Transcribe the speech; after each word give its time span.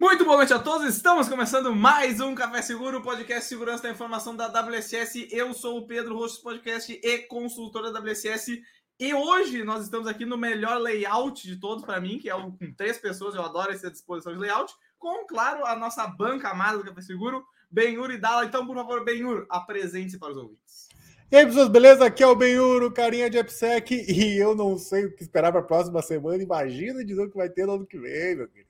Muito 0.00 0.24
boa 0.24 0.38
noite 0.38 0.54
a 0.54 0.58
todos, 0.58 0.96
estamos 0.96 1.28
começando 1.28 1.74
mais 1.74 2.20
um 2.20 2.34
Café 2.34 2.62
Seguro, 2.62 3.02
podcast 3.02 3.46
Segurança 3.46 3.82
da 3.82 3.90
Informação 3.90 4.34
da 4.34 4.46
WSS. 4.46 5.28
Eu 5.30 5.52
sou 5.52 5.76
o 5.76 5.86
Pedro, 5.86 6.14
do 6.14 6.42
podcast 6.42 6.90
e 6.90 7.18
consultor 7.18 7.92
da 7.92 8.00
WSS. 8.00 8.62
E 8.98 9.12
hoje 9.12 9.62
nós 9.62 9.84
estamos 9.84 10.06
aqui 10.06 10.24
no 10.24 10.38
melhor 10.38 10.78
layout 10.78 11.46
de 11.46 11.60
todos 11.60 11.84
para 11.84 12.00
mim, 12.00 12.18
que 12.18 12.30
é 12.30 12.34
o 12.34 12.50
com 12.50 12.72
três 12.72 12.96
pessoas, 12.96 13.34
eu 13.34 13.42
adoro 13.42 13.72
essa 13.72 13.90
disposição 13.90 14.32
de 14.32 14.38
layout, 14.38 14.72
com, 14.98 15.26
claro, 15.26 15.66
a 15.66 15.76
nossa 15.76 16.06
banca 16.06 16.48
amada 16.48 16.78
do 16.78 16.84
Café 16.84 17.02
Seguro, 17.02 17.44
Benhur 17.70 18.10
e 18.10 18.16
Dala. 18.16 18.46
Então, 18.46 18.66
por 18.66 18.74
favor, 18.74 19.04
Benhur, 19.04 19.44
apresente-se 19.50 20.18
para 20.18 20.30
os 20.30 20.38
ouvintes. 20.38 20.88
E 21.30 21.36
aí, 21.36 21.44
pessoas, 21.44 21.68
beleza? 21.68 22.06
Aqui 22.06 22.22
é 22.22 22.26
o 22.26 22.34
Benhur, 22.34 22.90
carinha 22.94 23.28
de 23.28 23.38
AppSec, 23.38 23.94
e 23.94 24.38
eu 24.38 24.54
não 24.54 24.78
sei 24.78 25.04
o 25.04 25.14
que 25.14 25.22
esperar 25.22 25.52
para 25.52 25.60
a 25.60 25.64
próxima 25.64 26.00
semana. 26.00 26.42
Imagina 26.42 27.04
dizer 27.04 27.20
o 27.20 27.30
que 27.30 27.36
vai 27.36 27.50
ter 27.50 27.66
no 27.66 27.74
ano 27.74 27.86
que 27.86 27.98
vem, 27.98 28.36
meu 28.36 28.48
querido. 28.48 28.69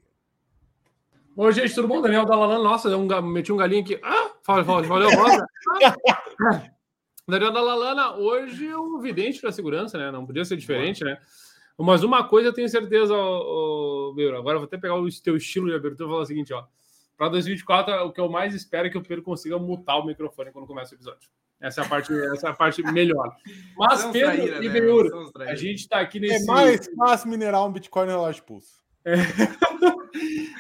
Oi, 1.43 1.55
gente, 1.55 1.75
tudo 1.75 1.89
bom? 1.89 2.03
Daniel 2.03 2.27
Dalalana, 2.27 2.63
nossa, 2.63 2.95
um, 2.95 3.23
meti 3.23 3.51
um 3.51 3.57
galinho 3.57 3.81
aqui. 3.81 3.99
Ah, 4.03 4.31
fala, 4.43 4.63
fala, 4.63 4.83
valeu, 4.83 5.09
rosa. 5.09 5.47
Daniel 7.27 7.51
Dalalana, 7.51 8.13
hoje 8.17 8.69
é 8.69 8.77
um 8.77 9.01
vidente 9.01 9.41
para 9.41 9.51
segurança, 9.51 9.97
né? 9.97 10.11
Não 10.11 10.27
podia 10.27 10.45
ser 10.45 10.59
diferente, 10.59 11.03
né? 11.03 11.17
Mas 11.79 12.03
uma 12.03 12.25
coisa 12.25 12.51
eu 12.51 12.53
tenho 12.53 12.69
certeza, 12.69 13.15
oh, 13.15 14.15
oh, 14.15 14.37
agora 14.37 14.57
eu 14.57 14.61
vou 14.61 14.67
até 14.67 14.77
pegar 14.77 14.97
o 14.97 15.09
teu 15.23 15.35
estilo 15.35 15.71
de 15.71 15.75
abertura 15.75 16.11
e 16.11 16.13
falar 16.13 16.23
o 16.25 16.27
seguinte, 16.27 16.53
ó. 16.53 16.63
Para 17.17 17.31
2024, 17.31 18.05
o 18.05 18.13
que 18.13 18.21
eu 18.21 18.29
mais 18.29 18.55
espero 18.55 18.89
é 18.89 18.91
que 18.91 18.99
o 18.99 19.03
Pedro 19.03 19.25
consiga 19.25 19.59
mutar 19.59 19.97
o 19.97 20.05
microfone 20.05 20.53
quando 20.53 20.67
começa 20.67 20.93
o 20.93 20.97
episódio. 20.99 21.31
Essa 21.59 21.81
é 21.81 21.85
a 21.87 21.89
parte, 21.89 22.13
essa 22.35 22.49
é 22.49 22.51
a 22.51 22.55
parte 22.55 22.83
melhor. 22.83 23.35
Mas, 23.79 24.05
Pedro 24.05 24.31
traíra, 24.31 24.63
e 24.63 24.69
né? 24.69 25.51
A 25.51 25.55
gente 25.55 25.79
está 25.79 26.01
aqui 26.01 26.21
nesse. 26.21 26.43
É 26.43 26.47
mais 26.47 26.87
fácil 26.99 27.31
minerar 27.31 27.65
um 27.65 27.73
Bitcoin 27.73 28.05
no 28.05 28.13
relógio 28.13 28.43
pulso. 28.43 28.85
É. 29.07 29.15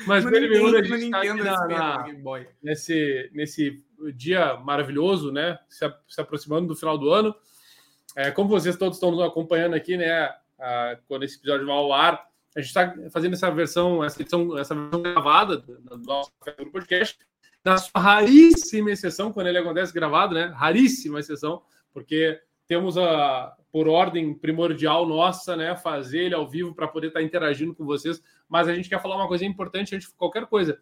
Mas 0.06 0.24
Pedro 0.24 0.48
Benhur, 0.48 0.76
a 0.76 0.82
gente 0.82 1.04
está 1.04 1.18
aqui 1.18 1.34
na, 1.34 1.66
na, 1.68 2.04
nesse, 2.62 3.30
nesse 3.32 3.82
dia 4.14 4.56
maravilhoso, 4.56 5.32
né? 5.32 5.58
Se, 5.68 5.90
se, 6.08 6.20
aproximando 6.20 6.68
do 6.68 6.76
final 6.76 6.96
do 6.96 7.10
ano. 7.10 7.34
É, 8.16 8.30
como 8.30 8.48
vocês 8.48 8.76
todos 8.76 8.96
estão 8.96 9.10
nos 9.10 9.20
acompanhando 9.20 9.74
aqui, 9.74 9.96
né? 9.96 10.30
A, 10.58 10.98
quando 11.06 11.24
esse 11.24 11.36
episódio 11.38 11.66
vai 11.66 11.76
ao 11.76 11.92
ar, 11.92 12.26
a 12.56 12.60
gente 12.60 12.68
está 12.68 12.94
fazendo 13.12 13.34
essa 13.34 13.50
versão, 13.50 14.02
essa 14.02 14.20
edição, 14.20 14.58
essa 14.58 14.74
versão 14.74 15.02
gravada 15.02 15.56
do 15.56 15.98
nosso 15.98 16.32
podcast 16.72 17.18
na 17.64 17.76
sua 17.76 18.00
raríssima 18.00 18.90
exceção, 18.90 19.32
quando 19.32 19.48
ele 19.48 19.58
acontece 19.58 19.92
gravado, 19.92 20.34
né? 20.34 20.46
Raríssima 20.46 21.20
exceção, 21.20 21.62
porque 21.92 22.40
temos 22.66 22.96
a, 22.96 23.54
por 23.70 23.88
ordem 23.88 24.34
primordial 24.34 25.06
nossa, 25.06 25.56
né? 25.56 25.76
Fazer 25.76 26.24
ele 26.24 26.34
ao 26.34 26.48
vivo 26.48 26.74
para 26.74 26.88
poder 26.88 27.08
estar 27.08 27.20
tá 27.20 27.24
interagindo 27.24 27.74
com 27.74 27.84
vocês. 27.84 28.22
Mas 28.50 28.68
a 28.68 28.74
gente 28.74 28.88
quer 28.88 29.00
falar 29.00 29.16
uma 29.16 29.28
coisa 29.28 29.44
importante 29.46 29.94
antes 29.94 30.08
de 30.08 30.14
qualquer 30.14 30.44
coisa. 30.46 30.78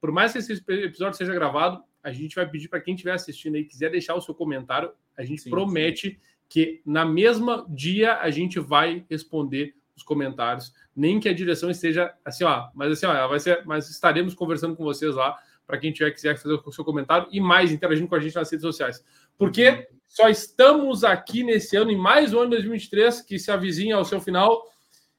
Por 0.00 0.12
mais 0.12 0.32
que 0.32 0.38
esse 0.38 0.52
episódio 0.52 1.18
seja 1.18 1.34
gravado, 1.34 1.82
a 2.02 2.12
gente 2.12 2.36
vai 2.36 2.48
pedir 2.48 2.68
para 2.68 2.80
quem 2.80 2.94
estiver 2.94 3.12
assistindo 3.12 3.56
aí 3.56 3.64
quiser 3.64 3.90
deixar 3.90 4.14
o 4.14 4.20
seu 4.20 4.34
comentário. 4.34 4.92
A 5.16 5.24
gente 5.24 5.42
sim, 5.42 5.50
promete 5.50 6.10
sim. 6.10 6.16
que 6.48 6.80
na 6.86 7.04
mesma 7.04 7.66
dia 7.68 8.16
a 8.18 8.30
gente 8.30 8.60
vai 8.60 9.04
responder 9.10 9.74
os 9.96 10.02
comentários, 10.04 10.72
nem 10.94 11.18
que 11.18 11.28
a 11.28 11.34
direção 11.34 11.70
esteja 11.70 12.14
assim, 12.24 12.44
ó, 12.44 12.68
mas 12.72 12.92
assim, 12.92 13.06
ó, 13.06 13.26
vai 13.26 13.40
ser, 13.40 13.64
mas 13.66 13.90
estaremos 13.90 14.32
conversando 14.32 14.76
com 14.76 14.84
vocês 14.84 15.12
lá 15.16 15.36
para 15.66 15.76
quem 15.76 15.92
tiver 15.92 16.12
quiser 16.12 16.38
fazer 16.38 16.54
o 16.64 16.72
seu 16.72 16.84
comentário 16.84 17.28
e 17.30 17.40
mais 17.40 17.72
interagindo 17.72 18.08
com 18.08 18.14
a 18.14 18.20
gente 18.20 18.36
nas 18.36 18.50
redes 18.50 18.62
sociais. 18.62 19.04
Porque 19.36 19.88
só 20.06 20.28
estamos 20.28 21.04
aqui 21.04 21.44
nesse 21.44 21.76
ano, 21.76 21.90
em 21.90 21.96
mais 21.96 22.32
um 22.32 22.38
ano 22.38 22.50
de 22.50 22.56
2023, 22.56 23.20
que 23.22 23.38
se 23.38 23.50
avizinha 23.50 23.96
ao 23.96 24.04
seu 24.04 24.20
final. 24.20 24.64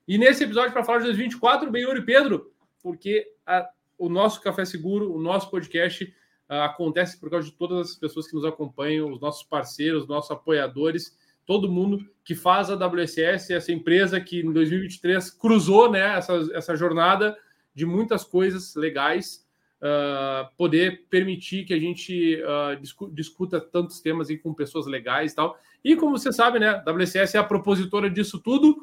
E 0.09 0.17
nesse 0.17 0.43
episódio, 0.43 0.73
para 0.73 0.83
falar 0.83 0.97
de 0.97 1.05
2024, 1.05 1.69
bem, 1.69 1.83
Yuri 1.83 2.03
Pedro, 2.03 2.51
porque 2.81 3.27
a, 3.45 3.69
o 3.95 4.09
nosso 4.09 4.41
Café 4.41 4.65
Seguro, 4.65 5.13
o 5.13 5.21
nosso 5.21 5.51
podcast, 5.51 6.11
a, 6.49 6.65
acontece 6.65 7.19
por 7.19 7.29
causa 7.29 7.45
de 7.45 7.53
todas 7.53 7.91
as 7.91 7.95
pessoas 7.95 8.27
que 8.27 8.33
nos 8.33 8.43
acompanham, 8.43 9.11
os 9.11 9.21
nossos 9.21 9.43
parceiros, 9.43 10.01
os 10.01 10.09
nossos 10.09 10.31
apoiadores, 10.31 11.15
todo 11.45 11.71
mundo 11.71 12.03
que 12.25 12.33
faz 12.33 12.71
a 12.71 12.75
WSS, 12.75 13.53
essa 13.53 13.71
empresa 13.71 14.19
que 14.19 14.39
em 14.39 14.51
2023 14.51 15.29
cruzou 15.29 15.91
né, 15.91 16.17
essa, 16.17 16.33
essa 16.55 16.75
jornada 16.75 17.37
de 17.75 17.85
muitas 17.85 18.23
coisas 18.23 18.73
legais 18.73 19.47
uh, 19.79 20.49
poder 20.57 21.05
permitir 21.07 21.65
que 21.65 21.73
a 21.75 21.79
gente 21.79 22.41
uh, 22.41 22.81
discu 22.81 23.11
discuta 23.11 23.61
tantos 23.61 23.99
temas 23.99 24.27
aí 24.27 24.39
com 24.39 24.55
pessoas 24.55 24.87
legais 24.87 25.33
e 25.33 25.35
tal. 25.35 25.55
E 25.83 25.95
como 25.95 26.17
você 26.17 26.33
sabe, 26.33 26.57
né, 26.57 26.69
a 26.83 26.91
WCS 26.91 27.35
é 27.35 27.37
a 27.37 27.43
propositora 27.43 28.09
disso 28.09 28.39
tudo 28.39 28.75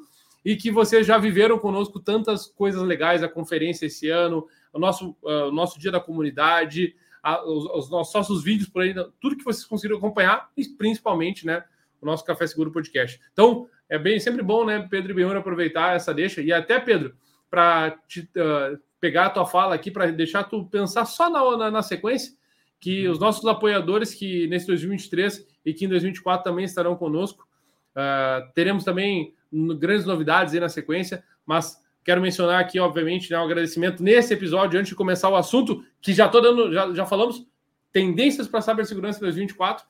e 0.47 0.55
que 0.55 0.71
vocês 0.71 1.05
já 1.05 1.19
viveram 1.19 1.59
conosco 1.59 1.99
tantas 1.99 2.47
coisas 2.47 2.81
legais, 2.81 3.21
a 3.21 3.29
conferência 3.29 3.87
esse 3.87 4.09
ano, 4.09 4.47
o 4.73 4.79
nosso, 4.79 5.17
uh, 5.25 5.49
o 5.49 5.51
nosso 5.51 5.77
dia 5.77 5.91
da 5.91 5.99
comunidade, 5.99 6.95
a, 7.21 7.45
os, 7.45 7.65
os, 7.65 7.91
nossos 7.91 8.45
vídeos 8.45 8.69
por 8.69 8.83
aí, 8.83 8.95
tudo 9.21 9.37
que 9.37 9.43
vocês 9.43 9.65
conseguiram 9.65 9.99
acompanhar 9.99 10.49
e 10.57 10.65
principalmente, 10.65 11.45
né, 11.45 11.65
o 12.01 12.07
nosso 12.07 12.25
Café 12.25 12.47
Seguro 12.47 12.71
Podcast. 12.71 13.21
Então, 13.33 13.69
é 13.89 13.99
bem 13.99 14.21
sempre 14.21 14.41
bom, 14.41 14.65
né, 14.65 14.87
Pedro 14.89 15.11
e 15.11 15.15
Benhor, 15.17 15.35
aproveitar 15.35 15.97
essa 15.97 16.15
deixa. 16.15 16.41
E 16.41 16.53
até, 16.53 16.79
Pedro, 16.79 17.17
para 17.51 17.99
uh, 18.19 18.79
pegar 19.01 19.27
a 19.27 19.31
tua 19.31 19.47
fala 19.47 19.75
aqui 19.75 19.91
para 19.91 20.13
deixar 20.13 20.45
tu 20.45 20.65
pensar 20.67 21.07
só 21.07 21.29
na, 21.29 21.57
na, 21.57 21.71
na, 21.73 21.83
sequência, 21.83 22.33
que 22.79 23.09
uhum. 23.09 23.15
os 23.15 23.19
nossos 23.19 23.45
apoiadores 23.47 24.15
que 24.15 24.47
nesse 24.47 24.69
2023 24.69 25.45
e 25.65 25.75
que 25.75 25.87
em 25.87 25.89
2024 25.89 26.45
também 26.45 26.65
estarão 26.65 26.95
conosco, 26.95 27.49
uh, 27.97 28.49
teremos 28.55 28.85
também 28.85 29.35
grandes 29.53 30.05
novidades 30.05 30.55
aí 30.55 30.61
na 30.61 30.69
sequência, 30.69 31.25
mas 31.45 31.81
quero 32.05 32.21
mencionar 32.21 32.61
aqui, 32.61 32.79
obviamente, 32.79 33.31
né, 33.31 33.39
um 33.39 33.45
agradecimento 33.45 34.03
nesse 34.03 34.33
episódio, 34.33 34.79
antes 34.79 34.91
de 34.91 34.95
começar 34.95 35.29
o 35.29 35.37
assunto, 35.37 35.85
que 36.01 36.13
já 36.13 36.29
tô 36.29 36.41
dando, 36.41 36.73
já, 36.73 36.93
já 36.95 37.07
falamos, 37.07 37.47
tendências 37.93 38.47
para 38.47 38.61
cibersegurança 38.61 39.21
2024. 39.21 39.85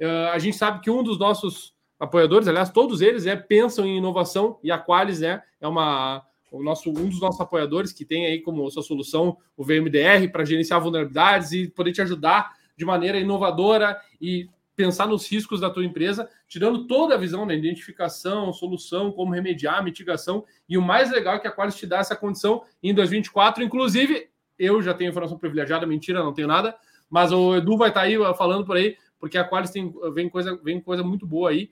Uh, 0.00 0.30
a 0.32 0.38
gente 0.38 0.56
sabe 0.56 0.80
que 0.80 0.90
um 0.90 1.02
dos 1.02 1.18
nossos 1.18 1.74
apoiadores, 1.98 2.48
aliás, 2.48 2.70
todos 2.70 3.02
eles, 3.02 3.26
é, 3.26 3.36
pensam 3.36 3.84
em 3.84 3.98
inovação 3.98 4.58
e 4.62 4.70
a 4.70 4.78
Qualis 4.78 5.20
né, 5.20 5.42
é 5.60 5.68
uma 5.68 6.24
o 6.50 6.62
nosso, 6.62 6.90
um 6.90 7.08
dos 7.08 7.20
nossos 7.20 7.40
apoiadores 7.40 7.92
que 7.92 8.04
tem 8.04 8.26
aí 8.26 8.40
como 8.40 8.68
sua 8.70 8.82
solução 8.82 9.36
o 9.56 9.64
VMDR 9.64 10.28
para 10.32 10.44
gerenciar 10.44 10.80
vulnerabilidades 10.80 11.52
e 11.52 11.68
poder 11.68 11.92
te 11.92 12.02
ajudar 12.02 12.54
de 12.76 12.84
maneira 12.84 13.18
inovadora 13.18 14.00
e 14.20 14.48
pensar 14.74 15.06
nos 15.06 15.30
riscos 15.30 15.60
da 15.60 15.70
tua 15.70 15.84
empresa, 15.84 16.28
tirando 16.50 16.88
toda 16.88 17.14
a 17.14 17.16
visão 17.16 17.46
da 17.46 17.54
identificação, 17.54 18.52
solução, 18.52 19.12
como 19.12 19.32
remediar, 19.32 19.84
mitigação. 19.84 20.44
E 20.68 20.76
o 20.76 20.82
mais 20.82 21.08
legal 21.08 21.36
é 21.36 21.38
que 21.38 21.46
a 21.46 21.52
Qualis 21.52 21.76
te 21.76 21.86
dá 21.86 21.98
essa 21.98 22.16
condição 22.16 22.64
em 22.82 22.92
2024. 22.92 23.62
Inclusive, 23.62 24.28
eu 24.58 24.82
já 24.82 24.92
tenho 24.92 25.10
informação 25.10 25.38
privilegiada, 25.38 25.86
mentira, 25.86 26.24
não 26.24 26.34
tenho 26.34 26.48
nada, 26.48 26.76
mas 27.08 27.30
o 27.30 27.54
Edu 27.54 27.76
vai 27.76 27.90
estar 27.90 28.00
tá 28.00 28.06
aí 28.06 28.16
falando 28.36 28.66
por 28.66 28.76
aí, 28.76 28.96
porque 29.20 29.38
a 29.38 29.48
Qualis 29.48 29.70
tem, 29.70 29.94
vem, 30.12 30.28
coisa, 30.28 30.58
vem 30.60 30.80
coisa 30.80 31.04
muito 31.04 31.24
boa 31.24 31.50
aí. 31.50 31.70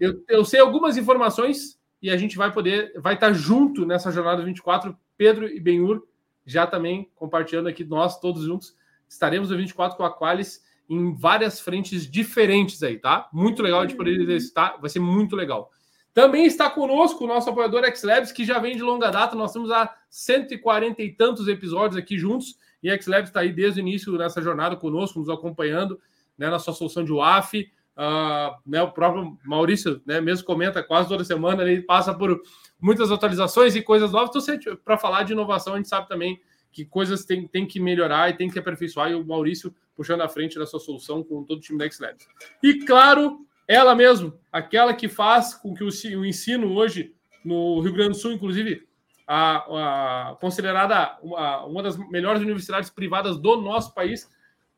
Eu, 0.00 0.24
eu 0.28 0.44
sei 0.44 0.58
algumas 0.58 0.96
informações 0.96 1.80
e 2.02 2.10
a 2.10 2.16
gente 2.16 2.36
vai 2.36 2.52
poder, 2.52 2.92
vai 3.00 3.14
estar 3.14 3.32
junto 3.32 3.86
nessa 3.86 4.10
jornada 4.10 4.42
24. 4.42 4.96
Pedro 5.16 5.46
e 5.46 5.60
Benhur 5.60 6.04
já 6.44 6.66
também 6.66 7.08
compartilhando 7.14 7.68
aqui, 7.68 7.84
nós 7.84 8.18
todos 8.18 8.42
juntos, 8.42 8.76
estaremos 9.08 9.50
no 9.50 9.56
24 9.56 9.96
com 9.96 10.04
a 10.04 10.12
Qualis 10.12 10.64
em 10.88 11.14
várias 11.14 11.60
frentes 11.60 12.10
diferentes 12.10 12.82
aí, 12.82 12.98
tá? 12.98 13.28
Muito 13.32 13.62
legal 13.62 13.86
de 13.86 13.94
poder 13.94 14.20
exercitar, 14.20 14.80
vai 14.80 14.90
ser 14.90 15.00
muito 15.00 15.34
legal. 15.34 15.70
Também 16.12 16.46
está 16.46 16.70
conosco 16.70 17.24
o 17.24 17.26
nosso 17.26 17.50
apoiador 17.50 17.84
XLabs, 17.84 18.30
que 18.30 18.44
já 18.44 18.58
vem 18.58 18.76
de 18.76 18.82
longa 18.82 19.10
data, 19.10 19.34
nós 19.34 19.52
temos 19.52 19.70
há 19.70 19.92
140 20.08 21.02
e 21.02 21.12
tantos 21.12 21.48
episódios 21.48 21.96
aqui 21.96 22.18
juntos, 22.18 22.56
e 22.82 22.90
a 22.90 23.00
XLabs 23.00 23.30
está 23.30 23.40
aí 23.40 23.52
desde 23.52 23.80
o 23.80 23.82
início 23.82 24.12
nessa 24.16 24.40
jornada 24.40 24.76
conosco, 24.76 25.18
nos 25.18 25.28
acompanhando 25.28 25.98
né, 26.38 26.48
na 26.48 26.58
sua 26.58 26.74
solução 26.74 27.04
de 27.04 27.12
UAF, 27.12 27.70
Uh, 27.96 28.50
né, 28.66 28.82
o 28.82 28.90
próprio 28.90 29.38
Maurício 29.44 30.02
né, 30.04 30.20
mesmo 30.20 30.44
comenta 30.44 30.82
quase 30.82 31.08
toda 31.08 31.22
semana, 31.22 31.62
ele 31.62 31.80
passa 31.80 32.12
por 32.12 32.40
muitas 32.80 33.12
atualizações 33.12 33.76
e 33.76 33.82
coisas 33.82 34.10
novas. 34.10 34.48
Então, 34.48 34.76
para 34.84 34.98
falar 34.98 35.22
de 35.22 35.32
inovação, 35.32 35.74
a 35.74 35.76
gente 35.76 35.88
sabe 35.88 36.08
também 36.08 36.40
que 36.74 36.84
coisas 36.84 37.24
tem, 37.24 37.46
tem 37.46 37.64
que 37.64 37.78
melhorar 37.78 38.28
e 38.28 38.36
tem 38.36 38.50
que 38.50 38.58
aperfeiçoar, 38.58 39.10
e 39.10 39.14
o 39.14 39.24
Maurício 39.24 39.72
puxando 39.96 40.22
a 40.22 40.28
frente 40.28 40.58
da 40.58 40.66
sua 40.66 40.80
solução 40.80 41.22
com 41.22 41.44
todo 41.44 41.58
o 41.58 41.60
time 41.60 41.78
da 41.78 41.88
XLabs. 41.88 42.26
E 42.60 42.84
claro, 42.84 43.46
ela 43.66 43.94
mesmo, 43.94 44.36
aquela 44.50 44.92
que 44.92 45.08
faz 45.08 45.54
com 45.54 45.72
que 45.72 45.84
o, 45.84 45.88
o 46.18 46.26
ensino 46.26 46.74
hoje 46.74 47.14
no 47.44 47.80
Rio 47.80 47.92
Grande 47.92 48.10
do 48.10 48.16
Sul, 48.16 48.32
inclusive, 48.32 48.86
a, 49.26 50.30
a 50.32 50.36
considerada 50.36 51.16
uma, 51.22 51.64
uma 51.64 51.82
das 51.82 51.96
melhores 52.10 52.42
universidades 52.42 52.90
privadas 52.90 53.38
do 53.38 53.56
nosso 53.60 53.94
país, 53.94 54.28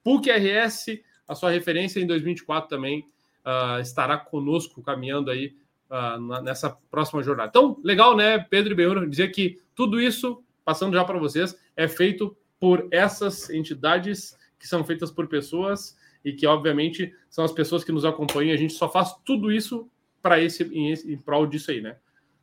PUC-RS, 0.05 1.01
a 1.27 1.35
sua 1.35 1.51
referência 1.51 1.99
em 1.99 2.07
2024 2.07 2.69
também 2.69 3.09
uh, 3.45 3.81
estará 3.81 4.19
conosco 4.19 4.83
caminhando 4.83 5.31
aí 5.31 5.57
uh, 5.91 6.43
nessa 6.43 6.77
próxima 6.91 7.23
jornada. 7.23 7.49
Então, 7.49 7.81
legal, 7.83 8.15
né, 8.15 8.39
Pedro 8.39 8.73
e 8.73 8.77
Benhur, 8.77 9.09
dizer 9.09 9.29
que 9.29 9.59
tudo 9.75 10.01
isso, 10.01 10.43
passando 10.65 10.95
já 10.95 11.05
para 11.05 11.19
vocês, 11.19 11.57
é 11.77 11.87
feito 11.87 12.37
por 12.59 12.89
essas 12.91 13.51
entidades 13.51 14.37
que 14.59 14.67
são 14.67 14.83
feitas 14.85 15.11
por 15.11 15.29
pessoas 15.29 15.97
e 16.25 16.33
que, 16.33 16.47
obviamente, 16.47 17.15
são 17.29 17.45
as 17.45 17.53
pessoas 17.53 17.85
que 17.85 17.93
nos 17.93 18.05
acompanham. 18.05 18.55
A 18.55 18.57
gente 18.57 18.73
só 18.73 18.89
faz 18.89 19.15
tudo 19.25 19.53
isso 19.53 19.89
para 20.21 20.41
esse 20.41 20.65
em, 20.65 20.93
em 20.93 21.17
prol 21.19 21.47
disso 21.47 21.71
aí, 21.71 21.81
né? 21.81 21.97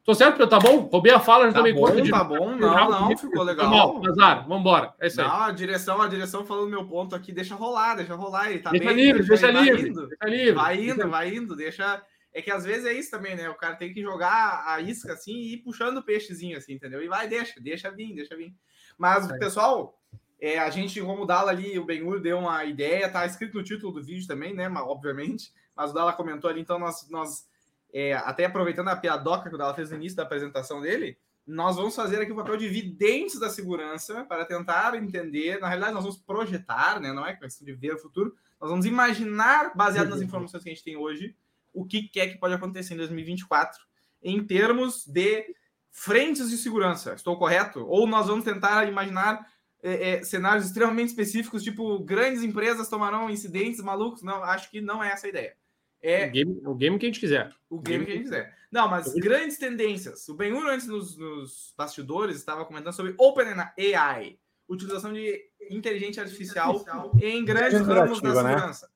Tô 0.03 0.13
certo, 0.13 0.45
tá 0.47 0.59
bom? 0.59 0.79
Roubei 0.79 1.13
a 1.13 1.19
fala, 1.19 1.45
já 1.45 1.53
tá 1.53 1.59
tomei 1.59 1.73
conta 1.73 2.01
de. 2.01 2.11
Tá 2.11 2.23
bom, 2.25 2.57
não, 2.57 2.89
não, 2.89 3.17
ficou 3.17 3.41
legal. 3.41 3.69
Mal, 3.69 4.05
azar, 4.05 4.45
vambora. 4.45 4.93
É 4.99 5.07
isso 5.07 5.21
aí. 5.21 5.27
Não, 5.27 5.33
a 5.33 5.51
direção, 5.51 6.01
a 6.01 6.07
direção 6.07 6.45
falando 6.45 6.69
meu 6.69 6.85
ponto 6.85 7.15
aqui, 7.15 7.31
deixa 7.31 7.55
rolar, 7.55 7.95
deixa 7.95 8.13
rolar. 8.13 8.51
Ele 8.51 8.59
tá 8.59 8.69
deixa 8.69 8.85
bem, 8.85 8.95
livre, 8.95 9.23
deixa, 9.23 9.49
deixa 9.49 9.61
livre, 9.61 9.89
indo, 9.89 10.07
deixa 10.07 10.25
livre. 10.25 10.51
Vai 10.51 10.83
indo, 10.83 11.09
vai 11.09 11.33
indo, 11.33 11.55
deixa. 11.55 12.03
É 12.33 12.41
que 12.41 12.51
às 12.51 12.65
vezes 12.65 12.85
é 12.85 12.91
isso 12.91 13.11
também, 13.11 13.35
né? 13.35 13.49
O 13.49 13.55
cara 13.55 13.75
tem 13.75 13.93
que 13.93 14.01
jogar 14.01 14.65
a 14.67 14.81
isca 14.81 15.13
assim 15.13 15.35
e 15.35 15.53
ir 15.53 15.57
puxando 15.59 15.97
o 15.97 16.03
peixezinho, 16.03 16.57
assim, 16.57 16.73
entendeu? 16.73 17.01
E 17.01 17.07
vai, 17.07 17.29
deixa, 17.29 17.61
deixa 17.61 17.89
vir, 17.89 18.13
deixa 18.13 18.35
vir. 18.35 18.53
Mas, 18.97 19.29
é. 19.29 19.37
pessoal, 19.37 19.99
é, 20.39 20.59
a 20.59 20.69
gente, 20.69 20.99
como 21.01 21.23
o 21.23 21.25
Dala 21.25 21.51
ali, 21.51 21.77
o 21.79 21.85
Benhur 21.85 22.19
deu 22.19 22.39
uma 22.39 22.63
ideia, 22.65 23.09
tá 23.09 23.25
escrito 23.25 23.57
no 23.57 23.63
título 23.63 23.93
do 23.93 24.03
vídeo 24.03 24.27
também, 24.27 24.53
né? 24.53 24.67
Mas, 24.67 24.83
obviamente. 24.83 25.53
Mas 25.75 25.91
o 25.91 25.93
Dala 25.93 26.13
comentou 26.13 26.49
ali, 26.49 26.61
então 26.61 26.77
nós, 26.77 27.09
nós 27.09 27.47
é, 27.93 28.13
até 28.13 28.45
aproveitando 28.45 28.89
a 28.89 28.95
piadoca 28.95 29.49
que 29.49 29.55
o 29.55 29.57
Dala 29.57 29.73
fez 29.73 29.89
no 29.89 29.95
início 29.95 30.15
da 30.15 30.23
apresentação 30.23 30.81
dele, 30.81 31.17
nós 31.45 31.75
vamos 31.75 31.95
fazer 31.95 32.21
aqui 32.21 32.31
o 32.31 32.35
papel 32.35 32.57
de 32.57 32.69
videntes 32.69 33.39
da 33.39 33.49
segurança 33.49 34.23
para 34.25 34.45
tentar 34.45 34.95
entender. 34.95 35.59
Na 35.59 35.67
realidade, 35.67 35.93
nós 35.93 36.03
vamos 36.03 36.17
projetar, 36.17 36.99
né? 36.99 37.11
Não 37.11 37.25
é 37.25 37.35
questão 37.35 37.65
de 37.65 37.73
ver 37.73 37.95
o 37.95 37.99
futuro, 37.99 38.35
nós 38.59 38.69
vamos 38.69 38.85
imaginar, 38.85 39.75
baseado 39.75 40.09
nas 40.09 40.21
informações 40.21 40.63
que 40.63 40.69
a 40.69 40.73
gente 40.73 40.83
tem 40.83 40.95
hoje, 40.95 41.35
o 41.73 41.85
que 41.85 42.09
é 42.15 42.27
que 42.27 42.37
pode 42.37 42.53
acontecer 42.53 42.93
em 42.93 42.97
2024 42.97 43.81
em 44.23 44.43
termos 44.45 45.05
de 45.05 45.53
frentes 45.93 46.49
de 46.49 46.57
segurança. 46.57 47.13
Estou 47.13 47.37
correto? 47.37 47.85
Ou 47.87 48.07
nós 48.07 48.27
vamos 48.27 48.43
tentar 48.43 48.89
imaginar 48.89 49.47
é, 49.81 50.09
é, 50.09 50.23
cenários 50.23 50.65
extremamente 50.65 51.09
específicos, 51.09 51.63
tipo 51.63 51.99
grandes 51.99 52.41
empresas 52.41 52.89
tomarão 52.89 53.29
incidentes 53.29 53.79
malucos? 53.79 54.23
Não, 54.23 54.43
acho 54.43 54.69
que 54.71 54.81
não 54.81 55.01
é 55.01 55.11
essa 55.11 55.27
a 55.27 55.29
ideia. 55.29 55.55
É 56.01 56.27
o 56.27 56.31
game, 56.31 56.61
o 56.65 56.75
game 56.75 56.99
que 56.99 57.05
a 57.05 57.09
gente 57.09 57.19
quiser. 57.19 57.53
O 57.69 57.79
game, 57.79 58.03
o 58.03 58.05
game 58.05 58.05
que 58.05 58.11
a 58.11 58.15
gente 58.15 58.23
quiser. 58.23 58.57
Não, 58.71 58.89
mas 58.89 59.13
grandes 59.13 59.57
tendências. 59.57 60.27
O 60.27 60.33
Benhur, 60.33 60.65
antes 60.67 60.87
nos, 60.87 61.15
nos 61.15 61.73
bastidores, 61.77 62.37
estava 62.37 62.65
comentando 62.65 62.93
sobre 62.93 63.13
OpenAI, 63.17 64.37
utilização 64.67 65.13
de 65.13 65.39
inteligência 65.69 66.23
artificial 66.23 66.83
em 67.21 67.45
grandes 67.45 67.79
ramos 67.81 68.19
da 68.19 68.29
né? 68.29 68.49
segurança. 68.49 68.87
Né? 68.87 68.93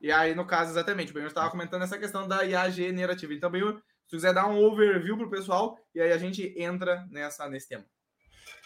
E 0.00 0.10
aí, 0.10 0.34
no 0.34 0.46
caso, 0.46 0.72
exatamente, 0.72 1.12
o 1.12 1.14
Benhur 1.14 1.28
estava 1.28 1.50
comentando 1.50 1.82
essa 1.82 1.98
questão 1.98 2.26
da 2.26 2.44
IA 2.44 2.68
generativa. 2.70 3.34
Então, 3.34 3.50
Benhur, 3.50 3.80
tu 4.12 4.16
quiser 4.16 4.34
dar 4.34 4.46
um 4.46 4.62
overview 4.62 5.16
para 5.16 5.26
o 5.26 5.30
pessoal, 5.30 5.78
e 5.94 6.00
aí 6.00 6.12
a 6.12 6.18
gente 6.18 6.54
entra 6.58 7.06
nessa, 7.10 7.48
nesse 7.48 7.66
tema. 7.66 7.84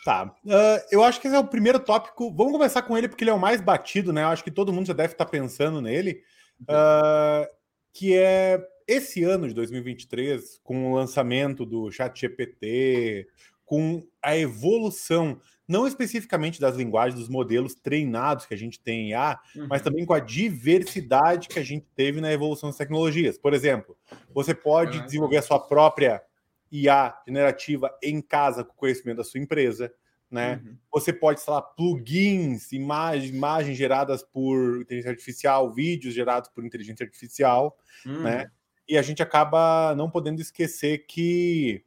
Tá. 0.05 0.35
Uh, 0.45 0.83
eu 0.91 1.05
acho 1.05 1.21
que 1.21 1.29
esse 1.29 1.37
é 1.37 1.39
o 1.39 1.47
primeiro 1.47 1.79
tópico. 1.79 2.35
Vamos 2.35 2.53
começar 2.53 2.83
com 2.83 2.99
ele, 2.99 3.09
porque 3.09 3.23
ele 3.23 3.31
é 3.31 3.35
o 3.35 3.39
mais 3.39 3.61
batido, 3.61 4.13
né? 4.13 4.25
Eu 4.25 4.29
acho 4.29 4.43
que 4.43 4.51
todo 4.51 4.73
mundo 4.73 4.89
já 4.89 4.93
deve 4.93 5.13
estar 5.13 5.27
pensando 5.27 5.81
nele. 5.81 6.21
Uh, 6.63 7.47
que 7.93 8.17
é 8.17 8.61
esse 8.89 9.23
ano 9.23 9.47
de 9.47 9.55
2023, 9.55 10.61
com 10.65 10.91
o 10.91 10.97
lançamento 10.97 11.65
do 11.65 11.93
ChatGPT, 11.93 13.29
com 13.65 14.05
a 14.21 14.37
evolução, 14.37 15.41
não 15.67 15.87
especificamente 15.87 16.61
das 16.61 16.77
linguagens, 16.77 17.19
dos 17.19 17.29
modelos 17.29 17.75
treinados 17.75 18.47
que 18.47 18.55
a 18.55 18.57
gente 18.57 18.81
tem 18.81 19.07
em 19.07 19.11
IA, 19.11 19.39
uhum. 19.55 19.67
mas 19.69 19.83
também 19.83 20.05
com 20.05 20.15
a 20.15 20.21
diversidade 20.21 21.49
que 21.49 21.59
a 21.59 21.65
gente 21.65 21.87
teve 21.95 22.21
na 22.21 22.33
evolução 22.33 22.69
das 22.69 22.77
tecnologias. 22.77 23.37
Por 23.37 23.53
exemplo, 23.53 23.97
você 24.33 24.55
pode 24.55 24.99
uhum. 24.99 25.05
desenvolver 25.05 25.39
a 25.39 25.43
sua 25.43 25.59
própria 25.59 26.23
IA 26.71 27.17
generativa 27.27 27.91
em 28.03 28.21
casa 28.21 28.65
com 28.65 28.75
conhecimento 28.75 29.19
da 29.19 29.25
sua 29.25 29.41
empresa 29.41 29.93
né? 30.31 30.61
Uhum. 30.65 30.77
Você 30.93 31.13
pode 31.13 31.41
instalar 31.41 31.63
plugins, 31.63 32.73
imagens, 32.73 33.31
imagens 33.31 33.77
geradas 33.77 34.23
por 34.23 34.81
inteligência 34.81 35.11
artificial, 35.11 35.73
vídeos 35.73 36.15
gerados 36.15 36.51
por 36.51 36.65
inteligência 36.65 37.05
artificial, 37.05 37.77
uhum. 38.05 38.23
né? 38.23 38.51
E 38.89 38.97
a 38.97 39.03
gente 39.03 39.23
acaba 39.23 39.95
não 39.97 40.11
podendo 40.11 40.41
esquecer 40.41 41.07
que 41.07 41.85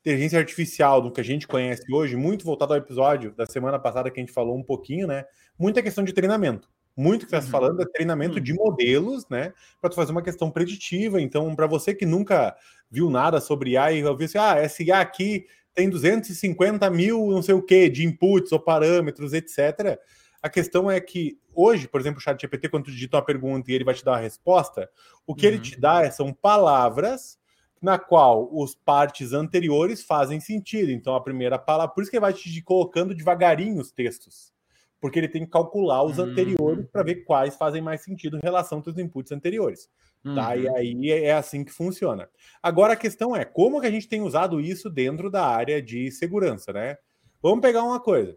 inteligência 0.00 0.38
artificial, 0.38 1.00
do 1.00 1.10
que 1.10 1.20
a 1.20 1.24
gente 1.24 1.46
conhece 1.46 1.82
hoje, 1.92 2.16
muito 2.16 2.44
voltado 2.44 2.72
ao 2.72 2.78
episódio 2.78 3.32
da 3.32 3.46
semana 3.46 3.78
passada 3.78 4.10
que 4.10 4.18
a 4.18 4.22
gente 4.22 4.32
falou 4.32 4.56
um 4.56 4.62
pouquinho, 4.62 5.06
né? 5.06 5.24
Muita 5.58 5.82
questão 5.82 6.02
de 6.02 6.12
treinamento. 6.12 6.68
Muito 6.96 7.26
que 7.26 7.34
está 7.34 7.44
uhum. 7.44 7.50
falando 7.50 7.82
é 7.82 7.86
treinamento 7.86 8.38
uhum. 8.38 8.42
de 8.42 8.52
modelos, 8.52 9.28
né? 9.28 9.52
Para 9.80 9.92
fazer 9.92 10.12
uma 10.12 10.22
questão 10.22 10.50
preditiva. 10.50 11.20
Então, 11.20 11.54
para 11.54 11.66
você 11.66 11.94
que 11.94 12.06
nunca 12.06 12.56
viu 12.90 13.10
nada 13.10 13.40
sobre 13.40 13.70
IA 13.70 13.92
e 13.92 14.04
ouviu 14.04 14.26
assim, 14.26 14.38
ah, 14.38 14.56
essa 14.56 14.82
IA 14.82 15.00
aqui 15.00 15.46
tem 15.74 15.88
250 15.88 16.90
mil, 16.90 17.30
não 17.30 17.42
sei 17.42 17.54
o 17.54 17.62
que, 17.62 17.88
de 17.88 18.04
inputs 18.04 18.52
ou 18.52 18.58
parâmetros, 18.58 19.32
etc. 19.32 19.98
A 20.42 20.48
questão 20.48 20.90
é 20.90 21.00
que 21.00 21.38
hoje, 21.54 21.86
por 21.86 22.00
exemplo, 22.00 22.18
o 22.18 22.22
chat 22.22 22.40
GPT, 22.40 22.68
quando 22.68 22.84
tu 22.84 22.90
digita 22.90 23.16
uma 23.16 23.24
pergunta 23.24 23.70
e 23.70 23.74
ele 23.74 23.84
vai 23.84 23.94
te 23.94 24.04
dar 24.04 24.12
uma 24.12 24.18
resposta, 24.18 24.90
o 25.26 25.34
que 25.34 25.46
uhum. 25.46 25.52
ele 25.52 25.62
te 25.62 25.78
dá 25.78 26.10
são 26.10 26.32
palavras 26.32 27.39
na 27.80 27.98
qual 27.98 28.48
os 28.52 28.74
partes 28.74 29.32
anteriores 29.32 30.02
fazem 30.02 30.38
sentido. 30.38 30.90
Então, 30.90 31.14
a 31.14 31.22
primeira 31.22 31.58
palavra, 31.58 31.94
por 31.94 32.02
isso 32.02 32.10
que 32.10 32.16
ele 32.16 32.22
vai 32.22 32.32
te 32.32 32.62
colocando 32.62 33.14
devagarinho 33.14 33.80
os 33.80 33.90
textos, 33.90 34.52
porque 35.00 35.18
ele 35.18 35.28
tem 35.28 35.44
que 35.44 35.50
calcular 35.50 36.02
os 36.02 36.18
uhum. 36.18 36.26
anteriores 36.26 36.86
para 36.92 37.02
ver 37.02 37.24
quais 37.24 37.56
fazem 37.56 37.80
mais 37.80 38.02
sentido 38.02 38.36
em 38.36 38.42
relação 38.42 38.82
aos 38.84 38.98
inputs 38.98 39.32
anteriores. 39.32 39.88
Uhum. 40.22 40.34
Tá? 40.34 40.54
E 40.56 40.66
uhum. 40.66 40.76
aí 40.76 41.10
é, 41.10 41.24
é 41.26 41.32
assim 41.32 41.64
que 41.64 41.72
funciona. 41.72 42.28
Agora 42.62 42.92
a 42.92 42.96
questão 42.96 43.34
é 43.34 43.44
como 43.44 43.80
que 43.80 43.86
a 43.86 43.90
gente 43.90 44.08
tem 44.08 44.20
usado 44.20 44.60
isso 44.60 44.90
dentro 44.90 45.30
da 45.30 45.46
área 45.46 45.80
de 45.80 46.10
segurança, 46.10 46.72
né? 46.72 46.98
Vamos 47.42 47.62
pegar 47.62 47.82
uma 47.82 47.98
coisa. 47.98 48.36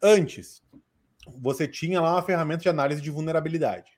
Antes, 0.00 0.62
você 1.36 1.66
tinha 1.66 2.00
lá 2.00 2.12
uma 2.12 2.22
ferramenta 2.22 2.62
de 2.62 2.68
análise 2.68 3.02
de 3.02 3.10
vulnerabilidade. 3.10 3.95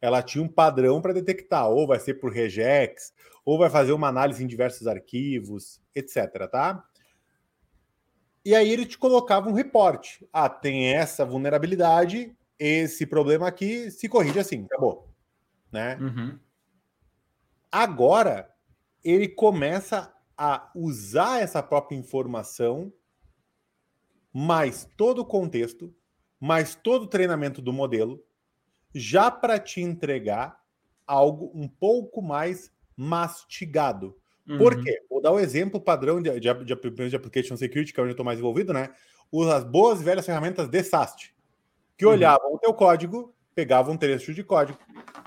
Ela 0.00 0.22
tinha 0.22 0.42
um 0.42 0.48
padrão 0.48 1.00
para 1.00 1.12
detectar, 1.12 1.68
ou 1.68 1.86
vai 1.86 1.98
ser 1.98 2.14
por 2.14 2.32
regex, 2.32 3.12
ou 3.44 3.58
vai 3.58 3.68
fazer 3.68 3.92
uma 3.92 4.08
análise 4.08 4.42
em 4.42 4.46
diversos 4.46 4.86
arquivos, 4.86 5.80
etc, 5.94 6.48
tá? 6.50 6.84
E 8.44 8.54
aí 8.54 8.70
ele 8.70 8.86
te 8.86 8.96
colocava 8.96 9.48
um 9.48 9.52
reporte. 9.52 10.26
Ah, 10.32 10.48
tem 10.48 10.94
essa 10.94 11.24
vulnerabilidade, 11.24 12.34
esse 12.58 13.06
problema 13.06 13.46
aqui, 13.46 13.90
se 13.90 14.08
corrige 14.08 14.38
assim, 14.38 14.64
acabou 14.64 15.10
né? 15.70 15.96
Uhum. 16.00 16.38
Agora 17.70 18.52
ele 19.04 19.28
começa 19.28 20.14
a 20.36 20.70
usar 20.74 21.40
essa 21.40 21.62
própria 21.62 21.96
informação, 21.96 22.92
mais 24.32 24.88
todo 24.96 25.20
o 25.20 25.24
contexto, 25.24 25.94
mais 26.38 26.74
todo 26.74 27.02
o 27.02 27.08
treinamento 27.08 27.60
do 27.62 27.72
modelo, 27.72 28.22
já 28.94 29.30
para 29.30 29.58
te 29.58 29.80
entregar 29.80 30.60
algo 31.06 31.50
um 31.54 31.68
pouco 31.68 32.22
mais 32.22 32.72
mastigado. 32.96 34.16
Uhum. 34.48 34.58
Por 34.58 34.82
quê? 34.82 35.02
Vou 35.08 35.20
dar 35.20 35.32
o 35.32 35.36
um 35.36 35.40
exemplo 35.40 35.80
padrão 35.80 36.20
de, 36.20 36.30
de, 36.38 36.54
de, 36.64 37.08
de 37.08 37.16
Application 37.16 37.56
Security, 37.56 37.92
que 37.92 38.00
é 38.00 38.02
onde 38.02 38.10
eu 38.10 38.14
estou 38.14 38.26
mais 38.26 38.38
envolvido, 38.38 38.72
né? 38.72 38.90
As 39.54 39.64
boas 39.64 40.00
e 40.00 40.04
velhas 40.04 40.26
ferramentas 40.26 40.68
de 40.68 40.82
SAST, 40.82 41.34
que 41.96 42.04
uhum. 42.04 42.12
olhavam 42.12 42.54
o 42.54 42.58
teu 42.58 42.74
código 42.74 43.34
pegava 43.54 43.90
um 43.90 43.96
trecho 43.96 44.32
de 44.32 44.42
código. 44.42 44.78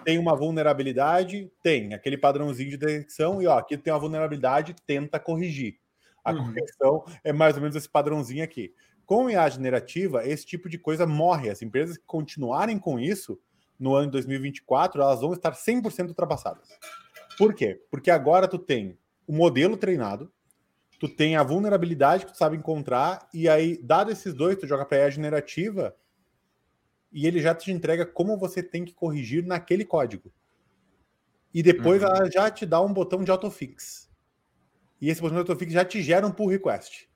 Tem 0.03 0.17
uma 0.17 0.35
vulnerabilidade? 0.35 1.51
Tem. 1.61 1.93
Aquele 1.93 2.17
padrãozinho 2.17 2.71
de 2.71 2.77
detecção 2.77 3.41
e 3.41 3.47
ó, 3.47 3.59
aqui 3.59 3.77
tem 3.77 3.93
uma 3.93 3.99
vulnerabilidade, 3.99 4.75
tenta 4.87 5.19
corrigir. 5.19 5.77
A 6.23 6.31
uhum. 6.31 6.45
correção 6.45 7.05
é 7.23 7.31
mais 7.31 7.55
ou 7.55 7.61
menos 7.61 7.75
esse 7.75 7.89
padrãozinho 7.89 8.43
aqui. 8.43 8.73
Com 9.05 9.29
IA 9.29 9.47
generativa, 9.49 10.25
esse 10.25 10.45
tipo 10.45 10.69
de 10.69 10.77
coisa 10.77 11.05
morre. 11.05 11.49
As 11.49 11.61
empresas 11.61 11.97
que 11.97 12.05
continuarem 12.05 12.79
com 12.79 12.99
isso 12.99 13.39
no 13.83 13.95
ano 13.95 14.05
de 14.05 14.11
2024, 14.13 15.01
elas 15.01 15.19
vão 15.19 15.33
estar 15.33 15.51
100% 15.51 16.07
ultrapassadas. 16.07 16.69
Por 17.37 17.53
quê? 17.53 17.83
Porque 17.91 18.09
agora 18.09 18.47
tu 18.47 18.57
tem 18.57 18.97
o 19.27 19.33
modelo 19.33 19.75
treinado, 19.75 20.31
tu 20.97 21.09
tem 21.09 21.35
a 21.35 21.43
vulnerabilidade 21.43 22.25
que 22.25 22.31
tu 22.31 22.37
sabe 22.37 22.55
encontrar, 22.55 23.27
e 23.33 23.49
aí, 23.49 23.77
dado 23.83 24.09
esses 24.09 24.33
dois, 24.33 24.57
tu 24.57 24.65
joga 24.65 24.85
para 24.85 24.99
IA 24.99 25.09
generativa, 25.09 25.93
e 27.11 27.27
ele 27.27 27.41
já 27.41 27.53
te 27.53 27.73
entrega 27.73 28.05
como 28.05 28.37
você 28.37 28.63
tem 28.63 28.85
que 28.85 28.93
corrigir 28.93 29.45
naquele 29.45 29.83
código. 29.83 30.31
E 31.53 31.61
depois 31.61 32.01
uhum. 32.01 32.07
ela 32.07 32.31
já 32.31 32.49
te 32.49 32.65
dá 32.65 32.81
um 32.81 32.93
botão 32.93 33.21
de 33.21 33.31
autofix. 33.31 34.09
E 35.01 35.09
esse 35.09 35.19
botão 35.19 35.35
de 35.35 35.41
autofix 35.41 35.73
já 35.73 35.83
te 35.83 36.01
gera 36.01 36.25
um 36.25 36.31
pull 36.31 36.47
request. 36.47 37.09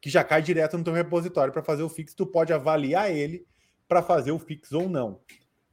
Que 0.00 0.10
já 0.10 0.24
cai 0.24 0.42
direto 0.42 0.76
no 0.76 0.82
teu 0.82 0.92
repositório 0.92 1.52
para 1.52 1.62
fazer 1.62 1.84
o 1.84 1.88
fix. 1.88 2.12
Tu 2.12 2.26
pode 2.26 2.52
avaliar 2.52 3.10
ele 3.10 3.46
para 3.88 4.02
fazer 4.02 4.32
o 4.32 4.38
fix 4.38 4.72
ou 4.72 4.88
não. 4.88 5.20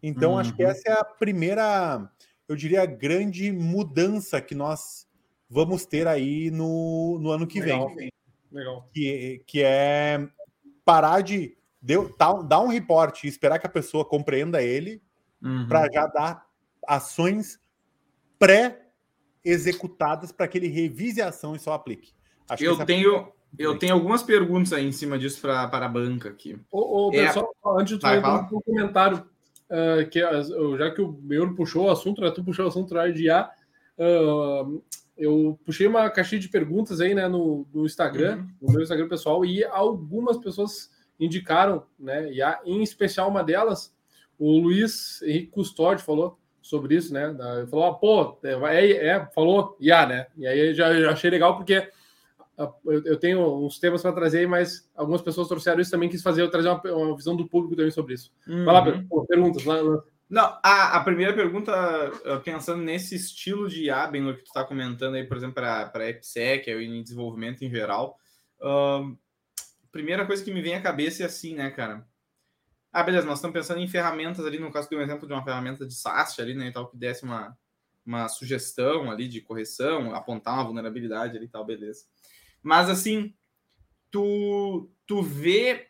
Então, 0.01 0.33
uhum. 0.33 0.39
acho 0.39 0.55
que 0.55 0.63
uhum. 0.63 0.69
essa 0.69 0.89
é 0.89 0.93
a 0.93 1.03
primeira, 1.03 2.09
eu 2.47 2.55
diria, 2.55 2.85
grande 2.85 3.51
mudança 3.51 4.41
que 4.41 4.55
nós 4.55 5.07
vamos 5.49 5.85
ter 5.85 6.07
aí 6.07 6.51
no, 6.51 7.17
no 7.19 7.31
ano 7.31 7.47
que 7.47 7.59
Legal. 7.59 7.93
vem. 7.95 8.11
Legal. 8.51 8.87
Que, 8.93 9.43
que 9.45 9.61
é 9.63 10.27
parar 10.85 11.21
de 11.21 11.57
deu, 11.81 12.13
dar 12.17 12.61
um 12.61 12.67
reporte 12.67 13.25
e 13.25 13.29
esperar 13.29 13.59
que 13.59 13.67
a 13.67 13.69
pessoa 13.69 14.05
compreenda 14.05 14.61
ele 14.61 15.01
uhum. 15.41 15.67
para 15.67 15.91
já 15.91 16.07
dar 16.07 16.45
ações 16.87 17.59
pré-executadas 18.37 20.31
para 20.31 20.47
que 20.47 20.57
ele 20.57 20.67
revise 20.67 21.21
a 21.21 21.29
ação 21.29 21.55
e 21.55 21.59
só 21.59 21.73
aplique. 21.73 22.13
Acho 22.49 22.63
eu 22.63 22.85
tenho. 22.85 23.15
É... 23.15 23.37
Eu 23.57 23.79
tenho 23.79 23.93
algumas 23.93 24.21
perguntas 24.21 24.73
aí 24.73 24.85
em 24.85 24.91
cima 24.91 25.17
disso 25.17 25.39
para 25.41 25.63
a 25.63 25.87
banca 25.87 26.29
aqui. 26.29 26.59
Ô, 26.69 27.07
ô 27.07 27.13
é... 27.13 27.25
pessoal, 27.25 27.49
antes 27.79 27.93
de 27.93 27.99
tu 27.99 28.03
Vai, 28.03 28.19
um 28.19 28.61
comentário, 28.61 29.25
uh, 29.69 30.07
que, 30.09 30.23
uh, 30.23 30.77
já 30.77 30.91
que 30.91 31.01
o 31.01 31.11
meu 31.21 31.53
puxou 31.55 31.85
o 31.85 31.89
assunto, 31.89 32.21
né, 32.21 32.31
tu 32.31 32.43
puxou 32.43 32.65
o 32.65 32.67
assunto 32.67 32.93
da 32.93 33.07
IA, 33.07 33.49
uh, 33.97 34.83
eu 35.17 35.59
puxei 35.65 35.87
uma 35.87 36.09
caixinha 36.09 36.39
de 36.39 36.49
perguntas 36.49 37.01
aí, 37.01 37.15
né, 37.15 37.27
no, 37.27 37.67
no 37.73 37.85
Instagram, 37.85 38.37
uhum. 38.37 38.47
no 38.61 38.73
meu 38.73 38.81
Instagram 38.81 39.07
pessoal, 39.07 39.43
e 39.43 39.63
algumas 39.63 40.37
pessoas 40.37 40.91
indicaram, 41.19 41.83
né, 41.99 42.31
e 42.31 42.41
em 42.65 42.83
especial 42.83 43.29
uma 43.29 43.43
delas, 43.43 43.95
o 44.37 44.59
Luiz 44.59 45.21
Henrique 45.23 45.47
Custódio 45.47 46.05
falou 46.05 46.37
sobre 46.61 46.95
isso, 46.95 47.13
né, 47.13 47.33
da, 47.33 47.65
falou, 47.67 47.85
ah, 47.85 47.93
pô, 47.93 48.37
é, 48.43 48.53
é, 48.75 49.07
é 49.07 49.25
falou, 49.33 49.75
ia, 49.79 50.05
né, 50.05 50.27
e 50.37 50.45
aí 50.45 50.73
já, 50.73 50.93
já 50.99 51.11
achei 51.11 51.29
legal 51.29 51.55
porque 51.55 51.89
eu, 52.57 53.03
eu 53.05 53.17
tenho 53.17 53.65
uns 53.65 53.79
temas 53.79 54.01
para 54.01 54.13
trazer, 54.13 54.47
mas 54.47 54.89
algumas 54.95 55.21
pessoas 55.21 55.47
trouxeram 55.47 55.79
isso 55.79 55.91
também, 55.91 56.09
quis 56.09 56.23
fazer, 56.23 56.41
eu 56.41 56.49
trazer 56.49 56.69
uma, 56.69 56.81
uma 56.91 57.15
visão 57.15 57.35
do 57.35 57.47
público 57.47 57.75
também 57.75 57.91
sobre 57.91 58.15
isso. 58.15 58.33
Uhum. 58.47 58.65
Vai 58.65 58.73
lá, 58.73 59.03
pô, 59.07 59.25
perguntas, 59.25 59.63
lá, 59.63 59.79
lá. 59.79 60.03
Não, 60.29 60.59
a, 60.61 60.97
a 60.97 61.03
primeira 61.03 61.33
pergunta, 61.33 61.71
pensando 62.43 62.81
nesse 62.81 63.15
estilo 63.15 63.69
de 63.69 63.85
IA, 63.85 64.07
bem 64.07 64.21
no 64.21 64.35
que 64.35 64.43
tu 64.43 64.47
está 64.47 64.63
comentando 64.63 65.15
aí, 65.15 65.23
por 65.23 65.37
exemplo, 65.37 65.55
para 65.55 65.91
a 65.93 66.09
EPSEC, 66.09 66.69
em 66.69 67.01
desenvolvimento 67.01 67.63
em 67.63 67.69
geral, 67.69 68.17
uh, 68.59 69.17
primeira 69.89 70.25
coisa 70.25 70.43
que 70.43 70.51
me 70.51 70.61
vem 70.61 70.75
à 70.75 70.81
cabeça 70.81 71.23
é 71.23 71.25
assim, 71.27 71.55
né, 71.55 71.69
cara? 71.69 72.05
Ah, 72.91 73.03
beleza, 73.03 73.25
nós 73.25 73.37
estamos 73.37 73.53
pensando 73.53 73.79
em 73.79 73.87
ferramentas 73.87 74.45
ali, 74.45 74.59
no 74.59 74.71
caso, 74.71 74.89
tem 74.89 74.97
um 74.97 75.01
exemplo 75.01 75.27
de 75.27 75.33
uma 75.33 75.43
ferramenta 75.43 75.85
de 75.85 75.93
SaaS 75.93 76.37
ali, 76.39 76.53
né, 76.53 76.67
e 76.67 76.73
tal, 76.73 76.89
que 76.89 76.97
desse 76.97 77.23
uma, 77.23 77.57
uma 78.05 78.27
sugestão 78.27 79.09
ali 79.09 79.29
de 79.29 79.39
correção, 79.39 80.13
apontar 80.13 80.55
uma 80.55 80.65
vulnerabilidade 80.65 81.37
ali 81.37 81.45
e 81.45 81.49
tal, 81.49 81.63
beleza. 81.63 82.03
Mas, 82.67 82.89
assim, 82.89 83.33
tu, 84.11 84.91
tu 85.05 85.21
vê 85.21 85.89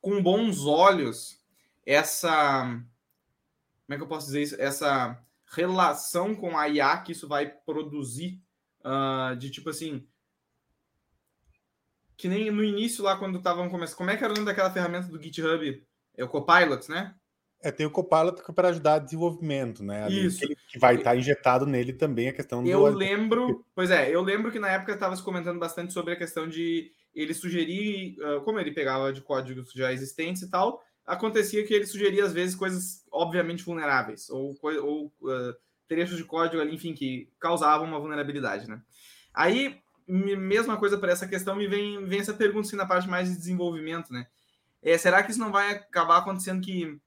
com 0.00 0.22
bons 0.22 0.64
olhos 0.64 1.38
essa 1.84 2.64
como 2.64 3.94
é 3.94 3.96
que 3.96 4.02
eu 4.04 4.08
posso 4.08 4.26
dizer 4.26 4.42
isso? 4.42 4.56
Essa 4.58 5.20
relação 5.52 6.34
com 6.34 6.56
a 6.56 6.68
IA 6.68 6.96
que 6.98 7.12
isso 7.12 7.26
vai 7.26 7.50
produzir, 7.50 8.40
uh, 8.84 9.36
de 9.36 9.50
tipo 9.50 9.68
assim, 9.68 10.08
que 12.16 12.28
nem 12.28 12.50
no 12.50 12.62
início 12.64 13.02
lá 13.04 13.18
quando 13.18 13.36
estavam 13.36 13.68
começando, 13.68 13.98
como 13.98 14.10
é 14.10 14.16
que 14.16 14.22
era 14.22 14.32
o 14.32 14.36
nome 14.36 14.46
daquela 14.46 14.70
ferramenta 14.70 15.08
do 15.08 15.20
GitHub? 15.20 15.86
É 16.16 16.24
o 16.24 16.28
Copilot, 16.28 16.88
né? 16.88 17.14
É, 17.62 17.70
tem 17.70 17.84
o 17.84 17.90
Copilot 17.90 18.40
para 18.54 18.68
ajudar 18.68 19.00
desenvolvimento, 19.00 19.84
né? 19.84 20.04
Ali, 20.04 20.26
Isso. 20.26 20.40
Que, 20.66 20.78
vai 20.78 20.94
estar 20.94 21.10
tá 21.10 21.16
injetado 21.16 21.66
nele 21.66 21.92
também 21.92 22.28
a 22.28 22.32
questão 22.32 22.60
eu 22.66 22.80
do. 22.80 22.86
Eu 22.88 22.94
lembro, 22.94 23.64
pois 23.74 23.90
é, 23.90 24.14
eu 24.14 24.22
lembro 24.22 24.50
que 24.50 24.58
na 24.58 24.70
época 24.70 24.92
estava 24.92 25.14
se 25.14 25.22
comentando 25.22 25.58
bastante 25.58 25.92
sobre 25.92 26.14
a 26.14 26.16
questão 26.16 26.48
de 26.48 26.90
ele 27.14 27.34
sugerir, 27.34 28.16
uh, 28.20 28.40
como 28.42 28.58
ele 28.58 28.72
pegava 28.72 29.12
de 29.12 29.20
códigos 29.20 29.72
já 29.72 29.92
existentes 29.92 30.42
e 30.42 30.50
tal, 30.50 30.82
acontecia 31.04 31.66
que 31.66 31.74
ele 31.74 31.86
sugeria 31.86 32.24
às 32.24 32.32
vezes 32.32 32.54
coisas 32.54 33.04
obviamente 33.10 33.64
vulneráveis 33.64 34.30
ou, 34.30 34.56
ou 34.62 35.06
uh, 35.22 35.54
trechos 35.88 36.16
de 36.16 36.24
código 36.24 36.62
ali, 36.62 36.74
enfim, 36.74 36.94
que 36.94 37.28
causavam 37.38 37.86
uma 37.86 37.98
vulnerabilidade, 37.98 38.68
né? 38.68 38.80
Aí, 39.34 39.76
mesma 40.06 40.76
coisa 40.76 40.96
para 40.96 41.12
essa 41.12 41.26
questão, 41.26 41.56
me 41.56 41.66
vem, 41.66 42.04
vem 42.06 42.20
essa 42.20 42.32
pergunta 42.32 42.68
assim, 42.68 42.76
na 42.76 42.86
parte 42.86 43.08
mais 43.08 43.28
de 43.28 43.36
desenvolvimento, 43.36 44.12
né? 44.12 44.26
É, 44.82 44.96
será 44.96 45.22
que 45.22 45.30
isso 45.30 45.40
não 45.40 45.52
vai 45.52 45.72
acabar 45.72 46.18
acontecendo 46.18 46.62
que 46.62 46.98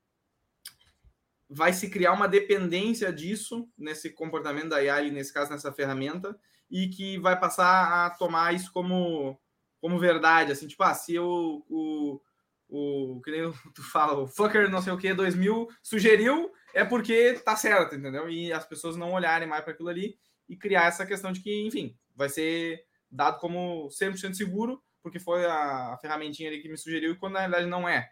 vai 1.53 1.71
se 1.71 1.89
criar 1.89 2.13
uma 2.13 2.27
dependência 2.27 3.13
disso 3.13 3.69
nesse 3.77 4.09
comportamento 4.09 4.69
da 4.69 4.77
AI, 4.77 5.11
nesse 5.11 5.31
caso, 5.31 5.51
nessa 5.51 5.71
ferramenta, 5.71 6.37
e 6.69 6.87
que 6.87 7.19
vai 7.19 7.39
passar 7.39 8.05
a 8.05 8.09
tomar 8.09 8.53
isso 8.53 8.71
como, 8.71 9.39
como 9.79 9.99
verdade, 9.99 10.51
assim, 10.51 10.67
tipo, 10.67 10.81
ah, 10.83 10.93
se 10.93 11.13
eu, 11.13 11.63
o, 11.69 12.19
o 12.67 13.21
que 13.21 13.31
nem 13.31 13.51
tu 13.75 13.83
fala, 13.83 14.19
o 14.19 14.27
fucker 14.27 14.69
não 14.69 14.81
sei 14.81 14.91
o 14.91 14.97
que 14.97 15.13
2000 15.13 15.67
sugeriu, 15.81 16.51
é 16.73 16.83
porque 16.83 17.33
tá 17.45 17.55
certo, 17.55 17.95
entendeu? 17.95 18.27
E 18.29 18.51
as 18.51 18.65
pessoas 18.65 18.95
não 18.95 19.13
olharem 19.13 19.47
mais 19.47 19.63
para 19.63 19.73
aquilo 19.73 19.89
ali 19.89 20.17
e 20.49 20.57
criar 20.57 20.85
essa 20.85 21.05
questão 21.05 21.31
de 21.31 21.39
que, 21.39 21.67
enfim, 21.67 21.95
vai 22.15 22.29
ser 22.29 22.83
dado 23.11 23.39
como 23.39 23.87
100% 23.89 24.33
seguro, 24.33 24.81
porque 25.03 25.19
foi 25.19 25.45
a, 25.45 25.97
ferramentinha 26.01 26.49
ali 26.49 26.61
que 26.61 26.69
me 26.69 26.77
sugeriu, 26.77 27.15
quando 27.19 27.33
na 27.33 27.41
realidade 27.41 27.67
não 27.67 27.87
é. 27.87 28.09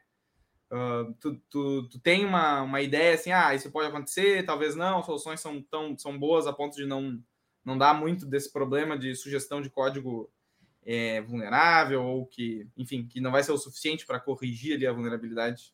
Tu, 1.19 1.35
tu, 1.49 1.89
tu, 1.89 1.99
tem 1.99 2.23
uma, 2.23 2.61
uma 2.61 2.81
ideia 2.81 3.15
assim, 3.15 3.31
ah, 3.31 3.53
isso 3.53 3.69
pode 3.69 3.89
acontecer, 3.89 4.45
talvez 4.45 4.73
não, 4.73 5.03
soluções 5.03 5.41
são 5.41 5.61
tão 5.61 5.97
são 5.97 6.17
boas 6.17 6.47
a 6.47 6.53
ponto 6.53 6.77
de 6.77 6.85
não, 6.85 7.21
não 7.65 7.77
dar 7.77 7.93
muito 7.93 8.25
desse 8.25 8.49
problema 8.53 8.97
de 8.97 9.13
sugestão 9.13 9.61
de 9.61 9.69
código 9.69 10.31
é, 10.85 11.19
vulnerável 11.21 12.01
ou 12.03 12.25
que, 12.25 12.67
enfim, 12.77 13.05
que 13.05 13.19
não 13.19 13.31
vai 13.31 13.43
ser 13.43 13.51
o 13.51 13.57
suficiente 13.57 14.05
para 14.05 14.19
corrigir 14.19 14.75
ali 14.75 14.87
a 14.87 14.93
vulnerabilidade? 14.93 15.73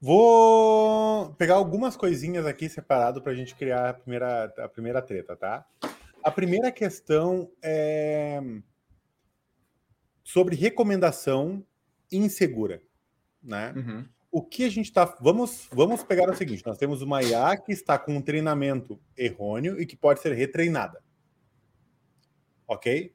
Vou 0.00 1.32
pegar 1.34 1.54
algumas 1.54 1.96
coisinhas 1.96 2.44
aqui 2.44 2.68
separado 2.68 3.22
para 3.22 3.30
a 3.30 3.34
gente 3.34 3.54
criar 3.54 3.90
a 3.90 3.94
primeira, 3.94 4.52
a 4.58 4.68
primeira 4.68 5.00
treta, 5.00 5.36
tá? 5.36 5.64
A 6.22 6.30
primeira 6.32 6.72
questão 6.72 7.48
é 7.62 8.40
sobre 10.24 10.56
recomendação 10.56 11.64
insegura, 12.10 12.82
né? 13.44 13.72
Uhum. 13.76 14.04
O 14.32 14.42
que 14.42 14.64
a 14.64 14.68
gente 14.68 14.86
está. 14.86 15.04
Vamos, 15.20 15.68
vamos 15.70 16.02
pegar 16.02 16.28
o 16.28 16.34
seguinte: 16.34 16.64
nós 16.66 16.78
temos 16.78 17.02
uma 17.02 17.22
IA 17.22 17.56
que 17.56 17.72
está 17.72 17.98
com 17.98 18.16
um 18.16 18.22
treinamento 18.22 18.98
errôneo 19.16 19.80
e 19.80 19.86
que 19.86 19.96
pode 19.96 20.20
ser 20.20 20.32
retreinada 20.32 21.04
ok? 22.66 23.14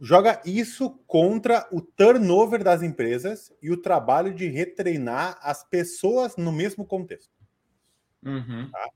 Joga 0.00 0.40
isso 0.46 0.98
contra 1.06 1.68
o 1.70 1.80
turnover 1.80 2.64
das 2.64 2.82
empresas 2.82 3.52
e 3.62 3.70
o 3.70 3.76
trabalho 3.76 4.32
de 4.34 4.46
retreinar 4.46 5.38
as 5.42 5.62
pessoas 5.62 6.36
no 6.36 6.50
mesmo 6.50 6.86
contexto. 6.86 7.32
Uhum. 8.24 8.70
Tá? 8.70 8.88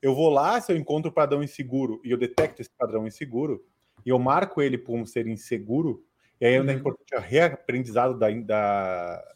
Eu 0.00 0.14
vou 0.14 0.28
lá, 0.30 0.60
se 0.60 0.70
eu 0.72 0.76
encontro 0.76 1.10
o 1.10 1.14
padrão 1.14 1.42
inseguro 1.42 2.00
e 2.04 2.10
eu 2.10 2.18
detecto 2.18 2.62
esse 2.62 2.70
padrão 2.70 3.06
inseguro, 3.06 3.64
e 4.06 4.10
eu 4.10 4.18
marco 4.18 4.62
ele 4.62 4.78
como 4.78 5.06
ser 5.06 5.26
inseguro, 5.26 6.04
e 6.40 6.46
aí 6.46 6.60
uhum. 6.60 6.68
é 6.68 6.74
importante 6.74 7.14
o 7.16 7.20
reaprendizado 7.20 8.16
da, 8.16 8.30
da, 8.30 9.33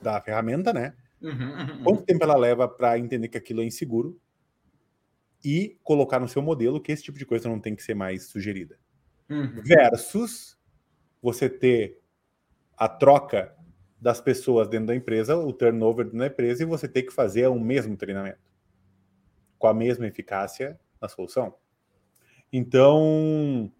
da 0.00 0.20
ferramenta, 0.20 0.72
né? 0.72 0.94
Uhum, 1.20 1.30
uhum, 1.32 1.84
Quanto 1.84 2.04
tempo 2.04 2.22
ela 2.24 2.36
leva 2.36 2.68
para 2.68 2.98
entender 2.98 3.28
que 3.28 3.38
aquilo 3.38 3.62
é 3.62 3.64
inseguro? 3.64 4.20
e 5.44 5.78
colocar 5.82 6.18
no 6.18 6.28
seu 6.28 6.42
modelo 6.42 6.80
que 6.80 6.92
esse 6.92 7.02
tipo 7.02 7.18
de 7.18 7.26
coisa 7.26 7.48
não 7.48 7.60
tem 7.60 7.74
que 7.74 7.82
ser 7.82 7.94
mais 7.94 8.26
sugerida. 8.26 8.78
Uhum. 9.30 9.62
Versus 9.62 10.58
você 11.22 11.48
ter 11.48 12.00
a 12.76 12.88
troca 12.88 13.54
das 14.00 14.20
pessoas 14.20 14.68
dentro 14.68 14.86
da 14.88 14.96
empresa, 14.96 15.36
o 15.36 15.52
turnover 15.52 16.04
dentro 16.04 16.20
da 16.20 16.26
empresa, 16.26 16.62
e 16.62 16.66
você 16.66 16.88
ter 16.88 17.02
que 17.02 17.12
fazer 17.12 17.46
o 17.48 17.58
mesmo 17.58 17.96
treinamento 17.96 18.48
com 19.58 19.66
a 19.66 19.74
mesma 19.74 20.06
eficácia 20.06 20.78
na 21.00 21.08
solução. 21.08 21.54
Então, 22.52 23.72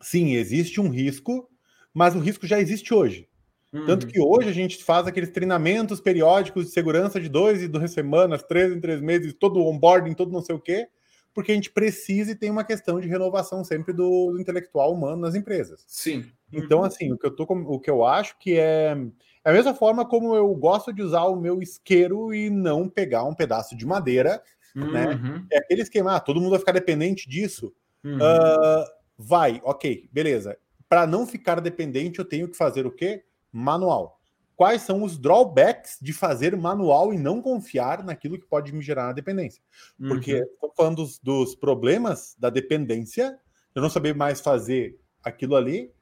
sim, 0.00 0.34
existe 0.34 0.80
um 0.80 0.88
risco, 0.88 1.48
mas 1.92 2.16
o 2.16 2.18
risco 2.18 2.46
já 2.46 2.60
existe 2.60 2.92
hoje. 2.92 3.28
Uhum. 3.74 3.86
Tanto 3.86 4.06
que 4.06 4.20
hoje 4.20 4.48
a 4.48 4.52
gente 4.52 4.82
faz 4.84 5.04
aqueles 5.04 5.30
treinamentos 5.30 6.00
periódicos 6.00 6.66
de 6.66 6.70
segurança 6.70 7.20
de 7.20 7.28
dois 7.28 7.60
e 7.60 7.66
duas 7.66 7.90
semanas, 7.90 8.44
três 8.44 8.72
em 8.72 8.80
três 8.80 9.00
meses, 9.00 9.34
todo 9.34 9.66
onboarding, 9.66 10.14
todo 10.14 10.30
não 10.30 10.40
sei 10.40 10.54
o 10.54 10.60
quê, 10.60 10.86
porque 11.34 11.50
a 11.50 11.54
gente 11.56 11.72
precisa 11.72 12.30
e 12.30 12.36
tem 12.36 12.50
uma 12.50 12.62
questão 12.62 13.00
de 13.00 13.08
renovação 13.08 13.64
sempre 13.64 13.92
do, 13.92 14.30
do 14.30 14.40
intelectual 14.40 14.92
humano 14.94 15.22
nas 15.22 15.34
empresas. 15.34 15.84
Sim. 15.88 16.24
Então, 16.52 16.78
uhum. 16.78 16.84
assim, 16.84 17.12
o 17.12 17.18
que 17.18 17.26
eu 17.26 17.34
tô 17.34 17.42
o 17.42 17.80
que 17.80 17.90
eu 17.90 18.04
acho 18.04 18.38
que 18.38 18.56
é, 18.56 18.96
é 19.44 19.50
a 19.50 19.52
mesma 19.52 19.74
forma 19.74 20.06
como 20.06 20.36
eu 20.36 20.54
gosto 20.54 20.92
de 20.92 21.02
usar 21.02 21.24
o 21.24 21.40
meu 21.40 21.60
isqueiro 21.60 22.32
e 22.32 22.48
não 22.48 22.88
pegar 22.88 23.24
um 23.24 23.34
pedaço 23.34 23.76
de 23.76 23.84
madeira, 23.84 24.40
né? 24.72 24.84
uhum. 24.84 25.32
né? 25.32 25.46
É 25.50 25.58
aquele 25.58 25.82
esquema, 25.82 26.14
ah, 26.14 26.20
todo 26.20 26.40
mundo 26.40 26.50
vai 26.50 26.60
ficar 26.60 26.70
dependente 26.70 27.28
disso. 27.28 27.74
Uhum. 28.04 28.18
Uh, 28.18 28.84
vai, 29.18 29.60
ok, 29.64 30.08
beleza. 30.12 30.56
Para 30.88 31.08
não 31.08 31.26
ficar 31.26 31.60
dependente, 31.60 32.20
eu 32.20 32.24
tenho 32.24 32.48
que 32.48 32.56
fazer 32.56 32.86
o 32.86 32.92
quê? 32.92 33.24
Manual. 33.54 34.20
Quais 34.56 34.82
são 34.82 35.02
os 35.02 35.18
drawbacks 35.18 35.98
de 36.00 36.12
fazer 36.12 36.56
manual 36.56 37.12
e 37.12 37.18
não 37.18 37.40
confiar 37.40 38.04
naquilo 38.04 38.38
que 38.38 38.46
pode 38.46 38.72
me 38.72 38.82
gerar 38.82 39.06
na 39.06 39.12
dependência? 39.12 39.62
Porque 39.98 40.34
uhum. 40.34 40.42
estou 40.42 40.72
falando 40.76 40.96
dos, 40.96 41.18
dos 41.18 41.54
problemas 41.54 42.36
da 42.38 42.50
dependência, 42.50 43.38
eu 43.74 43.82
não 43.82 43.90
saber 43.90 44.14
mais 44.14 44.40
fazer 44.40 44.98
aquilo 45.22 45.56
ali, 45.56 45.92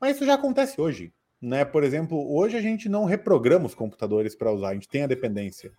mas 0.00 0.16
isso 0.16 0.26
já 0.26 0.34
acontece 0.34 0.80
hoje. 0.80 1.12
Né? 1.40 1.64
Por 1.64 1.82
exemplo, 1.82 2.32
hoje 2.32 2.56
a 2.56 2.60
gente 2.60 2.88
não 2.88 3.04
reprograma 3.04 3.66
os 3.66 3.74
computadores 3.74 4.34
para 4.34 4.52
usar, 4.52 4.68
a 4.68 4.74
gente 4.74 4.88
tem 4.88 5.02
a 5.02 5.08
dependência. 5.08 5.72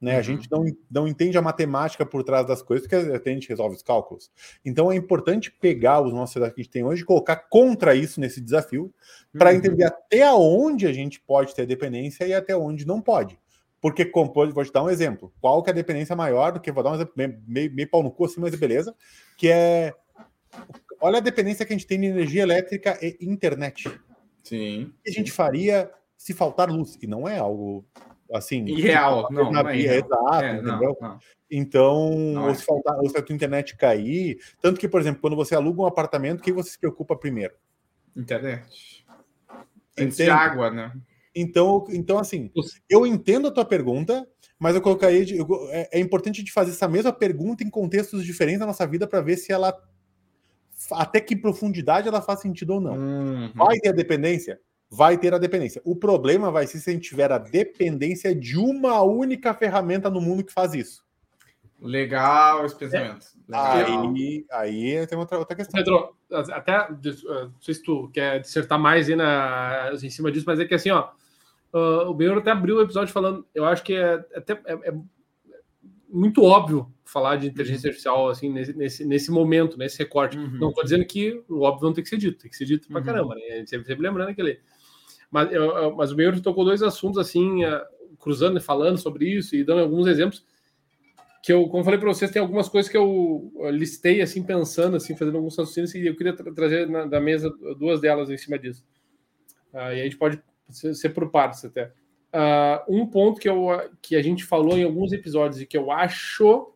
Né? 0.00 0.14
Uhum. 0.14 0.18
A 0.18 0.22
gente 0.22 0.50
não, 0.50 0.64
não 0.90 1.08
entende 1.08 1.36
a 1.36 1.42
matemática 1.42 2.06
por 2.06 2.24
trás 2.24 2.46
das 2.46 2.62
coisas, 2.62 2.88
porque 2.88 3.28
a 3.28 3.32
gente 3.32 3.48
resolve 3.48 3.76
os 3.76 3.82
cálculos. 3.82 4.30
Então 4.64 4.90
é 4.90 4.96
importante 4.96 5.50
pegar 5.50 6.00
os 6.00 6.12
nossos 6.12 6.36
dados 6.36 6.54
que 6.54 6.60
a 6.60 6.64
gente 6.64 6.72
tem 6.72 6.84
hoje 6.84 7.02
e 7.02 7.04
colocar 7.04 7.36
contra 7.36 7.94
isso 7.94 8.18
nesse 8.20 8.40
desafio, 8.40 8.92
para 9.36 9.50
uhum. 9.50 9.56
entender 9.56 9.84
até 9.84 10.32
onde 10.32 10.86
a 10.86 10.92
gente 10.92 11.20
pode 11.20 11.54
ter 11.54 11.66
dependência 11.66 12.24
e 12.26 12.32
até 12.32 12.56
onde 12.56 12.86
não 12.86 13.00
pode. 13.00 13.38
Porque, 13.80 14.04
como, 14.04 14.32
vou 14.32 14.64
te 14.64 14.72
dar 14.72 14.82
um 14.82 14.90
exemplo. 14.90 15.32
Qual 15.40 15.62
que 15.62 15.70
é 15.70 15.72
a 15.72 15.74
dependência 15.74 16.14
maior 16.14 16.52
do 16.52 16.60
que, 16.60 16.70
vou 16.70 16.82
dar 16.82 16.90
um 16.90 16.94
exemplo 16.94 17.14
meio, 17.16 17.42
meio, 17.46 17.74
meio 17.74 17.88
pau 17.88 18.02
no 18.02 18.10
cu 18.10 18.26
assim, 18.26 18.40
mas 18.40 18.54
beleza, 18.54 18.94
que 19.38 19.48
é, 19.48 19.94
olha 21.00 21.18
a 21.18 21.22
dependência 21.22 21.64
que 21.64 21.72
a 21.72 21.76
gente 21.76 21.86
tem 21.86 21.98
de 21.98 22.06
energia 22.06 22.42
elétrica 22.42 22.98
e 23.02 23.16
internet. 23.20 23.90
Sim. 24.42 24.84
O 24.84 25.02
que 25.02 25.10
a 25.10 25.12
gente 25.12 25.32
faria 25.32 25.90
se 26.16 26.34
faltar 26.34 26.70
luz? 26.70 26.98
E 27.00 27.06
não 27.06 27.26
é 27.26 27.38
algo 27.38 27.84
assim. 28.32 28.64
Irreal, 28.66 29.28
não, 29.30 29.50
na 29.50 29.62
não 29.62 29.70
é 29.70 29.78
exato, 29.78 30.44
é, 30.44 30.52
entendeu? 30.54 30.96
Não, 31.00 31.08
não. 31.08 31.18
Então, 31.50 32.10
não 32.10 32.44
ou, 32.44 32.50
é. 32.50 32.54
se 32.54 32.64
faltar, 32.64 32.96
ou 32.98 33.08
se 33.08 33.16
a 33.16 33.22
tua 33.22 33.34
internet 33.34 33.76
cair. 33.76 34.38
Tanto 34.60 34.78
que, 34.78 34.88
por 34.88 35.00
exemplo, 35.00 35.20
quando 35.20 35.36
você 35.36 35.54
aluga 35.54 35.82
um 35.82 35.86
apartamento, 35.86 36.40
o 36.40 36.42
que 36.42 36.52
você 36.52 36.70
se 36.70 36.78
preocupa 36.78 37.16
primeiro? 37.16 37.54
Internet. 38.16 39.04
Antes 39.98 40.16
de 40.16 40.30
água, 40.30 40.70
né? 40.70 40.92
Então, 41.34 41.86
então, 41.90 42.18
assim, 42.18 42.50
eu 42.88 43.06
entendo 43.06 43.48
a 43.48 43.50
tua 43.50 43.64
pergunta, 43.64 44.26
mas 44.58 44.74
eu 44.74 44.82
colocaria. 44.82 45.24
De, 45.24 45.36
eu, 45.36 45.46
é, 45.70 45.88
é, 45.92 46.00
importante 46.00 46.42
de 46.42 46.52
fazer 46.52 46.70
essa 46.70 46.88
mesma 46.88 47.12
pergunta 47.12 47.64
em 47.64 47.70
contextos 47.70 48.24
diferentes 48.24 48.60
da 48.60 48.66
nossa 48.66 48.86
vida 48.86 49.06
para 49.06 49.20
ver 49.20 49.36
se 49.36 49.52
ela. 49.52 49.76
Até 50.92 51.20
que 51.20 51.36
profundidade 51.36 52.08
ela 52.08 52.22
faz 52.22 52.40
sentido 52.40 52.74
ou 52.74 52.80
não. 52.80 52.94
Uhum. 52.94 53.52
Vai 53.54 53.78
ter 53.78 53.90
a 53.90 53.92
dependência? 53.92 54.58
Vai 54.90 55.16
ter 55.16 55.32
a 55.32 55.38
dependência. 55.38 55.80
O 55.84 55.94
problema 55.94 56.50
vai 56.50 56.66
ser 56.66 56.78
se 56.78 56.90
a 56.90 56.92
gente 56.92 57.08
tiver 57.08 57.30
a 57.30 57.38
dependência 57.38 58.34
de 58.34 58.58
uma 58.58 59.00
única 59.02 59.54
ferramenta 59.54 60.10
no 60.10 60.20
mundo 60.20 60.42
que 60.42 60.52
faz 60.52 60.74
isso. 60.74 61.04
Legal 61.80 62.66
esse 62.66 62.76
pensamento. 62.76 63.26
É. 63.50 63.56
Aí, 63.56 64.44
aí 64.50 65.06
tem 65.06 65.16
outra, 65.16 65.38
outra 65.38 65.56
questão. 65.56 65.78
Pedro, 65.78 66.14
até 66.30 66.90
não 66.90 67.54
sei 67.60 67.74
se 67.74 67.82
tu 67.82 68.10
quer 68.12 68.40
dissertar 68.40 68.78
mais 68.78 69.08
aí 69.08 69.16
na, 69.16 69.92
em 70.02 70.10
cima 70.10 70.30
disso, 70.30 70.44
mas 70.46 70.60
é 70.60 70.64
que 70.66 70.74
assim, 70.74 70.90
ó, 70.90 71.08
uh, 71.72 72.08
o 72.08 72.14
Benhor 72.14 72.36
até 72.38 72.50
abriu 72.50 72.76
o 72.76 72.82
episódio 72.82 73.12
falando, 73.12 73.46
eu 73.54 73.64
acho 73.64 73.82
que 73.82 73.94
é, 73.94 74.14
até, 74.34 74.52
é, 74.66 74.90
é 74.90 74.94
muito 76.12 76.42
óbvio 76.42 76.92
falar 77.04 77.36
de 77.36 77.46
inteligência 77.46 77.86
uhum. 77.86 77.90
artificial 77.90 78.28
assim 78.28 78.52
nesse, 78.52 78.76
nesse, 78.76 79.04
nesse 79.04 79.30
momento, 79.30 79.78
nesse 79.78 79.98
recorte. 79.98 80.36
Uhum. 80.36 80.58
Não 80.58 80.68
estou 80.68 80.84
dizendo 80.84 81.04
que 81.06 81.42
o 81.48 81.62
óbvio 81.62 81.86
não 81.86 81.94
tem 81.94 82.04
que 82.04 82.10
ser 82.10 82.18
dito, 82.18 82.38
tem 82.38 82.50
que 82.50 82.56
ser 82.56 82.66
dito 82.66 82.88
pra 82.88 82.98
uhum. 82.98 83.04
caramba, 83.04 83.34
né? 83.34 83.42
A 83.52 83.56
gente 83.56 83.70
sempre, 83.70 83.86
sempre 83.86 84.02
lembrando 84.06 84.28
aquele. 84.28 84.60
Mas, 85.30 85.52
eu, 85.52 85.94
mas 85.94 86.10
o 86.12 86.16
Benhor 86.16 86.38
tocou 86.40 86.64
dois 86.64 86.82
assuntos 86.82 87.18
assim, 87.18 87.64
uh, 87.64 87.80
cruzando 88.18 88.58
e 88.58 88.62
falando 88.62 88.98
sobre 88.98 89.28
isso 89.28 89.54
e 89.54 89.64
dando 89.64 89.80
alguns 89.80 90.06
exemplos 90.06 90.44
que 91.42 91.52
eu, 91.52 91.66
como 91.68 91.84
falei 91.84 91.98
para 91.98 92.08
vocês, 92.08 92.30
tem 92.30 92.42
algumas 92.42 92.68
coisas 92.68 92.90
que 92.90 92.96
eu 92.96 93.50
listei 93.70 94.20
assim 94.20 94.42
pensando, 94.42 94.96
assim, 94.96 95.16
fazendo 95.16 95.38
alguns 95.38 95.56
raciocínios 95.56 95.94
e 95.94 96.06
eu 96.06 96.14
queria 96.14 96.34
tra 96.34 96.52
trazer 96.52 96.86
na, 96.88 97.06
da 97.06 97.18
mesa 97.18 97.50
duas 97.78 98.00
delas 98.00 98.28
em 98.28 98.36
cima 98.36 98.58
disso. 98.58 98.84
Uh, 99.72 99.94
e 99.94 100.00
a 100.00 100.04
gente 100.04 100.18
pode 100.18 100.40
ser, 100.68 100.94
ser 100.94 101.08
por 101.10 101.30
partes 101.30 101.64
até. 101.64 101.92
Uh, 102.32 103.00
um 103.00 103.06
ponto 103.06 103.40
que, 103.40 103.48
eu, 103.48 103.68
que 104.02 104.16
a 104.16 104.22
gente 104.22 104.44
falou 104.44 104.76
em 104.76 104.84
alguns 104.84 105.12
episódios 105.12 105.60
e 105.60 105.66
que 105.66 105.76
eu 105.76 105.90
acho, 105.90 106.72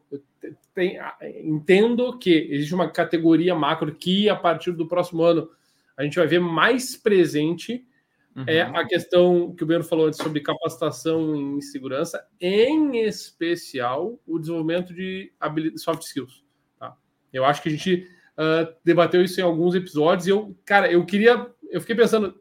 tem, 0.74 0.98
entendo 1.42 2.18
que 2.18 2.48
existe 2.50 2.74
uma 2.74 2.90
categoria 2.90 3.54
macro 3.54 3.94
que 3.94 4.28
a 4.28 4.34
partir 4.34 4.72
do 4.72 4.88
próximo 4.88 5.22
ano 5.22 5.48
a 5.96 6.02
gente 6.02 6.16
vai 6.16 6.26
ver 6.26 6.40
mais 6.40 6.96
presente 6.96 7.86
uhum. 8.36 8.44
É 8.46 8.62
a 8.62 8.86
questão 8.86 9.54
que 9.54 9.62
o 9.62 9.66
Beno 9.66 9.84
falou 9.84 10.06
antes 10.06 10.18
sobre 10.18 10.40
capacitação 10.40 11.34
em 11.36 11.60
segurança, 11.60 12.26
em 12.40 12.98
especial 12.98 14.18
o 14.26 14.38
desenvolvimento 14.38 14.94
de 14.94 15.32
soft 15.76 16.02
skills. 16.02 16.44
Tá? 16.78 16.96
Eu 17.32 17.44
acho 17.44 17.62
que 17.62 17.68
a 17.68 17.72
gente 17.72 18.08
uh, 18.38 18.74
debateu 18.84 19.22
isso 19.22 19.40
em 19.40 19.44
alguns 19.44 19.74
episódios 19.74 20.26
e 20.26 20.30
eu, 20.30 20.56
cara, 20.64 20.90
eu 20.90 21.04
queria, 21.04 21.50
eu 21.70 21.80
fiquei 21.80 21.96
pensando, 21.96 22.34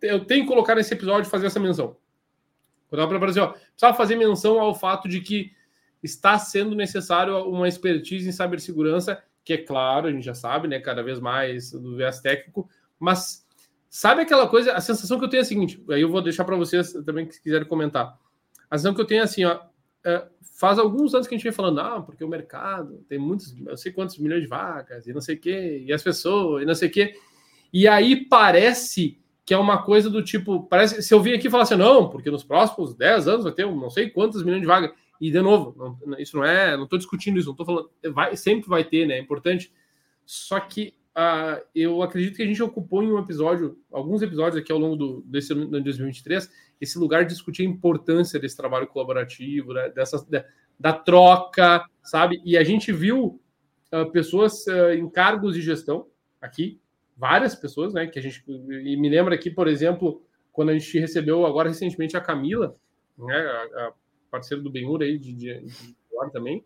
eu 0.00 0.24
tenho 0.24 0.42
que 0.42 0.48
colocar 0.48 0.74
nesse 0.74 0.94
episódio 0.94 1.30
fazer 1.30 1.46
essa 1.46 1.60
menção. 1.60 1.96
Quando 2.88 3.02
eu 3.02 3.18
para 3.18 3.30
assim, 3.30 3.40
ó, 3.40 3.48
precisava 3.48 3.96
fazer 3.96 4.16
menção 4.16 4.60
ao 4.60 4.74
fato 4.74 5.08
de 5.08 5.20
que 5.20 5.52
está 6.02 6.38
sendo 6.38 6.76
necessário 6.76 7.36
uma 7.48 7.66
expertise 7.66 8.28
em 8.28 8.32
cibersegurança, 8.32 9.22
que 9.42 9.54
é 9.54 9.58
claro, 9.58 10.06
a 10.06 10.12
gente 10.12 10.24
já 10.24 10.34
sabe, 10.34 10.68
né, 10.68 10.78
cada 10.78 11.02
vez 11.02 11.18
mais 11.18 11.72
do 11.72 11.96
viés 11.96 12.20
técnico, 12.20 12.68
mas 12.98 13.43
Sabe 13.96 14.22
aquela 14.22 14.48
coisa, 14.48 14.72
a 14.72 14.80
sensação 14.80 15.20
que 15.20 15.24
eu 15.24 15.28
tenho 15.28 15.42
é 15.42 15.42
a 15.42 15.46
seguinte, 15.46 15.80
aí 15.88 16.00
eu 16.00 16.08
vou 16.08 16.20
deixar 16.20 16.44
para 16.44 16.56
vocês 16.56 16.92
também 17.06 17.28
que 17.28 17.40
quiserem 17.40 17.64
comentar. 17.64 18.18
A 18.68 18.76
sensação 18.76 18.92
que 18.92 19.00
eu 19.00 19.04
tenho 19.04 19.20
é 19.20 19.22
assim, 19.22 19.44
ó, 19.44 19.60
é, 20.02 20.26
faz 20.58 20.80
alguns 20.80 21.14
anos 21.14 21.28
que 21.28 21.34
a 21.36 21.38
gente 21.38 21.44
vem 21.44 21.52
falando, 21.52 21.78
ah, 21.78 22.02
porque 22.02 22.24
o 22.24 22.28
mercado 22.28 23.04
tem 23.08 23.20
muitos, 23.20 23.54
eu 23.64 23.76
sei 23.76 23.92
quantos 23.92 24.18
milhões 24.18 24.42
de 24.42 24.48
vacas, 24.48 25.06
e 25.06 25.12
não 25.12 25.20
sei 25.20 25.36
o 25.36 25.38
quê, 25.38 25.84
e 25.86 25.92
as 25.92 26.02
pessoas, 26.02 26.64
e 26.64 26.66
não 26.66 26.74
sei 26.74 26.88
o 26.88 26.90
quê. 26.90 27.14
E 27.72 27.86
aí 27.86 28.26
parece 28.26 29.16
que 29.46 29.54
é 29.54 29.58
uma 29.58 29.80
coisa 29.84 30.10
do 30.10 30.24
tipo, 30.24 30.64
parece, 30.64 31.00
se 31.00 31.14
eu 31.14 31.20
vir 31.20 31.36
aqui 31.36 31.46
e 31.46 31.50
falar 31.50 31.62
assim, 31.62 31.76
não, 31.76 32.10
porque 32.10 32.32
nos 32.32 32.42
próximos 32.42 32.96
10 32.96 33.28
anos 33.28 33.44
vai 33.44 33.52
ter 33.52 33.64
não 33.64 33.90
sei 33.90 34.10
quantos 34.10 34.42
milhões 34.42 34.62
de 34.62 34.66
vagas, 34.66 34.90
e 35.20 35.30
de 35.30 35.40
novo, 35.40 35.96
não, 36.04 36.18
isso 36.18 36.36
não 36.36 36.44
é, 36.44 36.76
não 36.76 36.82
estou 36.82 36.98
discutindo 36.98 37.38
isso, 37.38 37.46
não 37.46 37.52
estou 37.52 37.64
falando, 37.64 37.88
vai, 38.12 38.36
sempre 38.36 38.68
vai 38.68 38.82
ter, 38.82 39.06
né, 39.06 39.18
é 39.18 39.20
importante, 39.20 39.72
só 40.26 40.58
que 40.58 40.94
uh, 41.16 41.64
eu 41.74 42.02
acredito 42.02 42.36
que 42.36 42.42
a 42.42 42.46
gente 42.46 42.62
ocupou 42.62 43.02
em 43.02 43.10
um 43.10 43.18
episódio, 43.18 43.78
alguns 43.90 44.22
episódios 44.22 44.60
aqui 44.60 44.72
ao 44.72 44.78
longo 44.78 44.96
do, 44.96 45.22
desse 45.22 45.52
ano 45.52 45.66
de 45.66 45.80
2023, 45.82 46.50
esse 46.80 46.98
lugar 46.98 47.24
de 47.24 47.32
discutir 47.32 47.62
a 47.62 47.70
importância 47.70 48.38
desse 48.38 48.56
trabalho 48.56 48.86
colaborativo, 48.86 49.72
né, 49.72 49.88
dessa, 49.90 50.24
da, 50.28 50.44
da, 50.78 50.92
troca, 50.92 51.84
sabe? 52.02 52.40
E 52.44 52.56
a 52.56 52.64
gente 52.64 52.92
viu 52.92 53.40
uh, 53.92 54.10
pessoas 54.10 54.66
uh, 54.66 54.90
em 54.92 55.08
cargos 55.08 55.54
de 55.54 55.62
gestão 55.62 56.06
aqui, 56.40 56.80
várias 57.16 57.54
pessoas, 57.54 57.94
né? 57.94 58.06
Que 58.06 58.18
a 58.18 58.22
gente 58.22 58.44
e 58.46 58.96
me 58.96 59.08
lembra 59.08 59.34
aqui, 59.34 59.50
por 59.50 59.68
exemplo, 59.68 60.22
quando 60.52 60.70
a 60.70 60.78
gente 60.78 60.98
recebeu 60.98 61.46
agora 61.46 61.68
recentemente 61.68 62.16
a 62.16 62.20
Camila, 62.20 62.76
né, 63.16 63.36
a, 63.36 63.86
a 63.86 63.92
parceira 64.30 64.62
do 64.62 64.70
Benhur 64.70 65.02
aí 65.02 65.18
de, 65.18 65.32
de, 65.32 65.64
de 65.64 65.96
também, 66.32 66.64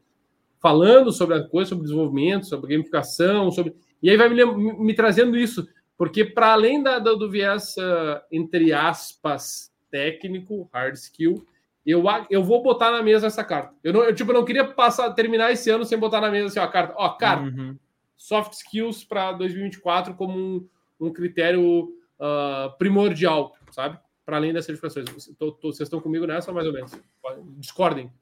falando 0.60 1.10
sobre 1.10 1.36
a 1.36 1.48
coisa, 1.48 1.70
sobre 1.70 1.84
desenvolvimento, 1.84 2.46
sobre 2.46 2.70
gamificação, 2.70 3.50
sobre 3.50 3.74
e 4.02 4.10
aí 4.10 4.16
vai 4.16 4.28
me, 4.28 4.44
me 4.44 4.94
trazendo 4.94 5.36
isso, 5.36 5.68
porque 5.96 6.24
para 6.24 6.52
além 6.52 6.82
da, 6.82 6.98
do, 6.98 7.16
do 7.16 7.30
viés, 7.30 7.74
uh, 7.76 8.20
entre 8.30 8.72
aspas, 8.72 9.72
técnico, 9.90 10.68
hard 10.72 10.94
skill, 10.94 11.44
eu, 11.84 12.04
eu 12.30 12.44
vou 12.44 12.62
botar 12.62 12.90
na 12.90 13.02
mesa 13.02 13.26
essa 13.26 13.42
carta. 13.42 13.74
Eu, 13.82 13.92
não, 13.92 14.04
eu 14.04 14.14
tipo, 14.14 14.32
não 14.32 14.44
queria 14.44 14.64
passar, 14.64 15.10
terminar 15.14 15.50
esse 15.52 15.70
ano 15.70 15.84
sem 15.84 15.98
botar 15.98 16.20
na 16.20 16.30
mesa 16.30 16.46
assim, 16.46 16.58
ó, 16.60 16.64
a 16.64 16.68
carta. 16.68 16.94
Ó, 16.96 17.08
carta, 17.10 17.44
uhum. 17.44 17.76
soft 18.16 18.52
skills 18.52 19.04
para 19.04 19.32
2024 19.32 20.14
como 20.14 20.38
um, 20.38 20.68
um 21.00 21.12
critério 21.12 21.84
uh, 22.20 22.76
primordial, 22.78 23.56
sabe? 23.70 23.98
Para 24.26 24.36
além 24.36 24.52
das 24.52 24.66
certificações. 24.66 25.06
Tô, 25.38 25.50
tô, 25.50 25.72
vocês 25.72 25.86
estão 25.86 26.00
comigo 26.00 26.26
nessa, 26.26 26.52
mais 26.52 26.66
ou 26.66 26.74
menos? 26.74 26.92
Discordem. 27.56 28.12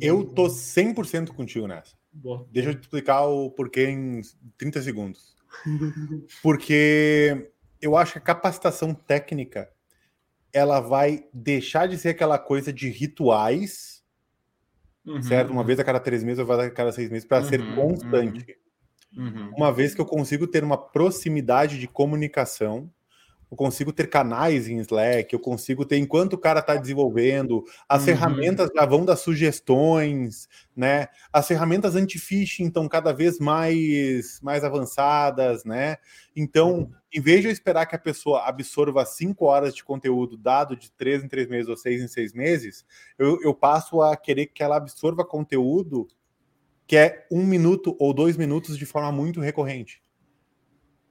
Eu 0.00 0.24
tô 0.24 0.46
100% 0.46 1.28
contigo 1.34 1.66
nessa. 1.66 1.99
Boa. 2.12 2.46
Deixa 2.50 2.70
eu 2.70 2.74
te 2.74 2.82
explicar 2.82 3.24
o 3.26 3.50
porquê 3.50 3.88
em 3.88 4.20
30 4.58 4.82
segundos. 4.82 5.36
Porque 6.42 7.50
eu 7.80 7.96
acho 7.96 8.12
que 8.12 8.18
a 8.18 8.22
capacitação 8.22 8.94
técnica 8.94 9.70
ela 10.52 10.80
vai 10.80 11.26
deixar 11.32 11.86
de 11.86 11.96
ser 11.96 12.10
aquela 12.10 12.38
coisa 12.38 12.72
de 12.72 12.88
rituais, 12.88 14.02
uhum, 15.06 15.22
certo? 15.22 15.52
Uma 15.52 15.64
vez 15.64 15.78
a 15.78 15.84
cada 15.84 16.00
três 16.00 16.24
meses 16.24 16.44
ou 16.44 16.52
a 16.52 16.70
cada 16.70 16.92
seis 16.92 17.08
meses, 17.08 17.26
para 17.26 17.42
uhum, 17.42 17.48
ser 17.48 17.74
constante. 17.74 18.58
Uhum. 19.16 19.52
Uma 19.56 19.72
vez 19.72 19.94
que 19.94 20.00
eu 20.00 20.06
consigo 20.06 20.46
ter 20.46 20.64
uma 20.64 20.78
proximidade 20.78 21.78
de 21.78 21.86
comunicação 21.86 22.90
eu 23.50 23.56
consigo 23.56 23.92
ter 23.92 24.08
canais 24.08 24.68
em 24.68 24.78
Slack, 24.78 25.32
eu 25.32 25.40
consigo 25.40 25.84
ter, 25.84 25.98
enquanto 25.98 26.34
o 26.34 26.38
cara 26.38 26.60
está 26.60 26.76
desenvolvendo, 26.76 27.64
as 27.88 28.00
uhum. 28.00 28.06
ferramentas 28.06 28.70
já 28.74 28.86
vão 28.86 29.04
dar 29.04 29.16
sugestões, 29.16 30.48
né? 30.76 31.08
As 31.32 31.48
ferramentas 31.48 31.96
anti-phishing 31.96 32.68
estão 32.68 32.88
cada 32.88 33.12
vez 33.12 33.40
mais, 33.40 34.40
mais 34.40 34.62
avançadas, 34.62 35.64
né? 35.64 35.96
Então, 36.36 36.90
em 37.12 37.20
vez 37.20 37.40
de 37.40 37.48
eu 37.48 37.52
esperar 37.52 37.86
que 37.86 37.96
a 37.96 37.98
pessoa 37.98 38.46
absorva 38.46 39.04
cinco 39.04 39.46
horas 39.46 39.74
de 39.74 39.82
conteúdo 39.82 40.38
dado 40.38 40.76
de 40.76 40.92
três 40.92 41.24
em 41.24 41.28
três 41.28 41.48
meses 41.48 41.68
ou 41.68 41.76
seis 41.76 42.00
em 42.00 42.08
seis 42.08 42.32
meses, 42.32 42.84
eu, 43.18 43.40
eu 43.42 43.52
passo 43.52 44.00
a 44.00 44.16
querer 44.16 44.46
que 44.46 44.62
ela 44.62 44.76
absorva 44.76 45.24
conteúdo 45.24 46.06
que 46.86 46.96
é 46.96 47.24
um 47.30 47.46
minuto 47.46 47.96
ou 48.00 48.12
dois 48.12 48.36
minutos 48.36 48.76
de 48.76 48.84
forma 48.84 49.12
muito 49.12 49.40
recorrente. 49.40 50.02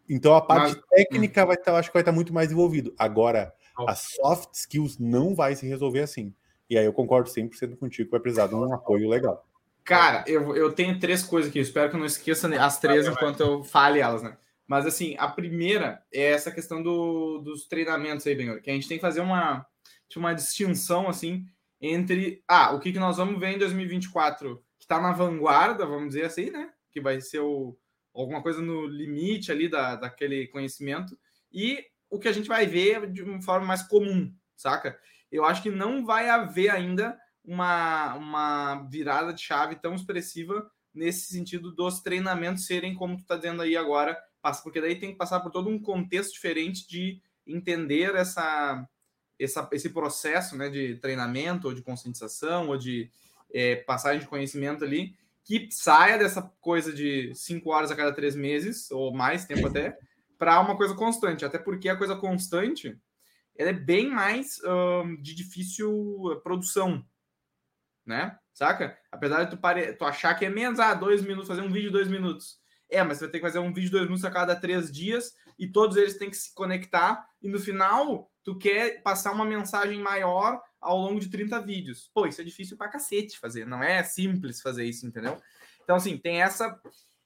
Então 0.10 0.36
a 0.36 0.42
parte 0.42 0.76
Mas, 0.76 0.84
técnica 0.90 1.44
hum. 1.44 1.48
vai 1.48 1.56
estar, 1.56 1.76
acho 1.76 1.90
que 1.90 1.94
vai 1.94 2.02
estar 2.02 2.12
muito 2.12 2.34
mais 2.34 2.52
envolvido. 2.52 2.94
Agora, 2.98 3.54
as 3.88 4.00
soft 4.16 4.54
skills 4.54 4.98
não 4.98 5.36
vai 5.36 5.56
se 5.56 5.68
resolver 5.68 6.02
assim. 6.02 6.34
E 6.70 6.78
aí 6.78 6.86
eu 6.86 6.94
concordo 6.94 7.30
100% 7.30 7.78
contigo 7.78 8.08
que 8.08 8.12
vai 8.12 8.20
precisar 8.20 8.48
de 8.48 8.56
um 8.56 8.74
apoio 8.74 9.08
legal. 9.08 9.46
Cara, 9.84 10.24
eu, 10.28 10.56
eu 10.56 10.72
tenho 10.72 11.00
três 11.00 11.24
coisas 11.24 11.50
aqui. 11.50 11.60
espero 11.60 11.90
que 11.90 11.96
eu 11.96 12.00
não 12.00 12.06
esqueça 12.06 12.48
as 12.64 12.80
três 12.80 13.08
enquanto 13.08 13.40
eu 13.40 13.64
fale 13.64 14.00
elas, 14.00 14.22
né? 14.22 14.38
Mas 14.68 14.86
assim, 14.86 15.16
a 15.18 15.28
primeira 15.28 16.04
é 16.14 16.26
essa 16.26 16.52
questão 16.52 16.84
do, 16.84 17.40
dos 17.40 17.68
treinamentos 17.68 18.28
aí, 18.28 18.36
Benhor, 18.36 18.62
que 18.62 18.70
a 18.70 18.74
gente 18.74 18.88
tem 18.88 18.98
que 18.98 19.02
fazer 19.02 19.22
uma, 19.22 19.66
uma 20.16 20.34
distinção 20.34 21.08
assim 21.08 21.44
entre 21.82 22.44
ah, 22.48 22.72
o 22.76 22.80
que, 22.80 22.92
que 22.92 23.00
nós 23.00 23.18
vamos 23.18 23.40
ver 23.40 23.56
em 23.56 23.58
2024 23.58 24.64
que 24.78 24.86
está 24.86 25.02
na 25.02 25.12
vanguarda, 25.12 25.88
vamos 25.88 26.10
dizer 26.10 26.26
assim, 26.26 26.52
né? 26.52 26.70
Que 26.92 27.02
vai 27.02 27.20
ser 27.20 27.40
o, 27.40 27.76
alguma 28.14 28.42
coisa 28.42 28.62
no 28.62 28.86
limite 28.86 29.52
ali 29.52 29.70
da, 29.70 29.96
daquele 29.96 30.48
conhecimento, 30.48 31.18
e 31.52 31.84
o 32.10 32.20
que 32.20 32.28
a 32.28 32.32
gente 32.32 32.48
vai 32.48 32.66
ver 32.66 33.12
de 33.12 33.22
uma 33.22 33.42
forma 33.42 33.66
mais 33.66 33.84
comum, 33.84 34.34
saca? 34.56 35.00
Eu 35.32 35.46
acho 35.46 35.62
que 35.62 35.70
não 35.70 36.06
vai 36.06 36.30
haver 36.30 36.70
ainda 36.70 37.18
uma, 37.44 38.16
uma 38.16 38.88
virada 38.90 39.34
de 39.34 39.42
chave 39.42 39.76
tão 39.76 39.96
expressiva 39.96 40.70
nesse 40.94 41.32
sentido 41.32 41.72
dos 41.72 42.02
treinamentos 42.02 42.66
serem 42.66 42.96
como 42.96 43.16
tu 43.16 43.22
está 43.22 43.36
dizendo 43.36 43.62
aí 43.62 43.78
agora, 43.78 44.18
porque 44.64 44.82
daí 44.82 45.00
tem 45.00 45.12
que 45.12 45.18
passar 45.18 45.40
por 45.40 45.52
todo 45.52 45.70
um 45.70 45.80
contexto 45.80 46.34
diferente 46.34 46.88
de 46.88 47.22
entender 47.46 48.16
essa 48.16 48.88
essa, 49.40 49.68
esse 49.72 49.90
processo 49.90 50.58
né, 50.58 50.70
de 50.70 50.96
treinamento, 50.96 51.68
ou 51.68 51.74
de 51.74 51.82
conscientização, 51.82 52.68
ou 52.68 52.78
de 52.78 53.10
é, 53.54 53.78
passagem 53.78 54.20
de 54.20 54.28
conhecimento 54.28 54.84
ali, 54.84 55.16
que 55.50 55.68
saia 55.72 56.16
dessa 56.16 56.44
coisa 56.62 56.94
de 56.94 57.34
cinco 57.34 57.72
horas 57.72 57.90
a 57.90 57.96
cada 57.96 58.14
três 58.14 58.36
meses, 58.36 58.92
ou 58.92 59.12
mais 59.12 59.46
tempo 59.46 59.66
até, 59.66 59.98
para 60.38 60.60
uma 60.60 60.78
coisa 60.78 60.94
constante. 60.94 61.44
Até 61.44 61.58
porque 61.58 61.90
a 61.90 61.98
coisa 61.98 62.16
constante 62.16 62.96
ela 63.58 63.72
é 63.72 63.74
bem 63.74 64.12
mais 64.12 64.62
um, 64.64 65.20
de 65.20 65.34
difícil 65.34 66.40
produção, 66.44 67.04
né? 68.06 68.38
Saca? 68.54 68.96
Apesar 69.12 69.46
de 69.46 69.50
tu, 69.50 69.58
pare... 69.58 69.94
tu 69.94 70.06
achar 70.06 70.36
que 70.36 70.46
é 70.46 70.50
menos, 70.50 70.80
ah, 70.80 70.94
dois 70.94 71.24
minutos, 71.24 71.48
fazer 71.48 71.62
um 71.62 71.72
vídeo 71.72 71.92
dois 71.92 72.08
minutos. 72.08 72.59
É, 72.90 73.04
mas 73.04 73.18
você 73.18 73.26
vai 73.26 73.32
ter 73.32 73.38
que 73.40 73.46
fazer 73.46 73.60
um 73.60 73.72
vídeo 73.72 73.92
dois 73.92 74.04
minutos 74.04 74.26
a 74.26 74.32
cada 74.32 74.56
três 74.56 74.92
dias 74.92 75.34
e 75.58 75.68
todos 75.68 75.96
eles 75.96 76.18
têm 76.18 76.30
que 76.30 76.38
se 76.38 76.54
conectar 76.54 77.24
e 77.42 77.48
no 77.48 77.60
final 77.60 78.32
tu 78.44 78.58
quer 78.58 79.04
passar 79.04 79.32
uma 79.32 79.46
mensagem 79.46 80.00
maior 80.00 80.60
ao 80.82 80.98
longo 80.98 81.20
de 81.20 81.30
30 81.30 81.62
vídeos. 81.62 82.10
Pô, 82.14 82.26
isso 82.26 82.42
é 82.42 82.44
difícil 82.44 82.78
pra 82.78 82.90
cacete 82.90 83.38
fazer, 83.38 83.68
não 83.68 83.84
é 83.84 84.02
simples 84.04 84.62
fazer 84.62 84.86
isso, 84.86 85.06
entendeu? 85.06 85.38
Então, 85.84 85.96
assim, 85.96 86.18
tem 86.18 86.42
essa. 86.42 86.80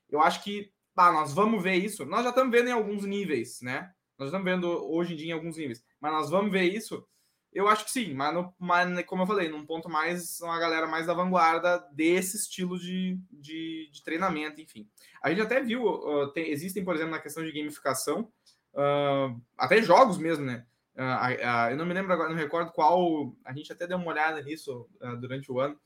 Eu 0.09 0.21
acho 0.21 0.43
que 0.43 0.71
ah, 0.95 1.11
nós 1.11 1.33
vamos 1.33 1.63
ver 1.63 1.75
isso. 1.75 2.05
Nós 2.05 2.23
já 2.23 2.29
estamos 2.29 2.51
vendo 2.51 2.69
em 2.69 2.73
alguns 2.73 3.03
níveis, 3.05 3.59
né? 3.61 3.91
Nós 4.17 4.27
estamos 4.27 4.45
vendo 4.45 4.67
hoje 4.91 5.13
em 5.13 5.17
dia 5.17 5.29
em 5.29 5.33
alguns 5.33 5.57
níveis, 5.57 5.83
mas 5.99 6.11
nós 6.11 6.29
vamos 6.29 6.51
ver 6.51 6.63
isso. 6.63 7.05
Eu 7.53 7.67
acho 7.67 7.85
que 7.85 7.91
sim, 7.91 8.13
mas, 8.13 8.33
no, 8.33 8.53
mas 8.57 9.05
como 9.05 9.21
eu 9.21 9.27
falei, 9.27 9.47
num 9.47 9.65
ponto 9.65 9.87
mais, 9.89 10.39
uma 10.41 10.59
galera 10.59 10.87
mais 10.87 11.05
da 11.05 11.13
vanguarda 11.13 11.77
desse 11.91 12.35
estilo 12.37 12.79
de, 12.79 13.19
de, 13.31 13.89
de 13.91 14.03
treinamento, 14.03 14.59
enfim. 14.59 14.89
A 15.21 15.29
gente 15.29 15.41
até 15.41 15.61
viu, 15.61 15.85
uh, 15.85 16.31
tem, 16.33 16.49
existem, 16.49 16.83
por 16.83 16.95
exemplo, 16.95 17.11
na 17.11 17.19
questão 17.19 17.43
de 17.43 17.51
gamificação, 17.51 18.31
uh, 18.73 19.39
até 19.57 19.81
jogos 19.81 20.17
mesmo, 20.17 20.45
né? 20.45 20.65
Uh, 20.95 21.71
eu 21.71 21.77
não 21.77 21.85
me 21.85 21.93
lembro 21.93 22.11
agora, 22.11 22.29
não 22.29 22.35
recordo 22.35 22.71
qual. 22.71 23.35
A 23.45 23.53
gente 23.53 23.71
até 23.71 23.87
deu 23.87 23.97
uma 23.97 24.11
olhada 24.11 24.41
nisso 24.41 24.87
durante 25.19 25.51
o 25.51 25.59
ano. 25.59 25.79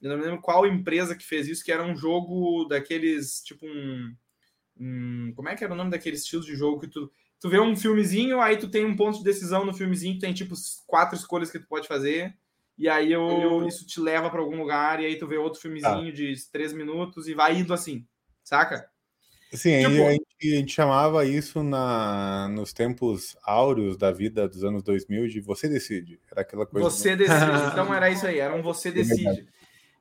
eu 0.00 0.08
não 0.08 0.16
me 0.16 0.24
lembro 0.24 0.40
qual 0.40 0.66
empresa 0.66 1.16
que 1.16 1.24
fez 1.24 1.48
isso, 1.48 1.64
que 1.64 1.72
era 1.72 1.82
um 1.82 1.96
jogo 1.96 2.64
daqueles, 2.66 3.42
tipo 3.42 3.66
um, 3.66 4.14
um. 4.78 5.32
Como 5.34 5.48
é 5.48 5.54
que 5.54 5.64
era 5.64 5.72
o 5.72 5.76
nome 5.76 5.90
daquele 5.90 6.16
estilo 6.16 6.42
de 6.42 6.54
jogo 6.54 6.80
que 6.80 6.88
tu, 6.88 7.10
tu 7.40 7.48
vê 7.48 7.60
um 7.60 7.76
filmezinho, 7.76 8.40
aí 8.40 8.56
tu 8.56 8.68
tem 8.68 8.84
um 8.84 8.96
ponto 8.96 9.18
de 9.18 9.24
decisão 9.24 9.64
no 9.64 9.74
filmezinho, 9.74 10.18
tem 10.18 10.32
tipo 10.32 10.54
quatro 10.86 11.16
escolhas 11.16 11.50
que 11.50 11.58
tu 11.58 11.66
pode 11.66 11.88
fazer. 11.88 12.34
E 12.76 12.88
aí 12.88 13.12
eu, 13.12 13.66
isso 13.66 13.84
te 13.84 14.00
leva 14.00 14.30
para 14.30 14.40
algum 14.40 14.56
lugar, 14.56 15.00
e 15.00 15.06
aí 15.06 15.16
tu 15.16 15.26
vê 15.26 15.36
outro 15.36 15.60
filmezinho 15.60 16.08
ah. 16.08 16.12
de 16.12 16.34
três 16.52 16.72
minutos 16.72 17.26
e 17.26 17.34
vai 17.34 17.58
indo 17.58 17.74
assim, 17.74 18.06
saca? 18.44 18.88
Sim, 19.52 19.78
tipo, 19.78 20.06
a, 20.06 20.12
gente, 20.12 20.26
a, 20.42 20.56
gente, 20.56 20.72
chamava 20.72 21.24
isso 21.24 21.62
na, 21.62 22.48
nos 22.50 22.72
tempos 22.72 23.36
áureos 23.42 23.96
da 23.96 24.12
vida 24.12 24.46
dos 24.46 24.62
anos 24.62 24.82
2000 24.82 25.26
de 25.26 25.40
você 25.40 25.68
decide. 25.68 26.20
Era 26.30 26.42
aquela 26.42 26.66
coisa. 26.66 26.88
Você 26.88 27.16
decide. 27.16 27.34
então 27.72 27.92
era 27.92 28.10
isso 28.10 28.26
aí, 28.26 28.38
era 28.38 28.54
um 28.54 28.62
você 28.62 28.90
é 28.90 28.92
decide. 28.92 29.48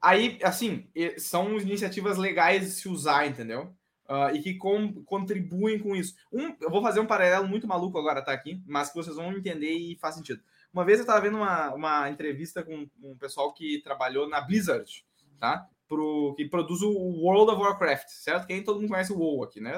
Aí, 0.02 0.38
assim, 0.44 0.88
são 1.18 1.58
iniciativas 1.58 2.18
legais 2.18 2.62
de 2.62 2.72
se 2.72 2.90
usar, 2.90 3.26
entendeu? 3.26 3.74
Uh, 4.10 4.34
e 4.34 4.42
que 4.42 4.54
com, 4.54 5.04
contribuem 5.04 5.80
com 5.80 5.94
isso. 5.94 6.16
Um, 6.32 6.56
eu 6.62 6.70
vou 6.70 6.82
fazer 6.82 7.02
um 7.02 7.06
paralelo 7.06 7.46
muito 7.46 7.68
maluco 7.68 7.98
agora, 7.98 8.22
tá 8.22 8.32
aqui, 8.32 8.62
mas 8.66 8.90
que 8.90 8.96
vocês 8.96 9.18
vão 9.18 9.34
entender 9.34 9.74
e 9.74 9.98
faz 9.98 10.16
sentido. 10.16 10.42
Uma 10.72 10.86
vez 10.86 11.00
eu 11.00 11.04
estava 11.04 11.20
vendo 11.20 11.36
uma, 11.36 11.74
uma 11.74 12.10
entrevista 12.10 12.64
com 12.64 12.88
um 13.04 13.18
pessoal 13.18 13.54
que 13.54 13.82
trabalhou 13.84 14.30
na 14.30 14.40
Blizzard, 14.40 15.06
tá? 15.38 15.68
pro, 15.88 16.34
que 16.36 16.46
produz 16.46 16.82
o 16.82 16.92
World 16.92 17.52
of 17.52 17.62
Warcraft, 17.62 18.10
certo? 18.10 18.46
Que 18.46 18.54
aí 18.54 18.64
todo 18.64 18.80
mundo 18.80 18.90
conhece 18.90 19.14
o 19.14 19.18
WoW 19.18 19.44
aqui, 19.44 19.62
né? 19.62 19.72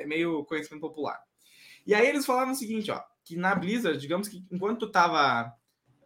É 0.00 0.06
meio 0.06 0.44
conhecimento 0.44 0.80
popular. 0.80 1.20
E 1.86 1.94
aí 1.94 2.06
eles 2.06 2.24
falavam 2.24 2.52
o 2.52 2.56
seguinte, 2.56 2.90
ó, 2.90 3.02
que 3.24 3.36
na 3.36 3.54
Blizzard, 3.54 3.98
digamos 3.98 4.28
que 4.28 4.44
enquanto 4.50 4.80
tu 4.80 4.90
tava 4.90 5.52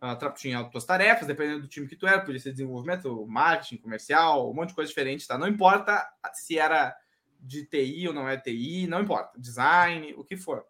uh, 0.02 0.35
tinha 0.35 0.64
tuas 0.64 0.85
tarefas, 0.85 1.26
dependendo 1.26 1.62
do 1.62 1.68
time 1.68 1.87
que 1.87 1.96
tu 1.96 2.06
era, 2.06 2.20
podia 2.20 2.40
ser 2.40 2.52
desenvolvimento, 2.52 3.26
marketing, 3.26 3.78
comercial, 3.78 4.50
um 4.50 4.54
monte 4.54 4.70
de 4.70 4.74
coisa 4.74 4.88
diferente, 4.88 5.26
tá? 5.26 5.37
Não 5.37 5.48
importa 5.48 6.06
se 6.32 6.58
era 6.58 6.96
de 7.42 7.66
TI 7.66 8.07
ou 8.07 8.14
não 8.14 8.28
é 8.28 8.37
TI, 8.37 8.87
não 8.87 9.00
importa, 9.00 9.38
design, 9.38 10.14
o 10.16 10.24
que 10.24 10.37
for. 10.37 10.64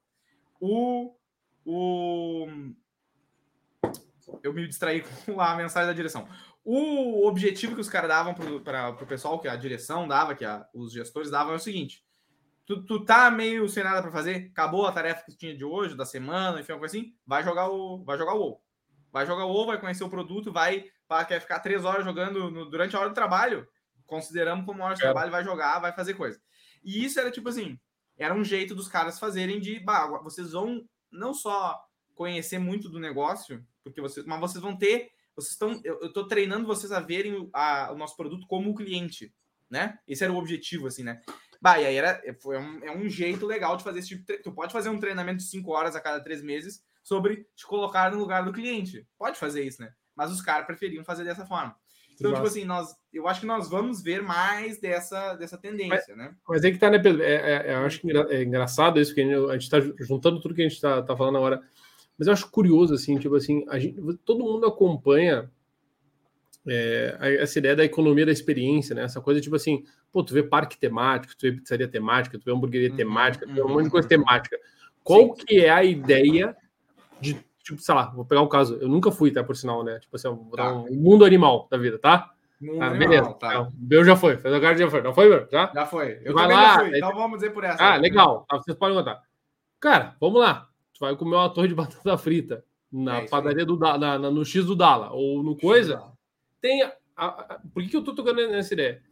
O, 0.58 1.14
o 1.64 2.46
eu 4.42 4.52
me 4.52 4.66
distraí 4.66 5.02
com 5.26 5.40
a 5.40 5.54
mensagem 5.54 5.88
da 5.88 5.92
direção. 5.92 6.26
O 6.64 7.26
objetivo 7.26 7.74
que 7.74 7.80
os 7.80 7.88
caras 7.88 8.08
davam 8.08 8.35
para 8.35 8.90
o 8.90 9.06
pessoal, 9.06 9.40
que 9.40 9.48
a 9.48 9.56
direção 9.56 10.06
dava, 10.06 10.35
que 10.35 10.44
a, 10.44 10.66
os 10.72 10.92
gestores 10.92 11.30
davam, 11.30 11.52
é 11.52 11.56
o 11.56 11.61
seguinte: 11.61 12.04
tu, 12.64 12.85
tu 12.85 13.04
tá 13.04 13.30
meio 13.30 13.68
sem 13.68 13.82
nada 13.82 14.00
para 14.00 14.12
fazer, 14.12 14.50
acabou 14.52 14.87
a 14.87 14.92
tarefa 14.92 15.24
que 15.24 15.37
tinha 15.37 15.56
de 15.56 15.64
hoje, 15.64 15.96
da 15.96 16.06
semana, 16.06 16.61
enfim, 16.61 16.72
alguma 16.72 16.88
coisa 16.88 16.96
assim, 16.96 17.14
vai 17.26 17.42
jogar 17.42 17.68
o, 17.68 18.04
vai 18.04 18.16
jogar 18.16 18.35
o 18.35 18.38
WoW. 18.38 18.62
Vai 19.12 19.26
jogar 19.26 19.44
o 19.44 19.52
WoW, 19.52 19.66
vai 19.66 19.80
conhecer 19.80 20.04
o 20.04 20.08
produto, 20.08 20.52
vai, 20.52 20.87
para 21.06 21.24
quer 21.24 21.40
ficar 21.40 21.58
três 21.61 21.85
horas 21.85 22.04
jogando 22.04 22.50
no, 22.50 22.70
durante 22.70 22.94
a 22.96 23.00
hora 23.00 23.08
do 23.08 23.14
trabalho, 23.14 23.66
consideramos 24.06 24.64
como 24.64 24.82
hora 24.82 24.94
de 24.94 25.02
é. 25.02 25.04
trabalho, 25.04 25.32
vai 25.32 25.42
jogar, 25.42 25.80
vai 25.80 25.92
fazer 25.92 26.14
coisa. 26.14 26.40
E 26.82 27.04
isso 27.04 27.18
era 27.20 27.30
tipo 27.30 27.48
assim, 27.48 27.78
era 28.16 28.34
um 28.34 28.44
jeito 28.44 28.74
dos 28.74 28.88
caras 28.88 29.18
fazerem 29.18 29.60
de, 29.60 29.80
bah, 29.80 30.06
vocês 30.22 30.52
vão 30.52 30.86
não 31.10 31.34
só 31.34 31.80
conhecer 32.14 32.58
muito 32.58 32.88
do 32.88 33.00
negócio, 33.00 33.64
porque 33.82 34.00
vocês, 34.00 34.24
mas 34.26 34.40
vocês 34.40 34.62
vão 34.62 34.76
ter 34.76 35.10
vocês 35.34 35.52
estão, 35.52 35.80
eu 35.82 36.06
estou 36.06 36.26
treinando 36.26 36.66
vocês 36.66 36.92
a 36.92 37.00
verem 37.00 37.48
a, 37.52 37.90
o 37.90 37.96
nosso 37.96 38.16
produto 38.16 38.46
como 38.46 38.74
cliente, 38.74 39.34
né? 39.68 39.98
Esse 40.06 40.24
era 40.24 40.32
o 40.32 40.36
objetivo, 40.36 40.86
assim, 40.86 41.02
né? 41.02 41.22
Bah, 41.60 41.80
e 41.80 41.86
aí 41.86 41.94
era, 41.94 42.20
foi 42.40 42.58
um, 42.58 42.84
é 42.84 42.94
um 42.94 43.08
jeito 43.08 43.46
legal 43.46 43.76
de 43.76 43.84
fazer 43.84 44.00
esse 44.00 44.08
tipo 44.08 44.24
de, 44.24 44.38
Tu 44.38 44.52
pode 44.52 44.72
fazer 44.72 44.90
um 44.90 44.98
treinamento 44.98 45.38
de 45.38 45.44
cinco 45.44 45.70
horas 45.70 45.96
a 45.96 46.00
cada 46.00 46.22
três 46.22 46.42
meses 46.42 46.84
sobre 47.02 47.46
te 47.56 47.66
colocar 47.66 48.10
no 48.10 48.18
lugar 48.18 48.44
do 48.44 48.52
cliente. 48.52 49.06
Pode 49.16 49.38
fazer 49.38 49.64
isso, 49.64 49.80
né? 49.80 49.92
Mas 50.14 50.30
os 50.30 50.42
caras 50.42 50.66
preferiam 50.66 51.04
fazer 51.04 51.24
dessa 51.24 51.46
forma. 51.46 51.74
Então, 52.14 52.33
tipo 52.35 52.46
assim, 52.46 52.64
nós, 52.64 52.94
eu 53.12 53.27
acho 53.27 53.40
que 53.40 53.46
nós 53.46 53.68
vamos 53.68 54.03
ver 54.03 54.22
mais 54.22 54.81
dessa, 54.81 55.35
dessa 55.35 55.59
tendência, 55.59 56.05
mas, 56.09 56.16
né? 56.16 56.35
Mas 56.48 56.64
é 56.64 56.70
que 56.70 56.79
tá, 56.79 56.90
né, 56.90 56.98
Pedro? 56.98 57.22
É, 57.22 57.35
é, 57.35 57.66
é 57.68 57.75
eu 57.75 57.87
acho 57.87 58.01
que 58.01 58.11
é 58.11 58.42
engraçado 58.42 59.01
isso, 59.01 59.14
que 59.14 59.20
a 59.20 59.53
gente 59.53 59.62
está 59.62 59.81
juntando 60.01 60.40
tudo 60.40 60.55
que 60.55 60.62
a 60.62 60.64
gente 60.64 60.75
está 60.75 61.03
tá 61.03 61.16
falando 61.16 61.38
agora. 61.38 61.62
Mas 62.18 62.27
eu 62.27 62.33
acho 62.33 62.51
curioso, 62.51 62.94
assim, 62.94 63.18
tipo 63.18 63.35
assim, 63.35 63.64
a 63.68 63.79
gente, 63.79 63.98
todo 64.25 64.44
mundo 64.44 64.66
acompanha 64.66 65.51
é, 66.66 67.38
essa 67.40 67.59
ideia 67.59 67.75
da 67.75 67.85
economia 67.85 68.27
da 68.27 68.33
experiência, 68.33 68.94
né? 68.94 69.05
Essa 69.05 69.20
coisa, 69.20 69.40
tipo 69.40 69.57
assim, 69.57 69.85
pô, 70.12 70.22
tu 70.22 70.35
vê 70.35 70.42
parque 70.42 70.79
temático, 70.79 71.35
tu 71.37 71.42
vê 71.42 71.53
pizzaria 71.53 71.88
temática, 71.88 72.38
tu 72.38 72.44
vê 72.44 72.53
hamburgueria 72.53 72.90
uhum, 72.90 72.96
temática, 72.96 73.46
tu 73.46 73.53
vê 73.53 73.62
um 73.62 73.68
monte 73.68 73.85
de 73.85 73.90
coisa 73.90 74.07
uhum. 74.07 74.09
temática. 74.09 74.59
Qual 75.03 75.35
Sim. 75.35 75.44
que 75.44 75.61
é 75.61 75.70
a 75.70 75.83
ideia 75.83 76.57
de, 77.20 77.37
tipo, 77.62 77.81
sei 77.81 77.94
lá, 77.94 78.11
vou 78.11 78.25
pegar 78.25 78.42
um 78.42 78.48
caso, 78.48 78.79
eu 78.81 78.88
nunca 78.88 79.11
fui, 79.11 79.31
tá, 79.31 79.42
por 79.42 79.57
sinal, 79.57 79.85
né? 79.85 79.98
Tipo 79.98 80.16
assim, 80.16 80.29
vou 80.29 80.51
tá. 80.51 80.64
dar 80.64 80.75
um 80.75 80.94
mundo 80.94 81.25
animal 81.25 81.68
da 81.70 81.77
vida, 81.77 81.98
tá? 81.98 82.31
Mundo 82.61 82.83
ah, 82.83 82.87
animal, 82.87 83.09
beleza. 83.09 83.33
Tá. 83.35 83.62
O 83.62 83.72
meu 83.77 84.05
já 84.05 84.16
foi, 84.16 84.37
fez 84.37 84.55
a 84.55 84.61
cara 84.61 84.77
já 84.77 84.90
foi, 84.90 85.03
não 85.03 85.14
foi, 85.14 85.29
meu? 85.29 85.48
Já? 85.51 85.70
Já 85.75 85.87
foi. 85.87 86.20
Eu 86.25 86.35
Vai 86.35 86.48
lá, 86.48 86.79
fui, 86.81 86.96
então 86.96 87.14
vamos 87.14 87.38
dizer 87.38 87.51
por 87.51 87.64
essa. 87.64 87.83
Ah, 87.83 87.96
legal, 87.96 88.44
tá, 88.48 88.57
vocês 88.57 88.77
podem 88.77 88.96
contar. 88.96 89.20
Cara, 89.81 90.16
vamos 90.20 90.40
lá 90.40 90.68
vai 91.03 91.16
comer 91.16 91.35
uma 91.35 91.51
torre 91.51 91.68
de 91.68 91.75
batata 91.77 92.16
frita 92.16 92.64
na 92.90 93.22
é 93.22 93.29
padaria 93.29 93.66
do 93.66 93.79
na, 93.79 93.98
na, 93.98 94.18
no 94.18 94.44
X 94.44 94.66
do 94.66 94.77
Dala 94.77 95.11
ou 95.12 95.42
no 95.42 95.57
coisa, 95.57 96.03
tem. 96.61 96.83
A, 96.83 97.27
a, 97.27 97.61
por 97.72 97.83
que, 97.83 97.88
que 97.90 97.96
eu 97.96 98.05
tô 98.05 98.14
tocando 98.14 98.46
nessa 98.48 98.72
ideia? 98.72 99.03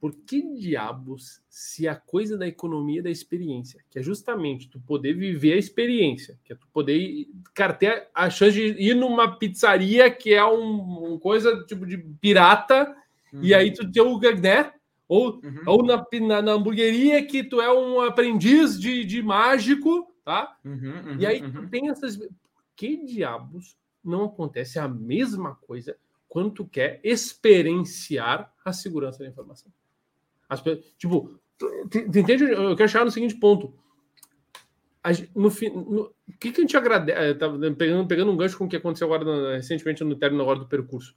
Por 0.00 0.14
que 0.14 0.40
diabos, 0.54 1.42
se 1.46 1.86
a 1.86 1.94
coisa 1.94 2.38
da 2.38 2.48
economia 2.48 3.02
da 3.02 3.10
experiência, 3.10 3.84
que 3.90 3.98
é 3.98 4.02
justamente 4.02 4.66
tu 4.66 4.80
poder 4.80 5.12
viver 5.12 5.52
a 5.52 5.58
experiência, 5.58 6.38
que 6.42 6.54
é 6.54 6.56
tu 6.56 6.66
poder, 6.72 7.28
cara, 7.52 7.74
ter 7.74 8.08
a 8.14 8.30
chance 8.30 8.54
de 8.54 8.82
ir 8.82 8.94
numa 8.94 9.36
pizzaria 9.36 10.10
que 10.10 10.32
é 10.32 10.42
um, 10.42 10.80
uma 10.80 11.18
coisa 11.18 11.64
tipo 11.66 11.84
de 11.84 11.98
pirata, 11.98 12.96
uhum. 13.30 13.40
e 13.42 13.52
aí 13.52 13.74
tu 13.74 13.92
tem 13.92 14.02
o, 14.02 14.18
né? 14.18 14.72
Ou, 15.06 15.34
uhum. 15.34 15.62
ou 15.66 15.84
na, 15.84 16.02
na, 16.22 16.40
na, 16.40 16.52
hamburgueria 16.52 17.22
que 17.26 17.44
tu 17.44 17.60
é 17.60 17.70
um 17.70 18.00
aprendiz 18.00 18.80
de, 18.80 19.04
de 19.04 19.20
mágico, 19.20 20.14
tá? 20.24 20.56
Uhum, 20.64 20.72
uhum, 20.72 21.16
e 21.18 21.26
aí 21.26 21.42
tu 21.42 21.58
uhum. 21.58 21.68
tem 21.68 21.90
essas. 21.90 22.18
Que 22.74 22.96
diabos 23.04 23.76
não 24.02 24.24
acontece 24.24 24.78
a 24.78 24.88
mesma 24.88 25.54
coisa 25.56 25.94
quando 26.26 26.52
tu 26.52 26.64
quer 26.64 27.00
experienciar 27.04 28.50
a 28.64 28.72
segurança 28.72 29.18
da 29.18 29.28
informação? 29.28 29.70
As, 30.50 30.62
tipo, 30.98 31.40
entende? 31.94 32.44
Eu 32.44 32.76
quero 32.76 32.88
chegar 32.88 33.04
no 33.04 33.10
seguinte 33.10 33.36
ponto. 33.36 33.72
No, 35.34 35.48
no, 35.48 36.02
o 36.02 36.38
que, 36.38 36.52
que 36.52 36.60
a 36.60 36.62
gente 36.62 36.76
agradece? 36.76 37.18
Eh, 37.18 37.34
tá 37.34 37.48
pegando, 37.78 38.06
pegando 38.06 38.30
um 38.30 38.36
gancho 38.36 38.58
com 38.58 38.66
o 38.66 38.68
que 38.68 38.76
aconteceu 38.76 39.10
agora 39.10 39.56
recentemente 39.56 40.04
no 40.04 40.16
término 40.16 40.42
agora 40.42 40.58
do 40.58 40.68
percurso. 40.68 41.16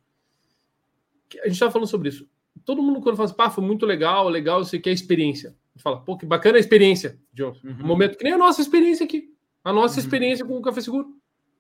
A 1.42 1.48
gente 1.48 1.54
estava 1.54 1.72
falando 1.72 1.90
sobre 1.90 2.08
isso. 2.08 2.30
Todo 2.64 2.82
mundo, 2.82 3.02
quando 3.02 3.18
fala 3.18 3.28
assim, 3.28 3.36
pá, 3.36 3.50
foi 3.50 3.64
muito 3.64 3.86
legal, 3.86 4.30
legal, 4.30 4.62
isso 4.62 4.76
aqui 4.76 4.90
é 4.90 4.94
experiência 4.94 5.54
fala, 5.78 6.02
pô, 6.02 6.18
que 6.18 6.26
bacana 6.26 6.58
a 6.58 6.60
experiência, 6.60 7.20
John. 7.34 7.56
Uhum. 7.64 7.78
Um 7.84 7.88
momento 7.88 8.18
que 8.18 8.24
nem 8.24 8.34
a 8.34 8.38
nossa 8.38 8.62
experiência 8.62 9.06
aqui. 9.06 9.34
A 9.64 9.72
nossa 9.72 10.00
uhum. 10.00 10.06
experiência 10.06 10.46
com 10.46 10.58
o 10.58 10.62
Café 10.62 10.82
Seguro. 10.82 11.08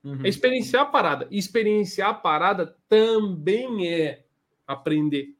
Uhum. 0.04 0.20
É 0.24 0.30
experienciar 0.30 0.84
a 0.84 0.86
parada. 0.86 1.28
Experienciar 1.32 2.10
a 2.10 2.14
parada 2.14 2.76
também 2.88 3.88
é 3.88 4.26
aprender. 4.68 5.36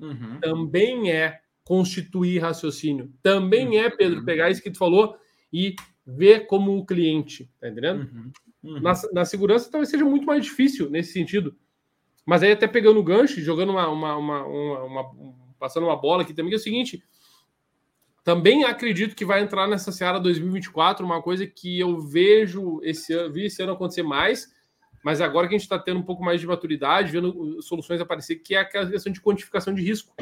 Uhum. 0.00 0.40
Também 0.40 1.10
é 1.10 1.40
constituir 1.66 2.38
raciocínio. 2.38 3.12
Também 3.20 3.80
é, 3.80 3.90
Pedro, 3.90 4.20
uhum. 4.20 4.24
pegar 4.24 4.48
isso 4.48 4.62
que 4.62 4.70
tu 4.70 4.78
falou 4.78 5.16
e 5.52 5.74
ver 6.06 6.46
como 6.46 6.78
o 6.78 6.86
cliente. 6.86 7.50
Tá 7.60 7.68
entendendo? 7.68 8.02
Uhum. 8.02 8.32
Uhum. 8.62 8.80
Na, 8.80 8.92
na 9.12 9.24
segurança 9.24 9.68
talvez 9.68 9.90
seja 9.90 10.04
muito 10.04 10.24
mais 10.24 10.44
difícil 10.44 10.88
nesse 10.88 11.12
sentido. 11.12 11.56
Mas 12.24 12.44
aí 12.44 12.52
até 12.52 12.68
pegando 12.68 13.00
o 13.00 13.02
gancho, 13.02 13.40
jogando 13.40 13.70
uma, 13.70 13.88
uma, 13.88 14.16
uma, 14.16 14.44
uma, 14.46 15.04
passando 15.58 15.86
uma 15.86 15.96
bola 15.96 16.22
aqui 16.22 16.32
também, 16.32 16.52
é 16.52 16.56
o 16.56 16.60
seguinte, 16.60 17.02
também 18.22 18.62
acredito 18.62 19.16
que 19.16 19.24
vai 19.24 19.40
entrar 19.40 19.66
nessa 19.66 19.90
seara 19.90 20.20
2024, 20.20 21.04
uma 21.04 21.20
coisa 21.20 21.48
que 21.48 21.80
eu 21.80 22.00
vejo 22.00 22.80
esse 22.84 23.12
ano, 23.12 23.32
vi 23.32 23.46
esse 23.46 23.60
ano 23.60 23.72
acontecer 23.72 24.04
mais, 24.04 24.52
mas 25.04 25.20
agora 25.20 25.48
que 25.48 25.54
a 25.54 25.58
gente 25.58 25.66
está 25.66 25.80
tendo 25.80 25.98
um 25.98 26.04
pouco 26.04 26.24
mais 26.24 26.40
de 26.40 26.46
maturidade, 26.46 27.10
vendo 27.10 27.60
soluções 27.60 28.00
aparecer, 28.00 28.36
que 28.36 28.54
é 28.54 28.58
aquela 28.58 28.88
questão 28.88 29.12
de 29.12 29.20
quantificação 29.20 29.74
de 29.74 29.82
risco. 29.82 30.14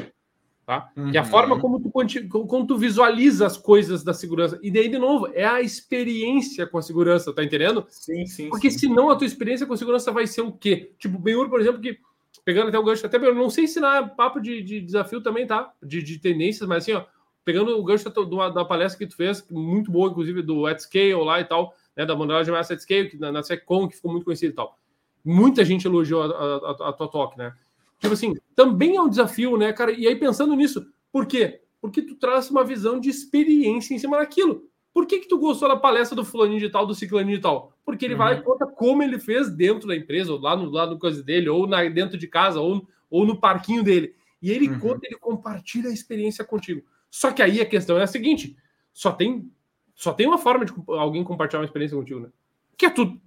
Tá? 0.65 0.89
Uhum. 0.97 1.11
É 1.13 1.17
a 1.19 1.23
forma 1.23 1.59
como 1.59 1.79
tu, 1.79 1.91
como 2.29 2.65
tu 2.65 2.75
visualiza 2.75 3.45
as 3.45 3.55
coisas 3.55 4.03
da 4.03 4.15
segurança. 4.15 4.59
E 4.63 4.71
daí, 4.71 4.89
de 4.89 4.97
novo, 4.97 5.29
é 5.33 5.45
a 5.45 5.61
experiência 5.61 6.65
com 6.65 6.79
a 6.79 6.81
segurança, 6.81 7.31
tá 7.31 7.43
entendendo? 7.43 7.85
Sim, 7.87 8.25
sim. 8.25 8.49
Porque 8.49 8.71
sim. 8.71 8.79
senão 8.79 9.11
a 9.11 9.15
tua 9.15 9.27
experiência 9.27 9.67
com 9.67 9.73
a 9.73 9.77
segurança 9.77 10.11
vai 10.11 10.25
ser 10.25 10.41
o 10.41 10.51
quê? 10.51 10.91
Tipo, 10.97 11.19
Benhur, 11.19 11.49
por 11.49 11.61
exemplo, 11.61 11.79
que 11.79 11.99
pegando 12.43 12.69
até 12.69 12.79
o 12.79 12.83
gancho, 12.83 13.05
até 13.05 13.19
não 13.19 13.49
sei 13.49 13.67
se 13.67 13.79
na 13.79 14.07
papo 14.07 14.39
de, 14.39 14.63
de 14.63 14.81
desafio 14.81 15.21
também, 15.21 15.45
tá? 15.45 15.71
De, 15.83 16.01
de 16.01 16.17
tendências, 16.17 16.67
mas 16.67 16.83
assim, 16.83 16.93
ó, 16.93 17.05
pegando 17.43 17.77
o 17.77 17.83
gancho 17.83 18.09
da, 18.09 18.49
da, 18.49 18.65
palestra 18.65 18.97
que 18.97 19.07
tu 19.07 19.15
fez, 19.15 19.47
muito 19.51 19.91
boa, 19.91 20.09
inclusive, 20.09 20.41
do 20.41 20.65
at 20.65 20.79
scale 20.79 21.13
lá 21.13 21.39
e 21.39 21.45
tal, 21.45 21.75
né? 21.95 22.05
Da 22.07 22.15
modelagem 22.15 22.51
mais 22.51 22.69
at 22.71 22.79
scale, 22.79 23.09
que, 23.09 23.17
na, 23.17 23.31
na 23.31 23.43
SecCon, 23.43 23.87
que 23.87 23.95
ficou 23.95 24.11
muito 24.11 24.25
conhecido 24.25 24.51
e 24.51 24.55
tal. 24.55 24.77
Muita 25.23 25.63
gente 25.63 25.85
elogiou 25.85 26.23
a, 26.23 26.25
a, 26.25 26.89
a 26.89 26.93
tua 26.93 27.07
talk, 27.07 27.37
né? 27.37 27.53
Tipo 27.99 28.13
assim, 28.13 28.33
também 28.55 28.95
é 28.95 29.01
um 29.01 29.09
desafio, 29.09 29.57
né, 29.57 29.73
cara? 29.73 29.91
E 29.91 30.07
aí 30.07 30.15
pensando 30.15 30.55
nisso, 30.55 30.85
por 31.11 31.25
quê? 31.25 31.61
Porque 31.81 32.01
tu 32.01 32.15
traz 32.15 32.49
uma 32.49 32.63
visão 32.63 32.99
de 32.99 33.09
experiência 33.09 33.93
em 33.93 33.99
cima 33.99 34.17
daquilo. 34.17 34.67
Por 34.93 35.05
que, 35.05 35.19
que 35.19 35.27
tu 35.27 35.37
gostou 35.37 35.67
da 35.67 35.75
palestra 35.75 36.15
do 36.15 36.23
fulaninho 36.23 36.61
de 36.61 36.69
tal, 36.69 36.87
do 36.87 36.95
ciclaninho 36.95 37.35
de 37.35 37.43
tal? 37.43 37.73
Porque 37.83 38.05
ele 38.05 38.13
uhum. 38.13 38.19
vai 38.19 38.37
e 38.37 38.41
conta 38.41 38.65
como 38.65 39.03
ele 39.03 39.19
fez 39.19 39.49
dentro 39.49 39.89
da 39.89 39.95
empresa, 39.95 40.31
ou 40.31 40.39
lá 40.39 40.55
no 40.55 40.69
lado 40.69 40.91
do 40.91 40.99
coisa 40.99 41.21
dele, 41.21 41.49
ou 41.49 41.67
na, 41.67 41.83
dentro 41.89 42.17
de 42.17 42.27
casa, 42.27 42.61
ou, 42.61 42.87
ou 43.09 43.25
no 43.25 43.37
parquinho 43.37 43.83
dele. 43.83 44.15
E 44.41 44.49
ele 44.49 44.69
uhum. 44.69 44.79
conta, 44.79 45.05
ele 45.05 45.17
compartilha 45.17 45.89
a 45.89 45.93
experiência 45.93 46.45
contigo. 46.45 46.81
Só 47.11 47.31
que 47.31 47.41
aí 47.41 47.59
a 47.59 47.65
questão 47.65 47.97
é 47.97 48.03
a 48.03 48.07
seguinte: 48.07 48.55
só 48.93 49.11
tem, 49.11 49.51
só 49.93 50.13
tem 50.13 50.27
uma 50.27 50.37
forma 50.37 50.63
de 50.63 50.73
alguém 50.87 51.25
compartilhar 51.25 51.59
uma 51.59 51.65
experiência 51.65 51.97
contigo, 51.97 52.21
né? 52.21 52.29
Que 52.77 52.85
é 52.85 52.89
tu 52.89 53.19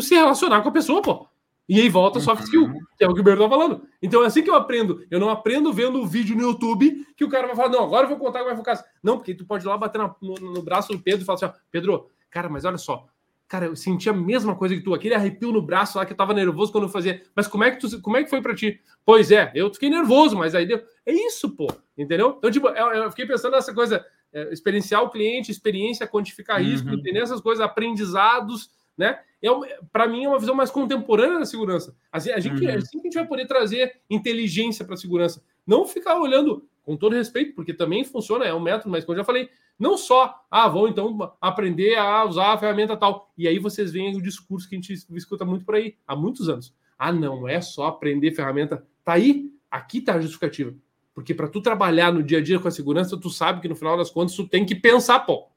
se 0.00 0.14
relacionar 0.14 0.62
com 0.62 0.68
a 0.68 0.72
pessoa, 0.72 1.02
pô. 1.02 1.26
E 1.68 1.80
aí 1.80 1.88
volta 1.88 2.20
soft 2.20 2.44
skill, 2.44 2.64
uhum. 2.64 2.78
que 2.96 3.04
é 3.04 3.08
o 3.08 3.14
que 3.14 3.20
o 3.20 3.24
Berto 3.24 3.42
tá 3.42 3.48
falando. 3.48 3.82
Então 4.00 4.22
é 4.22 4.26
assim 4.26 4.42
que 4.42 4.50
eu 4.50 4.54
aprendo. 4.54 5.04
Eu 5.10 5.18
não 5.18 5.28
aprendo 5.28 5.72
vendo 5.72 6.00
o 6.00 6.06
vídeo 6.06 6.36
no 6.36 6.42
YouTube 6.42 7.04
que 7.16 7.24
o 7.24 7.28
cara 7.28 7.46
vai 7.48 7.56
falar, 7.56 7.70
não, 7.70 7.82
agora 7.82 8.04
eu 8.04 8.10
vou 8.10 8.18
contar 8.18 8.40
como 8.40 8.50
vai 8.50 8.56
ficar. 8.56 8.84
Não, 9.02 9.16
porque 9.16 9.34
tu 9.34 9.44
pode 9.44 9.64
ir 9.64 9.68
lá 9.68 9.76
bater 9.76 9.98
no, 9.98 10.34
no, 10.34 10.62
braço 10.62 10.92
do 10.92 10.98
Pedro 11.00 11.22
e 11.22 11.24
falar 11.24 11.36
assim, 11.36 11.46
ó, 11.46 11.52
Pedro, 11.70 12.08
cara, 12.30 12.48
mas 12.48 12.64
olha 12.64 12.78
só, 12.78 13.06
cara, 13.48 13.66
eu 13.66 13.74
senti 13.74 14.08
a 14.08 14.12
mesma 14.12 14.54
coisa 14.54 14.76
que 14.76 14.80
tu, 14.80 14.94
aquele 14.94 15.14
arrepio 15.14 15.50
no 15.50 15.60
braço 15.60 15.98
lá 15.98 16.06
que 16.06 16.12
eu 16.12 16.16
tava 16.16 16.32
nervoso 16.32 16.70
quando 16.70 16.84
eu 16.84 16.90
fazia. 16.90 17.20
Mas 17.34 17.48
como 17.48 17.64
é 17.64 17.72
que 17.72 17.80
tu, 17.80 18.00
como 18.00 18.16
é 18.16 18.22
que 18.22 18.30
foi 18.30 18.40
para 18.40 18.54
ti? 18.54 18.80
Pois 19.04 19.32
é, 19.32 19.50
eu 19.52 19.72
fiquei 19.74 19.90
nervoso, 19.90 20.36
mas 20.36 20.54
aí 20.54 20.66
deu. 20.66 20.80
É 21.04 21.12
isso, 21.12 21.50
pô, 21.50 21.66
entendeu? 21.98 22.36
Então, 22.38 22.50
tipo, 22.50 22.68
eu, 22.68 22.86
eu 22.92 23.10
fiquei 23.10 23.26
pensando 23.26 23.52
nessa 23.52 23.74
coisa, 23.74 24.06
é, 24.32 24.52
experienciar 24.52 25.02
o 25.02 25.10
cliente, 25.10 25.50
experiência, 25.50 26.06
quantificar 26.06 26.60
uhum. 26.60 26.66
risco, 26.66 27.02
ter 27.02 27.16
essas 27.16 27.40
coisas, 27.40 27.64
aprendizados 27.64 28.70
né? 28.96 29.18
É, 29.42 29.48
para 29.92 30.08
mim 30.08 30.24
é 30.24 30.28
uma 30.28 30.38
visão 30.38 30.54
mais 30.54 30.70
contemporânea 30.70 31.38
da 31.38 31.46
segurança. 31.46 31.94
Assim, 32.10 32.30
a 32.30 32.40
gente, 32.40 32.64
uhum. 32.64 32.76
assim 32.76 33.00
que 33.00 33.06
a 33.06 33.10
gente 33.10 33.14
vai 33.14 33.26
poder 33.26 33.46
trazer 33.46 34.00
inteligência 34.08 34.84
para 34.84 34.94
a 34.94 34.98
segurança. 34.98 35.42
Não 35.66 35.86
ficar 35.86 36.18
olhando, 36.18 36.66
com 36.82 36.96
todo 36.96 37.16
respeito, 37.16 37.54
porque 37.54 37.74
também 37.74 38.04
funciona, 38.04 38.44
é 38.44 38.54
um 38.54 38.60
método, 38.60 38.90
mas 38.90 39.04
como 39.04 39.14
eu 39.14 39.22
já 39.22 39.24
falei, 39.24 39.50
não 39.78 39.98
só, 39.98 40.40
ah, 40.48 40.68
vão 40.68 40.86
então 40.86 41.34
aprender 41.40 41.96
a 41.96 42.24
usar 42.24 42.52
a 42.52 42.58
ferramenta 42.58 42.96
tal. 42.96 43.32
E 43.36 43.46
aí 43.48 43.58
vocês 43.58 43.92
veem 43.92 44.16
o 44.16 44.22
discurso 44.22 44.68
que 44.68 44.76
a 44.76 44.78
gente 44.78 44.92
escuta 44.92 45.44
muito 45.44 45.64
por 45.64 45.74
aí, 45.74 45.96
há 46.06 46.14
muitos 46.14 46.48
anos. 46.48 46.72
Ah, 46.96 47.12
não 47.12 47.46
é 47.48 47.60
só 47.60 47.88
aprender 47.88 48.30
ferramenta. 48.32 48.86
Tá 49.04 49.14
aí, 49.14 49.52
aqui 49.70 50.00
tá 50.00 50.14
a 50.14 50.20
justificativa. 50.20 50.72
Porque 51.12 51.34
para 51.34 51.48
tu 51.48 51.60
trabalhar 51.60 52.12
no 52.12 52.22
dia 52.22 52.38
a 52.38 52.42
dia 52.42 52.58
com 52.58 52.68
a 52.68 52.70
segurança, 52.70 53.16
tu 53.16 53.30
sabe 53.30 53.60
que 53.60 53.68
no 53.68 53.74
final 53.74 53.96
das 53.96 54.10
contas 54.10 54.36
tu 54.36 54.46
tem 54.46 54.64
que 54.64 54.74
pensar, 54.74 55.20
pô. 55.20 55.48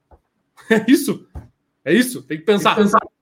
É 0.70 0.92
isso. 0.92 1.26
É 1.86 1.94
isso, 1.94 2.22
tem 2.24 2.38
que 2.38 2.44
pensar. 2.44 2.76
Tem 2.76 2.86
que 2.86 2.92
pensar 2.92 3.19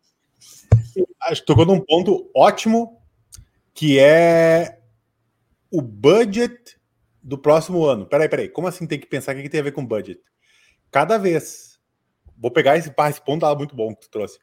acho 1.28 1.42
que 1.42 1.48
tocou 1.48 1.66
num 1.66 1.80
ponto 1.80 2.30
ótimo, 2.36 3.02
que 3.74 4.00
é 4.00 4.82
o 5.72 5.82
budget 5.82 6.80
do 7.22 7.38
próximo 7.38 7.86
ano. 7.86 8.06
Peraí, 8.06 8.30
peraí, 8.30 8.50
como 8.50 8.68
assim 8.68 8.88
tem 8.88 9.00
que 9.00 9.08
pensar 9.08 9.36
o 9.36 9.42
que 9.42 9.50
tem 9.50 9.60
a 9.60 9.64
ver 9.64 9.74
com 9.74 9.86
budget? 9.86 10.22
Cada 10.90 11.18
vez, 11.18 11.80
vou 12.38 12.52
pegar 12.52 12.78
esse, 12.78 12.90
esse 12.90 13.22
ponto 13.22 13.44
lá 13.44 13.54
muito 13.56 13.76
bom 13.76 13.94
que 13.94 14.02
tu 14.02 14.10
trouxe, 14.10 14.40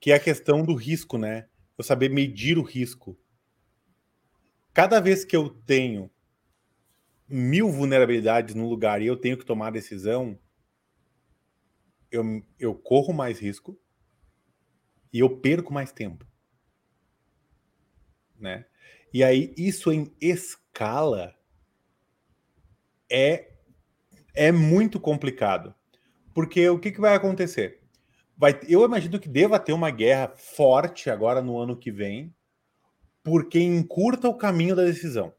que 0.00 0.10
é 0.10 0.14
a 0.14 0.20
questão 0.20 0.64
do 0.64 0.74
risco, 0.74 1.18
né? 1.18 1.46
Eu 1.76 1.84
saber 1.84 2.08
medir 2.08 2.58
o 2.58 2.62
risco. 2.62 3.18
Cada 4.72 5.00
vez 5.00 5.24
que 5.24 5.36
eu 5.36 5.50
tenho 5.50 6.10
mil 7.28 7.70
vulnerabilidades 7.70 8.54
no 8.54 8.68
lugar 8.68 9.02
e 9.02 9.06
eu 9.06 9.16
tenho 9.16 9.36
que 9.36 9.44
tomar 9.44 9.70
decisão, 9.70 10.38
eu, 12.10 12.42
eu 12.58 12.74
corro 12.74 13.12
mais 13.12 13.38
risco, 13.38 13.78
e 15.12 15.20
eu 15.20 15.38
perco 15.38 15.72
mais 15.72 15.92
tempo. 15.92 16.26
Né? 18.38 18.66
E 19.12 19.24
aí, 19.24 19.54
isso 19.56 19.92
em 19.92 20.14
escala 20.20 21.34
é, 23.10 23.52
é 24.34 24.52
muito 24.52 25.00
complicado. 25.00 25.74
Porque 26.34 26.68
o 26.68 26.78
que, 26.78 26.92
que 26.92 27.00
vai 27.00 27.14
acontecer? 27.14 27.80
Vai, 28.36 28.60
eu 28.68 28.84
imagino 28.84 29.18
que 29.18 29.28
deva 29.28 29.58
ter 29.58 29.72
uma 29.72 29.90
guerra 29.90 30.28
forte 30.36 31.08
agora 31.08 31.40
no 31.40 31.58
ano 31.58 31.76
que 31.76 31.90
vem, 31.90 32.34
porque 33.24 33.58
encurta 33.58 34.28
o 34.28 34.36
caminho 34.36 34.76
da 34.76 34.84
decisão. 34.84 35.32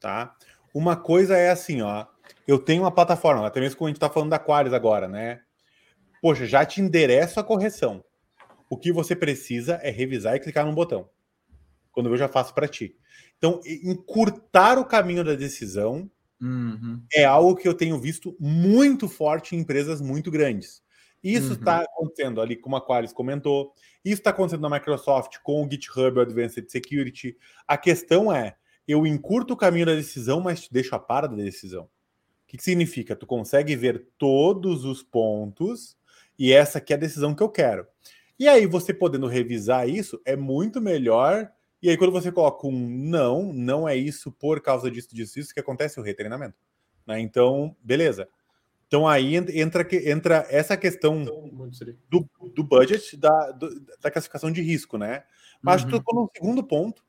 Tá? 0.00 0.36
Uma 0.72 0.96
coisa 0.96 1.36
é 1.36 1.50
assim, 1.50 1.82
ó. 1.82 2.06
Eu 2.46 2.58
tenho 2.58 2.84
uma 2.84 2.94
plataforma, 2.94 3.44
até 3.46 3.58
mesmo 3.58 3.76
como 3.76 3.88
a 3.88 3.90
gente 3.90 3.96
está 3.96 4.08
falando 4.08 4.30
da 4.30 4.38
Qualis 4.38 4.72
agora, 4.72 5.08
né? 5.08 5.40
Poxa, 6.22 6.46
já 6.46 6.64
te 6.64 6.80
endereço 6.80 7.40
a 7.40 7.44
correção. 7.44 8.04
O 8.68 8.76
que 8.76 8.92
você 8.92 9.16
precisa 9.16 9.74
é 9.82 9.90
revisar 9.90 10.36
e 10.36 10.40
clicar 10.40 10.66
num 10.66 10.74
botão. 10.74 11.08
Quando 11.90 12.08
eu 12.08 12.16
já 12.16 12.28
faço 12.28 12.54
para 12.54 12.68
ti. 12.68 12.96
Então, 13.36 13.60
encurtar 13.66 14.78
o 14.78 14.84
caminho 14.84 15.24
da 15.24 15.34
decisão 15.34 16.10
uhum. 16.40 17.02
é 17.12 17.24
algo 17.24 17.56
que 17.56 17.66
eu 17.66 17.74
tenho 17.74 17.98
visto 17.98 18.36
muito 18.38 19.08
forte 19.08 19.54
em 19.54 19.60
empresas 19.60 20.00
muito 20.00 20.30
grandes. 20.30 20.82
Isso 21.22 21.54
está 21.54 21.78
uhum. 21.78 21.84
acontecendo 21.84 22.40
ali, 22.40 22.56
como 22.56 22.76
a 22.76 22.84
Qualis 22.84 23.12
comentou. 23.12 23.72
Isso 24.04 24.20
está 24.20 24.30
acontecendo 24.30 24.62
na 24.62 24.70
Microsoft 24.70 25.38
com 25.42 25.64
o 25.64 25.70
GitHub 25.70 26.20
Advanced 26.20 26.68
Security. 26.68 27.36
A 27.66 27.76
questão 27.76 28.32
é, 28.32 28.56
eu 28.86 29.06
encurto 29.06 29.54
o 29.54 29.56
caminho 29.56 29.86
da 29.86 29.94
decisão, 29.94 30.40
mas 30.40 30.62
te 30.62 30.72
deixo 30.72 30.94
a 30.94 30.98
par 30.98 31.26
da 31.26 31.36
decisão. 31.36 31.84
O 31.84 31.88
que, 32.46 32.56
que 32.56 32.62
significa? 32.62 33.16
Tu 33.16 33.26
consegue 33.26 33.76
ver 33.76 34.06
todos 34.16 34.84
os 34.84 35.02
pontos 35.02 35.96
e 36.38 36.52
essa 36.52 36.78
aqui 36.78 36.92
é 36.92 36.96
a 36.96 36.98
decisão 36.98 37.34
que 37.34 37.42
eu 37.42 37.48
quero. 37.48 37.86
E 38.38 38.46
aí, 38.46 38.66
você 38.66 38.94
podendo 38.94 39.26
revisar 39.26 39.88
isso, 39.88 40.20
é 40.24 40.36
muito 40.36 40.80
melhor. 40.80 41.50
E 41.82 41.90
aí, 41.90 41.96
quando 41.96 42.12
você 42.12 42.30
coloca 42.30 42.66
um 42.66 42.88
não, 42.88 43.52
não 43.52 43.88
é 43.88 43.96
isso 43.96 44.30
por 44.30 44.60
causa 44.60 44.90
disso, 44.90 45.14
disso, 45.14 45.38
isso, 45.38 45.54
que 45.54 45.60
acontece 45.60 45.98
o 45.98 46.02
retreinamento. 46.02 46.56
Né? 47.06 47.20
Então, 47.20 47.74
beleza. 47.82 48.28
Então 48.88 49.06
aí 49.06 49.36
entra, 49.36 49.86
entra 49.92 50.46
essa 50.48 50.74
questão 50.74 51.22
do, 51.22 52.26
do 52.54 52.64
budget, 52.64 53.16
da, 53.18 53.52
do, 53.52 53.68
da 54.00 54.10
classificação 54.10 54.50
de 54.50 54.62
risco, 54.62 54.96
né? 54.96 55.24
Mas 55.60 55.84
uhum. 55.84 55.90
tocou 55.90 56.22
no 56.22 56.30
segundo 56.34 56.64
ponto, 56.64 57.04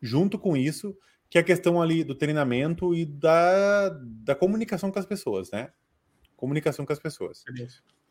junto 0.00 0.38
com 0.38 0.54
isso, 0.54 0.94
que 1.30 1.38
é 1.38 1.40
a 1.40 1.44
questão 1.44 1.80
ali 1.80 2.04
do 2.04 2.14
treinamento 2.14 2.94
e 2.94 3.06
da, 3.06 3.88
da 3.88 4.34
comunicação 4.34 4.92
com 4.92 4.98
as 4.98 5.06
pessoas, 5.06 5.50
né? 5.50 5.72
Comunicação 6.36 6.84
com 6.84 6.92
as 6.92 6.98
pessoas. 6.98 7.44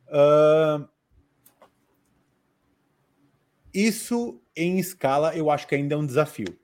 Uh, 0.07 0.89
isso 3.73 4.41
em 4.55 4.79
escala 4.79 5.35
eu 5.35 5.49
acho 5.49 5.67
que 5.67 5.75
ainda 5.75 5.95
é 5.95 5.97
um 5.97 6.05
desafio. 6.05 6.57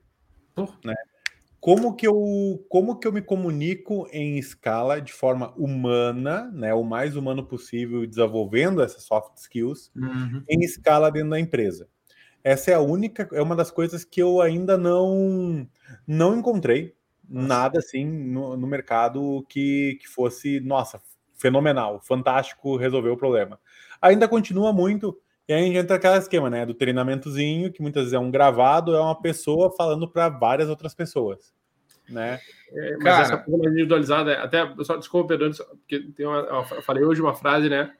Né? 0.84 0.94
Como 1.60 1.94
que, 1.94 2.06
eu, 2.06 2.64
como 2.68 2.98
que 2.98 3.06
eu 3.06 3.12
me 3.12 3.20
comunico 3.20 4.08
em 4.12 4.38
escala 4.38 5.00
de 5.00 5.12
forma 5.12 5.52
humana, 5.56 6.50
né, 6.52 6.72
o 6.72 6.84
mais 6.84 7.16
humano 7.16 7.44
possível, 7.44 8.06
desenvolvendo 8.06 8.80
essas 8.80 9.02
soft 9.02 9.36
skills 9.38 9.90
uhum. 9.96 10.42
em 10.48 10.60
escala 10.60 11.10
dentro 11.10 11.30
da 11.30 11.40
empresa? 11.40 11.88
Essa 12.44 12.70
é 12.70 12.74
a 12.74 12.80
única, 12.80 13.28
é 13.32 13.42
uma 13.42 13.56
das 13.56 13.70
coisas 13.70 14.04
que 14.04 14.22
eu 14.22 14.40
ainda 14.40 14.78
não 14.78 15.68
não 16.06 16.38
encontrei 16.38 16.94
nada 17.28 17.80
assim 17.80 18.06
no, 18.06 18.56
no 18.56 18.66
mercado 18.66 19.44
que, 19.48 19.98
que 20.00 20.08
fosse, 20.08 20.60
nossa, 20.60 21.00
fenomenal, 21.34 22.00
fantástico, 22.00 22.76
resolveu 22.76 23.14
o 23.14 23.18
problema. 23.18 23.60
Ainda 24.00 24.28
continua 24.28 24.72
muito 24.72 25.18
e 25.48 25.52
aí 25.52 25.76
entra 25.76 25.96
aquele 25.96 26.18
esquema, 26.18 26.50
né? 26.50 26.66
Do 26.66 26.74
treinamentozinho, 26.74 27.72
que 27.72 27.80
muitas 27.80 28.02
vezes 28.02 28.14
é 28.14 28.18
um 28.18 28.30
gravado, 28.30 28.94
é 28.94 29.00
uma 29.00 29.18
pessoa 29.18 29.74
falando 29.74 30.06
para 30.06 30.28
várias 30.28 30.68
outras 30.68 30.94
pessoas, 30.94 31.54
né? 32.08 32.38
É, 32.70 32.92
mas 32.96 33.04
Cara, 33.04 33.22
essa 33.22 33.36
coisa 33.38 33.68
individualizada, 33.68 34.42
até, 34.42 34.74
só 34.84 34.96
desculpa, 34.96 35.28
Pedro, 35.28 35.50
porque 35.78 36.00
tem 36.14 36.26
uma, 36.26 36.38
eu 36.38 36.82
falei 36.82 37.02
hoje 37.02 37.22
uma 37.22 37.34
frase, 37.34 37.68
né? 37.68 37.94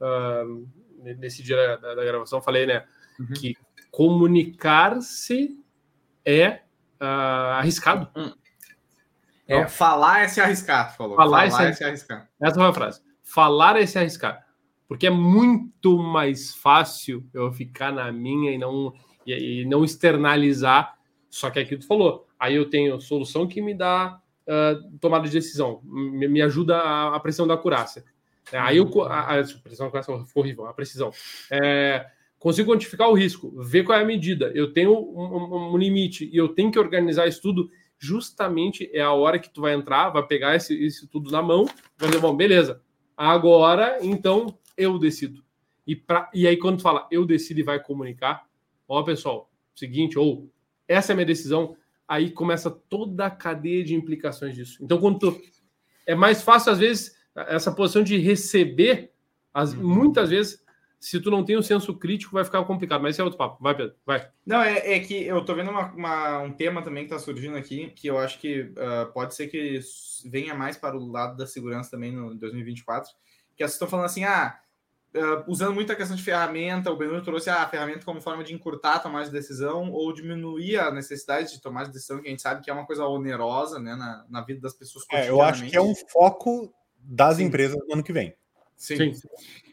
Uh, 0.00 0.68
nesse 1.18 1.42
dia 1.42 1.76
da, 1.78 1.94
da, 1.94 2.04
gravação, 2.04 2.40
falei, 2.40 2.66
né? 2.66 2.84
uhum. 3.18 3.26
que 3.34 3.56
comunicar-se 3.90 5.58
é 6.24 6.60
uh, 7.00 7.58
arriscado. 7.58 8.08
Hum. 8.16 8.32
É, 9.46 9.66
falar 9.66 10.22
é 10.22 10.28
se 10.28 10.40
arriscar, 10.40 10.96
falou. 10.96 11.16
Falar, 11.16 11.50
falar 11.50 11.64
é, 11.64 11.66
se, 11.66 11.70
é 11.70 11.72
se 11.72 11.84
arriscar. 11.84 12.30
Essa 12.40 12.54
foi 12.54 12.66
a 12.66 12.72
frase. 12.72 13.02
Falar 13.22 13.76
é 13.76 13.84
se 13.84 13.98
arriscar. 13.98 14.46
Porque 14.86 15.06
é 15.06 15.10
muito 15.10 15.98
mais 15.98 16.54
fácil 16.54 17.24
eu 17.32 17.52
ficar 17.52 17.92
na 17.92 18.12
minha 18.12 18.52
e 18.52 18.58
não, 18.58 18.92
e, 19.26 19.62
e 19.62 19.64
não 19.64 19.84
externalizar. 19.84 20.96
Só 21.30 21.50
que 21.50 21.58
é 21.58 21.62
aquilo 21.62 21.80
que 21.80 21.86
tu 21.86 21.88
falou. 21.88 22.26
Aí 22.38 22.54
eu 22.54 22.68
tenho 22.68 23.00
solução 23.00 23.46
que 23.46 23.62
me 23.62 23.74
dá 23.74 24.20
uh, 24.46 24.98
tomada 24.98 25.24
de 25.26 25.32
decisão, 25.32 25.80
me, 25.84 26.28
me 26.28 26.42
ajuda 26.42 26.76
a, 26.76 27.16
a, 27.16 27.20
pressão 27.20 27.46
da 27.46 27.54
acurácia. 27.54 28.04
É, 28.52 28.58
aí 28.58 28.76
eu. 28.76 29.02
A, 29.04 29.40
a, 29.40 29.44
pressão 29.62 29.90
da 29.90 30.02
foi 30.02 30.24
horrível, 30.34 30.66
a 30.66 30.74
precisão. 30.74 31.10
É, 31.50 32.06
consigo 32.38 32.70
quantificar 32.70 33.08
o 33.08 33.14
risco, 33.14 33.50
ver 33.62 33.84
qual 33.84 33.98
é 33.98 34.02
a 34.02 34.06
medida. 34.06 34.52
Eu 34.54 34.72
tenho 34.72 34.92
um, 34.92 35.36
um, 35.36 35.72
um 35.72 35.76
limite 35.78 36.28
e 36.30 36.36
eu 36.36 36.48
tenho 36.48 36.70
que 36.70 36.78
organizar 36.78 37.26
isso 37.26 37.40
tudo 37.40 37.70
justamente 37.98 38.90
é 38.92 39.00
a 39.00 39.12
hora 39.12 39.38
que 39.38 39.48
tu 39.48 39.62
vai 39.62 39.72
entrar, 39.72 40.10
vai 40.10 40.26
pegar 40.26 40.54
esse, 40.54 40.74
isso 40.74 41.08
tudo 41.08 41.30
na 41.30 41.40
mão, 41.40 41.64
vai 41.96 42.08
dizer, 42.10 42.20
bom, 42.20 42.36
beleza, 42.36 42.82
agora 43.16 43.98
então 44.02 44.58
eu 44.76 44.98
decido. 44.98 45.44
E, 45.86 45.94
pra, 45.94 46.30
e 46.32 46.46
aí, 46.46 46.56
quando 46.56 46.80
fala 46.80 47.06
eu 47.10 47.26
decido 47.26 47.60
e 47.60 47.64
vai 47.64 47.78
comunicar, 47.78 48.46
ó, 48.88 49.02
pessoal, 49.02 49.50
seguinte, 49.74 50.18
ou 50.18 50.50
essa 50.88 51.12
é 51.12 51.14
a 51.14 51.16
minha 51.16 51.26
decisão, 51.26 51.76
aí 52.06 52.30
começa 52.30 52.70
toda 52.70 53.26
a 53.26 53.30
cadeia 53.30 53.84
de 53.84 53.94
implicações 53.94 54.54
disso. 54.54 54.78
Então, 54.82 54.98
quando 54.98 55.18
tu, 55.18 55.40
é 56.06 56.14
mais 56.14 56.42
fácil, 56.42 56.72
às 56.72 56.78
vezes, 56.78 57.16
essa 57.34 57.72
posição 57.72 58.02
de 58.02 58.16
receber, 58.18 59.12
as, 59.52 59.72
uhum. 59.72 59.86
muitas 59.86 60.30
vezes, 60.30 60.64
se 60.98 61.20
tu 61.20 61.30
não 61.30 61.44
tem 61.44 61.56
o 61.56 61.58
um 61.58 61.62
senso 61.62 61.94
crítico, 61.94 62.32
vai 62.32 62.44
ficar 62.44 62.64
complicado. 62.64 63.02
Mas 63.02 63.14
esse 63.14 63.20
é 63.20 63.24
outro 63.24 63.38
papo. 63.38 63.62
Vai, 63.62 63.74
Pedro, 63.76 63.94
vai. 64.06 64.28
Não, 64.46 64.62
é, 64.62 64.94
é 64.94 65.00
que 65.00 65.14
eu 65.24 65.44
tô 65.44 65.54
vendo 65.54 65.70
uma, 65.70 65.92
uma, 65.92 66.38
um 66.40 66.52
tema 66.52 66.82
também 66.82 67.04
que 67.04 67.10
tá 67.10 67.18
surgindo 67.18 67.56
aqui, 67.56 67.90
que 67.90 68.06
eu 68.06 68.18
acho 68.18 68.38
que 68.38 68.62
uh, 68.62 69.12
pode 69.12 69.34
ser 69.34 69.48
que 69.48 69.80
venha 70.24 70.54
mais 70.54 70.76
para 70.76 70.96
o 70.96 71.10
lado 71.10 71.36
da 71.36 71.46
segurança 71.46 71.90
também 71.90 72.12
no 72.12 72.34
2024, 72.34 73.10
que 73.54 73.62
vocês 73.62 73.72
estão 73.72 73.88
falando 73.88 74.06
assim, 74.06 74.24
ah, 74.24 74.58
uh, 75.14 75.44
usando 75.46 75.74
muito 75.74 75.92
a 75.92 75.96
questão 75.96 76.16
de 76.16 76.22
ferramenta, 76.22 76.90
o 76.90 76.96
Benuro 76.96 77.22
trouxe 77.22 77.48
a 77.48 77.66
ferramenta 77.68 78.04
como 78.04 78.20
forma 78.20 78.42
de 78.42 78.54
encurtar 78.54 78.94
a 78.94 78.98
tomada 78.98 79.26
de 79.26 79.32
decisão 79.32 79.90
ou 79.92 80.12
diminuir 80.12 80.78
a 80.78 80.90
necessidade 80.90 81.52
de 81.52 81.60
tomar 81.60 81.84
de 81.84 81.92
decisão, 81.92 82.20
que 82.20 82.26
a 82.26 82.30
gente 82.30 82.42
sabe 82.42 82.62
que 82.62 82.70
é 82.70 82.72
uma 82.72 82.86
coisa 82.86 83.06
onerosa 83.06 83.78
né, 83.78 83.94
na, 83.94 84.24
na 84.28 84.40
vida 84.42 84.60
das 84.60 84.74
pessoas. 84.74 85.04
É, 85.10 85.28
eu 85.28 85.40
acho 85.40 85.66
que 85.66 85.76
é 85.76 85.80
um 85.80 85.94
foco 85.94 86.72
das 86.98 87.36
Sim. 87.36 87.44
empresas 87.44 87.76
no 87.86 87.94
ano 87.94 88.02
que 88.02 88.12
vem. 88.12 88.34
Sim. 88.76 89.14
Sim. 89.14 89.28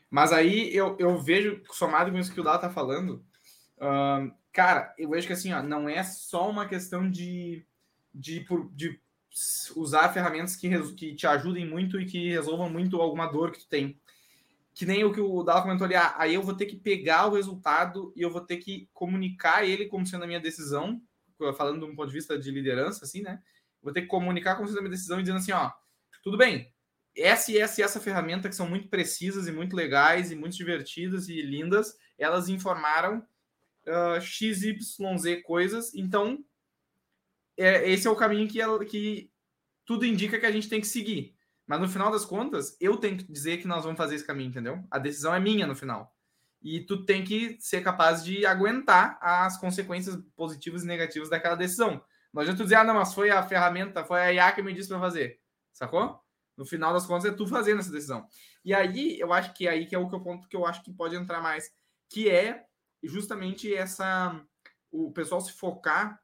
Mas 0.09 0.33
aí 0.33 0.75
eu, 0.75 0.95
eu 0.99 1.17
vejo, 1.17 1.61
somado 1.71 2.11
com 2.11 2.19
isso 2.19 2.33
que 2.33 2.41
o 2.41 2.43
Dá 2.43 2.57
tá 2.57 2.69
falando, 2.69 3.23
uh, 3.77 4.31
cara, 4.51 4.93
eu 4.97 5.09
vejo 5.09 5.25
que 5.25 5.33
assim, 5.33 5.53
ó, 5.53 5.63
não 5.63 5.87
é 5.87 6.03
só 6.03 6.49
uma 6.49 6.67
questão 6.67 7.09
de, 7.09 7.65
de, 8.13 8.45
de 8.73 8.99
usar 9.75 10.11
ferramentas 10.11 10.57
que, 10.57 10.69
que 10.93 11.15
te 11.15 11.25
ajudem 11.25 11.65
muito 11.65 11.99
e 11.99 12.05
que 12.05 12.29
resolvam 12.29 12.69
muito 12.69 13.01
alguma 13.01 13.25
dor 13.25 13.51
que 13.51 13.59
tu 13.59 13.69
tem. 13.69 13.97
Que 14.73 14.85
nem 14.85 15.03
o 15.03 15.11
que 15.11 15.19
o 15.19 15.43
Dala 15.43 15.61
comentou 15.61 15.85
ali, 15.85 15.95
ah, 15.95 16.15
aí 16.17 16.33
eu 16.33 16.41
vou 16.41 16.55
ter 16.55 16.65
que 16.65 16.77
pegar 16.77 17.27
o 17.27 17.35
resultado 17.35 18.13
e 18.15 18.21
eu 18.21 18.31
vou 18.31 18.41
ter 18.41 18.57
que 18.57 18.89
comunicar 18.93 19.65
ele 19.65 19.85
como 19.87 20.07
sendo 20.07 20.23
a 20.23 20.27
minha 20.27 20.39
decisão, 20.39 21.01
falando 21.57 21.79
de 21.79 21.91
um 21.91 21.95
ponto 21.95 22.07
de 22.07 22.13
vista 22.13 22.37
de 22.37 22.51
liderança, 22.51 23.03
assim, 23.03 23.21
né? 23.21 23.41
Vou 23.81 23.91
ter 23.91 24.01
que 24.01 24.07
comunicar 24.07 24.55
como 24.55 24.67
sendo 24.67 24.79
a 24.79 24.81
minha 24.81 24.91
decisão 24.91 25.19
e 25.19 25.23
dizendo 25.23 25.39
assim, 25.39 25.51
ó, 25.51 25.71
tudo 26.23 26.37
bem, 26.37 26.71
essa 27.15 27.51
e 27.51 27.57
essa 27.57 27.81
e 27.81 27.83
essa 27.83 27.99
ferramenta 27.99 28.47
que 28.47 28.55
são 28.55 28.69
muito 28.69 28.87
precisas 28.87 29.47
e 29.47 29.51
muito 29.51 29.75
legais 29.75 30.31
e 30.31 30.35
muito 30.35 30.55
divertidas 30.55 31.27
e 31.27 31.41
lindas, 31.41 31.97
elas 32.17 32.47
informaram 32.47 33.25
uh, 33.87 34.21
XYZ 34.21 35.41
coisas, 35.43 35.93
então 35.93 36.43
é, 37.57 37.89
esse 37.89 38.07
é 38.07 38.09
o 38.09 38.15
caminho 38.15 38.47
que, 38.47 38.61
ela, 38.61 38.83
que 38.85 39.29
tudo 39.85 40.05
indica 40.05 40.39
que 40.39 40.45
a 40.45 40.51
gente 40.51 40.69
tem 40.69 40.79
que 40.79 40.87
seguir. 40.87 41.35
Mas 41.71 41.79
no 41.79 41.87
final 41.87 42.11
das 42.11 42.25
contas, 42.25 42.75
eu 42.81 42.97
tenho 42.97 43.17
que 43.17 43.31
dizer 43.31 43.59
que 43.59 43.65
nós 43.65 43.85
vamos 43.85 43.97
fazer 43.97 44.15
esse 44.15 44.27
caminho, 44.27 44.49
entendeu? 44.49 44.83
A 44.91 44.99
decisão 44.99 45.33
é 45.33 45.39
minha 45.39 45.65
no 45.65 45.73
final. 45.73 46.13
E 46.61 46.81
tu 46.81 47.05
tem 47.05 47.23
que 47.23 47.55
ser 47.61 47.79
capaz 47.79 48.25
de 48.25 48.45
aguentar 48.45 49.17
as 49.21 49.57
consequências 49.57 50.17
positivas 50.35 50.83
e 50.83 50.85
negativas 50.85 51.29
daquela 51.29 51.55
decisão. 51.55 52.03
Não 52.33 52.41
adianta 52.41 52.57
tu 52.57 52.63
dizer, 52.63 52.75
ah, 52.75 52.83
não, 52.83 52.95
mas 52.95 53.13
foi 53.13 53.29
a 53.29 53.41
ferramenta, 53.41 54.03
foi 54.03 54.19
a 54.19 54.33
IA 54.33 54.51
que 54.51 54.61
me 54.61 54.73
disse 54.73 54.89
para 54.89 54.99
fazer. 54.99 55.39
Sacou? 55.71 56.19
No 56.57 56.65
final 56.65 56.91
das 56.91 57.05
contas, 57.05 57.31
é 57.31 57.33
tu 57.33 57.47
fazendo 57.47 57.79
essa 57.79 57.89
decisão. 57.89 58.27
E 58.65 58.73
aí, 58.73 59.17
eu 59.17 59.31
acho 59.31 59.53
que 59.53 59.65
é 59.65 59.71
aí 59.71 59.85
que 59.85 59.95
é 59.95 59.97
o 59.97 60.09
ponto 60.09 60.49
que 60.49 60.57
eu 60.57 60.65
acho 60.65 60.83
que 60.83 60.91
pode 60.91 61.15
entrar 61.15 61.39
mais, 61.39 61.71
que 62.09 62.29
é 62.29 62.65
justamente 63.01 63.73
essa 63.73 64.45
o 64.91 65.09
pessoal 65.13 65.39
se 65.39 65.53
focar 65.53 66.19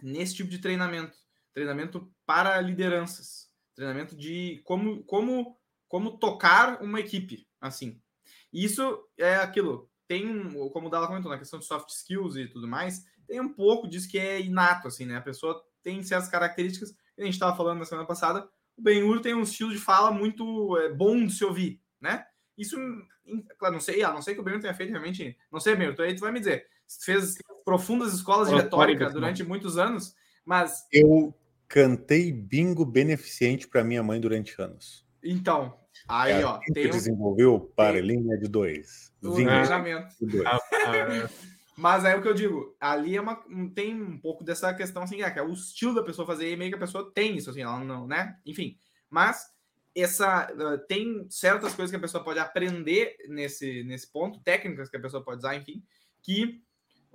nesse 0.00 0.36
tipo 0.36 0.48
de 0.48 0.60
treinamento, 0.60 1.18
treinamento 1.52 2.08
para 2.24 2.60
lideranças, 2.60 3.47
treinamento 3.78 4.16
de 4.16 4.60
como 4.64 5.04
como 5.04 5.56
como 5.86 6.18
tocar 6.18 6.82
uma 6.82 7.00
equipe, 7.00 7.46
assim. 7.60 8.00
Isso 8.52 9.06
é 9.16 9.36
aquilo. 9.36 9.90
Tem, 10.06 10.50
como 10.70 10.86
o 10.86 10.90
Dala 10.90 11.06
comentou, 11.06 11.30
na 11.30 11.38
questão 11.38 11.58
de 11.58 11.64
soft 11.64 11.88
skills 11.90 12.36
e 12.36 12.46
tudo 12.46 12.66
mais, 12.66 13.04
tem 13.26 13.40
um 13.40 13.48
pouco 13.48 13.88
disso 13.88 14.08
que 14.08 14.18
é 14.18 14.40
inato, 14.40 14.88
assim, 14.88 15.06
né? 15.06 15.16
A 15.16 15.22
pessoa 15.22 15.62
tem 15.82 16.02
certas 16.02 16.28
características, 16.28 16.92
que 16.92 17.22
a 17.22 17.24
gente 17.24 17.34
estava 17.34 17.56
falando 17.56 17.78
na 17.78 17.84
semana 17.84 18.06
passada, 18.06 18.48
o 18.76 18.82
Ben-Hur 18.82 19.20
tem 19.20 19.34
um 19.34 19.42
estilo 19.42 19.70
de 19.70 19.78
fala 19.78 20.10
muito 20.10 20.76
é, 20.78 20.92
bom 20.92 21.24
de 21.24 21.32
se 21.32 21.44
ouvir, 21.44 21.80
né? 22.00 22.26
Isso, 22.56 22.76
claro, 23.58 23.74
não 23.74 23.80
sei, 23.80 24.02
a 24.02 24.12
não 24.12 24.22
sei 24.22 24.34
que 24.34 24.40
o 24.40 24.42
Ben-Hur 24.42 24.60
tenha 24.60 24.74
feito 24.74 24.90
realmente, 24.90 25.36
não 25.50 25.60
sei, 25.60 25.76
Ben-Hur, 25.76 26.00
aí 26.00 26.14
tu 26.14 26.20
vai 26.20 26.32
me 26.32 26.38
dizer, 26.38 26.66
fez 27.02 27.36
profundas 27.64 28.12
escolas 28.12 28.48
de 28.48 28.54
retórica 28.54 29.10
durante 29.10 29.44
muitos 29.44 29.78
anos, 29.78 30.14
mas... 30.44 30.86
Eu 30.92 31.34
cantei 31.68 32.32
bingo 32.32 32.84
beneficente 32.84 33.68
para 33.68 33.84
minha 33.84 34.02
mãe 34.02 34.20
durante 34.20 34.60
anos. 34.60 35.06
Então, 35.22 35.78
aí, 36.08 36.32
é, 36.32 36.44
ó... 36.44 36.58
Tem 36.72 36.90
desenvolveu 36.90 37.60
para 37.76 38.00
linha 38.00 38.38
de 38.38 38.48
dois. 38.48 39.12
O 39.22 39.38
engajamento. 39.38 40.14
Ah, 40.46 40.56
ah, 40.56 41.28
mas 41.76 42.04
aí 42.04 42.18
o 42.18 42.22
que 42.22 42.28
eu 42.28 42.34
digo, 42.34 42.76
ali 42.80 43.16
é 43.16 43.20
uma, 43.20 43.36
tem 43.74 43.94
um 43.94 44.18
pouco 44.18 44.42
dessa 44.42 44.72
questão 44.74 45.02
assim, 45.02 45.22
é, 45.22 45.30
que 45.30 45.38
é 45.38 45.42
o 45.42 45.52
estilo 45.52 45.94
da 45.94 46.02
pessoa 46.02 46.26
fazer, 46.26 46.50
e 46.50 46.56
meio 46.56 46.70
que 46.70 46.76
a 46.76 46.80
pessoa 46.80 47.12
tem 47.14 47.36
isso, 47.36 47.50
assim, 47.50 47.62
ela 47.62 47.78
não, 47.84 48.06
né? 48.06 48.36
Enfim, 48.44 48.76
mas 49.08 49.46
essa 49.94 50.52
uh, 50.52 50.78
tem 50.86 51.26
certas 51.30 51.74
coisas 51.74 51.90
que 51.90 51.96
a 51.96 52.00
pessoa 52.00 52.24
pode 52.24 52.38
aprender 52.38 53.16
nesse, 53.28 53.84
nesse 53.84 54.10
ponto, 54.10 54.40
técnicas 54.40 54.88
que 54.88 54.96
a 54.96 55.00
pessoa 55.00 55.22
pode 55.22 55.38
usar, 55.38 55.56
enfim, 55.56 55.82
que 56.22 56.60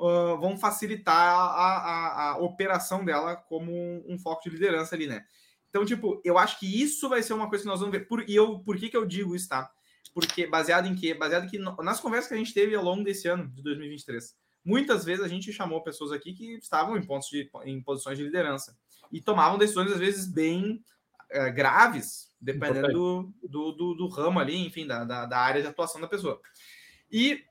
uh, 0.05 0.39
vão 0.39 0.57
facilitar 0.57 1.15
a, 1.15 1.43
a, 1.43 2.31
a, 2.31 2.37
operação 2.37 3.03
dela 3.03 3.35
como 3.35 3.71
um, 3.71 4.03
um, 4.09 4.19
foco 4.19 4.43
de 4.43 4.49
liderança 4.49 4.95
ali, 4.95 5.07
né? 5.07 5.25
Então, 5.69 5.85
tipo, 5.85 6.21
eu 6.23 6.37
acho 6.37 6.59
que 6.59 6.81
isso 6.81 7.09
vai 7.09 7.23
ser 7.23 7.33
uma 7.33 7.49
coisa 7.49 7.63
que 7.63 7.69
nós 7.69 7.79
vamos 7.79 7.97
ver. 7.97 8.07
Por, 8.07 8.29
e 8.29 8.35
eu, 8.35 8.59
por 8.59 8.77
que, 8.77 8.89
que 8.89 8.97
eu 8.97 9.05
digo 9.05 9.35
isso, 9.35 9.49
tá? 9.49 9.71
Porque 10.13 10.45
baseado 10.45 10.87
em 10.87 10.95
quê? 10.95 11.13
Baseado 11.13 11.49
que 11.49 11.57
nas 11.57 11.99
conversas 11.99 12.27
que 12.27 12.35
a 12.35 12.37
gente 12.37 12.53
teve 12.53 12.75
ao 12.75 12.83
longo 12.83 13.03
desse 13.03 13.27
ano, 13.27 13.47
de 13.47 13.63
2023, 13.63 14.35
Muitas 14.65 15.03
vezes 15.03 15.23
a 15.23 15.27
gente 15.27 15.51
chamou 15.51 15.83
pessoas 15.83 16.11
aqui 16.11 16.33
que 16.33 16.53
estavam 16.55 16.95
em 16.95 17.05
pontos 17.05 17.27
de, 17.27 17.49
em 17.65 17.81
posições 17.81 18.17
de 18.17 18.23
liderança 18.23 18.77
e 19.11 19.19
tomavam 19.19 19.57
decisões 19.57 19.91
às 19.91 19.99
vezes 19.99 20.25
bem 20.25 20.81
é, 21.29 21.51
graves, 21.51 22.33
dependendo 22.39 22.87
do, 22.87 23.33
do, 23.43 23.71
do, 23.73 23.93
do, 23.95 24.07
ramo 24.07 24.39
ali, 24.39 24.55
enfim, 24.65 24.87
da, 24.87 25.03
da, 25.03 25.25
da 25.25 25.37
área 25.37 25.61
de 25.61 25.67
atuação 25.67 25.99
da 25.99 26.07
pessoa. 26.07 26.39
E 27.11 27.43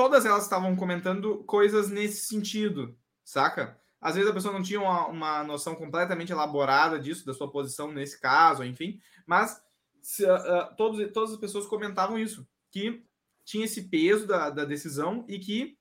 todas 0.00 0.24
elas 0.24 0.44
estavam 0.44 0.74
comentando 0.74 1.44
coisas 1.44 1.90
nesse 1.90 2.24
sentido, 2.24 2.96
saca? 3.22 3.78
Às 4.00 4.14
vezes 4.14 4.30
a 4.30 4.32
pessoa 4.32 4.54
não 4.54 4.62
tinha 4.62 4.80
uma, 4.80 5.08
uma 5.08 5.44
noção 5.44 5.74
completamente 5.74 6.32
elaborada 6.32 6.98
disso, 6.98 7.26
da 7.26 7.34
sua 7.34 7.52
posição 7.52 7.92
nesse 7.92 8.18
caso, 8.18 8.64
enfim, 8.64 8.98
mas 9.26 9.60
se, 10.00 10.24
uh, 10.24 10.36
uh, 10.36 10.74
todos, 10.74 11.12
todas 11.12 11.32
as 11.32 11.36
pessoas 11.36 11.66
comentavam 11.66 12.18
isso, 12.18 12.48
que 12.70 13.04
tinha 13.44 13.66
esse 13.66 13.90
peso 13.90 14.26
da, 14.26 14.48
da 14.48 14.64
decisão 14.64 15.22
e 15.28 15.38
que 15.38 15.76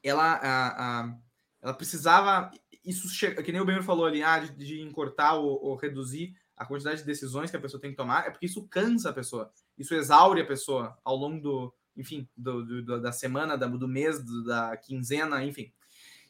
ela, 0.00 0.38
a, 0.40 1.12
ela 1.60 1.74
precisava. 1.74 2.52
Isso 2.84 3.08
que 3.44 3.50
nem 3.50 3.60
o 3.60 3.64
Ben 3.64 3.82
falou 3.82 4.06
ali, 4.06 4.22
ah, 4.22 4.38
de, 4.38 4.52
de 4.52 4.92
ou, 5.34 5.64
ou, 5.64 5.74
reduzir 5.74 6.36
a 6.56 6.64
quantidade 6.64 7.00
de 7.00 7.06
decisões 7.06 7.50
que 7.50 7.56
a 7.56 7.60
pessoa 7.60 7.80
tem 7.80 7.90
que 7.90 7.96
tomar, 7.96 8.28
é 8.28 8.30
porque 8.30 8.46
isso 8.46 8.68
cansa 8.68 9.10
a 9.10 9.12
pessoa, 9.12 9.50
isso 9.76 9.92
exaure 9.92 10.40
a 10.40 10.46
pessoa 10.46 10.96
ao 11.04 11.16
longo 11.16 11.40
do, 11.40 11.74
enfim, 11.98 12.28
do, 12.36 12.82
do 12.82 13.00
da 13.00 13.10
semana, 13.10 13.56
do 13.56 13.88
mês, 13.88 14.24
da 14.44 14.76
quinzena, 14.76 15.44
enfim. 15.44 15.72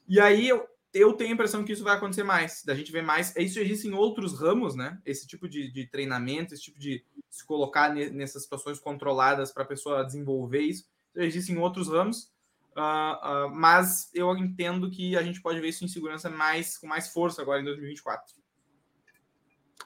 E 0.09 0.19
aí 0.19 0.49
eu, 0.49 0.66
eu 0.95 1.12
tenho 1.12 1.31
a 1.31 1.35
impressão 1.35 1.62
que 1.62 1.73
isso 1.73 1.85
vai 1.85 1.95
acontecer 1.95 2.23
mais, 2.25 2.64
da 2.64 2.75
gente 2.75 2.91
ver 2.91 3.03
mais. 3.03 3.37
Isso 3.37 3.61
existe 3.61 3.87
em 3.87 3.93
outros 3.93 4.41
ramos, 4.41 4.75
né? 4.75 4.99
Esse 5.05 5.27
tipo 5.27 5.47
de, 5.47 5.71
de 5.71 5.87
treinamento, 5.87 6.55
esse 6.55 6.62
tipo 6.62 6.79
de 6.79 7.05
se 7.29 7.45
colocar 7.45 7.95
nessas 7.95 8.43
situações 8.43 8.79
controladas 8.79 9.53
para 9.53 9.62
a 9.62 9.66
pessoa 9.66 10.05
desenvolver 10.05 10.62
isso. 10.62 10.89
Isso 11.14 11.21
existe 11.21 11.53
em 11.53 11.59
outros 11.59 11.89
ramos, 11.89 12.33
uh, 12.77 13.47
uh, 13.47 13.55
mas 13.55 14.11
eu 14.14 14.35
entendo 14.37 14.91
que 14.91 15.16
a 15.16 15.23
gente 15.23 15.43
pode 15.43 15.61
ver 15.61 15.69
isso 15.69 15.85
em 15.85 15.89
segurança 15.89 16.31
mais 16.31 16.79
com 16.79 16.87
mais 16.87 17.09
força 17.09 17.43
agora 17.43 17.61
em 17.61 17.64
2024. 17.64 18.38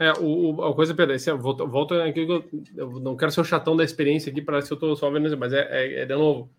É, 0.01 0.13
o, 0.21 0.63
a 0.65 0.75
coisa, 0.75 0.95
Pedro, 0.95 1.15
assim, 1.15 1.31
volta, 1.33 1.65
volta 1.65 2.05
aqui, 2.05 2.21
eu, 2.21 2.45
eu 2.77 2.91
não 3.01 3.17
quero 3.17 3.31
ser 3.31 3.41
o 3.41 3.45
chatão 3.45 3.77
da 3.77 3.85
experiência 3.85 4.31
aqui, 4.31 4.41
parece 4.41 4.69
que 4.69 4.73
eu 4.73 4.77
estou 4.77 4.97
só 4.97 5.11
vendo, 5.11 5.37
mas 5.37 5.53
é, 5.53 5.69
é, 5.71 6.01
é 6.01 6.07
de 6.07 6.15
novo 6.15 6.51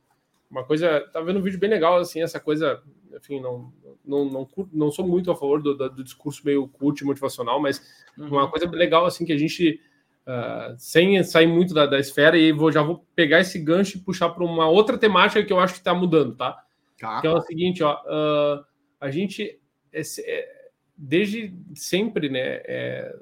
uma 0.54 0.64
coisa. 0.64 1.02
Tá 1.12 1.20
vendo 1.20 1.40
um 1.40 1.42
vídeo 1.42 1.60
bem 1.60 1.70
legal, 1.70 1.98
assim, 1.98 2.22
essa 2.22 2.40
coisa. 2.40 2.82
Enfim, 3.12 3.42
não, 3.42 3.74
não, 4.06 4.26
não, 4.26 4.48
não 4.72 4.92
sou 4.92 5.06
muito 5.06 5.32
a 5.32 5.36
favor 5.36 5.62
do, 5.62 5.76
do 5.76 6.04
discurso 6.04 6.42
meio 6.46 6.68
cult 6.68 7.04
motivacional, 7.04 7.60
mas 7.60 7.82
uhum. 8.18 8.28
uma 8.28 8.50
coisa 8.50 8.70
legal, 8.70 9.06
assim, 9.06 9.26
que 9.26 9.34
a 9.34 9.38
gente. 9.38 9.82
Uh, 10.26 10.74
sem 10.78 11.22
sair 11.22 11.48
muito 11.48 11.74
da, 11.74 11.86
da 11.86 12.00
esfera, 12.00 12.38
e 12.38 12.54
vou, 12.54 12.72
já 12.72 12.82
vou 12.82 13.06
pegar 13.14 13.42
esse 13.42 13.60
gancho 13.60 13.98
e 13.98 14.00
puxar 14.00 14.30
para 14.30 14.46
uma 14.46 14.70
outra 14.70 14.98
temática 14.98 15.44
que 15.44 15.52
eu 15.52 15.60
acho 15.60 15.74
que 15.74 15.80
está 15.80 15.94
mudando, 15.94 16.34
tá? 16.34 16.64
tá? 16.98 17.20
Que 17.20 17.28
é 17.28 17.30
o 17.30 17.42
seguinte, 17.42 17.84
ó. 17.84 17.96
Uh, 18.04 18.64
a 19.02 19.12
gente. 19.12 19.60
É, 19.92 20.02
é, 20.02 20.63
desde 20.96 21.54
sempre, 21.76 22.30
né? 22.30 22.40
É, 22.40 23.16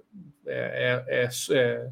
é, 0.46 1.06
é, 1.08 1.30
é 1.52 1.90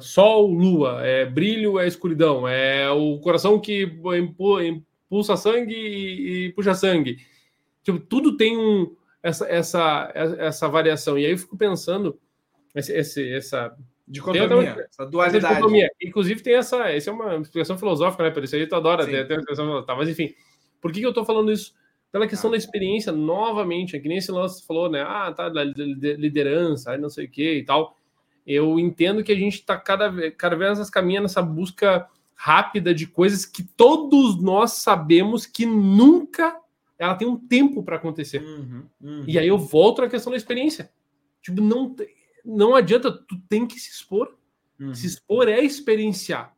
sol, 0.00 0.46
lua, 0.46 1.04
é 1.04 1.24
brilho, 1.24 1.78
é 1.78 1.86
escuridão, 1.86 2.46
é 2.46 2.90
o 2.90 3.18
coração 3.18 3.58
que 3.58 3.90
impulsa 5.08 5.36
sangue 5.36 5.74
e, 5.74 6.46
e 6.46 6.52
puxa 6.52 6.74
sangue. 6.74 7.18
Tipo, 7.82 7.98
tudo 7.98 8.36
tem 8.36 8.58
um, 8.58 8.94
essa, 9.22 9.46
essa, 9.48 10.12
essa 10.14 10.68
variação. 10.68 11.18
E 11.18 11.24
aí 11.24 11.32
eu 11.32 11.38
fico 11.38 11.56
pensando, 11.56 12.18
esse, 12.74 12.92
esse, 12.92 13.32
essa 13.32 13.74
dicotomia, 14.06 14.48
tem, 14.48 14.84
essa 14.84 15.06
dualidade. 15.06 15.44
Essa 15.44 15.54
dicotomia. 15.54 15.90
Inclusive 16.02 16.42
tem 16.42 16.54
essa, 16.54 16.90
essa 16.90 17.10
é 17.10 17.12
uma 17.12 17.36
explicação 17.36 17.78
filosófica, 17.78 18.22
né? 18.22 18.30
Por 18.30 18.44
isso 18.44 18.56
aí 18.56 18.66
tu 18.66 18.76
adora, 18.76 19.06
né? 19.06 19.24
tá, 19.86 19.94
mas 19.96 20.08
enfim, 20.08 20.34
por 20.80 20.92
que, 20.92 21.00
que 21.00 21.06
eu 21.06 21.14
tô 21.14 21.24
falando 21.24 21.52
isso? 21.52 21.74
Pela 22.12 22.26
questão 22.26 22.50
ah. 22.50 22.52
da 22.52 22.56
experiência, 22.56 23.12
novamente, 23.12 23.96
é 23.96 24.00
que 24.00 24.08
nem 24.08 24.18
esse 24.18 24.32
lance 24.32 24.66
falou, 24.66 24.90
né? 24.90 25.02
Ah, 25.02 25.32
tá, 25.32 25.48
da 25.48 25.62
liderança, 25.62 26.96
não 26.98 27.08
sei 27.08 27.26
o 27.26 27.30
que 27.30 27.58
e 27.58 27.64
tal. 27.64 27.96
Eu 28.46 28.78
entendo 28.80 29.22
que 29.22 29.30
a 29.30 29.36
gente 29.36 29.54
está 29.54 29.76
cada, 29.76 30.30
cada 30.32 30.56
vez 30.56 30.78
mais 30.78 30.90
caminhando 30.90 31.24
nessa 31.24 31.42
busca 31.42 32.08
rápida 32.34 32.94
de 32.94 33.06
coisas 33.06 33.44
que 33.44 33.62
todos 33.62 34.42
nós 34.42 34.72
sabemos 34.72 35.46
que 35.46 35.66
nunca 35.66 36.58
ela 36.98 37.14
tem 37.14 37.28
um 37.28 37.36
tempo 37.36 37.82
para 37.82 37.96
acontecer. 37.96 38.42
Uhum, 38.42 38.86
uhum. 39.00 39.24
E 39.26 39.38
aí 39.38 39.48
eu 39.48 39.58
volto 39.58 40.02
à 40.02 40.08
questão 40.08 40.30
da 40.30 40.36
experiência. 40.36 40.90
Tipo, 41.40 41.60
não, 41.60 41.94
não 42.44 42.74
adianta, 42.74 43.10
tu 43.10 43.38
tem 43.48 43.66
que 43.66 43.78
se 43.78 43.90
expor. 43.90 44.36
Uhum. 44.78 44.94
Se 44.94 45.06
expor 45.06 45.48
é 45.48 45.60
experienciar. 45.62 46.54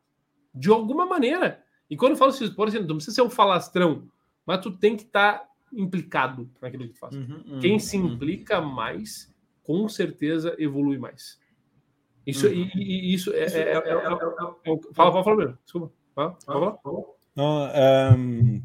De 0.53 0.69
alguma 0.69 1.05
maneira. 1.05 1.63
E 1.89 1.95
quando 1.95 2.11
eu 2.11 2.17
falo 2.17 2.31
se 2.31 2.43
expor, 2.43 2.67
assim, 2.67 2.79
não 2.79 2.95
precisa 2.95 3.15
ser 3.15 3.21
um 3.21 3.29
falastrão, 3.29 4.07
mas 4.45 4.61
tu 4.61 4.71
tem 4.71 4.95
que 4.95 5.03
estar 5.03 5.39
tá 5.39 5.49
implicado 5.73 6.49
naquilo 6.61 6.87
que 6.87 6.93
tu 6.93 6.99
faz. 6.99 7.15
Uhum, 7.15 7.43
uhum, 7.47 7.59
Quem 7.59 7.79
se 7.79 7.97
uhum. 7.97 8.13
implica 8.13 8.61
mais, 8.61 9.33
com 9.63 9.87
certeza 9.87 10.55
evolui 10.57 10.97
mais. 10.97 11.39
Isso, 12.25 12.47
uhum. 12.47 12.53
e, 12.53 12.71
e, 12.75 13.13
isso 13.13 13.33
é. 13.33 13.45
é, 13.45 13.59
é, 13.59 13.73
é, 13.73 13.75
é 13.75 14.03
fala, 14.93 15.11
fala, 15.11 15.23
fala 15.23 15.35
mesmo. 15.37 15.57
Desculpa. 15.63 15.93
Fala, 16.13 16.37
fala. 16.45 16.79
Não, 17.35 17.69
um, 18.17 18.63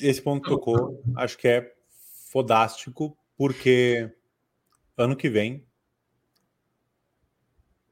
esse 0.00 0.22
ponto 0.22 0.42
que 0.42 0.48
tocou, 0.48 1.02
acho 1.16 1.36
que 1.36 1.46
é 1.46 1.74
fodástico, 2.30 3.16
porque 3.36 4.10
ano 4.96 5.14
que 5.14 5.28
vem 5.28 5.66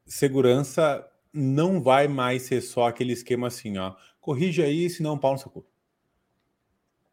segurança 0.06 1.06
não 1.32 1.82
vai 1.82 2.08
mais 2.08 2.42
ser 2.42 2.60
só 2.60 2.86
aquele 2.86 3.12
esquema 3.12 3.48
assim, 3.48 3.76
ó. 3.76 3.94
Corrige 4.20 4.62
aí, 4.62 4.88
senão 4.88 5.18
pau 5.18 5.32
no 5.32 5.38
seu 5.38 5.50
cu 5.50 5.66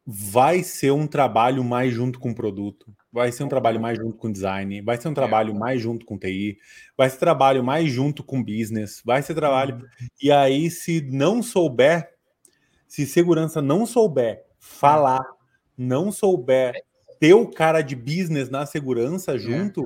vai 0.06 0.64
ser 0.64 0.92
um 0.92 1.08
trabalho 1.08 1.64
mais 1.64 1.94
junto 1.94 2.20
com 2.20 2.32
o 2.32 2.36
produto, 2.36 2.94
vai 3.12 3.32
ser 3.32 3.44
um 3.44 3.48
trabalho 3.48 3.80
mais 3.80 3.98
junto 3.98 4.18
com 4.18 4.32
design, 4.32 4.82
vai 4.82 4.98
ser 4.98 5.08
um 5.08 5.14
trabalho 5.14 5.56
é. 5.56 5.58
mais 5.58 5.82
junto 5.82 6.06
com 6.06 6.18
TI, 6.18 6.58
vai 6.98 7.10
ser 7.10 7.18
trabalho 7.18 7.64
mais 7.64 7.90
junto 7.90 8.24
com 8.24 8.44
business, 8.44 9.02
vai 9.06 9.22
ser 9.22 9.34
trabalho. 9.34 9.76
Uhum. 9.76 10.08
E 10.22 10.32
aí, 10.32 10.70
se 10.70 11.02
não 11.02 11.42
souber, 11.42 12.12
se 12.88 13.06
segurança 13.06 13.62
não 13.62 13.86
souber 13.86 14.44
falar, 14.60 15.26
não 15.78 16.12
souber 16.12 16.74
ter 17.20 17.34
o 17.34 17.50
cara 17.50 17.82
de 17.82 17.96
business 17.96 18.50
na 18.50 18.66
segurança 18.66 19.36
é. 19.36 19.38
junto, 19.38 19.84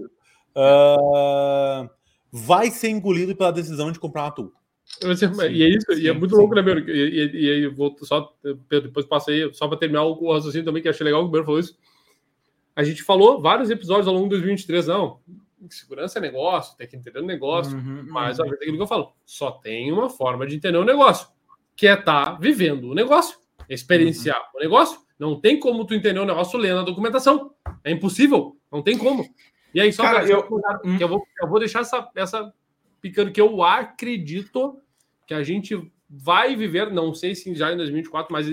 uh, 0.56 1.88
vai 2.32 2.72
ser 2.72 2.90
engolido 2.90 3.36
pela 3.36 3.52
decisão 3.52 3.92
de 3.92 4.00
comprar 4.00 4.24
uma 4.24 4.32
tool. 4.32 4.52
Sim, 5.00 5.52
e 5.52 5.64
é 5.64 5.70
isso, 5.70 5.94
sim, 5.94 6.02
e 6.02 6.08
é 6.08 6.14
muito 6.14 6.32
sim. 6.32 6.38
louco, 6.38 6.56
né, 6.56 6.62
meu? 6.62 6.80
E, 6.80 7.46
e, 7.46 7.52
aí, 7.52 7.68
vou 7.68 7.96
só, 8.02 8.34
depois 8.70 9.06
passei, 9.06 9.54
só 9.54 9.68
para 9.68 9.78
terminar 9.78 10.04
o 10.04 10.34
raciocínio 10.34 10.66
também, 10.66 10.82
que 10.82 10.90
achei 10.90 11.04
legal 11.04 11.22
que 11.22 11.28
o 11.28 11.32
Beiro 11.32 11.46
falou 11.46 11.60
isso. 11.60 11.78
A 12.76 12.84
gente 12.84 13.04
falou 13.04 13.42
vários 13.42 13.70
episódios 13.70 14.08
ao 14.08 14.14
longo 14.14 14.26
de 14.26 14.32
2023, 14.32 14.88
não. 14.88 15.20
Segurança 15.70 16.20
é 16.20 16.22
negócio, 16.22 16.78
tem 16.78 16.88
que 16.88 16.96
entender 16.96 17.20
o 17.20 17.26
negócio. 17.26 17.76
Uhum, 17.76 18.06
mas 18.10 18.40
uhum. 18.40 18.46
aquilo 18.52 18.78
que 18.78 18.84
eu 18.84 18.88
falo, 18.88 19.14
só 19.26 19.52
tem 19.52 19.92
uma 19.92 20.10
forma 20.10 20.46
de 20.46 20.56
entender 20.56 20.78
o 20.78 20.86
negócio, 20.86 21.28
que 21.76 21.88
é 21.88 21.94
estar 21.94 22.26
tá 22.26 22.32
vivendo 22.34 22.92
o 22.92 22.96
negócio, 22.96 23.38
experienciar 23.68 24.38
uhum. 24.38 24.60
o 24.60 24.60
negócio. 24.60 25.00
Não 25.18 25.40
tem 25.40 25.60
como 25.60 25.86
tu 25.86 25.96
entender 25.96 26.20
o 26.20 26.26
negócio 26.26 26.60
lendo 26.60 26.80
a 26.80 26.84
documentação. 26.84 27.52
É 27.84 27.92
impossível, 27.92 28.56
não 28.72 28.84
tem 28.84 28.98
como. 28.98 29.28
E 29.74 29.82
aí, 29.82 29.92
só 29.92 30.04
Cara, 30.04 30.22
pra, 30.22 30.30
eu, 30.30 30.40
eu, 31.00 31.08
vou, 31.08 31.28
eu 31.42 31.50
vou 31.50 31.60
deixar 31.60 31.82
essa, 31.82 32.08
essa 32.16 32.54
picando 33.02 33.32
que 33.32 33.42
eu 33.42 33.64
acredito 33.64 34.82
que 35.28 35.34
a 35.34 35.44
gente 35.44 35.92
vai 36.10 36.56
viver, 36.56 36.92
não 36.92 37.14
sei 37.14 37.36
se 37.36 37.54
já 37.54 37.72
em 37.72 37.78
2024, 37.78 38.32
mas 38.32 38.48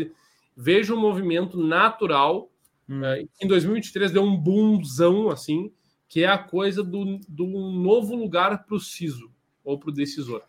vejo 0.56 0.94
um 0.94 1.00
movimento 1.00 1.56
natural. 1.56 2.50
Hum. 2.88 3.02
É, 3.04 3.24
em 3.40 3.46
2023 3.46 4.10
deu 4.10 4.22
um 4.22 4.36
boomzão, 4.36 5.30
assim, 5.30 5.72
que 6.08 6.24
é 6.24 6.26
a 6.26 6.36
coisa 6.36 6.82
do, 6.82 7.18
do 7.28 7.46
novo 7.46 8.14
lugar 8.14 8.64
para 8.64 8.74
o 8.74 8.80
CISO 8.80 9.32
ou 9.64 9.78
para 9.78 9.90
o 9.90 9.94
decisor. 9.94 10.42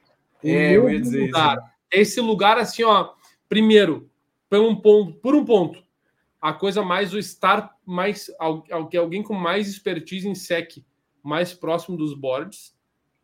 Um 0.44 0.50
é, 0.50 0.76
eu 0.76 0.90
ia 0.90 1.00
dizer 1.00 1.28
lugar. 1.28 1.58
Isso. 1.58 1.66
Esse 1.92 2.22
lugar, 2.22 2.58
assim, 2.58 2.84
ó, 2.84 3.14
primeiro, 3.48 4.10
por 4.50 4.60
um 4.60 4.76
ponto, 4.76 5.14
por 5.20 5.36
um 5.36 5.46
ponto, 5.46 5.84
a 6.42 6.54
coisa 6.54 6.84
mais 6.84 7.14
o 7.14 7.20
estar 7.20 7.76
mais 7.86 8.30
que 8.90 8.98
alguém 8.98 9.24
com 9.24 9.34
mais 9.34 9.68
expertise 9.68 10.28
em 10.28 10.36
SEC, 10.36 10.84
mais 11.24 11.54
próximo 11.54 11.96
dos 11.96 12.14
boards. 12.14 12.76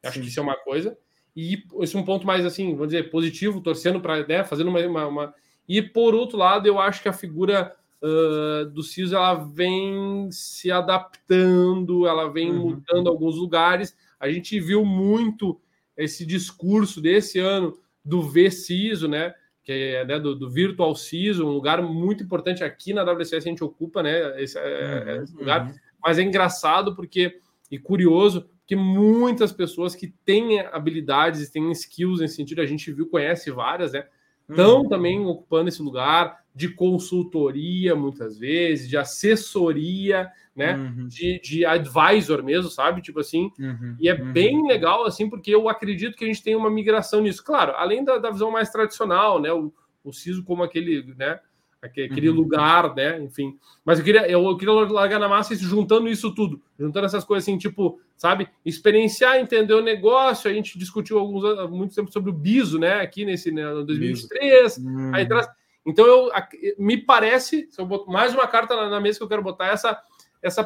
Acho 0.03 0.15
Sim. 0.15 0.21
que 0.21 0.27
isso 0.27 0.39
é 0.39 0.43
uma 0.43 0.55
coisa. 0.55 0.97
E 1.35 1.63
esse 1.79 1.95
é 1.95 1.99
um 1.99 2.03
ponto 2.03 2.27
mais 2.27 2.45
assim, 2.45 2.71
vamos 2.71 2.89
dizer, 2.89 3.09
positivo, 3.09 3.61
torcendo 3.61 3.99
para, 4.01 4.25
né, 4.27 4.43
fazendo 4.43 4.69
uma, 4.69 4.79
uma, 4.85 5.07
uma, 5.07 5.35
E 5.67 5.81
por 5.81 6.13
outro 6.13 6.37
lado, 6.37 6.67
eu 6.67 6.79
acho 6.79 7.01
que 7.01 7.09
a 7.09 7.13
figura 7.13 7.73
uh, 8.01 8.65
do 8.69 8.83
CISO 8.83 9.15
ela 9.15 9.35
vem 9.35 10.29
se 10.31 10.71
adaptando, 10.71 12.05
ela 12.05 12.29
vem 12.29 12.51
uhum. 12.51 12.69
mudando 12.71 13.07
alguns 13.07 13.37
lugares. 13.37 13.95
A 14.19 14.29
gente 14.29 14.59
viu 14.59 14.83
muito 14.83 15.59
esse 15.95 16.25
discurso 16.25 16.99
desse 16.99 17.39
ano 17.39 17.77
do 18.03 18.21
V-CISO, 18.21 19.07
né? 19.07 19.33
Que 19.63 19.71
é 19.71 20.05
né, 20.05 20.19
do, 20.19 20.35
do 20.35 20.49
Virtual 20.49 20.95
CISO, 20.95 21.45
um 21.45 21.51
lugar 21.51 21.81
muito 21.81 22.23
importante 22.23 22.63
aqui 22.63 22.93
na 22.93 23.03
WCS, 23.03 23.45
a 23.45 23.49
gente 23.49 23.63
ocupa, 23.63 24.01
né? 24.01 24.41
Esse, 24.41 24.57
é, 24.57 25.15
uhum. 25.17 25.23
esse 25.23 25.35
lugar. 25.35 25.67
Uhum. 25.67 25.75
Mas 26.03 26.17
é 26.17 26.23
engraçado 26.23 26.95
porque, 26.95 27.39
e 27.69 27.77
curioso, 27.77 28.49
que 28.71 28.75
muitas 28.77 29.51
pessoas 29.51 29.93
que 29.93 30.07
têm 30.23 30.61
habilidades, 30.61 31.49
têm 31.49 31.69
skills 31.73 32.21
nesse 32.21 32.37
sentido, 32.37 32.61
a 32.61 32.65
gente 32.65 32.89
viu, 32.89 33.05
conhece 33.05 33.51
várias, 33.51 33.91
né? 33.91 34.05
Estão 34.49 34.83
uhum. 34.83 34.87
também 34.87 35.19
ocupando 35.25 35.67
esse 35.67 35.81
lugar 35.81 36.39
de 36.55 36.69
consultoria, 36.69 37.93
muitas 37.97 38.39
vezes, 38.39 38.87
de 38.87 38.95
assessoria, 38.95 40.31
né? 40.55 40.77
Uhum. 40.77 41.05
De, 41.09 41.41
de 41.41 41.65
advisor 41.65 42.41
mesmo, 42.41 42.71
sabe? 42.71 43.01
Tipo 43.01 43.19
assim. 43.19 43.51
Uhum. 43.59 43.97
E 43.99 44.07
é 44.07 44.13
uhum. 44.13 44.31
bem 44.31 44.65
legal, 44.65 45.05
assim, 45.05 45.29
porque 45.29 45.53
eu 45.53 45.67
acredito 45.67 46.15
que 46.15 46.23
a 46.23 46.27
gente 46.27 46.41
tem 46.41 46.55
uma 46.55 46.71
migração 46.71 47.19
nisso. 47.19 47.43
Claro, 47.43 47.73
além 47.75 48.05
da, 48.05 48.19
da 48.19 48.31
visão 48.31 48.49
mais 48.51 48.69
tradicional, 48.69 49.41
né? 49.41 49.51
O, 49.51 49.73
o 50.01 50.13
CISO 50.13 50.45
como 50.45 50.63
aquele, 50.63 51.13
né? 51.17 51.41
Aquele 51.81 52.29
uhum. 52.29 52.35
lugar, 52.35 52.93
né? 52.95 53.19
Enfim. 53.19 53.57
Mas 53.83 53.99
eu 53.99 54.05
queria, 54.05 54.29
eu, 54.29 54.55
queria 54.57 54.73
largar 54.73 55.19
na 55.19 55.27
massa 55.27 55.53
isso, 55.53 55.63
juntando 55.63 56.07
isso 56.07 56.33
tudo, 56.33 56.61
juntando 56.79 57.05
essas 57.07 57.23
coisas 57.23 57.43
assim, 57.43 57.57
tipo, 57.57 57.99
sabe, 58.15 58.47
experienciar, 58.63 59.37
entender 59.37 59.73
o 59.73 59.81
negócio. 59.81 60.49
A 60.49 60.53
gente 60.53 60.77
discutiu 60.77 61.17
alguns 61.17 61.43
muito 61.69 61.95
tempo 61.95 62.11
sobre 62.11 62.29
o 62.29 62.33
BISO, 62.33 62.77
né? 62.77 63.01
Aqui 63.01 63.25
nesse 63.25 63.51
né, 63.51 63.63
2023. 63.63 64.77
Uhum. 64.77 65.11
Aí 65.13 65.27
traz. 65.27 65.47
Então 65.85 66.05
eu 66.05 66.29
me 66.77 66.97
parece, 66.97 67.67
se 67.71 67.81
eu 67.81 67.85
boto 67.85 68.11
mais 68.11 68.33
uma 68.33 68.47
carta 68.47 68.75
na, 68.75 68.89
na 68.89 69.01
mesa 69.01 69.17
que 69.17 69.23
eu 69.23 69.29
quero 69.29 69.41
botar 69.41 69.67
essa 69.67 69.99
essa 70.41 70.63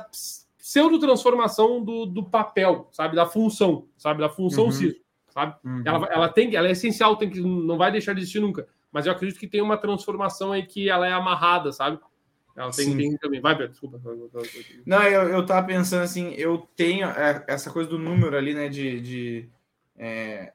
pseudo 0.58 1.00
transformação 1.00 1.84
do, 1.84 2.06
do 2.06 2.24
papel, 2.24 2.90
sabe, 2.92 3.16
da 3.16 3.26
função, 3.26 3.88
sabe, 3.98 4.22
da 4.22 4.30
função 4.30 4.66
uhum. 4.66 4.72
CISO, 4.72 4.96
sabe? 5.36 5.56
Uhum. 5.64 5.84
Ela, 5.86 6.08
ela 6.08 6.30
tem, 6.30 6.56
ela 6.56 6.68
é 6.68 6.72
essencial, 6.72 7.16
tem 7.16 7.30
que 7.30 7.40
não 7.40 7.78
vai 7.78 7.92
deixar 7.92 8.14
de 8.14 8.22
existir 8.22 8.40
nunca 8.40 8.68
mas 8.96 9.06
eu 9.06 9.12
acredito 9.12 9.38
que 9.38 9.46
tem 9.46 9.62
uma 9.62 9.76
transformação 9.76 10.54
aí 10.54 10.66
que 10.66 10.90
ela 10.90 11.06
é 11.06 11.12
amarrada, 11.12 11.70
sabe? 11.74 12.00
Ela 12.56 12.72
tem, 12.72 12.96
tem 12.96 13.18
também. 13.18 13.42
Vai, 13.42 13.54
Beto, 13.54 13.72
desculpa. 13.72 14.00
Não, 14.86 15.04
eu, 15.04 15.28
eu 15.28 15.46
tava 15.46 15.68
pensando 15.68 16.04
assim, 16.04 16.34
eu 16.36 16.60
tenho 16.78 17.06
é, 17.10 17.44
essa 17.46 17.70
coisa 17.70 17.90
do 17.90 18.00
número 18.00 18.38
ali, 18.38 18.54
né, 18.54 18.70
de, 18.70 19.02
de 19.02 19.50
é, 19.98 20.54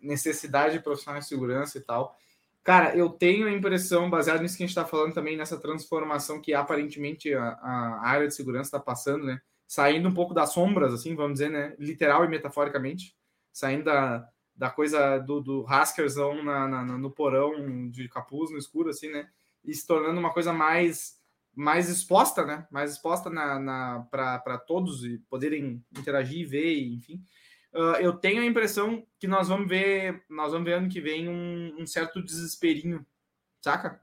necessidade 0.00 0.74
de 0.74 0.84
profissionais 0.84 1.24
de 1.24 1.30
segurança 1.30 1.76
e 1.76 1.80
tal. 1.80 2.16
Cara, 2.62 2.94
eu 2.96 3.08
tenho 3.08 3.48
a 3.48 3.50
impressão, 3.50 4.08
baseado 4.08 4.40
nisso 4.40 4.56
que 4.56 4.62
a 4.62 4.66
gente 4.66 4.78
está 4.78 4.84
falando 4.84 5.12
também, 5.12 5.36
nessa 5.36 5.58
transformação 5.58 6.40
que 6.40 6.54
aparentemente 6.54 7.34
a, 7.34 7.58
a 7.60 8.08
área 8.08 8.28
de 8.28 8.36
segurança 8.36 8.68
está 8.68 8.78
passando, 8.78 9.24
né? 9.24 9.40
Saindo 9.66 10.08
um 10.08 10.14
pouco 10.14 10.32
das 10.32 10.52
sombras, 10.52 10.94
assim, 10.94 11.16
vamos 11.16 11.40
dizer, 11.40 11.50
né? 11.50 11.74
Literal 11.76 12.24
e 12.24 12.28
metaforicamente, 12.28 13.16
saindo 13.58 13.84
da, 13.84 14.28
da 14.54 14.70
coisa 14.70 15.18
do, 15.18 15.40
do 15.40 15.66
Haskerzão 15.66 16.42
na, 16.44 16.68
na, 16.68 16.84
no 16.84 17.10
porão 17.10 17.88
de 17.90 18.08
capuz 18.08 18.50
no 18.50 18.58
escuro, 18.58 18.90
assim, 18.90 19.10
né? 19.10 19.28
E 19.64 19.74
se 19.74 19.86
tornando 19.86 20.18
uma 20.18 20.32
coisa 20.32 20.52
mais 20.52 21.18
mais 21.54 21.88
exposta, 21.88 22.44
né? 22.46 22.68
Mais 22.70 22.92
exposta 22.92 23.28
na, 23.28 23.58
na 23.58 24.06
para 24.10 24.58
todos 24.58 25.04
e 25.04 25.18
poderem 25.28 25.84
interagir, 25.96 26.48
ver, 26.48 26.86
enfim. 26.86 27.20
Uh, 27.72 27.98
eu 28.00 28.12
tenho 28.12 28.40
a 28.42 28.46
impressão 28.46 29.04
que 29.18 29.26
nós 29.26 29.48
vamos 29.48 29.68
ver, 29.68 30.22
nós 30.30 30.52
vamos 30.52 30.64
ver 30.64 30.74
ano 30.74 30.88
que 30.88 31.00
vem 31.00 31.28
um, 31.28 31.74
um 31.80 31.86
certo 31.86 32.22
desesperinho, 32.22 33.04
saca? 33.60 34.00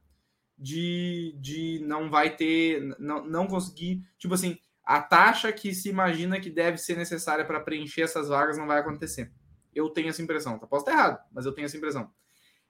De, 0.58 1.34
de 1.40 1.80
não 1.86 2.10
vai 2.10 2.36
ter, 2.36 2.82
não, 3.00 3.26
não 3.26 3.48
conseguir, 3.48 4.06
tipo 4.18 4.34
assim, 4.34 4.58
a 4.84 5.02
taxa 5.02 5.52
que 5.52 5.74
se 5.74 5.90
imagina 5.90 6.40
que 6.40 6.50
deve 6.50 6.78
ser 6.78 6.98
necessária 6.98 7.46
para 7.46 7.60
preencher 7.62 8.02
essas 8.02 8.28
vagas 8.28 8.58
não 8.58 8.68
vai 8.68 8.80
acontecer. 8.80 9.32
Eu 9.76 9.90
tenho 9.90 10.10
essa 10.10 10.22
impressão. 10.22 10.58
Tá? 10.58 10.66
Posso 10.66 10.86
estar 10.86 10.94
errado, 10.94 11.24
mas 11.32 11.46
eu 11.46 11.52
tenho 11.52 11.66
essa 11.66 11.78
impressão. 11.78 12.10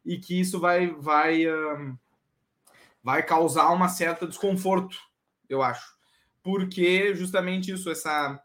E 0.04 0.18
que 0.18 0.40
isso 0.40 0.60
vai, 0.60 0.88
vai, 0.88 1.48
um, 1.48 1.98
vai 3.04 3.24
causar 3.24 3.70
uma 3.70 3.88
certa 3.88 4.28
desconforto, 4.28 4.98
eu 5.48 5.62
acho. 5.62 5.96
Porque 6.44 7.16
justamente 7.16 7.72
isso, 7.72 7.90
essa. 7.90 8.42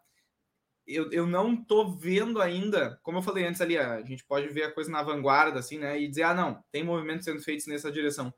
Eu, 0.87 1.11
eu 1.13 1.27
não 1.27 1.55
tô 1.57 1.91
vendo 1.91 2.41
ainda, 2.41 2.99
como 3.03 3.19
eu 3.19 3.23
falei 3.23 3.47
antes 3.47 3.61
ali, 3.61 3.79
a 3.79 4.03
gente 4.03 4.25
pode 4.25 4.49
ver 4.49 4.65
a 4.65 4.73
coisa 4.73 4.91
na 4.91 5.03
vanguarda, 5.03 5.61
assim, 5.61 5.79
né? 5.79 6.01
E 6.01 6.09
dizer, 6.09 6.25
ah, 6.25 6.35
não, 6.35 6.65
tem 6.73 6.83
movimentos 6.83 7.25
sendo 7.25 7.41
feitos 7.41 7.67
nessa 7.67 7.93
direção. 7.93 8.33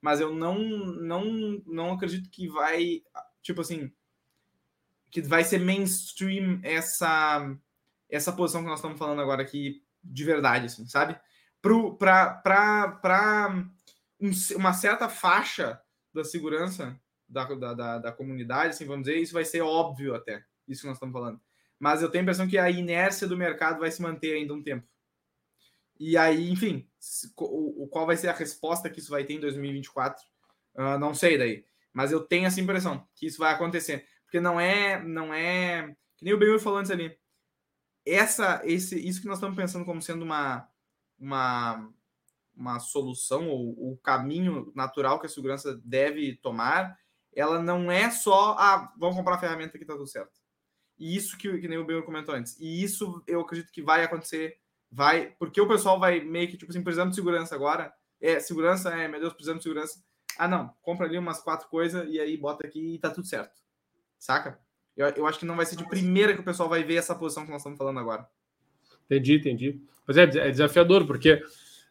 Mas 0.00 0.20
eu 0.20 0.34
não, 0.34 0.58
não, 0.58 1.62
não 1.66 1.92
acredito 1.92 2.30
que 2.30 2.48
vai, 2.48 3.02
tipo 3.42 3.60
assim, 3.60 3.92
que 5.10 5.20
vai 5.20 5.44
ser 5.44 5.58
mainstream 5.58 6.60
essa 6.62 7.56
essa 8.08 8.32
posição 8.32 8.62
que 8.62 8.68
nós 8.68 8.78
estamos 8.78 8.98
falando 8.98 9.20
agora 9.20 9.42
aqui 9.42 9.82
de 10.02 10.24
verdade, 10.24 10.66
assim, 10.66 10.86
sabe? 10.86 11.18
Para 11.60 12.42
uma 14.56 14.72
certa 14.72 15.08
faixa 15.08 15.80
da 16.12 16.24
segurança 16.24 16.98
da, 17.28 17.44
da, 17.44 17.74
da, 17.74 17.98
da, 17.98 18.12
comunidade, 18.12 18.70
assim, 18.70 18.86
vamos 18.86 19.06
dizer, 19.06 19.18
isso 19.18 19.34
vai 19.34 19.44
ser 19.44 19.60
óbvio 19.60 20.14
até, 20.14 20.44
isso 20.66 20.82
que 20.82 20.86
nós 20.86 20.96
estamos 20.96 21.12
falando. 21.12 21.40
Mas 21.78 22.02
eu 22.02 22.10
tenho 22.10 22.22
a 22.22 22.24
impressão 22.24 22.48
que 22.48 22.58
a 22.58 22.70
inércia 22.70 23.28
do 23.28 23.36
mercado 23.36 23.80
vai 23.80 23.90
se 23.90 24.02
manter 24.02 24.34
ainda 24.34 24.54
um 24.54 24.62
tempo. 24.62 24.86
E 26.00 26.16
aí, 26.16 26.50
enfim, 26.50 26.88
o 27.36 27.88
qual 27.88 28.06
vai 28.06 28.16
ser 28.16 28.28
a 28.28 28.32
resposta 28.32 28.88
que 28.88 29.00
isso 29.00 29.10
vai 29.10 29.24
ter 29.24 29.34
em 29.34 29.40
2024? 29.40 30.24
Uh, 30.74 30.80
ah, 30.80 30.98
não 30.98 31.12
sei 31.12 31.36
daí. 31.36 31.64
Mas 31.92 32.12
eu 32.12 32.20
tenho 32.20 32.46
essa 32.46 32.60
impressão 32.60 33.06
que 33.14 33.26
isso 33.26 33.38
vai 33.38 33.52
acontecer. 33.52 34.06
Porque 34.24 34.38
não 34.38 34.60
é, 34.60 35.02
não 35.02 35.34
é. 35.34 35.94
Que 36.16 36.24
nem 36.24 36.34
o 36.34 36.38
Benhur 36.38 36.60
falou 36.60 36.78
antes 36.78 36.92
ali. 36.92 37.16
Essa, 38.06 38.62
esse, 38.64 38.98
isso 38.98 39.20
que 39.20 39.26
nós 39.26 39.38
estamos 39.38 39.56
pensando 39.56 39.84
como 39.84 40.00
sendo 40.00 40.24
uma, 40.24 40.68
uma, 41.18 41.92
uma 42.56 42.80
solução 42.80 43.48
ou 43.48 43.92
o 43.92 43.96
caminho 43.98 44.72
natural 44.74 45.20
que 45.20 45.26
a 45.26 45.28
segurança 45.28 45.80
deve 45.84 46.36
tomar, 46.36 46.98
ela 47.34 47.62
não 47.62 47.90
é 47.90 48.10
só, 48.10 48.56
ah, 48.58 48.92
vamos 48.98 49.16
comprar 49.16 49.34
a 49.34 49.38
ferramenta 49.38 49.76
que 49.78 49.84
está 49.84 49.94
tudo 49.94 50.06
certo. 50.06 50.40
E 50.98 51.16
isso 51.16 51.38
que, 51.38 51.58
que 51.58 51.68
nem 51.68 51.78
o 51.78 51.84
Benhur 51.84 52.02
comentou 52.02 52.34
antes. 52.34 52.58
E 52.58 52.82
isso 52.82 53.22
eu 53.26 53.40
acredito 53.40 53.70
que 53.70 53.82
vai 53.82 54.02
acontecer, 54.02 54.58
vai, 54.90 55.30
porque 55.38 55.60
o 55.60 55.68
pessoal 55.68 56.00
vai 56.00 56.20
meio 56.20 56.48
que, 56.48 56.56
tipo 56.56 56.72
assim, 56.72 56.82
precisando 56.82 57.10
de 57.10 57.16
segurança 57.16 57.54
agora. 57.54 57.92
É, 58.20 58.40
segurança, 58.40 58.90
é, 58.90 59.06
meu 59.06 59.20
Deus, 59.20 59.32
precisando 59.32 59.58
de 59.58 59.62
segurança. 59.62 60.02
Ah, 60.36 60.48
não, 60.48 60.74
compra 60.82 61.06
ali 61.06 61.16
umas 61.16 61.40
quatro 61.40 61.68
coisas 61.68 62.08
e 62.08 62.18
aí 62.18 62.36
bota 62.36 62.66
aqui 62.66 62.94
e 62.94 62.98
tá 62.98 63.10
tudo 63.10 63.26
certo. 63.26 63.62
Saca? 64.18 64.60
Eu, 64.98 65.06
eu 65.10 65.26
acho 65.26 65.38
que 65.38 65.46
não 65.46 65.56
vai 65.56 65.64
ser 65.64 65.76
de 65.76 65.88
primeira 65.88 66.34
que 66.34 66.40
o 66.40 66.44
pessoal 66.44 66.68
vai 66.68 66.82
ver 66.82 66.96
essa 66.96 67.14
posição 67.14 67.44
que 67.44 67.50
nós 67.50 67.60
estamos 67.60 67.78
falando 67.78 68.00
agora. 68.00 68.26
Entendi, 69.06 69.36
entendi. 69.36 69.80
Mas 70.04 70.16
é, 70.16 70.24
é 70.24 70.50
desafiador, 70.50 71.06
porque 71.06 71.40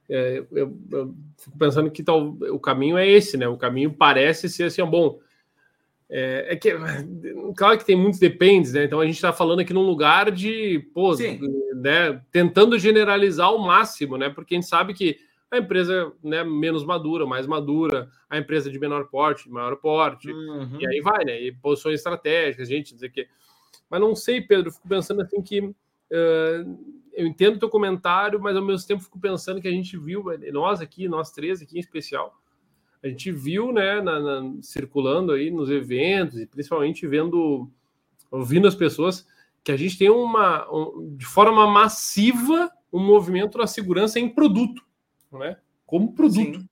é, 0.09 0.43
eu, 0.51 0.77
eu, 0.91 1.15
fico 1.37 1.57
pensando 1.57 1.89
que 1.89 2.03
tal, 2.03 2.37
o 2.51 2.59
caminho 2.59 2.97
é 2.97 3.07
esse, 3.07 3.37
né? 3.37 3.47
O 3.47 3.57
caminho 3.57 3.93
parece 3.93 4.49
ser 4.49 4.65
assim, 4.65 4.83
bom. 4.83 5.19
É, 6.09 6.47
é 6.49 6.55
que, 6.55 6.71
claro 7.55 7.77
que 7.77 7.85
tem 7.85 7.95
muitos 7.95 8.19
dependes, 8.19 8.73
né? 8.73 8.83
Então 8.83 8.99
a 8.99 9.05
gente 9.05 9.15
está 9.15 9.31
falando 9.31 9.61
aqui 9.61 9.73
num 9.73 9.85
lugar 9.85 10.29
de, 10.31 10.79
pô, 10.93 11.15
né, 11.75 12.21
tentando 12.31 12.77
generalizar 12.77 13.47
ao 13.47 13.59
máximo, 13.59 14.17
né? 14.17 14.29
Porque 14.29 14.55
a 14.55 14.57
gente 14.57 14.69
sabe 14.69 14.93
que 14.93 15.17
a 15.49 15.57
empresa 15.57 16.11
né, 16.21 16.43
menos 16.43 16.83
madura, 16.83 17.25
mais 17.25 17.47
madura, 17.47 18.09
a 18.29 18.37
empresa 18.37 18.69
de 18.69 18.79
menor 18.79 19.07
porte, 19.07 19.49
maior 19.49 19.77
porte, 19.77 20.31
uhum. 20.31 20.77
e 20.79 20.85
aí 20.85 21.01
vai, 21.01 21.23
né? 21.23 21.41
E 21.41 21.51
posições 21.53 21.95
estratégicas, 21.95 22.67
gente, 22.67 22.93
dizer 22.93 23.09
que. 23.09 23.27
Mas 23.89 24.01
não 24.01 24.13
sei, 24.13 24.41
Pedro, 24.41 24.71
fico 24.71 24.87
pensando 24.87 25.21
assim 25.21 25.41
que 25.41 25.61
uh, 25.61 25.73
eu 27.13 27.25
entendo 27.25 27.55
o 27.55 27.59
teu 27.59 27.69
comentário, 27.69 28.41
mas 28.41 28.57
ao 28.57 28.63
mesmo 28.63 28.85
tempo 28.85 29.03
fico 29.03 29.19
pensando 29.19 29.61
que 29.61 29.67
a 29.67 29.71
gente 29.71 29.97
viu, 29.97 30.25
nós 30.51 30.81
aqui, 30.81 31.07
nós 31.07 31.31
três 31.31 31.61
aqui 31.61 31.77
em 31.77 31.79
especial, 31.79 32.35
a 33.01 33.07
gente 33.07 33.31
viu, 33.31 33.71
né, 33.71 34.01
na, 34.01 34.19
na, 34.19 34.61
circulando 34.61 35.31
aí 35.31 35.49
nos 35.49 35.69
eventos 35.69 36.39
e 36.39 36.45
principalmente 36.45 37.07
vendo, 37.07 37.69
ouvindo 38.29 38.67
as 38.67 38.75
pessoas, 38.75 39.25
que 39.63 39.71
a 39.71 39.77
gente 39.77 39.97
tem 39.97 40.09
uma, 40.09 40.69
um, 40.69 41.15
de 41.15 41.25
forma 41.25 41.65
massiva, 41.67 42.69
um 42.91 42.99
movimento 42.99 43.57
da 43.57 43.67
segurança 43.67 44.19
em 44.19 44.27
produto 44.27 44.86
né? 45.37 45.57
Como 45.85 46.13
produto. 46.13 46.59
Sim. 46.59 46.69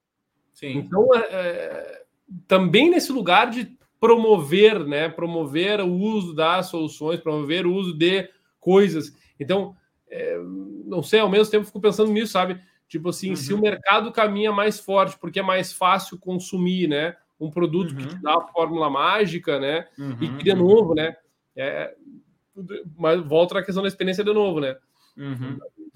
Sim. 0.53 0.77
Então, 0.77 1.13
é, 1.13 1.19
é, 1.19 2.03
também 2.47 2.89
nesse 2.89 3.11
lugar 3.11 3.49
de 3.49 3.77
promover, 3.99 4.85
né? 4.85 5.09
Promover 5.09 5.81
o 5.81 5.91
uso 5.91 6.33
das 6.33 6.67
soluções, 6.67 7.19
promover 7.19 7.65
o 7.65 7.73
uso 7.73 7.93
de 7.93 8.29
coisas. 8.59 9.13
Então, 9.39 9.75
é, 10.07 10.37
não 10.85 11.03
sei, 11.03 11.19
ao 11.19 11.29
mesmo 11.29 11.51
tempo 11.51 11.65
fico 11.65 11.81
pensando 11.81 12.11
nisso, 12.11 12.31
sabe? 12.31 12.59
Tipo 12.87 13.09
assim, 13.09 13.31
uhum. 13.31 13.35
se 13.35 13.53
o 13.53 13.59
mercado 13.59 14.11
caminha 14.11 14.51
mais 14.51 14.79
forte, 14.79 15.17
porque 15.19 15.39
é 15.39 15.43
mais 15.43 15.73
fácil 15.73 16.19
consumir, 16.19 16.87
né? 16.87 17.15
Um 17.39 17.49
produto 17.49 17.91
uhum. 17.91 17.97
que 17.97 18.07
te 18.07 18.15
dá 18.21 18.35
a 18.35 18.47
fórmula 18.47 18.89
mágica, 18.89 19.59
né? 19.59 19.87
Uhum. 19.97 20.17
E 20.21 20.29
cria 20.37 20.55
novo, 20.55 20.93
né? 20.93 21.15
É, 21.55 21.93
mas 22.97 23.21
volta 23.21 23.59
à 23.59 23.63
questão 23.63 23.83
da 23.83 23.89
experiência 23.89 24.23
de 24.23 24.33
novo, 24.33 24.59
né? 24.59 24.77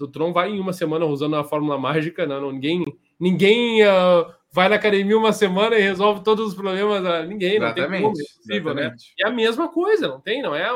do 0.00 0.08
Tron 0.08 0.32
vai 0.32 0.50
em 0.50 0.58
uma 0.58 0.72
semana 0.72 1.04
usando 1.04 1.36
a 1.36 1.44
fórmula 1.44 1.76
mágica, 1.76 2.26
não, 2.26 2.40
não 2.40 2.52
ninguém, 2.52 2.82
ninguém 3.18 3.82
uh, 3.82 4.32
vai 4.50 4.66
na 4.66 4.76
academia 4.76 5.16
uma 5.16 5.30
semana 5.30 5.76
e 5.76 5.82
resolve 5.82 6.24
todos 6.24 6.48
os 6.48 6.54
problemas, 6.54 7.04
uh, 7.04 7.28
ninguém, 7.28 7.58
não 7.58 7.66
exatamente, 7.66 7.90
tem 7.90 8.02
como, 8.02 8.18
é 8.18 8.24
possível, 8.24 8.74
né? 8.74 8.96
A 9.22 9.30
mesma 9.30 9.68
coisa, 9.68 10.08
não 10.08 10.18
tem, 10.18 10.40
não 10.40 10.54
é? 10.54 10.70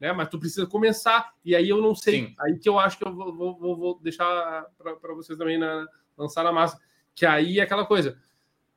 Né? 0.00 0.10
Mas 0.14 0.30
tu 0.30 0.38
precisa 0.38 0.66
começar, 0.66 1.34
e 1.44 1.54
aí 1.54 1.68
eu 1.68 1.82
não 1.82 1.94
sei, 1.94 2.28
Sim. 2.28 2.34
aí 2.40 2.58
que 2.58 2.66
eu 2.66 2.78
acho 2.78 2.96
que 2.96 3.06
eu 3.06 3.14
vou, 3.14 3.58
vou, 3.58 3.76
vou 3.76 4.00
deixar 4.02 4.64
para 4.78 5.14
vocês 5.14 5.38
também 5.38 5.58
na, 5.58 5.86
lançar 6.16 6.42
na 6.42 6.50
massa, 6.50 6.80
que 7.14 7.26
aí 7.26 7.58
é 7.58 7.62
aquela 7.62 7.84
coisa, 7.84 8.16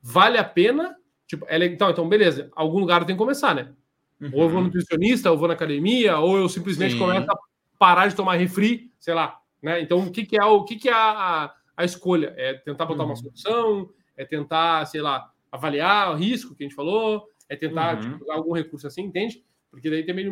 vale 0.01 0.37
a 0.37 0.43
pena, 0.43 0.93
tipo, 1.25 1.45
é, 1.47 1.65
então, 1.67 1.89
então 1.89 2.09
beleza, 2.09 2.51
algum 2.53 2.79
lugar 2.79 3.05
tem 3.05 3.15
que 3.15 3.21
começar, 3.21 3.55
né? 3.55 3.71
Uhum. 4.19 4.29
Ou 4.33 4.43
eu 4.43 4.49
vou 4.49 4.59
no 4.59 4.65
nutricionista, 4.67 5.31
ou 5.31 5.37
vou 5.37 5.47
na 5.47 5.53
academia, 5.53 6.17
ou 6.17 6.37
eu 6.37 6.49
simplesmente 6.49 6.95
Sim. 6.95 6.99
começo 6.99 7.31
a 7.31 7.37
parar 7.79 8.07
de 8.07 8.15
tomar 8.15 8.35
refri, 8.35 8.91
sei 8.99 9.13
lá, 9.13 9.39
né? 9.65 9.81
Então, 9.81 9.97
o 9.97 10.11
que, 10.11 10.23
que 10.23 10.37
é 10.37 10.45
o 10.45 10.63
que, 10.63 10.75
que 10.75 10.87
é 10.87 10.93
a, 10.93 11.51
a 11.75 11.83
escolha? 11.83 12.35
É 12.37 12.53
tentar 12.53 12.85
botar 12.85 13.01
uhum. 13.01 13.09
uma 13.09 13.15
solução, 13.15 13.89
é 14.15 14.23
tentar, 14.23 14.85
sei 14.85 15.01
lá, 15.01 15.31
avaliar 15.51 16.11
o 16.11 16.15
risco 16.15 16.53
que 16.53 16.63
a 16.63 16.67
gente 16.67 16.75
falou, 16.75 17.27
é 17.49 17.55
tentar 17.55 17.95
uhum. 17.95 18.11
tipo, 18.11 18.31
algum 18.31 18.53
recurso 18.53 18.85
assim, 18.85 19.01
entende? 19.01 19.43
Porque 19.71 19.89
daí 19.89 20.05
também 20.05 20.29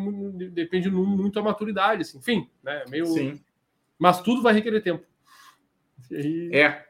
depende 0.51 0.88
muito 0.91 1.34
da 1.34 1.41
maturidade, 1.41 2.03
assim. 2.03 2.19
enfim, 2.19 2.47
né? 2.63 2.84
Meio. 2.88 3.07
Sim. 3.07 3.41
Mas 3.97 4.21
tudo 4.21 4.43
vai 4.43 4.53
requerer 4.53 4.84
tempo. 4.84 5.03
Aí... 6.11 6.51
É. 6.53 6.86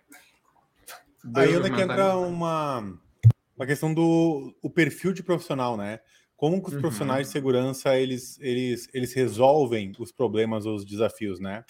Aí 1.34 1.56
ainda 1.56 1.70
que 1.70 1.82
entra 1.82 2.18
uma, 2.18 3.00
uma 3.56 3.66
questão 3.66 3.94
do 3.94 4.54
o 4.62 4.70
perfil 4.70 5.14
de 5.14 5.24
profissional, 5.24 5.78
né? 5.78 6.02
Como 6.36 6.62
que 6.62 6.68
os 6.68 6.74
uhum. 6.74 6.82
profissionais 6.82 7.28
de 7.28 7.32
segurança 7.32 7.98
eles, 7.98 8.38
eles, 8.42 8.90
eles 8.94 9.14
resolvem 9.14 9.94
os 9.98 10.12
problemas 10.12 10.66
ou 10.66 10.76
os 10.76 10.84
desafios, 10.84 11.40
né? 11.40 11.64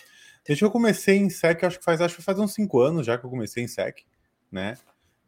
Desde 0.46 0.62
que 0.62 0.66
eu 0.66 0.72
comecei 0.72 1.18
em 1.18 1.30
SEC, 1.30 1.64
acho 1.64 1.80
que 1.80 1.86
faz, 1.86 2.02
acho 2.02 2.18
que 2.18 2.22
faz 2.22 2.38
uns 2.38 2.54
cinco 2.54 2.82
anos 2.82 3.06
já 3.06 3.18
que 3.18 3.26
eu 3.26 3.30
comecei 3.30 3.64
em 3.64 3.68
SEC, 3.68 4.04
né? 4.52 4.78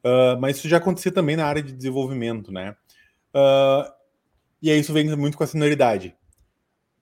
Uh, 0.03 0.39
mas 0.39 0.57
isso 0.57 0.67
já 0.69 0.77
acontecia 0.77 1.11
também 1.11 1.35
na 1.35 1.45
área 1.45 1.63
de 1.63 1.71
desenvolvimento, 1.71 2.51
né? 2.51 2.75
Uh, 3.33 3.91
e 4.61 4.69
aí 4.69 4.79
isso 4.79 4.93
vem 4.93 5.15
muito 5.15 5.37
com 5.37 5.43
a 5.43 5.47
senioridade. 5.47 6.15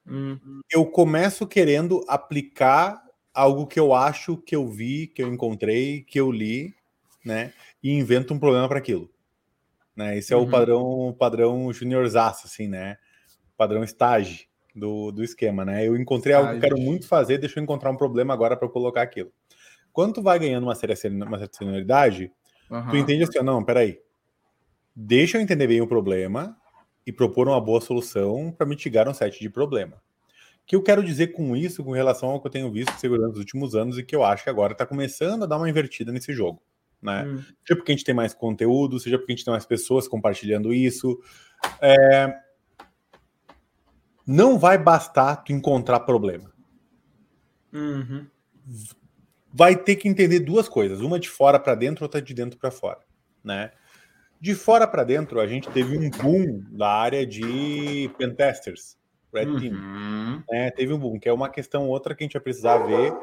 Uhum. 0.05 0.61
Eu 0.70 0.86
começo 0.86 1.47
querendo 1.47 2.03
aplicar 2.07 3.03
algo 3.34 3.66
que 3.66 3.80
eu 3.80 3.93
acho, 3.93 4.38
que 4.38 4.55
eu 4.55 4.68
vi, 4.68 5.07
que 5.07 5.24
eu 5.24 5.34
encontrei, 5.34 6.03
que 6.03 6.20
eu 6.20 6.32
li, 6.32 6.74
né? 7.26 7.51
E 7.82 7.91
invento 7.91 8.34
um 8.34 8.39
problema 8.39 8.68
para 8.68 8.78
aquilo. 8.78 9.09
Né? 9.95 10.18
Esse 10.18 10.34
é 10.34 10.38
uhum. 10.38 10.43
o 10.43 10.49
padrão 10.49 11.16
padrão 11.18 11.74
juniorzaço, 11.74 12.47
assim, 12.47 12.68
né? 12.68 12.97
Padrão 13.57 13.84
estágio 13.84 14.45
do, 14.74 15.11
do 15.11 15.24
esquema, 15.24 15.63
né? 15.63 15.88
Eu 15.88 15.95
encontrei 15.95 16.34
algo 16.34 16.49
que 16.49 16.55
eu 16.57 16.61
quero 16.61 16.78
muito 16.78 17.07
fazer, 17.07 17.38
deixa 17.38 17.59
eu 17.59 17.63
encontrar 17.63 17.91
um 17.91 17.97
problema 17.97 18.34
agora 18.34 18.55
para 18.57 18.67
colocar 18.67 19.01
aquilo. 19.01 19.32
Quando 19.91 20.13
tu 20.13 20.21
vai 20.21 20.39
ganhando 20.39 20.63
uma, 20.63 20.74
uma 20.74 21.39
certa 21.39 21.57
senioridade, 21.57 22.32
uhum. 22.69 22.89
tu 22.89 22.97
entende 22.97 23.24
assim, 23.24 23.39
não, 23.39 23.63
peraí, 23.63 23.99
deixa 24.95 25.38
eu 25.38 25.41
entender 25.41 25.67
bem 25.67 25.82
o 25.82 25.88
problema 25.88 26.57
e 27.05 27.11
propor 27.11 27.47
uma 27.47 27.61
boa 27.61 27.80
solução 27.80 28.51
para 28.51 28.65
mitigar 28.65 29.07
um 29.07 29.13
set 29.13 29.39
de 29.39 29.49
problema. 29.49 30.01
O 30.63 30.65
que 30.65 30.76
eu 30.76 30.82
quero 30.82 31.03
dizer 31.03 31.28
com 31.28 31.55
isso, 31.55 31.84
com 31.84 31.91
relação 31.91 32.30
ao 32.30 32.39
que 32.39 32.47
eu 32.47 32.51
tenho 32.51 32.71
visto 32.71 32.93
de 32.93 32.99
segurança 32.99 33.30
nos 33.30 33.39
últimos 33.39 33.76
anos 33.76 33.97
e 33.97 34.03
que 34.03 34.15
eu 34.15 34.24
acho 34.24 34.43
que 34.43 34.49
agora 34.49 34.71
está 34.71 34.86
começando 34.86 35.43
a 35.43 35.45
dar 35.45 35.57
uma 35.57 35.69
invertida 35.69 36.11
nesse 36.11 36.34
jogo. 36.34 36.61
Né? 37.01 37.26
Hum. 37.26 37.38
Seja 37.65 37.76
porque 37.76 37.91
a 37.91 37.95
gente 37.95 38.05
tem 38.05 38.15
mais 38.15 38.34
conteúdo, 38.34 38.97
seja 38.97 39.17
porque 39.17 39.34
a 39.34 39.36
gente 39.36 39.43
tem 39.43 39.51
mais 39.51 39.65
pessoas 39.65 40.07
compartilhando 40.07 40.74
isso. 40.74 41.19
É... 41.82 42.34
Não 44.26 44.57
vai 44.57 44.78
bastar 44.78 45.38
tu 45.38 45.51
encontrar 45.51 46.01
problema. 46.01 46.51
Uhum. 47.71 48.26
Vai 49.53 49.76
ter 49.76 49.95
que 49.97 50.07
entender 50.07 50.39
duas 50.39 50.67
coisas, 50.69 51.01
uma 51.01 51.19
de 51.19 51.30
fora 51.30 51.59
para 51.59 51.76
dentro, 51.76 52.05
outra 52.05 52.21
de 52.21 52.34
dentro 52.34 52.57
para 52.57 52.71
fora, 52.71 52.99
né? 53.43 53.71
De 54.39 54.55
fora 54.55 54.88
para 54.88 55.03
dentro, 55.03 55.39
a 55.39 55.47
gente 55.47 55.69
teve 55.69 55.97
um 55.97 56.09
boom 56.09 56.63
da 56.71 56.89
área 56.89 57.26
de 57.26 58.09
pentesters, 58.17 58.97
Red 59.34 59.45
uhum. 59.45 59.59
Team. 59.59 60.43
É, 60.51 60.71
teve 60.71 60.93
um 60.93 60.99
boom, 60.99 61.19
que 61.19 61.30
é 61.30 61.34
uma 61.34 61.49
questão 61.49 61.88
outra 61.88 62.13
que 62.13 62.24
a 62.24 62.26
gente 62.26 62.34
vai 62.34 62.41
precisar 62.41 62.78
ver 62.80 63.13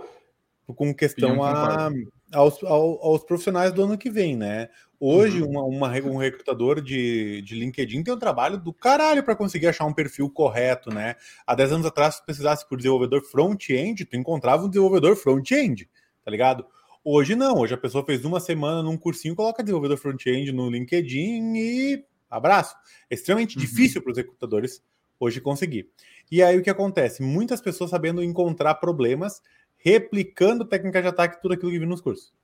com 0.74 0.94
questão 0.94 1.42
a, 1.42 1.90
aos, 2.32 2.62
aos, 2.62 3.24
profissionais 3.24 3.72
do 3.72 3.82
ano 3.82 3.98
que 3.98 4.10
vem, 4.10 4.36
né? 4.36 4.68
Hoje, 5.02 5.40
uhum. 5.40 5.48
uma, 5.48 5.62
uma, 5.62 5.88
um 6.10 6.18
recrutador 6.18 6.82
de, 6.82 7.40
de 7.40 7.54
LinkedIn 7.54 8.02
tem 8.02 8.12
um 8.12 8.18
trabalho 8.18 8.58
do 8.58 8.70
caralho 8.70 9.24
para 9.24 9.34
conseguir 9.34 9.68
achar 9.68 9.86
um 9.86 9.94
perfil 9.94 10.28
correto, 10.28 10.92
né? 10.92 11.16
Há 11.46 11.54
10 11.54 11.72
anos 11.72 11.86
atrás, 11.86 12.16
se 12.16 12.24
precisasse 12.24 12.68
por 12.68 12.76
desenvolvedor 12.76 13.22
front-end, 13.22 14.04
tu 14.04 14.14
encontrava 14.14 14.66
um 14.66 14.68
desenvolvedor 14.68 15.16
front-end, 15.16 15.88
tá 16.22 16.30
ligado? 16.30 16.66
Hoje 17.02 17.34
não, 17.34 17.56
hoje 17.56 17.72
a 17.72 17.78
pessoa 17.78 18.04
fez 18.04 18.26
uma 18.26 18.38
semana 18.40 18.82
num 18.82 18.98
cursinho, 18.98 19.34
coloca 19.34 19.62
desenvolvedor 19.62 19.96
front-end 19.96 20.52
no 20.52 20.68
LinkedIn 20.68 21.54
e 21.56 22.04
abraço. 22.28 22.76
É 23.08 23.14
extremamente 23.14 23.56
uhum. 23.56 23.62
difícil 23.62 24.02
para 24.02 24.12
os 24.12 24.18
recrutadores 24.18 24.82
hoje 25.18 25.40
conseguir. 25.40 25.88
E 26.30 26.42
aí 26.42 26.58
o 26.58 26.62
que 26.62 26.68
acontece? 26.68 27.22
Muitas 27.22 27.62
pessoas 27.62 27.88
sabendo 27.88 28.22
encontrar 28.22 28.74
problemas, 28.74 29.40
replicando 29.78 30.62
técnica 30.62 31.00
de 31.00 31.08
ataque, 31.08 31.40
tudo 31.40 31.54
aquilo 31.54 31.72
que 31.72 31.78
viu 31.78 31.88
nos 31.88 32.02
cursos. 32.02 32.34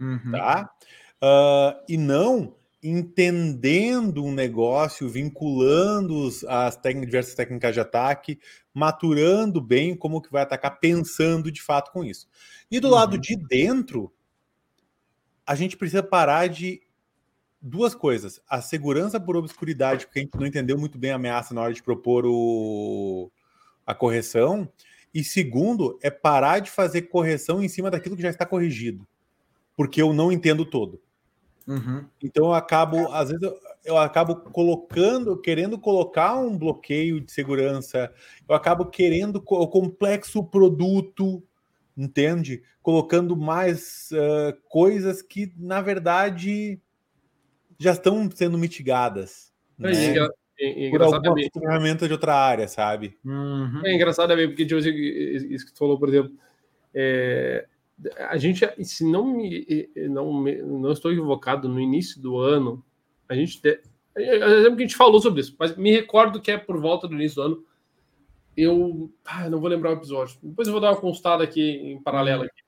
Uhum. 0.00 0.32
Tá? 0.32 0.70
Uh, 1.22 1.80
e 1.88 1.96
não 1.96 2.54
entendendo 2.82 4.24
um 4.24 4.32
negócio, 4.32 5.08
vinculando 5.08 6.28
as 6.48 6.76
diversas 6.82 7.34
técnicas 7.34 7.74
de 7.74 7.80
ataque, 7.80 8.40
maturando 8.74 9.60
bem 9.60 9.94
como 9.94 10.20
que 10.20 10.32
vai 10.32 10.42
atacar, 10.42 10.80
pensando 10.80 11.52
de 11.52 11.62
fato 11.62 11.92
com 11.92 12.02
isso. 12.02 12.26
E 12.68 12.80
do 12.80 12.88
uhum. 12.88 12.94
lado 12.94 13.18
de 13.18 13.36
dentro, 13.36 14.12
a 15.46 15.54
gente 15.54 15.76
precisa 15.76 16.02
parar 16.02 16.48
de 16.48 16.82
duas 17.60 17.94
coisas: 17.94 18.40
a 18.48 18.60
segurança 18.60 19.20
por 19.20 19.36
obscuridade, 19.36 20.06
porque 20.06 20.18
a 20.18 20.22
gente 20.22 20.36
não 20.36 20.46
entendeu 20.46 20.76
muito 20.76 20.98
bem 20.98 21.12
a 21.12 21.16
ameaça 21.16 21.54
na 21.54 21.62
hora 21.62 21.72
de 21.72 21.82
propor 21.82 22.24
o, 22.26 23.30
a 23.86 23.94
correção. 23.94 24.68
E 25.14 25.22
segundo, 25.22 25.98
é 26.02 26.10
parar 26.10 26.58
de 26.58 26.70
fazer 26.70 27.02
correção 27.02 27.62
em 27.62 27.68
cima 27.68 27.90
daquilo 27.90 28.16
que 28.16 28.22
já 28.22 28.30
está 28.30 28.46
corrigido, 28.46 29.06
porque 29.76 30.02
eu 30.02 30.12
não 30.12 30.32
entendo 30.32 30.64
todo. 30.64 31.00
Uhum. 31.66 32.04
Então 32.22 32.46
eu 32.46 32.54
acabo, 32.54 33.10
às 33.12 33.28
vezes, 33.28 33.42
eu, 33.42 33.58
eu, 33.84 33.98
acabo 33.98 34.36
colocando, 34.36 35.40
querendo 35.40 35.78
colocar 35.78 36.36
um 36.36 36.56
bloqueio 36.56 37.20
de 37.20 37.30
segurança, 37.30 38.12
eu 38.48 38.54
acabo 38.54 38.86
querendo 38.86 39.36
o 39.36 39.68
complexo 39.68 40.42
produto, 40.44 41.42
entende? 41.96 42.62
Colocando 42.82 43.36
mais 43.36 44.10
uh, 44.12 44.56
coisas 44.68 45.22
que, 45.22 45.52
na 45.56 45.80
verdade, 45.80 46.80
já 47.78 47.92
estão 47.92 48.28
sendo 48.30 48.58
mitigadas. 48.58 49.52
É, 49.80 49.82
né? 49.84 50.28
É, 50.58 50.86
é 50.86 50.90
por 50.90 51.02
alguma 51.02 51.34
ferramenta 51.52 52.06
de 52.06 52.12
outra 52.12 52.34
área, 52.34 52.68
sabe? 52.68 53.18
Uhum. 53.24 53.82
É 53.84 53.94
engraçado 53.94 54.28
também, 54.28 54.48
porque 54.48 54.66
tipo, 54.66 54.80
isso 54.80 55.66
que 55.66 55.72
tu 55.72 55.78
falou, 55.78 55.98
por 55.98 56.08
exemplo, 56.08 56.32
é, 56.94 57.66
a 58.28 58.36
gente, 58.36 58.66
se 58.84 59.04
não 59.04 59.24
me, 59.24 59.88
não, 60.08 60.42
não 60.42 60.92
estou 60.92 61.12
equivocado, 61.12 61.68
no 61.68 61.80
início 61.80 62.20
do 62.20 62.38
ano, 62.38 62.84
a 63.28 63.34
gente. 63.34 63.60
Eu 64.14 64.62
lembro 64.62 64.76
que 64.76 64.82
a 64.82 64.86
gente 64.86 64.96
falou 64.96 65.20
sobre 65.20 65.40
isso, 65.40 65.54
mas 65.58 65.76
me 65.76 65.90
recordo 65.90 66.40
que 66.40 66.50
é 66.50 66.58
por 66.58 66.78
volta 66.80 67.08
do 67.08 67.14
início 67.14 67.36
do 67.36 67.42
ano. 67.42 67.64
Eu 68.54 69.10
ah, 69.24 69.48
não 69.48 69.60
vou 69.60 69.70
lembrar 69.70 69.90
o 69.90 69.94
episódio. 69.94 70.38
Depois 70.42 70.68
eu 70.68 70.72
vou 70.72 70.80
dar 70.80 70.90
uma 70.90 71.00
consultada 71.00 71.42
aqui 71.42 71.62
em 71.62 72.02
paralelo. 72.02 72.42
Aqui. 72.44 72.62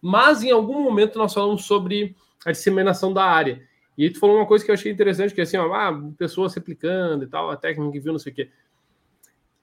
Mas 0.00 0.44
em 0.44 0.52
algum 0.52 0.82
momento 0.82 1.18
nós 1.18 1.34
falamos 1.34 1.64
sobre 1.64 2.14
a 2.44 2.52
disseminação 2.52 3.12
da 3.12 3.24
área. 3.24 3.66
E 3.96 4.10
tu 4.10 4.18
falou 4.20 4.36
uma 4.36 4.46
coisa 4.46 4.64
que 4.64 4.70
eu 4.70 4.74
achei 4.74 4.92
interessante, 4.92 5.34
que 5.34 5.40
é 5.40 5.44
assim, 5.44 5.56
ó, 5.56 5.72
ah, 5.72 5.92
pessoas 6.16 6.54
replicando 6.54 7.24
e 7.24 7.26
tal, 7.26 7.50
a 7.50 7.56
técnica 7.56 7.92
que 7.92 8.00
viu, 8.00 8.12
não 8.12 8.18
sei 8.18 8.32
o 8.32 8.34
quê. 8.34 8.50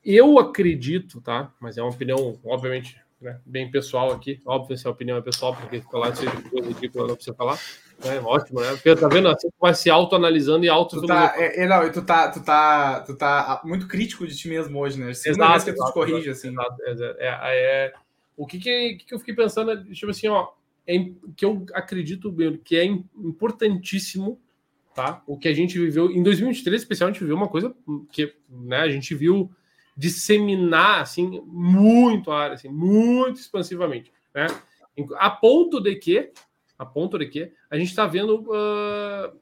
Eu 0.03 0.39
acredito, 0.39 1.22
tá? 1.22 1.53
Mas 1.59 1.78
é 1.78 1.82
uma 1.82 1.91
opinião, 1.91 2.39
obviamente, 2.43 3.01
né? 3.22 3.39
bem 3.45 3.69
pessoal 3.69 4.11
aqui. 4.11 4.41
Óbvio, 4.45 4.76
se 4.76 4.88
a 4.88 4.89
opinião 4.89 5.17
é 5.17 5.22
pessoal, 5.22 5.55
porque 5.55 5.82
falar 5.82 6.15
seja 6.15 6.32
coisa 6.49 6.67
ridícula, 6.67 7.07
não 7.07 7.15
precisa 7.15 7.36
falar. 7.36 7.59
É 8.03 8.19
ótimo, 8.19 8.61
né? 8.61 8.72
Porque 8.72 8.95
tá 8.95 9.07
vendo? 9.07 9.28
Assim, 9.28 9.47
vai 9.59 9.76
se 9.76 9.89
autoanalisando 9.89 10.65
e 10.65 10.69
auto 10.69 10.99
tu 10.99 11.05
tá, 11.05 11.36
é, 11.38 11.63
é, 11.63 11.67
não, 11.67 11.91
tu 11.91 12.01
tá, 12.01 12.32
tu 12.32 12.43
tá, 12.43 13.01
tu 13.01 13.15
tá 13.15 13.61
muito 13.63 13.88
crítico 13.88 14.26
de 14.26 14.36
ti 14.36 14.49
mesmo 14.49 14.80
hoje, 14.80 14.99
né? 14.99 15.13
Segunda 15.13 15.45
exato, 15.45 15.51
vez 15.51 15.63
que 15.63 15.74
tu 15.74 15.86
te 15.86 15.93
corrige, 15.93 16.30
assim. 16.32 16.49
Exato, 16.49 16.82
é, 16.82 16.91
é, 17.19 17.86
é, 17.86 17.93
o 18.36 18.47
que 18.47 18.57
que, 18.57 18.95
que 19.05 19.13
eu 19.13 19.19
fiquei 19.19 19.36
pensando 19.36 19.72
é, 19.72 19.84
tipo 19.93 20.09
assim, 20.09 20.28
ó, 20.28 20.49
é, 20.88 20.97
que 21.38 21.45
eu 21.45 21.63
acredito 21.74 22.36
que 22.63 22.76
é 22.76 22.86
importantíssimo, 22.86 24.39
tá? 24.95 25.22
O 25.28 25.38
que 25.38 25.47
a 25.47 25.53
gente 25.53 25.78
viveu 25.78 26.09
em 26.09 26.24
2023, 26.24 26.82
especialmente, 26.82 27.17
a 27.17 27.19
gente 27.19 27.24
viveu 27.24 27.38
uma 27.38 27.47
coisa 27.47 27.74
que, 28.11 28.34
né, 28.49 28.78
a 28.78 28.89
gente 28.89 29.13
viu 29.13 29.51
disseminar 30.02 31.02
assim 31.02 31.43
muito 31.45 32.32
a 32.32 32.39
área, 32.39 32.56
assim, 32.56 32.70
muito 32.70 33.39
expansivamente, 33.39 34.12
né? 34.34 34.47
A 35.20 35.30
ponto 35.30 35.80
de 35.80 35.95
que, 35.95 36.32
a 36.78 36.84
ponto 36.84 37.20
de 37.20 37.28
que 37.28 37.52
a 37.70 37.78
gente 37.78 37.89
está 37.89 38.08
vendo 38.08 38.41
uh, 38.49 39.39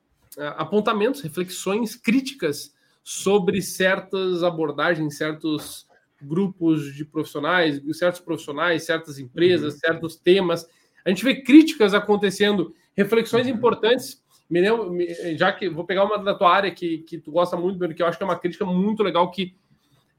apontamentos, 0.57 1.21
reflexões 1.21 1.95
críticas 1.95 2.75
sobre 3.01 3.61
certas 3.61 4.43
abordagens, 4.43 5.17
certos 5.17 5.87
grupos 6.21 6.93
de 6.93 7.05
profissionais, 7.05 7.81
certos 7.97 8.19
profissionais, 8.19 8.83
certas 8.83 9.17
empresas, 9.17 9.75
uhum. 9.75 9.79
certos 9.79 10.17
temas. 10.17 10.67
A 11.05 11.09
gente 11.09 11.23
vê 11.23 11.41
críticas 11.41 11.93
acontecendo, 11.93 12.73
reflexões 12.97 13.47
uhum. 13.47 13.53
importantes. 13.53 14.21
Me 14.49 14.59
lembro, 14.59 14.93
já 15.37 15.53
que 15.53 15.69
vou 15.69 15.85
pegar 15.85 16.03
uma 16.03 16.17
da 16.17 16.35
tua 16.35 16.53
área 16.53 16.69
que, 16.69 16.97
que 16.99 17.17
tu 17.17 17.31
gosta 17.31 17.55
muito, 17.55 17.79
que 17.95 18.03
eu 18.03 18.07
acho 18.07 18.17
que 18.17 18.23
é 18.23 18.27
uma 18.27 18.37
crítica 18.37 18.65
muito 18.65 19.01
legal 19.03 19.31
que 19.31 19.55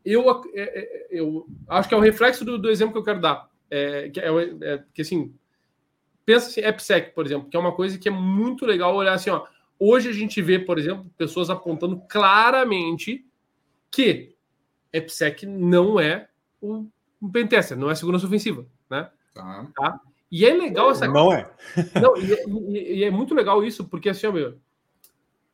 eu, 0.05 0.43
é, 0.55 0.61
é, 0.63 1.07
eu 1.11 1.47
acho 1.69 1.89
que 1.89 1.95
é 1.95 1.99
o 1.99 2.01
reflexo 2.01 2.45
do, 2.45 2.59
do 2.59 2.71
exemplo 2.71 2.93
que 2.93 2.99
eu 2.99 3.05
quero 3.05 3.21
dar. 3.21 3.49
É, 3.71 4.09
que, 4.09 4.21
é, 4.21 4.29
é, 4.63 4.85
que 4.93 5.03
assim, 5.03 5.35
pensa 6.25 6.49
assim, 6.49 6.63
AppSec, 6.63 7.15
por 7.15 7.25
exemplo, 7.25 7.49
que 7.49 7.57
é 7.57 7.61
uma 7.61 7.73
coisa 7.73 7.99
que 7.99 8.09
é 8.09 8.13
muito 8.13 8.67
legal 8.67 8.95
olhar 8.95 9.15
assim, 9.15 9.31
ó. 9.31 9.47
Hoje 9.79 10.09
a 10.09 10.13
gente 10.13 10.43
vê, 10.43 10.59
por 10.59 10.79
exemplo, 10.79 11.11
pessoas 11.17 11.49
apontando 11.49 12.03
claramente 12.09 13.25
que 13.91 14.35
AppSec 14.95 15.47
não 15.47 15.99
é 15.99 16.29
um, 16.61 16.89
um 17.21 17.31
pentester, 17.31 17.79
não 17.79 17.91
é 17.91 17.95
segurança 17.95 18.27
ofensiva, 18.27 18.67
né? 18.91 19.09
Tá. 19.33 19.67
tá? 19.75 20.01
E 20.31 20.45
é 20.45 20.55
legal 20.55 20.91
essa 20.91 21.09
Não 21.09 21.33
é. 21.33 21.51
não, 22.01 22.17
e, 22.17 22.33
é, 22.33 22.45
e, 22.47 22.99
e, 22.99 23.05
é 23.05 23.11
muito 23.11 23.35
legal 23.35 23.65
isso, 23.65 23.85
porque 23.89 24.11
assim, 24.11 24.27
ó, 24.27 24.33
meu, 24.33 24.59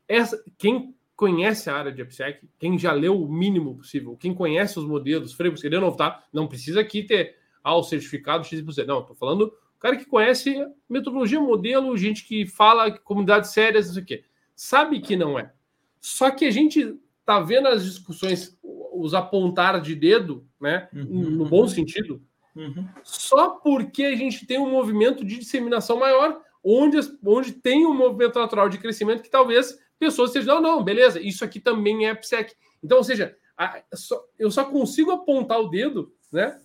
essa, 0.08 0.42
quem 0.58 0.94
conhece 1.16 1.70
a 1.70 1.74
área 1.74 1.90
de 1.90 2.02
AppSec, 2.02 2.46
quem 2.58 2.78
já 2.78 2.92
leu 2.92 3.20
o 3.20 3.32
mínimo 3.32 3.74
possível, 3.74 4.16
quem 4.16 4.34
conhece 4.34 4.78
os 4.78 4.84
modelos, 4.84 5.32
frameworks, 5.32 5.62
que 5.62 5.70
de 5.70 5.78
novo, 5.78 5.96
tá? 5.96 6.22
Não 6.30 6.46
precisa 6.46 6.80
aqui 6.80 7.02
ter 7.02 7.36
ah, 7.64 7.74
o 7.74 7.82
certificado 7.82 8.44
X%. 8.44 8.86
Não, 8.86 9.00
estou 9.00 9.16
falando 9.16 9.52
o 9.76 9.78
cara 9.78 9.96
que 9.96 10.04
conhece 10.04 10.54
metodologia, 10.88 11.40
modelo, 11.40 11.96
gente 11.96 12.24
que 12.24 12.46
fala, 12.46 12.90
comunidades 12.90 13.50
sérias, 13.50 13.86
não 13.86 13.94
sei 13.94 14.02
o 14.02 14.06
quê. 14.06 14.24
Sabe 14.54 15.00
que 15.00 15.16
não 15.16 15.38
é. 15.38 15.52
Só 16.00 16.30
que 16.30 16.44
a 16.44 16.50
gente 16.50 16.98
tá 17.24 17.40
vendo 17.40 17.68
as 17.68 17.84
discussões, 17.84 18.58
os 18.62 19.14
apontar 19.14 19.80
de 19.80 19.94
dedo, 19.94 20.46
né? 20.60 20.88
Uhum, 20.94 21.30
no 21.30 21.44
bom 21.46 21.66
sentido, 21.66 22.22
uhum. 22.54 22.86
só 23.02 23.50
porque 23.50 24.04
a 24.04 24.16
gente 24.16 24.46
tem 24.46 24.58
um 24.58 24.70
movimento 24.70 25.24
de 25.24 25.38
disseminação 25.38 25.98
maior, 25.98 26.40
onde, 26.62 26.98
onde 27.24 27.52
tem 27.52 27.86
um 27.86 27.94
movimento 27.94 28.38
natural 28.38 28.68
de 28.68 28.78
crescimento 28.78 29.22
que 29.22 29.30
talvez 29.30 29.78
pessoas 29.98 30.30
estejam, 30.30 30.60
não, 30.60 30.76
não, 30.76 30.84
beleza, 30.84 31.20
isso 31.20 31.44
aqui 31.44 31.60
também 31.60 32.06
é 32.06 32.10
AppSec. 32.10 32.54
Então, 32.82 32.98
ou 32.98 33.04
seja, 33.04 33.36
a, 33.56 33.82
só, 33.94 34.22
eu 34.38 34.50
só 34.50 34.64
consigo 34.64 35.10
apontar 35.10 35.60
o 35.60 35.68
dedo, 35.68 36.12
né? 36.30 36.58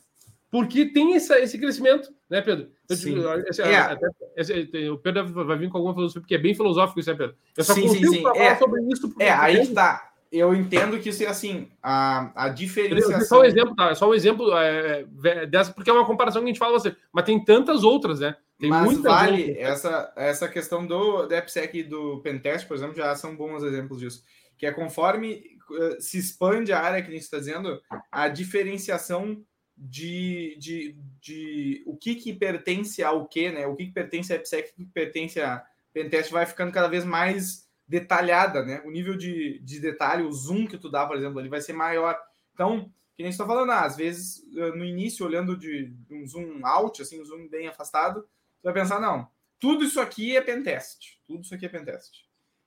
Porque 0.50 0.86
tem 0.86 1.16
essa, 1.16 1.40
esse 1.40 1.58
crescimento, 1.58 2.14
né, 2.30 2.42
Pedro? 2.42 2.70
Sim. 2.90 3.16
Esse, 3.48 3.62
é. 3.62 3.78
até, 3.78 4.08
esse, 4.36 4.90
o 4.90 4.98
Pedro 4.98 5.46
vai 5.46 5.58
vir 5.58 5.70
com 5.70 5.78
alguma 5.78 5.94
filosofia, 5.94 6.22
porque 6.22 6.36
é 6.36 6.38
bem 6.38 6.54
filosófico 6.54 7.00
isso, 7.00 7.10
né, 7.10 7.16
Pedro? 7.16 7.36
Eu 7.56 7.64
só 7.64 7.74
sim, 7.74 7.84
consigo 7.84 8.08
sim, 8.08 8.18
sim. 8.18 8.22
falar 8.22 8.38
é, 8.38 8.56
sobre 8.58 8.82
isso. 8.92 9.16
É, 9.18 9.32
aí 9.32 9.66
que 9.66 9.74
tá. 9.74 10.12
Eu 10.30 10.56
entendo 10.56 10.98
que 11.00 11.10
isso 11.10 11.24
é 11.24 11.28
assim, 11.28 11.68
a, 11.84 12.46
a 12.46 12.50
diferenciação. 12.50 13.18
É 13.18 13.26
só 13.26 13.42
um 13.42 13.44
exemplo, 13.44 13.76
tá? 13.76 13.90
É 13.90 13.96
só 13.96 14.10
um 14.10 14.14
exemplo 14.14 14.58
é, 14.58 15.06
é, 15.26 15.46
dessa, 15.46 15.74
porque 15.74 15.90
é 15.90 15.94
uma 15.94 16.06
comparação 16.06 16.42
que 16.42 16.46
a 16.46 16.48
gente 16.48 16.60
fala 16.60 16.80
você, 16.80 16.96
mas 17.12 17.26
tem 17.26 17.44
tantas 17.44 17.84
outras, 17.84 18.22
né? 18.22 18.36
Tem 18.62 18.70
Mas 18.70 18.96
vale 19.00 19.58
essa, 19.58 20.14
essa 20.16 20.48
questão 20.48 20.86
do, 20.86 21.26
do 21.26 21.36
AppSec 21.36 21.80
e 21.80 21.84
do 21.84 22.22
Pentest, 22.22 22.68
por 22.68 22.78
exemplo, 22.78 22.96
já 22.96 23.16
são 23.16 23.36
bons 23.36 23.64
exemplos 23.64 24.00
disso. 24.00 24.24
Que 24.56 24.68
é 24.68 24.72
conforme 24.72 25.58
uh, 25.72 26.00
se 26.00 26.20
expande 26.20 26.72
a 26.72 26.80
área 26.80 27.02
que 27.02 27.08
a 27.08 27.12
gente 27.12 27.24
está 27.24 27.40
dizendo, 27.40 27.82
a 28.12 28.28
diferenciação 28.28 29.44
de, 29.76 30.56
de, 30.60 30.96
de 31.20 31.84
o 31.88 31.98
que, 31.98 32.14
que 32.14 32.34
pertence 32.34 33.02
ao 33.02 33.28
que, 33.28 33.50
né? 33.50 33.66
O 33.66 33.76
que, 33.76 33.88
que 33.88 33.94
pertence 33.94 34.32
a 34.32 34.36
IPSEC, 34.36 34.70
o 34.70 34.76
que, 34.76 34.86
que 34.86 34.92
pertence 34.92 35.42
a 35.42 35.66
Pentest 35.92 36.32
vai 36.32 36.46
ficando 36.46 36.72
cada 36.72 36.88
vez 36.88 37.04
mais 37.04 37.68
detalhada, 37.88 38.64
né? 38.64 38.84
O 38.86 38.92
nível 38.92 39.18
de, 39.18 39.58
de 39.64 39.80
detalhe, 39.80 40.22
o 40.22 40.32
zoom 40.32 40.68
que 40.68 40.78
tu 40.78 40.88
dá, 40.88 41.04
por 41.08 41.18
exemplo, 41.18 41.40
ali 41.40 41.50
vai 41.50 41.62
ser 41.62 41.74
maior. 41.74 42.16
Então, 42.54 42.92
que 43.18 43.24
nem 43.24 43.32
está 43.32 43.44
falando, 43.44 43.72
ah, 43.72 43.86
às 43.86 43.98
vezes 43.98 44.46
no 44.54 44.86
início, 44.86 45.26
olhando 45.26 45.58
de 45.58 45.92
um 46.12 46.28
zoom 46.28 46.64
out, 46.64 47.02
assim, 47.02 47.20
um 47.20 47.26
zoom 47.26 47.48
bem 47.48 47.68
afastado, 47.68 48.24
tu 48.62 48.66
vai 48.66 48.74
pensar, 48.74 49.00
não, 49.00 49.28
tudo 49.60 49.84
isso 49.84 50.00
aqui 50.00 50.36
é 50.36 50.42
pentest. 50.42 51.20
Tudo 51.28 51.44
isso 51.44 51.54
aqui 51.54 51.66
é 51.66 51.70
pentest. 51.70 52.12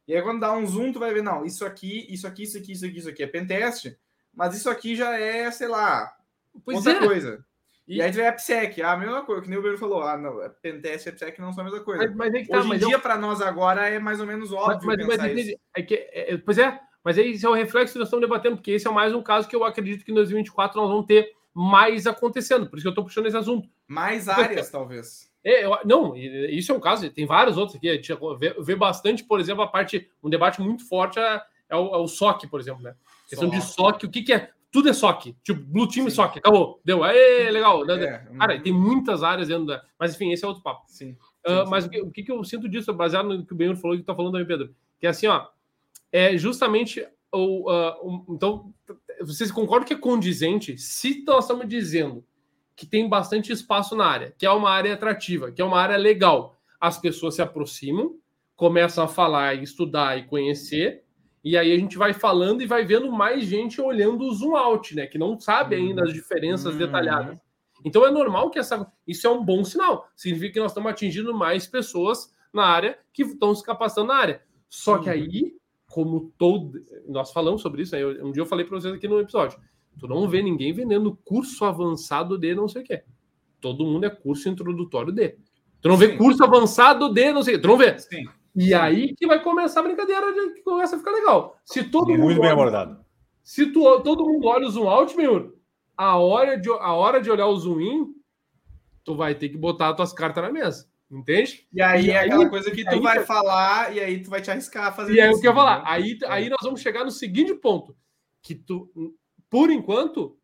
E 0.07 0.15
aí, 0.15 0.23
quando 0.23 0.41
dá 0.41 0.53
um 0.53 0.67
zoom, 0.67 0.93
tu 0.93 0.99
vai 0.99 1.15
ver, 1.15 1.23
não, 1.23 1.45
isso 1.45 1.65
aqui, 1.65 2.07
isso 2.11 2.27
aqui, 2.27 2.43
isso 2.43 2.59
aqui, 2.59 2.73
isso 2.73 2.85
aqui, 2.85 2.99
isso 2.99 3.09
aqui 3.09 3.23
é 3.23 3.27
pentest, 3.27 3.97
mas 4.33 4.55
isso 4.55 4.69
aqui 4.69 4.95
já 4.95 5.19
é, 5.19 5.51
sei 5.51 5.67
lá, 5.67 6.15
pois 6.65 6.79
outra 6.79 6.93
é. 6.93 7.07
coisa. 7.07 7.45
E, 7.87 7.97
e 7.97 8.03
aí 8.03 8.11
tu 8.11 8.17
vê 8.17 8.27
a 8.27 8.31
AppSec, 8.31 8.83
ah, 8.83 8.93
a 8.93 8.97
mesma 8.97 9.25
coisa, 9.25 9.43
que 9.43 9.49
nem 9.49 9.59
o 9.59 9.63
Beiro 9.63 9.79
falou, 9.79 10.03
ah, 10.03 10.17
não, 10.17 10.43
é 10.43 10.49
pentest 10.49 11.07
e 11.07 11.09
AppSec 11.09 11.41
não 11.41 11.53
são 11.53 11.63
a 11.63 11.65
mesma 11.65 11.85
coisa. 11.85 12.07
Mas, 12.07 12.17
mas 12.17 12.35
é 12.35 12.43
que 12.43 12.49
tá, 12.49 12.59
Hoje 12.59 12.75
em 12.75 12.79
dia, 12.79 12.95
eu... 12.95 13.01
para 13.01 13.17
nós 13.17 13.41
agora, 13.41 13.89
é 13.89 13.99
mais 13.99 14.21
ou 14.21 14.27
menos 14.27 14.53
óbvio 14.53 14.87
mas, 14.87 15.07
mas, 15.07 15.17
mas 15.19 15.55
é 15.77 15.83
que, 15.83 15.95
é, 15.95 16.37
pois 16.37 16.59
é, 16.59 16.79
mas 17.03 17.17
esse 17.19 17.45
é 17.45 17.49
o 17.49 17.55
reflexo 17.55 17.95
que 17.95 17.99
nós 17.99 18.09
estamos 18.09 18.27
debatendo, 18.27 18.57
porque 18.57 18.73
esse 18.73 18.87
é 18.87 18.91
mais 18.91 19.15
um 19.15 19.23
caso 19.23 19.49
que 19.49 19.57
eu 19.57 19.65
acredito 19.65 20.05
que 20.05 20.13
em 20.13 20.15
2024 20.15 20.81
nós 20.81 20.91
vamos 20.91 21.07
ter 21.07 21.33
mais 21.53 22.07
acontecendo, 22.07 22.69
por 22.69 22.77
isso 22.77 22.85
que 22.85 22.89
eu 22.89 22.91
estou 22.91 23.05
puxando 23.05 23.27
esse 23.27 23.37
assunto. 23.37 23.69
Mais 23.87 24.29
áreas, 24.29 24.71
talvez. 24.71 25.34
É, 25.45 25.67
eu, 25.67 25.79
não, 25.85 26.17
isso 26.17 26.73
é 26.73 26.75
um 26.75 26.81
caso, 26.81 27.09
tem 27.11 27.27
vários 27.27 27.59
outros 27.59 27.77
aqui. 27.77 27.91
A 27.91 27.95
gente 27.95 28.11
vê, 28.39 28.57
vê 28.59 28.75
bastante, 28.75 29.23
por 29.23 29.39
exemplo, 29.39 29.63
a 29.63 29.69
parte, 29.69 30.09
um 30.23 30.31
debate 30.31 30.61
muito 30.61 30.89
forte 30.89 31.19
é, 31.19 31.43
é, 31.69 31.77
o, 31.77 31.95
é 31.95 31.99
o 31.99 32.09
SOC, 32.09 32.47
por 32.49 32.59
exemplo, 32.59 32.83
né? 32.83 32.95
A 33.27 33.29
questão 33.29 33.49
de 33.49 33.61
SOC, 33.61 34.05
o 34.05 34.11
que, 34.11 34.23
que 34.23 34.33
é? 34.33 34.51
Tudo 34.73 34.89
é 34.89 34.93
SOC, 34.93 35.37
tipo, 35.45 35.61
Blue 35.61 35.87
Team 35.87 36.09
Sim. 36.09 36.17
SOC, 36.17 36.39
acabou, 36.39 36.81
deu, 36.85 37.05
Aê, 37.05 37.51
legal. 37.51 37.89
É, 37.91 38.27
Cara, 38.39 38.61
tem 38.61 38.73
muitas 38.73 39.23
áreas 39.23 39.49
dentro 39.49 39.67
da. 39.67 39.85
Mas 39.99 40.15
enfim, 40.15 40.33
esse 40.33 40.45
é 40.45 40.49
outro 40.49 40.63
papo. 40.63 40.83
Sim. 40.89 41.17
Uh, 41.47 41.69
mas 41.69 41.85
o 41.85 41.91
que, 41.91 42.01
o 42.01 42.11
que, 42.11 42.33
eu 42.33 42.43
sinto 42.43 42.69
disso, 42.69 42.93
baseado 42.93 43.29
no 43.29 43.47
que 43.47 43.53
o 43.53 43.57
Benhur 43.57 43.77
falou 43.77 43.95
e 43.95 44.01
que 44.01 44.05
tá 44.05 44.15
falando 44.15 44.33
também, 44.33 44.49
Pedro, 44.49 44.75
que 44.99 45.07
é 45.07 45.11
assim, 45.11 45.27
ó, 45.27 45.47
é 46.11 46.37
justamente 46.37 47.07
o. 47.31 47.71
Uh, 47.71 48.25
então, 48.31 48.73
vocês 49.21 49.53
concordam 49.53 49.87
que 49.87 49.95
é 49.95 49.99
condizente 49.99 50.77
se 50.79 51.23
nós 51.25 51.45
estamos 51.45 51.69
dizendo 51.69 52.25
que 52.77 52.87
tem 52.87 53.09
bastante 53.09 53.53
espaço 53.53 53.95
na 53.95 54.07
área, 54.07 54.35
que 54.37 54.47
é 54.47 54.51
uma 54.51 54.70
área 54.70 54.95
atrativa, 54.95 55.53
que 55.53 55.62
é 55.62 55.64
uma 55.64 55.81
área 55.81 55.97
legal. 55.97 56.57
As 56.81 56.99
pessoas 56.99 57.37
se 57.37 57.43
aproximam, 57.43 58.16
começam 58.57 59.05
a 59.05 59.09
falar, 59.09 59.55
estudar 59.55 60.18
e 60.18 60.25
conhecer, 60.25 61.05
e 61.45 61.59
aí 61.59 61.72
a 61.72 61.79
gente 61.79 61.99
vai 61.99 62.14
falando 62.14 62.62
e 62.62 62.66
vai 62.66 62.87
vendo 62.87 63.12
mais 63.12 63.45
gente 63.45 63.79
olhando 63.79 64.25
o 64.25 64.33
zoom 64.33 64.57
out, 64.57 64.97
né? 64.97 65.07
Que 65.07 65.18
não 65.18 65.39
sabe 65.39 65.77
ainda 65.77 66.03
as 66.03 66.12
diferenças 66.12 66.72
uhum. 66.72 66.79
detalhadas. 66.79 67.39
Então 67.85 68.07
é 68.07 68.11
normal 68.11 68.51
que 68.51 68.59
essa. 68.59 68.91
Isso 69.07 69.27
é 69.27 69.31
um 69.31 69.45
bom 69.45 69.62
sinal. 69.62 70.09
Significa 70.16 70.55
que 70.55 70.61
nós 70.61 70.70
estamos 70.70 70.91
atingindo 70.91 71.35
mais 71.35 71.66
pessoas 71.66 72.33
na 72.51 72.64
área 72.64 72.99
que 73.12 73.22
estão 73.22 73.55
se 73.55 73.62
capacitando 73.62 74.09
na 74.09 74.14
área. 74.14 74.43
Só 74.70 74.97
que 74.97 75.11
uhum. 75.11 75.14
aí, 75.14 75.55
como 75.91 76.33
todo. 76.39 76.83
Nós 77.07 77.31
falamos 77.31 77.61
sobre 77.61 77.83
isso, 77.83 77.95
né? 77.95 78.03
um 78.22 78.33
dia 78.33 78.41
eu 78.41 78.47
falei 78.47 78.64
para 78.64 78.81
vocês 78.81 78.95
aqui 78.95 79.07
no 79.07 79.20
episódio. 79.20 79.61
Tu 79.99 80.09
não 80.09 80.29
vê 80.29 80.43
ninguém 80.43 80.73
vendendo 80.73 81.17
curso 81.25 81.65
avançado 81.65 82.39
de 82.39 82.55
não 82.55 82.69
sei 82.69 82.83
o 82.83 82.85
quê. 82.85 83.05
Todo 83.61 83.85
mundo 83.85 84.05
é 84.05 84.11
curso 84.11 84.49
introdutório 84.49 85.13
de. 85.13 85.37
Tu 85.81 85.89
não 85.89 85.97
vê 85.97 86.11
Sim. 86.11 86.19
curso 86.19 86.43
avançado 86.45 87.13
de 87.13 87.33
não 87.33 87.43
sei 87.43 87.55
o 87.55 87.57
quê. 87.57 87.63
Tu 87.63 87.69
não 87.69 87.77
vê. 87.77 87.99
Sim. 87.99 88.25
E 88.55 88.69
Sim. 88.69 88.75
aí 88.75 89.15
que 89.15 89.27
vai 89.27 89.43
começar 89.43 89.81
a 89.81 89.83
brincadeira 89.83 90.33
de 90.33 90.55
que 90.55 90.63
começa 90.63 90.97
a 90.97 90.99
ficar 90.99 91.13
legal. 91.13 91.57
Se 91.65 91.85
todo 91.85 92.09
Muito 92.09 92.21
mundo 92.21 92.35
bem 92.35 92.45
olha, 92.45 92.53
abordado. 92.53 93.05
Se 93.43 93.67
tu, 93.67 94.01
todo 94.01 94.27
mundo 94.27 94.47
olha 94.47 94.67
o 94.67 94.71
zoom 94.71 94.89
out, 94.89 95.17
meu, 95.17 95.59
a 95.97 96.17
hora 96.17 96.59
de, 96.59 96.71
a 96.71 96.93
hora 96.93 97.21
de 97.21 97.31
olhar 97.31 97.47
o 97.47 97.57
zoom 97.57 97.81
in, 97.81 98.15
tu 99.05 99.15
vai 99.15 99.35
ter 99.35 99.49
que 99.49 99.57
botar 99.57 99.91
as 99.91 99.97
tuas 99.97 100.13
cartas 100.13 100.43
na 100.43 100.53
mesa. 100.53 100.89
Entende? 101.11 101.67
E 101.73 101.83
aí, 101.83 102.07
e 102.07 102.11
é 102.11 102.21
aquela 102.21 102.49
coisa 102.49 102.71
que 102.71 102.83
tu 102.83 102.95
aí, 102.95 103.01
vai 103.01 103.25
falar 103.25 103.95
e 103.95 104.01
aí 104.01 104.23
tu 104.23 104.31
vai 104.31 104.41
te 104.41 104.51
arriscar 104.51 104.87
a 104.87 104.93
fazer 104.93 105.15
E 105.15 105.21
é 105.21 105.31
o 105.31 105.39
que 105.39 105.47
eu 105.47 105.51
ia 105.51 105.55
falar. 105.55 105.79
Né? 105.79 105.85
Aí, 105.87 106.19
aí 106.27 106.49
nós 106.49 106.61
vamos 106.63 106.81
chegar 106.81 107.05
no 107.05 107.11
seguinte 107.11 107.55
ponto: 107.55 107.95
que 108.43 108.55
tu 108.55 108.91
por 109.55 109.71
enquanto, 109.71 110.37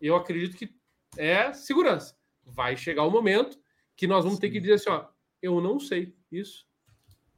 eu 0.00 0.16
acredito 0.16 0.56
que 0.56 0.74
é 1.18 1.52
segurança. 1.52 2.16
Vai 2.42 2.74
chegar 2.74 3.04
o 3.04 3.10
momento 3.10 3.58
que 3.94 4.06
nós 4.06 4.24
vamos 4.24 4.38
Sim. 4.38 4.40
ter 4.40 4.50
que 4.50 4.60
dizer 4.60 4.72
assim: 4.72 4.88
ó, 4.88 5.04
eu 5.42 5.60
não 5.60 5.78
sei 5.78 6.16
isso, 6.32 6.66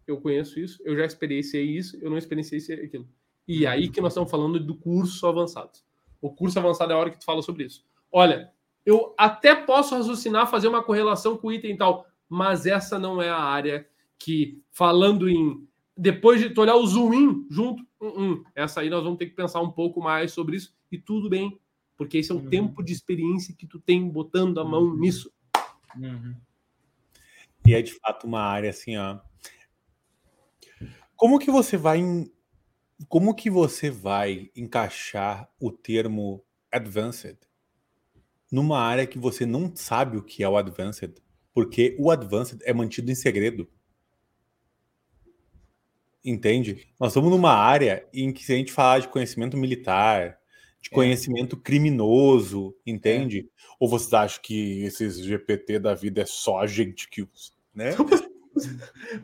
eu 0.06 0.20
conheço 0.20 0.60
isso, 0.60 0.80
eu 0.84 0.96
já 0.96 1.04
experienciei 1.04 1.64
isso, 1.64 1.98
eu 2.00 2.08
não 2.08 2.16
experienciei 2.16 2.84
aquilo. 2.84 3.08
E 3.48 3.66
aí 3.66 3.88
que 3.88 4.00
nós 4.00 4.12
estamos 4.12 4.30
falando 4.30 4.60
do 4.60 4.76
curso 4.76 5.26
avançado. 5.26 5.80
O 6.20 6.32
curso 6.32 6.56
avançado 6.56 6.92
é 6.92 6.94
a 6.94 6.98
hora 6.98 7.10
que 7.10 7.18
tu 7.18 7.24
fala 7.24 7.42
sobre 7.42 7.64
isso. 7.64 7.84
Olha, 8.12 8.52
eu 8.86 9.12
até 9.18 9.56
posso 9.56 9.96
raciocinar, 9.96 10.48
fazer 10.48 10.68
uma 10.68 10.84
correlação 10.84 11.36
com 11.36 11.48
o 11.48 11.52
item 11.52 11.72
e 11.72 11.76
tal, 11.76 12.06
mas 12.28 12.64
essa 12.64 12.96
não 12.96 13.20
é 13.20 13.28
a 13.28 13.40
área 13.40 13.88
que, 14.16 14.62
falando 14.70 15.28
em. 15.28 15.66
Depois 15.96 16.40
de 16.40 16.50
tu 16.50 16.60
olhar 16.60 16.76
o 16.76 16.86
zoom 16.86 17.12
in 17.12 17.46
junto, 17.50 17.87
uh 18.00 18.06
-uh, 18.06 18.44
essa 18.54 18.80
aí 18.80 18.90
nós 18.90 19.02
vamos 19.02 19.18
ter 19.18 19.26
que 19.26 19.34
pensar 19.34 19.60
um 19.60 19.70
pouco 19.70 20.00
mais 20.00 20.32
sobre 20.32 20.56
isso 20.56 20.74
e 20.90 20.98
tudo 20.98 21.28
bem, 21.28 21.60
porque 21.96 22.18
esse 22.18 22.30
é 22.30 22.34
o 22.34 22.38
uhum. 22.38 22.48
tempo 22.48 22.82
de 22.82 22.92
experiência 22.92 23.54
que 23.54 23.66
tu 23.66 23.78
tem 23.78 24.08
botando 24.08 24.60
a 24.60 24.64
mão 24.64 24.84
uhum. 24.84 24.98
nisso. 24.98 25.32
Uhum. 25.96 26.34
E 27.66 27.74
é 27.74 27.82
de 27.82 27.92
fato 27.94 28.26
uma 28.26 28.40
área 28.40 28.70
assim, 28.70 28.96
ó. 28.96 29.18
Como 31.16 31.38
que 31.38 31.50
você 31.50 31.76
vai 31.76 32.00
como 33.08 33.34
que 33.34 33.48
você 33.48 33.90
vai 33.90 34.50
encaixar 34.56 35.48
o 35.60 35.70
termo 35.70 36.44
advanced 36.72 37.38
numa 38.50 38.80
área 38.80 39.06
que 39.06 39.18
você 39.18 39.46
não 39.46 39.74
sabe 39.74 40.16
o 40.16 40.22
que 40.22 40.42
é 40.42 40.48
o 40.48 40.56
advanced? 40.56 41.14
Porque 41.54 41.96
o 41.98 42.10
advanced 42.10 42.60
é 42.64 42.72
mantido 42.72 43.10
em 43.10 43.14
segredo. 43.14 43.68
Entende? 46.24 46.88
Nós 46.98 47.10
estamos 47.10 47.30
numa 47.30 47.52
área 47.52 48.06
em 48.12 48.32
que 48.32 48.44
se 48.44 48.52
a 48.52 48.56
gente 48.56 48.72
falar 48.72 48.98
de 48.98 49.08
conhecimento 49.08 49.56
militar, 49.56 50.38
de 50.80 50.90
é. 50.90 50.94
conhecimento 50.94 51.56
é. 51.56 51.60
criminoso, 51.62 52.74
entende? 52.86 53.40
É. 53.40 53.44
Ou 53.78 53.88
vocês 53.88 54.12
acham 54.12 54.40
que 54.42 54.82
esses 54.82 55.18
GPT 55.18 55.78
da 55.78 55.94
vida 55.94 56.22
é 56.22 56.26
só 56.26 56.60
a 56.60 56.66
gente 56.66 57.08
que 57.08 57.22
usa, 57.22 57.52
né? 57.74 57.90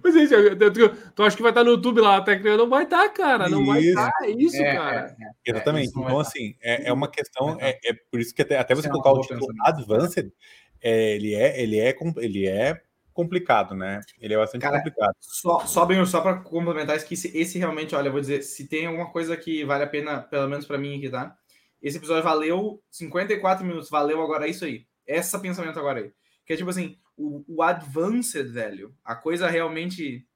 Pois 0.00 0.14
é, 0.14 0.54
tu, 0.70 1.12
tu 1.12 1.22
acha 1.24 1.36
que 1.36 1.42
vai 1.42 1.50
estar 1.50 1.64
no 1.64 1.70
YouTube 1.70 2.00
lá, 2.00 2.18
até 2.18 2.38
que 2.38 2.56
não 2.56 2.68
vai 2.68 2.84
estar, 2.84 3.08
cara, 3.08 3.48
não 3.48 3.62
isso. 3.62 3.66
vai 3.66 3.80
estar, 3.80 4.12
é 4.22 4.30
isso, 4.30 4.62
é, 4.62 4.74
cara. 4.74 5.16
É, 5.18 5.24
é. 5.24 5.30
Exatamente, 5.44 5.88
então 5.88 6.20
assim, 6.20 6.54
é, 6.62 6.92
uma 6.92 7.10
questão, 7.10 7.56
é, 7.60 7.76
por 8.12 8.20
isso 8.20 8.32
que 8.32 8.42
até, 8.42 8.56
até 8.56 8.76
você 8.76 8.88
colocar 8.88 9.10
o 9.10 9.20
título 9.22 9.48
Advanced, 9.64 10.30
ele, 10.80 11.34
é, 11.34 11.60
ele, 11.60 11.78
é, 11.80 11.92
ele 12.22 12.46
é 12.46 12.80
complicado, 13.14 13.74
né? 13.74 14.00
Ele 14.20 14.34
é 14.34 14.36
bastante 14.36 14.60
Cara, 14.60 14.78
complicado. 14.78 15.14
Só, 15.20 15.60
só 15.60 15.86
bem, 15.86 16.04
só 16.04 16.20
para 16.20 16.40
complementar 16.40 16.96
isso, 16.96 17.06
que 17.06 17.14
esse, 17.14 17.34
esse, 17.36 17.58
realmente, 17.58 17.94
olha, 17.94 18.08
eu 18.08 18.12
vou 18.12 18.20
dizer, 18.20 18.42
se 18.42 18.68
tem 18.68 18.86
alguma 18.86 19.10
coisa 19.10 19.36
que 19.36 19.64
vale 19.64 19.84
a 19.84 19.86
pena, 19.86 20.20
pelo 20.20 20.48
menos 20.48 20.66
para 20.66 20.76
mim 20.76 20.98
aqui, 20.98 21.08
tá? 21.08 21.34
Esse 21.80 21.96
episódio 21.96 22.24
valeu 22.24 22.82
54 22.90 23.64
minutos, 23.64 23.88
valeu 23.88 24.20
agora 24.20 24.48
isso 24.48 24.64
aí. 24.64 24.86
Essa 25.06 25.38
pensamento 25.38 25.78
agora 25.78 26.00
aí. 26.00 26.12
Que 26.44 26.54
é 26.54 26.56
tipo 26.56 26.68
assim, 26.68 26.98
o, 27.16 27.44
o 27.46 27.62
advanced, 27.62 28.50
velho, 28.50 28.94
a 29.04 29.14
coisa 29.14 29.48
realmente. 29.48 30.26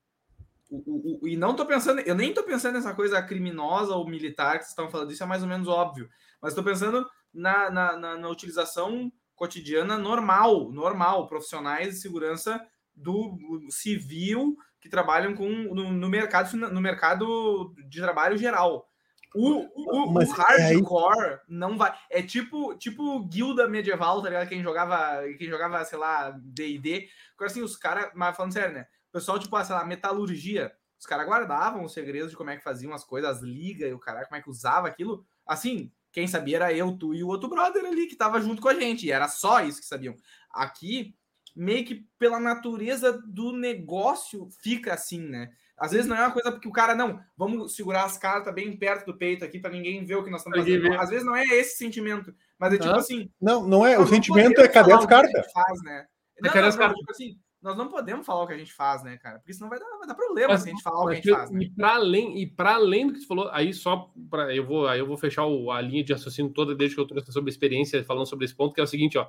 O, 0.71 0.77
o, 0.77 1.21
o, 1.23 1.29
e 1.29 1.37
não 1.37 1.57
tô 1.57 1.67
pensando, 1.67 2.01
eu 2.01 2.15
nem 2.15 2.33
tô 2.33 2.43
pensando 2.43 2.75
nessa 2.75 2.95
coisa 2.95 3.23
criminosa 3.23 3.95
ou 3.95 4.09
militar 4.09 4.59
que 4.59 4.65
vocês 4.65 4.71
estão 4.71 4.91
falando, 4.91 5.11
isso 5.11 5.23
é 5.23 5.27
mais 5.27 5.43
ou 5.43 5.49
menos 5.49 5.67
óbvio. 5.67 6.09
Mas 6.41 6.55
tô 6.55 6.63
pensando 6.63 7.09
na, 7.33 7.71
na, 7.71 7.97
na, 7.97 8.19
na 8.19 8.29
utilização 8.29 9.11
cotidiana 9.39 9.97
normal, 9.97 10.71
normal, 10.71 11.27
profissionais 11.29 11.95
de 11.95 12.01
segurança 12.01 12.61
do 12.95 13.39
civil 13.71 14.57
que 14.81 14.89
trabalham 14.89 15.35
com 15.35 15.49
no, 15.49 15.93
no 15.93 16.09
mercado 16.09 16.57
no 16.57 16.81
mercado 16.81 17.73
de 17.89 18.01
trabalho 18.01 18.37
geral. 18.37 18.87
O, 19.35 19.61
o, 19.75 20.15
o 20.15 20.33
hardcore 20.33 21.25
é 21.25 21.41
não 21.49 21.79
vai. 21.79 21.97
É 22.11 22.23
tipo 22.23 22.77
tipo 22.77 23.25
guilda 23.27 23.69
medieval, 23.69 24.21
tá 24.21 24.29
ligado? 24.29 24.49
Quem 24.49 24.63
jogava, 24.63 25.23
quem 25.39 25.49
jogava, 25.49 25.85
sei 25.85 25.99
lá, 25.99 26.31
DD. 26.31 27.09
Agora 27.35 27.51
assim, 27.51 27.63
os 27.63 27.77
caras, 27.77 28.11
mas 28.15 28.37
falando 28.37 28.53
sério, 28.53 28.75
né? 28.75 28.87
O 29.11 29.13
pessoal, 29.13 29.39
tipo, 29.39 29.63
sei 29.65 29.75
lá, 29.75 29.85
metalurgia. 29.85 30.73
Os 30.99 31.07
caras 31.07 31.27
guardavam 31.27 31.85
os 31.85 31.93
segredos 31.93 32.31
de 32.31 32.37
como 32.37 32.51
é 32.51 32.57
que 32.57 32.65
faziam 32.65 32.93
as 32.93 33.05
coisas, 33.05 33.37
as 33.37 33.43
ligas 33.43 33.89
e 33.89 33.93
o 33.93 33.99
cara, 33.99 34.25
como 34.25 34.37
é 34.37 34.43
que 34.43 34.51
usava 34.51 34.89
aquilo. 34.89 35.25
Assim, 35.47 35.93
quem 36.13 36.27
sabia 36.27 36.57
era 36.57 36.73
eu, 36.73 36.97
tu 36.97 37.15
e 37.15 37.23
o 37.23 37.29
outro 37.29 37.49
brother 37.49 37.85
ali 37.85 38.07
que 38.07 38.17
tava 38.17 38.41
junto 38.41 38.63
com 38.63 38.69
a 38.69 38.75
gente. 38.75 39.07
E 39.07 39.13
era 39.13 39.29
só 39.29 39.63
isso 39.63 39.81
que 39.81 39.87
sabiam. 39.87 40.15
Aqui, 40.51 41.15
meio 41.55 41.85
que 41.85 42.07
pela 42.19 42.41
natureza 42.41 43.13
do 43.27 43.53
negócio, 43.53 44.49
fica 44.63 44.95
assim, 44.95 45.21
né? 45.21 45.51
Às 45.79 45.93
vezes 45.93 46.07
não 46.07 46.17
é 46.17 46.21
uma 46.21 46.33
coisa 46.33 46.51
porque 46.51 46.69
o 46.69 46.73
cara, 46.73 46.95
não, 46.95 47.21
vamos 47.37 47.77
segurar 47.77 48.05
as 48.05 48.19
cartas 48.19 48.53
bem 48.53 48.77
perto 48.77 49.07
do 49.07 49.17
peito 49.17 49.45
aqui 49.45 49.61
para 49.61 49.71
ninguém 49.71 50.05
ver 50.05 50.17
o 50.17 50.25
que 50.25 50.31
nós 50.31 50.41
estamos 50.41 50.59
fazendo. 50.59 50.93
Às 50.95 51.11
vezes 51.11 51.25
não 51.25 51.37
é 51.37 51.45
esse 51.45 51.77
sentimento, 51.77 52.35
mas 52.59 52.75
é 52.75 52.79
tipo 52.79 52.95
assim. 52.95 53.31
Não, 53.41 53.67
não 53.67 53.87
é. 53.87 53.99
O 53.99 54.07
sentimento 54.07 54.61
é 54.61 54.67
cadê 54.67 54.93
as 54.93 55.07
cartas? 55.07 55.53
Faz, 55.53 55.83
né? 55.83 56.07
Não, 56.41 56.51
cadê 56.51 56.67
as 56.67 56.77
cartas? 56.77 56.99
Tipo 56.99 57.13
assim, 57.13 57.39
nós 57.61 57.77
não 57.77 57.89
podemos 57.89 58.25
falar 58.25 58.45
o 58.45 58.47
que 58.47 58.53
a 58.53 58.59
gente 58.59 58.73
faz, 58.73 59.03
né, 59.03 59.17
cara? 59.17 59.39
Porque 59.39 59.53
senão 59.53 59.69
vai 59.69 59.81
dar, 59.81 59.87
vai 59.99 60.07
dar 60.07 60.15
problema 60.15 60.53
mas, 60.53 60.63
se 60.63 60.69
a 60.69 60.73
gente 60.73 60.83
falar 60.83 61.03
o 61.03 61.07
que 61.09 61.13
a 61.13 61.17
gente 61.17 61.31
faz. 61.31 61.51
Né? 61.51 61.63
E 61.63 61.71
para 61.71 61.95
além, 61.95 62.41
e 62.41 62.47
para 62.47 62.75
além 62.75 63.07
do 63.09 63.13
que 63.13 63.21
você 63.21 63.27
falou, 63.27 63.49
aí 63.51 63.75
só 63.75 64.13
para 64.31 64.55
eu 64.55 64.65
vou, 64.65 64.87
aí 64.87 65.01
eu 65.01 65.07
vou 65.07 65.17
fechar 65.17 65.45
o, 65.45 65.71
a 65.73 65.81
linha 65.81 66.05
de 66.05 66.13
raciocínio 66.13 66.53
toda 66.53 66.75
desde 66.75 66.95
que 66.95 67.01
eu 67.01 67.07
trouxe 67.07 67.33
sobre 67.33 67.51
experiência 67.51 68.05
falando 68.05 68.27
sobre 68.27 68.45
esse 68.45 68.55
ponto, 68.55 68.73
que 68.73 68.81
é 68.81 68.85
o 68.85 68.87
seguinte, 68.87 69.19
ó. 69.19 69.29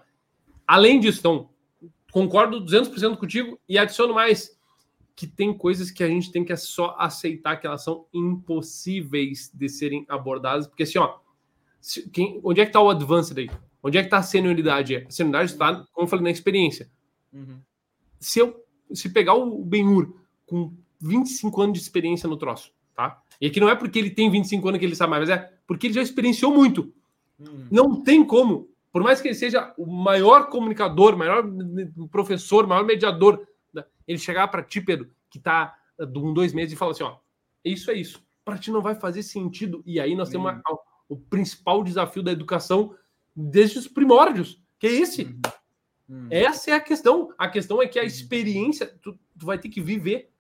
Além 0.68 1.00
disso, 1.00 1.20
então, 1.20 1.50
concordo 2.12 2.64
200% 2.64 3.18
contigo 3.18 3.60
e 3.68 3.80
adiciono 3.80 4.14
mais 4.14 4.58
que 5.16 5.26
tem 5.26 5.52
coisas 5.52 5.90
que 5.90 6.04
a 6.04 6.08
gente 6.08 6.32
tem 6.32 6.46
que 6.46 6.56
só 6.56 6.96
aceitar 7.00 7.58
que 7.58 7.66
elas 7.66 7.84
são 7.84 8.06
impossíveis 8.14 9.52
de 9.54 9.68
serem 9.68 10.06
abordadas, 10.08 10.68
porque 10.68 10.84
assim, 10.84 11.00
ó, 11.00 11.18
se, 11.82 12.08
quem, 12.10 12.40
onde 12.44 12.62
é 12.62 12.64
que 12.64 12.70
está 12.70 12.80
o 12.80 12.90
advanced 12.92 13.38
aí? 13.38 13.50
Onde 13.82 13.98
é 13.98 14.02
que 14.02 14.08
está 14.08 14.20
a 14.20 14.24
senioridade? 14.24 14.98
A 14.98 15.10
senioridade 15.10 15.52
está, 15.52 15.84
como 15.92 16.06
eu 16.06 16.08
falei, 16.08 16.24
na 16.24 16.30
experiência. 16.30 16.92
Uhum 17.34 17.60
se 18.20 18.40
eu 18.40 18.66
se 18.94 19.10
pegar 19.10 19.36
o 19.36 19.64
Ben-Hur 19.64 20.14
com 20.46 20.74
25 21.00 21.62
anos 21.62 21.78
de 21.78 21.84
experiência 21.84 22.28
no 22.28 22.38
troço, 22.38 22.72
tá? 22.96 23.22
E 23.40 23.48
aqui 23.48 23.60
não 23.60 23.70
é 23.70 23.76
porque 23.76 24.00
ele 24.00 24.10
tem 24.10 24.30
25 24.30 24.68
anos 24.68 24.80
que 24.80 24.86
ele 24.86 24.96
sabe 24.96 25.12
mais, 25.12 25.28
mas 25.28 25.38
é 25.38 25.54
porque 25.66 25.88
ele 25.88 25.94
já 25.94 26.02
experienciou 26.02 26.54
muito. 26.54 26.94
Hum. 27.40 27.68
Não 27.72 28.02
tem 28.02 28.26
como, 28.26 28.70
por 28.92 29.04
mais 29.04 29.22
que 29.22 29.28
ele 29.28 29.36
seja 29.36 29.74
o 29.78 29.86
maior 29.86 30.50
comunicador, 30.50 31.16
maior 31.16 31.44
professor, 32.12 32.68
maior 32.68 32.84
mediador, 32.84 33.48
ele 34.08 34.18
chegar 34.18 34.48
para 34.48 34.64
ti, 34.64 34.82
Pedro, 34.82 35.10
que 35.30 35.40
tá 35.40 35.78
de 35.98 36.18
um, 36.18 36.34
dois 36.34 36.54
meses 36.54 36.74
e 36.74 36.76
falar 36.76 36.92
assim, 36.92 37.04
ó, 37.04 37.18
isso 37.64 37.92
é 37.92 37.94
isso. 37.94 38.24
Para 38.44 38.58
ti 38.58 38.72
não 38.72 38.82
vai 38.82 38.96
fazer 38.96 39.22
sentido. 39.22 39.84
E 39.86 40.00
aí 40.00 40.16
nós 40.16 40.30
hum. 40.30 40.32
temos 40.32 40.52
uma, 40.52 40.62
o 41.08 41.16
principal 41.16 41.84
desafio 41.84 42.24
da 42.24 42.32
educação 42.32 42.96
desde 43.36 43.78
os 43.78 43.88
primórdios, 43.88 44.62
que 44.80 44.88
é 44.88 44.92
esse. 44.92 45.26
Hum. 45.26 45.40
Hum. 46.10 46.28
Essa 46.32 46.72
é 46.72 46.74
a 46.74 46.80
questão. 46.80 47.34
A 47.38 47.48
questão 47.48 47.82
é 47.82 47.88
que 47.88 48.00
a 48.00 48.04
hum. 48.04 48.06
experiência, 48.06 48.88
tu, 49.02 49.18
tu, 49.38 49.46
vai 49.46 49.58
ter 49.60 49.70
que 49.70 49.82
viver. 49.82 50.32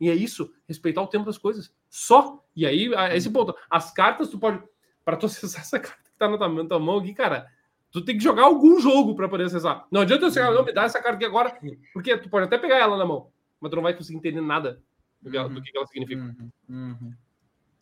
E 0.00 0.08
é 0.08 0.14
isso, 0.14 0.50
respeitar 0.66 1.02
o 1.02 1.06
tempo 1.06 1.26
das 1.26 1.36
coisas. 1.36 1.72
Só. 1.88 2.42
E 2.56 2.64
aí, 2.64 2.90
esse 3.14 3.28
hum. 3.28 3.32
ponto. 3.32 3.54
As 3.68 3.92
cartas, 3.92 4.28
tu 4.28 4.38
pode. 4.38 4.62
Para 5.04 5.16
tu 5.16 5.26
acessar 5.26 5.60
essa 5.60 5.78
carta 5.78 6.02
que 6.02 6.18
tá 6.18 6.28
na 6.28 6.38
tua, 6.38 6.48
na 6.48 6.64
tua 6.64 6.78
mão 6.78 6.98
aqui, 6.98 7.12
cara, 7.12 7.46
tu 7.90 8.02
tem 8.02 8.16
que 8.16 8.24
jogar 8.24 8.44
algum 8.44 8.80
jogo 8.80 9.14
para 9.14 9.28
poder 9.28 9.44
acessar. 9.44 9.86
Não 9.90 10.00
adianta 10.00 10.24
eu 10.24 10.30
chegar, 10.30 10.52
não, 10.52 10.64
me 10.64 10.72
dá 10.72 10.84
essa 10.84 11.00
carta 11.00 11.16
aqui 11.16 11.24
agora, 11.24 11.58
porque 11.92 12.16
tu 12.16 12.30
pode 12.30 12.46
até 12.46 12.56
pegar 12.56 12.78
ela 12.78 12.96
na 12.96 13.04
mão, 13.04 13.30
mas 13.60 13.70
tu 13.70 13.76
não 13.76 13.82
vai 13.82 13.94
conseguir 13.94 14.18
entender 14.18 14.40
nada 14.40 14.82
do 15.20 15.30
que, 15.30 15.36
ela, 15.36 15.48
do 15.48 15.62
que 15.62 15.76
ela 15.76 15.86
significa. 15.86 16.20
Uhum. 16.20 16.50
Uhum. 16.68 17.14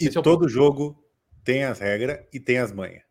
E 0.00 0.08
é 0.08 0.10
todo 0.10 0.40
ponto. 0.40 0.48
jogo 0.48 1.04
tem 1.44 1.64
as 1.64 1.78
regras 1.78 2.20
e 2.32 2.40
tem 2.40 2.58
as 2.58 2.72
manhas. 2.72 3.02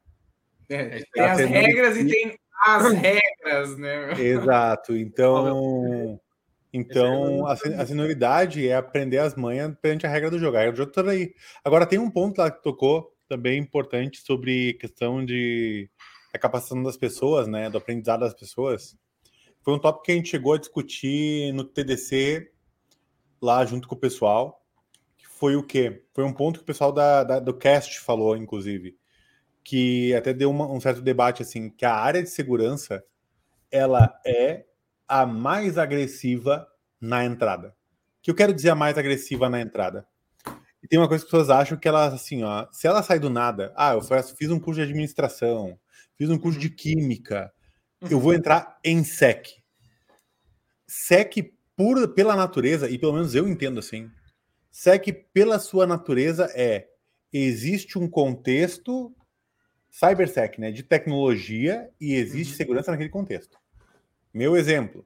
É, 0.70 1.04
tem 1.14 1.24
as 1.24 1.40
regras 1.40 1.98
e 1.98 2.08
tem 2.08 2.40
as 2.60 2.92
regras, 2.94 3.78
né? 3.78 4.20
Exato. 4.20 4.96
Então, 4.96 6.20
então 6.74 7.46
a, 7.46 7.54
a 7.54 7.86
senioridade 7.86 8.68
é 8.68 8.76
aprender 8.76 9.20
as 9.20 9.36
manhas 9.36 9.74
perante 9.82 10.06
a 10.06 10.10
regra 10.10 10.30
do 10.30 10.40
jogo. 10.40 10.58
A 10.58 10.62
regra 10.62 10.74
do 10.74 10.78
jogo 10.78 10.92
tá 10.92 11.02
aí. 11.10 11.34
Agora 11.64 11.86
tem 11.86 12.00
um 12.00 12.10
ponto 12.10 12.40
lá 12.40 12.50
que 12.50 12.64
tocou 12.64 13.14
também 13.28 13.60
importante 13.60 14.22
sobre 14.22 14.74
questão 14.74 15.24
de 15.24 15.90
a 16.34 16.40
capacitação 16.40 16.84
das 16.84 16.98
pessoas, 16.98 17.48
né? 17.48 17.70
Do 17.70 17.78
aprendizado 17.78 18.22
das 18.22 18.34
pessoas. 18.34 18.98
Foi 19.62 19.74
um 19.74 19.80
tópico 19.80 20.06
que 20.06 20.12
a 20.12 20.16
gente 20.16 20.30
chegou 20.30 20.54
a 20.54 20.58
discutir 20.58 21.54
no 21.54 21.64
TDC 21.64 22.52
lá 23.42 23.66
junto 23.66 23.88
com 23.88 23.96
o 23.96 24.00
pessoal. 24.00 24.64
Que 25.18 25.28
foi 25.28 25.56
o 25.56 25.64
quê? 25.64 26.04
Foi 26.14 26.24
um 26.24 26.34
ponto 26.34 26.60
que 26.60 26.64
o 26.64 26.68
pessoal 26.68 26.92
da, 26.92 27.24
da 27.24 27.40
do 27.40 27.54
cast 27.54 28.00
falou, 28.00 28.36
inclusive 28.36 28.96
que 29.68 30.16
até 30.16 30.34
deu 30.34 30.50
uma, 30.50 30.66
um 30.66 30.80
certo 30.80 31.02
debate 31.02 31.42
assim, 31.42 31.70
que 31.70 31.84
a 31.84 31.94
área 31.94 32.24
de 32.24 32.30
segurança 32.30 33.04
ela 33.70 34.18
é 34.26 34.64
a 35.06 35.26
mais 35.26 35.78
agressiva 35.78 36.66
na 37.02 37.26
entrada. 37.26 37.76
O 38.20 38.22
que 38.22 38.32
eu 38.32 38.36
quero 38.36 38.54
dizer 38.54 38.70
a 38.70 38.76
mais 38.76 38.98
agressiva 38.98 39.50
na 39.50 39.60
entrada? 39.60 40.08
E 40.82 40.88
tem 40.88 40.98
uma 40.98 41.10
coisa 41.10 41.22
que 41.22 41.28
as 41.28 41.32
pessoas 41.32 41.50
acham 41.50 41.78
que 41.78 41.86
ela 41.86 42.06
assim, 42.08 42.44
ó, 42.44 42.66
se 42.72 42.88
ela 42.88 43.04
sai 43.04 43.20
do 43.20 43.30
nada, 43.30 43.74
ah, 43.76 43.92
eu 43.92 44.02
fiz 44.38 44.50
um 44.50 44.58
curso 44.58 44.80
de 44.80 44.88
administração, 44.88 45.78
fiz 46.18 46.30
um 46.30 46.40
curso 46.40 46.58
de 46.58 46.70
química, 46.70 47.52
eu 48.10 48.22
vou 48.22 48.34
entrar 48.34 48.80
em 48.86 49.04
SEC. 49.04 49.62
SEC 50.88 51.54
por, 51.76 52.14
pela 52.14 52.38
natureza, 52.38 52.90
e 52.90 52.98
pelo 52.98 53.12
menos 53.12 53.36
eu 53.36 53.46
entendo 53.46 53.80
assim, 53.80 54.10
SEC 54.72 55.12
pela 55.34 55.60
sua 55.60 55.86
natureza 55.86 56.50
é 56.56 56.88
existe 57.34 58.00
um 58.00 58.10
contexto 58.10 59.14
cybersec, 59.98 60.62
né, 60.62 60.72
de 60.72 60.84
tecnologia 60.84 61.90
e 62.00 62.14
existe 62.14 62.52
uhum. 62.52 62.58
segurança 62.58 62.92
naquele 62.92 63.10
contexto. 63.10 63.58
Meu 64.32 64.56
exemplo, 64.56 65.04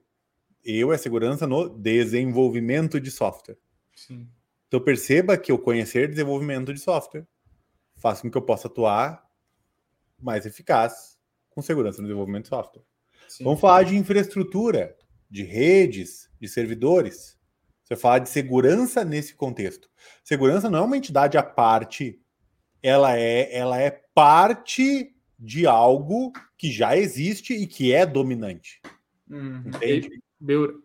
eu 0.62 0.92
é 0.92 0.98
segurança 0.98 1.46
no 1.46 1.70
desenvolvimento 1.70 3.00
de 3.00 3.10
software. 3.10 3.56
Sim. 3.96 4.28
Então 4.68 4.80
perceba 4.80 5.38
que 5.38 5.50
eu 5.50 5.58
conhecer 5.58 6.10
desenvolvimento 6.10 6.74
de 6.74 6.80
software 6.80 7.26
faz 7.96 8.20
com 8.20 8.30
que 8.30 8.36
eu 8.36 8.42
possa 8.42 8.68
atuar 8.68 9.26
mais 10.20 10.44
eficaz 10.44 11.18
com 11.48 11.62
segurança 11.62 12.02
no 12.02 12.08
desenvolvimento 12.08 12.44
de 12.44 12.50
software. 12.50 12.82
Sim. 13.28 13.44
Vamos 13.44 13.60
falar 13.60 13.84
de 13.84 13.96
infraestrutura, 13.96 14.94
de 15.30 15.42
redes, 15.42 16.28
de 16.38 16.46
servidores. 16.46 17.38
Você 17.82 17.96
fala 17.96 18.18
de 18.18 18.28
segurança 18.28 19.04
nesse 19.04 19.34
contexto. 19.34 19.88
Segurança 20.22 20.68
não 20.68 20.80
é 20.80 20.82
uma 20.82 20.96
entidade 20.98 21.38
à 21.38 21.42
parte 21.42 22.21
ela 22.82 23.16
é, 23.16 23.56
ela 23.56 23.80
é 23.80 24.02
parte 24.14 25.14
de 25.38 25.66
algo 25.66 26.32
que 26.56 26.70
já 26.70 26.96
existe 26.96 27.54
e 27.54 27.66
que 27.66 27.92
é 27.92 28.04
dominante. 28.04 28.80
Uhum. 29.30 29.62
Entende? 29.66 30.22
Meu, 30.40 30.82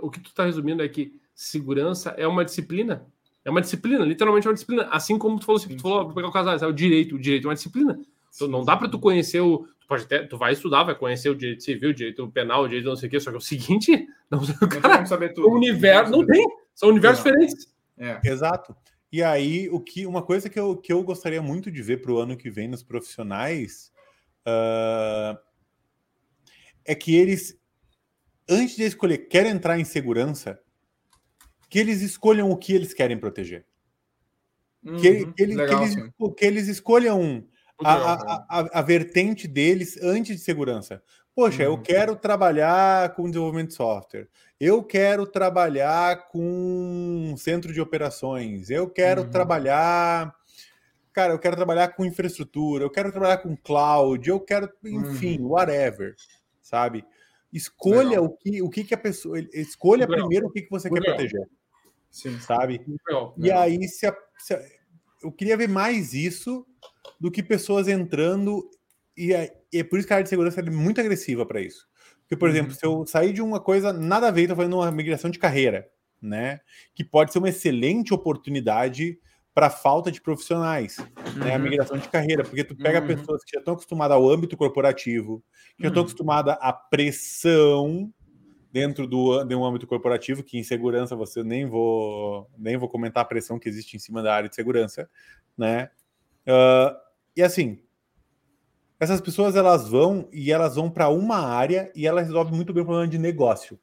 o 0.00 0.10
que 0.10 0.20
tu 0.20 0.28
está 0.28 0.44
resumindo 0.44 0.82
é 0.82 0.88
que 0.88 1.18
segurança 1.34 2.10
é 2.16 2.26
uma 2.26 2.44
disciplina. 2.44 3.06
É 3.44 3.50
uma 3.50 3.60
disciplina, 3.60 4.04
literalmente 4.04 4.46
é 4.46 4.50
uma 4.50 4.54
disciplina. 4.54 4.88
Assim 4.90 5.18
como 5.18 5.38
tu 5.38 5.44
falou, 5.44 5.60
assim, 5.60 5.76
tu 5.76 5.82
falou 5.82 6.12
pegar 6.12 6.28
o 6.28 6.32
casal, 6.32 6.56
é 6.56 6.66
o 6.66 6.72
direito, 6.72 7.14
o 7.14 7.18
direito 7.18 7.44
é 7.44 7.48
uma 7.48 7.54
disciplina. 7.54 8.00
Então, 8.34 8.48
não 8.48 8.64
dá 8.64 8.76
para 8.76 8.88
tu 8.88 8.98
conhecer 8.98 9.40
o. 9.40 9.68
Tu, 9.80 9.86
pode 9.86 10.04
até, 10.04 10.22
tu 10.22 10.38
vai 10.38 10.54
estudar, 10.54 10.82
vai 10.82 10.94
conhecer 10.94 11.28
o 11.28 11.34
direito 11.34 11.62
civil, 11.62 11.90
o 11.90 11.94
direito 11.94 12.26
penal, 12.28 12.62
o 12.62 12.68
direito 12.68 12.86
não 12.86 12.96
sei 12.96 13.08
o 13.08 13.10
quê, 13.10 13.20
só 13.20 13.30
que 13.30 13.36
é 13.36 13.38
o 13.38 13.42
seguinte, 13.42 14.08
não, 14.30 14.40
cara, 14.80 15.04
saber 15.04 15.34
tudo. 15.34 15.48
O 15.48 15.54
universo 15.54 16.10
não 16.10 16.24
tem, 16.24 16.46
são 16.74 16.88
universos 16.88 17.22
diferentes. 17.22 17.74
É. 17.98 18.20
Exato. 18.24 18.74
E 19.14 19.22
aí, 19.22 19.68
o 19.68 19.78
que 19.78 20.04
uma 20.06 20.24
coisa 20.24 20.50
que 20.50 20.58
eu, 20.58 20.76
que 20.76 20.92
eu 20.92 21.00
gostaria 21.04 21.40
muito 21.40 21.70
de 21.70 21.80
ver 21.80 22.02
para 22.02 22.10
o 22.10 22.18
ano 22.18 22.36
que 22.36 22.50
vem 22.50 22.66
nos 22.66 22.82
profissionais 22.82 23.92
uh, 24.44 25.38
é 26.84 26.96
que 26.96 27.14
eles, 27.14 27.56
antes 28.50 28.74
de 28.74 28.82
escolher, 28.82 29.28
querem 29.28 29.52
entrar 29.52 29.78
em 29.78 29.84
segurança, 29.84 30.60
que 31.70 31.78
eles 31.78 32.02
escolham 32.02 32.50
o 32.50 32.56
que 32.56 32.72
eles 32.72 32.92
querem 32.92 33.16
proteger. 33.16 33.64
Uhum, 34.82 34.96
que, 34.96 35.32
que, 35.32 35.42
eles, 35.44 35.56
legal, 35.58 35.78
que, 35.78 35.84
eles, 35.84 36.12
que, 36.36 36.44
eles, 36.44 36.66
escolham 36.66 37.46
a, 37.84 37.94
a, 37.94 38.46
a, 38.50 38.80
a, 38.80 38.82
vertente 38.82 39.46
deles 39.46 39.96
antes 40.02 40.38
de 40.38 40.42
segurança. 40.42 41.00
Poxa, 41.34 41.64
uhum. 41.64 41.74
eu 41.74 41.82
quero 41.82 42.14
trabalhar 42.14 43.14
com 43.14 43.28
desenvolvimento 43.28 43.68
de 43.68 43.74
software. 43.74 44.28
Eu 44.60 44.84
quero 44.84 45.26
trabalhar 45.26 46.28
com 46.28 47.34
centro 47.36 47.72
de 47.72 47.80
operações. 47.80 48.70
Eu 48.70 48.88
quero 48.88 49.22
uhum. 49.22 49.30
trabalhar. 49.30 50.32
Cara, 51.12 51.32
eu 51.32 51.38
quero 51.38 51.56
trabalhar 51.56 51.88
com 51.88 52.04
infraestrutura. 52.04 52.84
Eu 52.84 52.90
quero 52.90 53.10
trabalhar 53.10 53.38
com 53.38 53.56
cloud. 53.56 54.28
Eu 54.28 54.38
quero, 54.38 54.70
enfim, 54.84 55.40
uhum. 55.40 55.48
whatever. 55.48 56.14
Sabe? 56.62 57.04
Escolha 57.52 58.22
o 58.22 58.30
que, 58.30 58.62
o 58.62 58.70
que, 58.70 58.84
que 58.84 58.94
a 58.94 58.98
pessoa. 58.98 59.38
Escolha 59.52 60.06
primeiro 60.06 60.46
o 60.46 60.50
que, 60.50 60.62
que 60.62 60.70
você 60.70 60.88
quer 60.88 61.02
proteger. 61.02 61.48
Sim. 62.10 62.38
Sabe? 62.38 62.80
E 63.36 63.50
aí, 63.50 63.88
se, 63.88 64.06
a, 64.06 64.16
se 64.38 64.54
a, 64.54 64.62
eu 65.20 65.32
queria 65.32 65.56
ver 65.56 65.68
mais 65.68 66.14
isso 66.14 66.64
do 67.20 67.30
que 67.30 67.42
pessoas 67.42 67.88
entrando. 67.88 68.68
E 69.16 69.32
é, 69.32 69.54
e 69.72 69.78
é 69.78 69.84
por 69.84 69.98
isso 69.98 70.06
que 70.06 70.12
a 70.12 70.16
área 70.16 70.24
de 70.24 70.30
segurança 70.30 70.60
é 70.60 70.70
muito 70.70 71.00
agressiva 71.00 71.46
para 71.46 71.60
isso. 71.60 71.88
Porque, 72.20 72.36
por 72.36 72.48
uhum. 72.48 72.54
exemplo, 72.54 72.74
se 72.74 72.84
eu 72.84 73.06
sair 73.06 73.32
de 73.32 73.42
uma 73.42 73.60
coisa 73.60 73.92
nada 73.92 74.28
a 74.28 74.30
ver, 74.30 74.42
estou 74.42 74.56
fazendo 74.56 74.76
uma 74.76 74.90
migração 74.90 75.30
de 75.30 75.38
carreira, 75.38 75.88
né? 76.20 76.60
Que 76.94 77.04
pode 77.04 77.32
ser 77.32 77.38
uma 77.38 77.48
excelente 77.48 78.14
oportunidade 78.14 79.18
para 79.52 79.70
falta 79.70 80.10
de 80.10 80.20
profissionais, 80.20 80.98
uhum. 80.98 81.44
né? 81.44 81.54
A 81.54 81.56
uhum. 81.56 81.62
migração 81.62 81.98
de 81.98 82.08
carreira, 82.08 82.42
porque 82.42 82.64
tu 82.64 82.74
pega 82.74 83.00
uhum. 83.00 83.06
pessoas 83.06 83.44
que 83.44 83.52
já 83.52 83.58
estão 83.58 83.74
acostumadas 83.74 84.16
ao 84.16 84.28
âmbito 84.28 84.56
corporativo, 84.56 85.44
que 85.76 85.82
já 85.84 85.88
estão 85.88 86.02
uhum. 86.02 86.08
acostumadas 86.08 86.56
à 86.60 86.72
pressão 86.72 88.12
dentro 88.72 89.06
do, 89.06 89.44
de 89.44 89.54
um 89.54 89.64
âmbito 89.64 89.86
corporativo, 89.86 90.42
que 90.42 90.58
em 90.58 90.64
segurança 90.64 91.14
você 91.14 91.44
nem 91.44 91.64
vou 91.64 92.50
nem 92.58 92.76
vou 92.76 92.88
comentar 92.88 93.22
a 93.22 93.24
pressão 93.24 93.56
que 93.56 93.68
existe 93.68 93.94
em 93.94 94.00
cima 94.00 94.20
da 94.20 94.34
área 94.34 94.48
de 94.48 94.56
segurança, 94.56 95.08
né? 95.56 95.90
Uh, 96.44 96.92
e 97.36 97.42
assim, 97.42 97.78
essas 98.98 99.20
pessoas 99.20 99.56
elas 99.56 99.88
vão 99.88 100.28
e 100.32 100.52
elas 100.52 100.76
vão 100.76 100.90
para 100.90 101.08
uma 101.08 101.38
área 101.38 101.90
e 101.94 102.06
elas 102.06 102.26
resolvem 102.26 102.54
muito 102.54 102.72
bem 102.72 102.82
o 102.82 102.86
problema 102.86 103.10
de 103.10 103.18
negócio. 103.18 103.78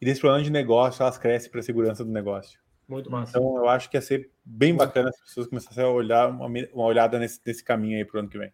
E 0.00 0.04
desse 0.04 0.20
problema 0.20 0.44
de 0.44 0.50
negócio 0.50 1.02
elas 1.02 1.16
crescem 1.16 1.50
para 1.50 1.60
a 1.60 1.62
segurança 1.62 2.04
do 2.04 2.12
negócio. 2.12 2.60
Muito 2.86 3.10
massa. 3.10 3.38
Então 3.38 3.56
eu 3.56 3.68
acho 3.68 3.88
que 3.88 3.96
ia 3.96 4.02
ser 4.02 4.30
bem 4.44 4.74
bacana 4.74 5.08
as 5.08 5.20
pessoas 5.20 5.46
começarem 5.46 5.84
a 5.84 5.88
olhar 5.88 6.28
uma, 6.28 6.46
uma 6.46 6.84
olhada 6.84 7.18
nesse, 7.18 7.40
nesse 7.44 7.64
caminho 7.64 7.96
aí 7.96 8.04
para 8.04 8.16
o 8.16 8.20
ano 8.20 8.28
que 8.28 8.38
vem. 8.38 8.52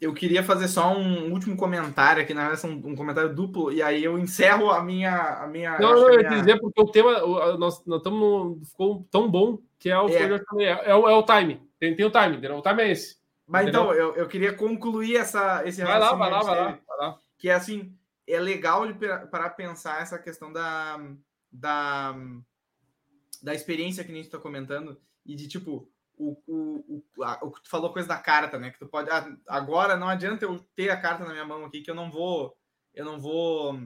eu 0.00 0.12
queria 0.12 0.42
fazer 0.42 0.66
só 0.66 0.96
um 0.96 1.32
último 1.32 1.56
comentário 1.56 2.22
aqui, 2.22 2.34
na 2.34 2.48
verdade, 2.48 2.66
um, 2.66 2.90
um 2.90 2.96
comentário 2.96 3.32
duplo, 3.32 3.72
e 3.72 3.80
aí 3.80 4.02
eu 4.02 4.18
encerro 4.18 4.70
a 4.70 4.82
minha. 4.82 5.14
A 5.14 5.46
minha 5.46 5.78
não, 5.78 5.94
não, 5.94 6.08
eu 6.08 6.20
ia 6.20 6.28
minha... 6.28 6.40
dizer, 6.40 6.60
porque 6.60 6.80
o 6.80 6.86
tema, 6.86 7.20
nós 7.56 7.80
estamos. 7.86 8.68
Ficou 8.68 9.06
tão 9.10 9.30
bom 9.30 9.58
que 9.78 9.90
é 9.90 9.98
o, 9.98 10.08
é. 10.08 10.40
é, 10.58 10.90
é, 10.90 10.94
o, 10.94 11.08
é 11.08 11.14
o 11.14 11.22
time. 11.22 11.62
Tem, 11.78 11.94
tem 11.94 12.04
o 12.04 12.10
time, 12.10 12.36
entendeu? 12.36 12.56
O 12.56 12.62
time 12.62 12.82
é 12.82 12.90
esse. 12.90 13.17
Mas 13.48 13.62
entendeu? 13.62 13.82
então, 13.82 13.94
eu, 13.94 14.14
eu 14.14 14.28
queria 14.28 14.52
concluir 14.52 15.16
essa, 15.16 15.66
esse 15.66 15.82
vai 15.82 15.98
lá, 15.98 16.12
vai 16.12 16.30
lá, 16.30 16.42
vai 16.42 16.56
lá, 16.56 16.78
vai 16.86 16.98
lá. 16.98 17.18
Que 17.38 17.48
é 17.48 17.54
assim, 17.54 17.96
é 18.26 18.38
legal 18.38 18.86
de 18.86 18.92
para 18.92 19.48
pensar 19.48 20.02
essa 20.02 20.18
questão 20.18 20.52
da, 20.52 21.00
da, 21.50 22.14
da 23.42 23.54
experiência 23.54 24.04
que 24.04 24.12
a 24.12 24.14
gente 24.14 24.26
está 24.26 24.38
comentando 24.38 25.00
e 25.24 25.34
de 25.34 25.48
tipo 25.48 25.90
o, 26.16 26.36
o, 26.46 27.02
o, 27.16 27.24
a, 27.24 27.38
o 27.42 27.50
que 27.50 27.62
tu 27.62 27.70
falou 27.70 27.92
coisa 27.92 28.06
da 28.06 28.18
carta, 28.18 28.58
né? 28.58 28.70
Que 28.70 28.78
tu 28.78 28.86
pode 28.86 29.08
ah, 29.10 29.34
agora 29.46 29.96
não 29.96 30.08
adianta 30.08 30.44
eu 30.44 30.58
ter 30.76 30.90
a 30.90 31.00
carta 31.00 31.24
na 31.24 31.30
minha 31.30 31.46
mão 31.46 31.64
aqui 31.64 31.80
que 31.80 31.90
eu 31.90 31.94
não 31.94 32.10
vou 32.10 32.54
eu 32.92 33.04
não 33.04 33.18
vou 33.18 33.80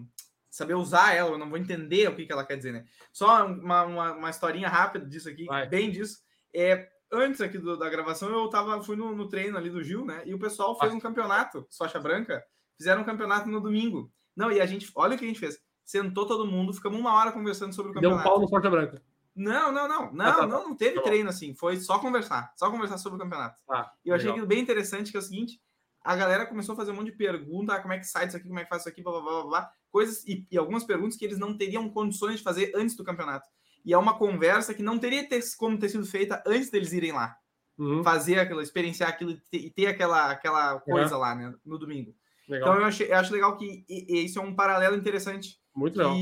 saber 0.51 0.75
usar 0.75 1.15
ela, 1.15 1.31
eu 1.31 1.39
não 1.39 1.49
vou 1.49 1.59
entender 1.59 2.09
o 2.09 2.17
que, 2.17 2.27
que 2.27 2.33
ela 2.33 2.45
quer 2.45 2.57
dizer, 2.57 2.73
né? 2.73 2.85
Só 3.13 3.47
uma, 3.47 3.85
uma, 3.85 4.13
uma 4.13 4.31
historinha 4.31 4.69
rápida 4.69 5.07
disso 5.07 5.29
aqui, 5.29 5.47
Vai. 5.47 5.67
bem 5.67 5.91
disso. 5.91 6.21
É, 6.53 6.91
antes 7.13 7.41
aqui 7.41 7.59
do, 7.59 7.77
da 7.77 7.89
gravação, 7.89 8.31
eu 8.31 8.49
tava, 8.49 8.83
fui 8.83 8.97
no, 8.97 9.15
no, 9.15 9.29
treino 9.29 9.57
ali 9.57 9.71
do 9.71 9.83
Gil, 9.83 10.05
né? 10.05 10.23
E 10.25 10.35
o 10.35 10.39
pessoal 10.39 10.79
fez 10.79 10.93
um 10.93 10.99
campeonato, 11.01 11.67
Socha 11.69 12.01
Branca, 12.01 12.43
fizeram 12.77 13.03
um 13.03 13.05
campeonato 13.05 13.49
no 13.49 13.61
domingo. 13.61 14.11
Não, 14.35 14.51
e 14.51 14.61
a 14.61 14.67
gente, 14.67 14.91
olha 14.95 15.15
o 15.15 15.19
que 15.19 15.25
a 15.25 15.29
gente 15.29 15.41
fez. 15.41 15.61
Sentou 15.85 16.27
todo 16.27 16.47
mundo, 16.47 16.73
ficamos 16.73 16.99
uma 16.99 17.15
hora 17.15 17.33
conversando 17.33 17.75
sobre 17.75 17.93
o 17.93 17.95
campeonato. 17.95 18.23
Deu 18.23 18.33
um 18.33 18.35
pau 18.35 18.41
no 18.41 18.49
Socha 18.49 18.71
Branca. 18.71 19.03
Não, 19.35 19.73
não, 19.73 19.89
não, 19.89 20.13
não, 20.13 20.27
ah, 20.27 20.33
tá, 20.35 20.47
não, 20.47 20.69
não 20.69 20.77
teve 20.77 20.97
tá 20.97 21.03
treino 21.03 21.31
assim, 21.31 21.55
foi 21.55 21.79
só 21.79 21.99
conversar, 21.99 22.53
só 22.55 22.71
conversar 22.71 22.99
sobre 22.99 23.17
o 23.17 23.23
campeonato. 23.23 23.59
Ah, 23.71 23.91
e 24.05 24.11
eu 24.11 24.15
achei 24.15 24.31
bem 24.45 24.61
interessante, 24.61 25.11
que 25.11 25.17
é 25.17 25.21
o 25.21 25.23
seguinte, 25.23 25.59
a 26.05 26.15
galera 26.15 26.45
começou 26.45 26.75
a 26.75 26.77
fazer 26.77 26.91
um 26.91 26.97
monte 26.97 27.13
de 27.13 27.17
perguntas, 27.17 27.77
ah, 27.77 27.81
como 27.81 27.95
é 27.95 27.99
que 27.99 28.05
sai 28.05 28.27
isso 28.27 28.37
aqui, 28.37 28.47
como 28.47 28.59
é 28.59 28.65
que 28.65 28.69
faz 28.69 28.83
isso 28.83 28.91
aqui, 28.91 29.03
blá, 29.03 29.13
blá, 29.13 29.23
blá, 29.23 29.45
blá 29.45 29.73
coisas 29.93 30.25
e, 30.27 30.47
e, 30.51 30.59
algumas 30.59 30.85
perguntas 30.85 31.17
que 31.17 31.25
eles 31.25 31.39
não 31.39 31.57
teriam 31.57 31.89
condições 31.91 32.39
de 32.39 32.43
fazer 32.43 32.73
antes 32.75 32.97
do 32.97 33.05
campeonato. 33.05 33.49
E 33.85 33.93
é 33.93 33.99
uma 33.99 34.17
conversa 34.17 34.75
que 34.75 34.83
não 34.83 34.99
teria 34.99 35.29
ter, 35.29 35.43
como 35.57 35.79
ter 35.79 35.89
sido 35.89 36.07
feita 36.07 36.43
antes 36.47 36.71
deles 36.71 36.93
irem 36.93 37.13
lá. 37.13 37.37
Uhum. 37.79 38.03
Fazer 38.05 38.39
aquilo, 38.39 38.61
experienciar 38.61 39.09
aquilo 39.09 39.37
e 39.53 39.71
ter, 39.71 39.87
aquela, 39.87 40.31
aquela 40.31 40.81
coisa 40.81 41.15
uhum. 41.15 41.21
lá, 41.21 41.35
né, 41.35 41.55
no 41.65 41.79
domingo. 41.79 42.15
Legal. 42.49 42.69
Então 42.69 42.81
eu, 42.81 42.87
achei, 42.87 43.11
eu 43.11 43.17
acho 43.17 43.33
legal 43.33 43.57
que 43.57 43.85
e, 43.89 44.15
e 44.15 44.25
isso 44.25 44.39
é 44.39 44.43
um 44.43 44.55
paralelo 44.55 44.97
interessante. 44.97 45.61
Muito 45.75 45.99
legal. 45.99 46.15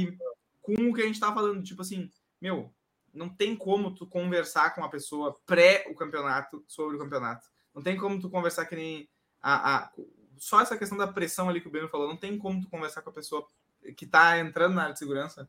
com 0.63 0.91
o 0.91 0.95
que 0.95 1.03
a 1.03 1.07
gente 1.07 1.21
tá 1.21 1.33
falando, 1.35 1.63
tipo 1.63 1.83
assim, 1.83 2.09
meu, 2.41 2.73
não 3.13 3.29
tem 3.29 3.57
como 3.57 3.93
tu 3.93 4.07
conversar 4.07 4.75
com 4.75 4.81
uma 4.81 4.91
pessoa 4.91 5.37
pré 5.45 5.87
o 5.91 5.95
campeonato 5.95 6.65
sobre 6.67 6.97
o 6.97 6.99
campeonato. 6.99 7.47
Não 7.75 7.83
tem 7.83 7.97
como 7.97 8.21
tu 8.21 8.31
conversar 8.31 8.67
que 8.67 8.77
nem 8.77 9.09
a, 9.43 9.77
a 9.77 9.93
só 10.39 10.61
essa 10.61 10.77
questão 10.77 10.97
da 10.97 11.07
pressão 11.07 11.49
ali 11.49 11.61
que 11.61 11.69
o 11.69 11.71
Breno 11.71 11.89
falou, 11.89 12.09
não 12.09 12.17
tem 12.17 12.39
como 12.39 12.61
tu 12.61 12.71
conversar 12.71 13.03
com 13.03 13.11
a 13.11 13.13
pessoa 13.13 13.47
que 13.97 14.07
tá 14.07 14.39
entrando 14.39 14.75
na 14.75 14.83
área 14.83 14.93
de 14.95 14.99
segurança 14.99 15.49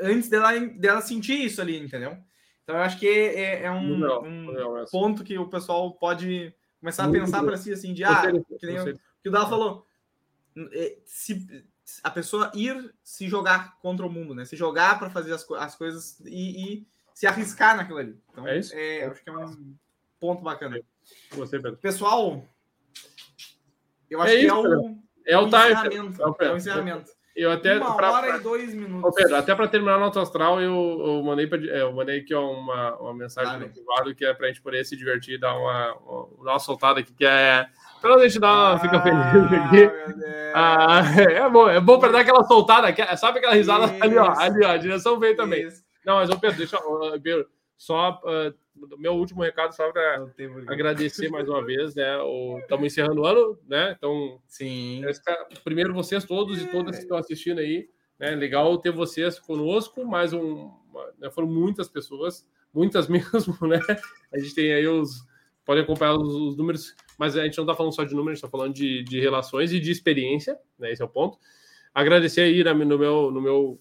antes 0.00 0.28
dela, 0.28 0.58
dela 0.58 1.00
sentir 1.00 1.44
isso 1.44 1.60
ali, 1.60 1.78
entendeu? 1.78 2.16
Então 2.62 2.76
eu 2.76 2.82
acho 2.82 2.98
que 2.98 3.08
é, 3.08 3.64
é 3.64 3.70
um, 3.70 3.98
não, 3.98 4.22
não, 4.22 4.84
ponto 4.90 5.24
que 5.24 5.36
o 5.38 5.48
pessoal 5.48 5.92
pode 5.94 6.54
começar 6.78 7.04
a 7.04 7.10
pensar 7.10 7.42
para 7.42 7.56
si 7.56 7.72
assim, 7.72 7.92
de 7.92 8.04
ah, 8.04 8.22
que 8.58 8.66
nem 8.66 8.80
o, 8.80 8.98
que 9.22 9.28
o 9.28 9.32
Dal 9.32 9.48
falou, 9.48 9.86
é, 10.72 10.98
se 11.04 11.64
a 12.02 12.10
pessoa 12.10 12.50
ir 12.54 12.94
se 13.02 13.28
jogar 13.28 13.78
contra 13.80 14.06
o 14.06 14.10
mundo, 14.10 14.34
né? 14.34 14.44
Se 14.44 14.56
jogar 14.56 14.98
para 14.98 15.10
fazer 15.10 15.32
as, 15.32 15.48
as 15.52 15.74
coisas 15.74 16.20
e, 16.20 16.74
e, 16.74 16.86
se 17.12 17.26
arriscar 17.26 17.76
naquilo 17.76 17.98
ali. 17.98 18.18
Então, 18.30 18.46
é 18.46 18.58
isso. 18.58 18.74
É, 18.74 19.04
acho 19.04 19.22
que 19.22 19.28
é 19.28 19.32
um 19.32 19.74
ponto 20.18 20.42
bacana. 20.42 20.80
Você, 21.32 21.58
Pedro. 21.58 21.76
Pessoal, 21.78 22.44
eu 24.08 24.22
acho 24.22 24.32
é 24.32 24.40
que 24.40 24.46
é, 24.46 24.54
o, 24.54 25.00
é 25.26 25.38
o, 25.38 25.46
encerramento. 25.46 26.22
É 26.22 26.26
o, 26.26 26.36
é 26.38 26.52
o 26.52 26.56
encerramento. 26.56 27.10
Eu 27.36 27.50
até 27.52 27.76
uma 27.76 27.96
pra, 27.96 28.10
hora 28.10 28.36
e 28.36 28.40
dois 28.40 28.74
minutos. 28.74 29.04
Ô 29.04 29.14
Pedro, 29.14 29.36
até 29.36 29.54
para 29.54 29.68
terminar 29.68 29.96
o 29.96 30.00
nosso 30.00 30.18
astral, 30.18 30.60
eu, 30.60 30.72
eu 30.74 31.22
mandei 31.22 31.46
pra, 31.46 31.58
é, 31.58 31.82
eu 31.82 31.92
mandei 31.92 32.20
aqui 32.20 32.34
uma, 32.34 32.96
uma 32.96 33.14
mensagem 33.14 33.58
no 33.58 33.68
privado 33.68 34.14
que 34.14 34.24
é 34.24 34.34
para 34.34 34.46
a 34.46 34.48
gente 34.48 34.60
poder 34.60 34.84
se 34.84 34.96
divertir, 34.96 35.38
dar 35.38 35.56
uma, 35.56 35.94
uma, 35.94 36.24
uma 36.38 36.58
soltada 36.58 37.00
aqui, 37.00 37.14
que 37.14 37.24
é 37.24 37.66
para 38.00 38.14
a 38.14 38.28
gente 38.28 38.40
dar 38.40 38.52
uma, 38.52 38.74
ah, 38.74 38.78
fica 38.78 39.00
feliz 39.00 39.22
aqui. 39.52 39.90
Ah, 40.54 41.02
é 41.30 41.48
bom, 41.48 41.68
é 41.68 41.80
bom 41.80 41.98
para 41.98 42.12
dar 42.12 42.20
aquela 42.20 42.44
soltada, 42.44 42.94
sabe 43.16 43.38
aquela 43.38 43.54
risada 43.54 43.86
Isso. 43.86 44.04
ali, 44.04 44.16
ó, 44.16 44.34
ali, 44.36 44.64
ó, 44.64 44.70
a 44.70 44.76
direção 44.76 45.18
veio 45.18 45.36
também. 45.36 45.66
Isso. 45.66 45.82
Não, 46.04 46.16
mas 46.16 46.30
ô 46.30 46.38
Pedro, 46.38 46.56
deixa, 46.58 46.78
Pedro, 47.22 47.46
só 47.80 48.20
uh, 48.24 48.98
meu 48.98 49.14
último 49.14 49.42
recado 49.42 49.74
só 49.74 49.90
para 49.90 50.26
agradecer 50.66 51.30
mais 51.30 51.48
uma 51.48 51.64
vez, 51.64 51.94
né? 51.94 52.18
Estamos 52.60 52.84
encerrando 52.84 53.22
o 53.22 53.26
ano, 53.26 53.58
né? 53.66 53.94
Então, 53.96 54.38
sim. 54.46 55.00
Primeiro 55.64 55.94
vocês 55.94 56.22
todos 56.24 56.60
e 56.60 56.70
todas 56.70 56.96
que 56.96 57.02
estão 57.04 57.16
assistindo 57.16 57.58
aí, 57.58 57.88
né? 58.18 58.32
Legal 58.32 58.76
ter 58.76 58.90
vocês 58.90 59.38
conosco, 59.38 60.04
mais 60.04 60.34
um, 60.34 60.70
né? 61.18 61.30
foram 61.30 61.48
muitas 61.48 61.88
pessoas, 61.88 62.46
muitas 62.70 63.08
mesmo, 63.08 63.56
né? 63.66 63.80
A 64.30 64.38
gente 64.38 64.54
tem 64.54 64.74
aí 64.74 64.86
os 64.86 65.26
podem 65.64 65.82
acompanhar 65.82 66.16
os, 66.16 66.34
os 66.34 66.56
números, 66.58 66.94
mas 67.16 67.34
a 67.34 67.44
gente 67.44 67.56
não 67.56 67.64
está 67.64 67.74
falando 67.74 67.94
só 67.94 68.04
de 68.04 68.14
números, 68.14 68.36
está 68.36 68.48
falando 68.48 68.74
de, 68.74 69.02
de 69.04 69.20
relações 69.20 69.72
e 69.72 69.80
de 69.80 69.90
experiência, 69.90 70.58
né? 70.78 70.92
Esse 70.92 71.00
é 71.00 71.04
o 71.06 71.08
ponto. 71.08 71.38
Agradecer 71.94 72.42
aí 72.42 72.62
né, 72.62 72.74
no 72.74 72.98
meu 72.98 73.30
no 73.30 73.40
meu 73.40 73.80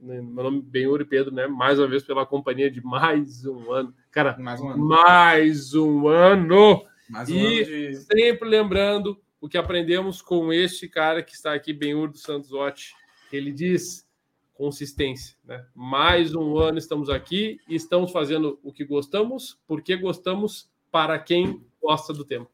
meu 0.00 0.22
nome 0.22 0.58
é 0.58 0.62
Benhur 0.62 1.04
Pedro, 1.06 1.34
né? 1.34 1.46
Mais 1.46 1.78
uma 1.78 1.88
vez 1.88 2.02
pela 2.02 2.26
companhia 2.26 2.70
de 2.70 2.80
mais 2.80 3.44
um 3.44 3.72
ano. 3.72 3.94
Cara, 4.10 4.36
mais 4.38 4.60
um 4.60 4.68
ano. 4.68 4.84
Mais 4.86 5.74
um 5.74 6.08
ano. 6.08 6.84
Mais 7.08 7.28
um 7.28 7.34
e 7.34 7.62
ano 7.62 7.66
de... 7.66 7.96
sempre 7.96 8.48
lembrando 8.48 9.20
o 9.40 9.48
que 9.48 9.58
aprendemos 9.58 10.22
com 10.22 10.52
este 10.52 10.88
cara 10.88 11.22
que 11.22 11.34
está 11.34 11.54
aqui, 11.54 11.72
Benhur 11.72 12.08
do 12.08 12.18
Santos 12.18 12.52
Otti. 12.52 12.94
Ele 13.32 13.52
diz 13.52 14.06
consistência, 14.54 15.36
né? 15.44 15.64
Mais 15.74 16.34
um 16.34 16.56
ano 16.58 16.78
estamos 16.78 17.10
aqui 17.10 17.60
e 17.68 17.74
estamos 17.74 18.10
fazendo 18.10 18.58
o 18.62 18.72
que 18.72 18.84
gostamos, 18.84 19.58
porque 19.66 19.96
gostamos 19.96 20.70
para 20.90 21.18
quem 21.18 21.62
gosta 21.80 22.12
do 22.12 22.24
tema. 22.24 22.46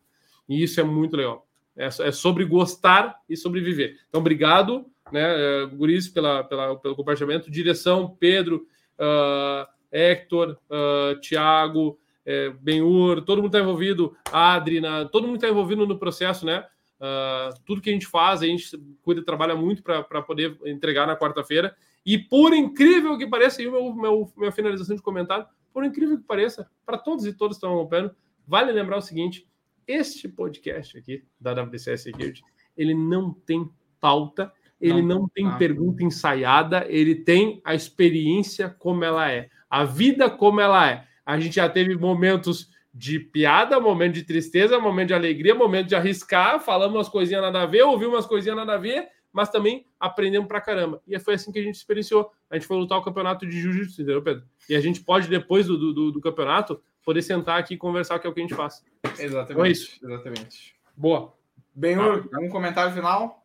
E 0.49 0.63
isso 0.63 0.81
é 0.81 0.85
muito 0.85 1.17
legal. 1.17 1.47
É, 1.77 1.87
é 1.87 2.13
sobre 2.13 2.45
gostar 2.45 3.21
e 3.29 3.37
sobreviver. 3.37 3.99
Então, 4.09 4.21
obrigado 4.21 4.85
né, 5.13 5.65
uh, 5.65 5.69
Guris, 5.77 6.09
pela, 6.09 6.43
pela, 6.45 6.77
pelo 6.77 6.97
compartilhamento, 6.97 7.51
direção, 7.51 8.17
Pedro, 8.19 8.67
uh, 8.99 9.67
Hector, 9.91 10.59
uh, 10.71 11.21
Thiago, 11.21 11.99
é, 12.25 12.51
Benhur, 12.51 13.23
todo 13.23 13.43
mundo 13.43 13.49
está 13.49 13.61
envolvido, 13.61 14.17
Adrina, 14.33 15.07
todo 15.07 15.27
mundo 15.27 15.37
está 15.37 15.49
envolvido 15.49 15.87
no 15.87 15.99
processo, 15.99 16.47
né? 16.47 16.65
Uh, 17.01 17.61
tudo 17.67 17.81
que 17.81 17.91
a 17.91 17.93
gente 17.93 18.07
faz, 18.07 18.43
a 18.43 18.47
gente 18.47 18.79
cuida, 19.03 19.25
trabalha 19.25 19.57
muito 19.57 19.83
para 19.83 20.23
poder 20.23 20.57
entregar 20.65 21.05
na 21.05 21.17
quarta-feira. 21.17 21.75
E 22.07 22.17
por 22.17 22.55
incrível 22.55 23.19
que 23.19 23.27
pareça, 23.27 23.61
e 23.61 23.67
o 23.67 23.73
meu, 23.73 23.95
meu, 23.95 24.33
minha 24.37 24.53
finalização 24.53 24.95
de 24.95 25.03
comentário, 25.03 25.45
por 25.73 25.85
incrível 25.85 26.17
que 26.17 26.25
pareça, 26.25 26.71
para 26.87 26.97
todos 26.97 27.27
e 27.27 27.33
todas 27.33 27.57
que 27.57 27.65
estão 27.65 27.77
acompanhando, 27.77 28.15
vale 28.47 28.71
lembrar 28.71 28.99
o 28.99 29.03
seguinte: 29.03 29.49
este 29.85 30.29
podcast 30.29 30.97
aqui 30.97 31.25
da 31.41 31.53
WCS 31.53 32.03
Security, 32.03 32.43
ele 32.77 32.95
não 32.95 33.33
tem 33.35 33.69
pauta, 34.01 34.53
ele 34.83 35.01
não, 35.01 35.20
não 35.20 35.28
tem 35.28 35.49
pergunta 35.57 36.03
ensaiada, 36.03 36.85
ele 36.89 37.14
tem 37.14 37.61
a 37.64 37.74
experiência 37.74 38.68
como 38.68 39.05
ela 39.05 39.30
é, 39.30 39.49
a 39.70 39.85
vida 39.85 40.28
como 40.28 40.61
ela 40.61 40.91
é. 40.91 41.07
A 41.24 41.39
gente 41.39 41.55
já 41.55 41.68
teve 41.68 41.97
momentos 41.97 42.68
de 42.93 43.18
piada, 43.18 43.80
momento 43.80 44.14
de 44.14 44.24
tristeza, 44.24 44.78
momento 44.78 45.09
de 45.09 45.14
alegria, 45.14 45.55
momento 45.55 45.89
de 45.89 45.95
arriscar, 45.95 46.61
falamos 46.61 46.97
umas 46.97 47.09
coisinhas 47.09 47.43
nada 47.43 47.62
a 47.62 47.66
ver, 47.66 47.83
ouvimos 47.85 48.14
umas 48.14 48.26
coisinhas 48.26 48.57
nada 48.57 48.74
a 48.74 48.78
ver, 48.78 49.09
mas 49.33 49.49
também 49.49 49.87
aprendemos 49.99 50.47
pra 50.47 50.61
caramba. 50.61 51.01
E 51.07 51.18
foi 51.18 51.35
assim 51.35 51.51
que 51.51 51.59
a 51.59 51.62
gente 51.62 51.76
experienciou. 51.76 52.30
A 52.51 52.57
gente 52.57 52.66
foi 52.66 52.76
lutar 52.76 52.99
o 52.99 53.03
campeonato 53.03 53.47
de 53.47 53.59
jiu-jitsu, 53.59 54.03
entendeu, 54.03 54.20
Pedro? 54.20 54.45
E 54.68 54.74
a 54.76 54.80
gente 54.80 55.01
pode, 55.01 55.26
depois 55.28 55.66
do, 55.66 55.78
do, 55.95 56.12
do, 56.12 56.20
campeonato, 56.20 56.83
poder 57.03 57.22
sentar 57.22 57.59
aqui 57.59 57.74
e 57.74 57.78
conversar, 57.78 58.18
que 58.18 58.26
é 58.26 58.30
o 58.30 58.35
que 58.35 58.41
a 58.41 58.43
gente 58.43 58.55
faz. 58.55 58.85
Exatamente. 59.18 59.53
Então 59.53 59.64
é 59.64 59.70
isso. 59.70 59.99
Exatamente. 60.05 60.74
Boa. 60.95 61.33
Bem, 61.74 61.97
um 61.99 62.51
comentário 62.51 62.93
final? 62.93 63.41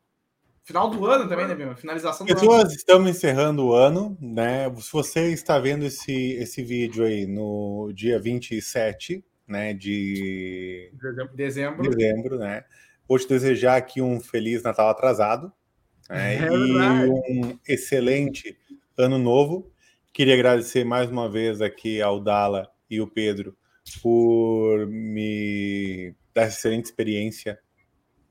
Final 0.67 0.89
do 0.89 1.05
ano 1.05 1.29
também, 1.29 1.47
né, 1.47 1.55
Bima? 1.55 1.77
Finalização 1.77 2.27
do 2.27 2.33
Pessoas, 2.33 2.65
ano. 2.65 2.71
estamos 2.71 3.09
encerrando 3.09 3.67
o 3.67 3.73
ano, 3.73 4.17
né? 4.19 4.69
Se 4.81 4.91
você 4.91 5.31
está 5.31 5.57
vendo 5.57 5.85
esse, 5.85 6.33
esse 6.33 6.61
vídeo 6.61 7.05
aí 7.05 7.25
no 7.25 7.89
dia 7.95 8.19
27, 8.19 9.23
né, 9.47 9.73
de 9.73 10.91
dezembro, 11.33 11.89
dezembro 11.89 12.37
né? 12.37 12.65
Vou 13.07 13.17
te 13.17 13.29
desejar 13.29 13.77
aqui 13.77 14.01
um 14.01 14.19
feliz 14.19 14.61
Natal 14.61 14.89
atrasado 14.89 15.53
né? 16.09 16.35
é 16.35 16.49
e 16.51 17.09
um 17.09 17.57
excelente 17.65 18.57
ano 18.97 19.17
novo. 19.17 19.71
Queria 20.11 20.33
agradecer 20.33 20.83
mais 20.83 21.09
uma 21.09 21.29
vez 21.29 21.61
aqui 21.61 22.01
ao 22.01 22.19
Dala 22.19 22.69
e 22.89 22.99
o 22.99 23.07
Pedro 23.07 23.55
por 24.03 24.85
me 24.85 26.13
dar 26.35 26.41
essa 26.41 26.57
excelente 26.57 26.87
experiência 26.87 27.57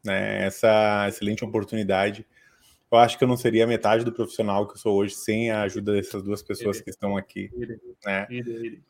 né, 0.06 0.46
essa 0.46 1.06
excelente 1.08 1.44
oportunidade. 1.44 2.26
Eu 2.90 2.98
acho 2.98 3.18
que 3.18 3.24
eu 3.24 3.28
não 3.28 3.36
seria 3.36 3.66
metade 3.66 4.04
do 4.04 4.12
profissional 4.12 4.66
que 4.66 4.74
eu 4.74 4.78
sou 4.78 4.96
hoje 4.96 5.14
sem 5.14 5.50
a 5.50 5.62
ajuda 5.62 5.92
dessas 5.92 6.22
duas 6.22 6.42
pessoas 6.42 6.80
que 6.80 6.88
estão 6.88 7.16
aqui. 7.16 7.50
Né? 8.04 8.28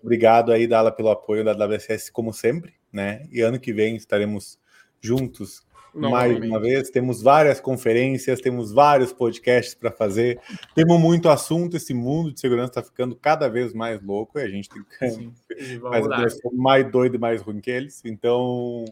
Obrigado 0.02 0.52
aí, 0.52 0.66
Dala, 0.66 0.92
pelo 0.92 1.08
apoio 1.08 1.42
da 1.42 1.52
WSS, 1.52 2.12
como 2.12 2.32
sempre. 2.32 2.74
Né? 2.92 3.26
E 3.32 3.40
ano 3.40 3.58
que 3.58 3.72
vem 3.72 3.96
estaremos 3.96 4.58
juntos 5.00 5.66
mais 5.96 6.36
uma 6.38 6.60
vez. 6.60 6.90
Temos 6.90 7.22
várias 7.22 7.60
conferências, 7.60 8.40
temos 8.40 8.72
vários 8.72 9.12
podcasts 9.12 9.74
para 9.74 9.90
fazer, 9.90 10.38
temos 10.74 11.00
muito 11.00 11.28
assunto. 11.28 11.76
Esse 11.76 11.94
mundo 11.94 12.32
de 12.32 12.40
segurança 12.40 12.70
está 12.70 12.82
ficando 12.82 13.16
cada 13.16 13.48
vez 13.48 13.72
mais 13.72 14.02
louco 14.02 14.38
e 14.38 14.42
a 14.42 14.48
gente 14.48 14.68
tem 14.68 14.82
que 14.82 15.80
mais, 15.80 16.38
mais 16.52 16.90
doido 16.90 17.16
e 17.16 17.18
mais 17.18 17.40
ruim 17.40 17.60
que 17.60 17.70
eles. 17.70 18.02
Então, 18.04 18.84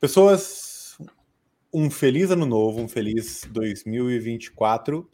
pessoas, 0.00 0.79
um 1.72 1.90
feliz 1.90 2.30
ano 2.30 2.46
novo, 2.46 2.80
um 2.80 2.88
feliz 2.88 3.46
2024 3.50 5.08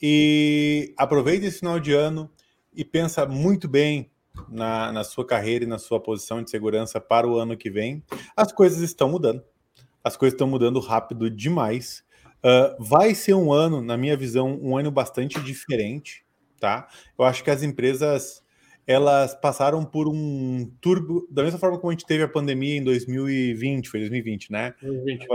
e 0.00 0.94
aproveite 0.96 1.46
esse 1.46 1.60
final 1.60 1.80
de 1.80 1.92
ano 1.92 2.30
e 2.74 2.84
pensa 2.84 3.26
muito 3.26 3.68
bem 3.68 4.10
na, 4.48 4.92
na 4.92 5.04
sua 5.04 5.26
carreira 5.26 5.64
e 5.64 5.68
na 5.68 5.78
sua 5.78 6.00
posição 6.00 6.42
de 6.42 6.50
segurança 6.50 7.00
para 7.00 7.26
o 7.26 7.38
ano 7.38 7.56
que 7.56 7.70
vem. 7.70 8.02
As 8.36 8.52
coisas 8.52 8.80
estão 8.80 9.08
mudando 9.08 9.42
as 10.06 10.16
coisas 10.16 10.34
estão 10.34 10.46
mudando 10.46 10.78
rápido 10.78 11.28
demais. 11.28 12.04
Uh, 12.36 12.80
vai 12.80 13.12
ser 13.12 13.34
um 13.34 13.52
ano, 13.52 13.82
na 13.82 13.96
minha 13.96 14.16
visão, 14.16 14.56
um 14.62 14.78
ano 14.78 14.88
bastante 14.88 15.40
diferente, 15.42 16.24
tá? 16.60 16.86
Eu 17.18 17.24
acho 17.24 17.42
que 17.42 17.50
as 17.50 17.64
empresas 17.64 18.40
elas 18.86 19.34
passaram 19.34 19.84
por 19.84 20.08
um 20.08 20.70
turbo, 20.80 21.26
da 21.30 21.42
mesma 21.42 21.58
forma 21.58 21.78
como 21.78 21.90
a 21.90 21.92
gente 21.92 22.06
teve 22.06 22.22
a 22.22 22.28
pandemia 22.28 22.76
em 22.76 22.84
2020, 22.84 23.88
foi 23.88 24.00
2020, 24.00 24.52
né? 24.52 24.74
2020. 24.80 25.26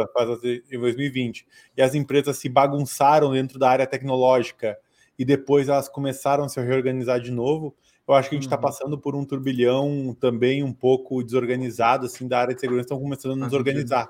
Em 0.71 0.79
2020. 0.79 1.47
E 1.75 1.81
as 1.81 1.93
empresas 1.93 2.37
se 2.37 2.47
bagunçaram 2.47 3.33
dentro 3.33 3.59
da 3.59 3.69
área 3.69 3.87
tecnológica 3.87 4.77
e 5.19 5.25
depois 5.25 5.67
elas 5.67 5.89
começaram 5.89 6.45
a 6.45 6.49
se 6.49 6.61
reorganizar 6.61 7.19
de 7.19 7.31
novo. 7.31 7.75
Eu 8.07 8.13
acho 8.13 8.29
que 8.29 8.35
a 8.35 8.37
gente 8.37 8.45
está 8.45 8.55
uhum. 8.55 8.61
passando 8.61 8.97
por 8.97 9.15
um 9.15 9.25
turbilhão 9.25 10.15
também 10.19 10.63
um 10.63 10.73
pouco 10.73 11.21
desorganizado, 11.23 12.05
assim, 12.05 12.27
da 12.27 12.39
área 12.39 12.55
de 12.55 12.61
segurança, 12.61 12.85
estão 12.85 12.99
começando 12.99 13.33
a 13.33 13.35
nos 13.35 13.53
organizar 13.53 14.09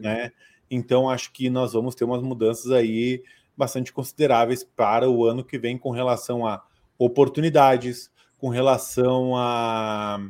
né? 0.00 0.32
Então 0.70 1.08
acho 1.08 1.32
que 1.32 1.50
nós 1.50 1.72
vamos 1.72 1.94
ter 1.94 2.04
umas 2.04 2.22
mudanças 2.22 2.70
aí 2.70 3.22
bastante 3.56 3.92
consideráveis 3.92 4.64
para 4.64 5.08
o 5.08 5.24
ano 5.24 5.44
que 5.44 5.58
vem 5.58 5.76
com 5.76 5.90
relação 5.90 6.46
a 6.46 6.64
oportunidades, 6.98 8.10
com 8.42 8.48
relação 8.48 9.36
a 9.36 10.20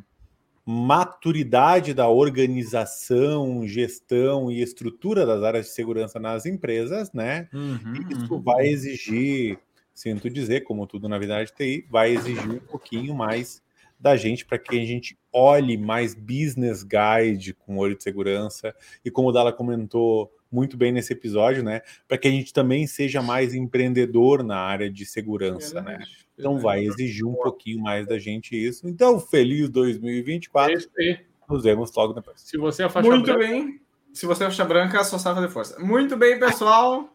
maturidade 0.67 1.95
da 1.95 2.11
organização, 2.11 3.67
gestão 3.67 4.51
e 4.51 4.61
estrutura 4.61 5.25
das 5.25 5.43
áreas 5.43 5.65
de 5.65 5.73
segurança 5.73 6.21
nas 6.21 6.45
empresas, 6.45 7.11
né? 7.15 7.49
Uhum, 7.55 7.95
Isso 8.11 8.35
uhum. 8.35 8.43
vai 8.43 8.67
exigir, 8.67 9.59
sinto 9.95 10.29
dizer, 10.29 10.61
como 10.61 10.87
tudo 10.87 11.09
na 11.09 11.19
vida 11.19 11.43
de 11.43 11.55
TI, 11.55 11.87
vai 11.91 12.13
exigir 12.13 12.51
um 12.51 12.59
pouquinho 12.59 13.15
mais 13.15 13.63
da 13.99 14.15
gente 14.15 14.45
para 14.45 14.59
que 14.59 14.79
a 14.79 14.85
gente 14.85 15.19
olhe 15.33 15.79
mais 15.79 16.15
business 16.15 16.85
guide 16.85 17.55
com 17.55 17.79
olho 17.79 17.97
de 17.97 18.03
segurança 18.03 18.75
e 19.03 19.11
como 19.11 19.29
o 19.29 19.33
Dala 19.33 19.55
comentou 19.55 20.31
muito 20.51 20.77
bem 20.77 20.93
nesse 20.93 21.15
episódio, 21.15 21.63
né, 21.63 21.81
para 22.07 22.19
que 22.19 22.29
a 22.29 22.31
gente 22.31 22.53
também 22.53 22.87
seja 22.87 23.23
mais 23.23 23.55
empreendedor 23.55 24.45
na 24.45 24.59
área 24.59 24.91
de 24.91 25.07
segurança, 25.07 25.79
é 25.79 25.83
né? 25.83 25.99
Então 26.43 26.59
vai 26.59 26.84
exigir 26.84 27.26
um 27.26 27.34
pouquinho 27.34 27.80
mais 27.80 28.07
da 28.07 28.18
gente 28.18 28.57
isso. 28.57 28.88
Então, 28.88 29.18
feliz 29.20 29.68
2024. 29.68 30.88
É 30.99 31.20
Nos 31.49 31.62
vemos 31.62 31.95
logo 31.95 32.12
depois. 32.12 32.40
Se 32.40 32.57
você 32.57 32.84
é 32.84 32.88
faixa 32.88 33.09
Muito 33.09 33.32
branca... 33.32 33.38
bem. 33.38 33.80
Se 34.12 34.26
você 34.26 34.45
é 34.45 34.47
faixa 34.47 34.64
branca, 34.64 35.05
só 35.05 35.18
sabe 35.18 35.36
fazer 35.36 35.49
força. 35.49 35.78
Muito 35.78 36.16
bem, 36.16 36.38
pessoal. 36.38 37.09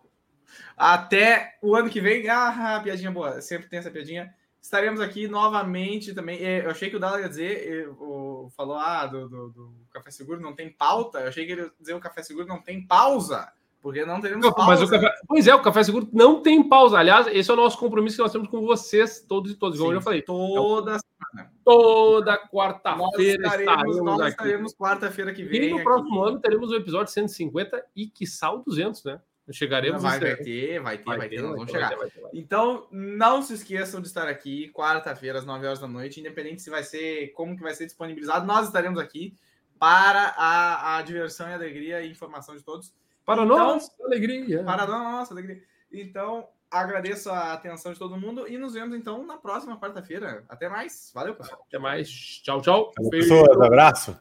Até 0.76 1.58
o 1.62 1.76
ano 1.76 1.90
que 1.90 2.02
vem. 2.02 2.28
Ah, 2.30 2.80
piadinha 2.84 3.12
boa. 3.12 3.42
Sempre 3.42 3.68
tem 3.68 3.80
essa 3.80 3.92
piadinha 3.92 4.34
estaremos 4.68 5.00
aqui 5.00 5.28
novamente 5.28 6.14
também. 6.14 6.44
É, 6.44 6.66
eu 6.66 6.70
achei 6.70 6.90
que 6.90 6.96
o 6.96 7.00
Dala 7.00 7.22
ia 7.22 7.30
dizer, 7.30 7.90
o, 7.90 8.50
falou 8.56 8.78
ah, 8.78 9.06
do, 9.06 9.28
do, 9.28 9.50
do, 9.50 9.88
Café 9.92 10.12
Seguro 10.12 10.42
não 10.42 10.54
tem 10.54 10.70
pauta. 10.70 11.20
Eu 11.20 11.30
achei 11.30 11.46
que 11.46 11.54
ele 11.54 11.62
ia 11.62 11.72
dizer 11.80 11.94
o 11.94 12.00
Café 12.00 12.22
Seguro 12.22 12.46
não 12.46 12.62
tem 12.62 12.86
pausa. 12.86 13.52
Porque 13.88 14.04
não 14.04 14.20
teremos 14.20 14.44
não, 14.44 14.52
pausa. 14.52 14.72
Mas 14.72 14.82
o 14.82 14.92
café, 14.92 15.16
pois 15.26 15.48
é, 15.48 15.56
o 15.56 15.62
Café 15.62 15.82
Seguro 15.82 16.10
não 16.12 16.42
tem 16.42 16.68
pausa. 16.68 17.00
Aliás, 17.00 17.26
esse 17.28 17.50
é 17.50 17.54
o 17.54 17.56
nosso 17.56 17.80
compromisso 17.80 18.18
que 18.18 18.22
nós 18.22 18.34
temos 18.34 18.50
com 18.50 18.60
vocês, 18.66 19.22
todos 19.22 19.50
e 19.50 19.56
todos. 19.56 19.80
Como 19.80 19.94
eu 19.94 19.96
já 19.96 20.02
falei. 20.02 20.22
Toda 20.24 20.96
é 20.96 21.00
semana. 21.00 21.54
Toda 21.64 22.38
quarta-feira 22.50 23.48
estaremos, 23.48 24.04
nós 24.04 24.28
estaremos 24.28 24.76
quarta-feira 24.76 25.34
que 25.34 25.42
vem. 25.46 25.70
E 25.70 25.70
no 25.70 25.84
próximo 25.84 26.22
ano 26.22 26.38
teremos 26.42 26.70
o 26.70 26.76
episódio 26.76 27.14
150 27.14 27.82
e 27.96 28.08
que 28.08 28.28
sal 28.28 28.62
200, 28.62 29.06
né? 29.06 29.22
Chegaremos. 29.52 30.04
Vai, 30.04 30.20
vai 30.20 30.36
ter, 30.36 30.82
vai 30.82 30.98
ter, 30.98 31.06
vai, 31.06 31.18
vai 31.18 31.30
ter, 31.30 31.42
nós 31.42 31.56
vamos 31.56 31.72
chegar. 31.72 31.88
Vai 31.88 31.98
vai 31.98 32.10
ter, 32.10 32.30
então, 32.34 32.90
não 32.92 33.42
se 33.42 33.54
esqueçam 33.54 34.02
de 34.02 34.08
estar 34.08 34.28
aqui 34.28 34.70
quarta-feira 34.74 35.40
às 35.40 35.46
9 35.46 35.66
horas 35.66 35.80
da 35.80 35.88
noite, 35.88 36.20
independente 36.20 36.62
se 36.62 36.70
vai 36.70 36.84
ser, 36.84 37.30
como 37.30 37.56
que 37.56 37.64
vai 37.64 37.74
ser 37.74 37.86
disponibilizado, 37.86 38.46
nós 38.46 38.68
estaremos 38.68 39.00
aqui 39.00 39.34
para 39.80 40.34
a, 40.36 40.98
a 40.98 41.02
diversão 41.04 41.48
e 41.48 41.54
alegria 41.54 42.02
e 42.02 42.12
informação 42.12 42.54
de 42.54 42.64
todos. 42.64 42.94
Para 43.28 43.44
então, 43.44 43.58
nossa 43.58 43.92
alegria. 44.06 44.64
Para 44.64 44.88
nossa 44.88 45.34
alegria. 45.34 45.62
Então, 45.92 46.48
agradeço 46.72 47.30
a 47.30 47.52
atenção 47.52 47.92
de 47.92 48.00
todo 48.00 48.16
mundo 48.16 48.48
e 48.48 48.58
nos 48.58 48.74
vemos 48.74 48.96
então 48.96 49.26
na 49.26 49.36
próxima 49.36 49.78
quarta-feira. 49.78 50.46
Até 50.48 50.70
mais. 50.70 51.12
Valeu, 51.14 51.36
pessoal. 51.36 51.62
Até 51.68 51.78
mais. 51.78 52.10
Tchau, 52.10 52.62
tchau. 52.62 52.94
Pessoas, 53.12 53.60
abraço. 53.60 54.18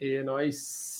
E 0.00 0.22
nós. 0.22 0.93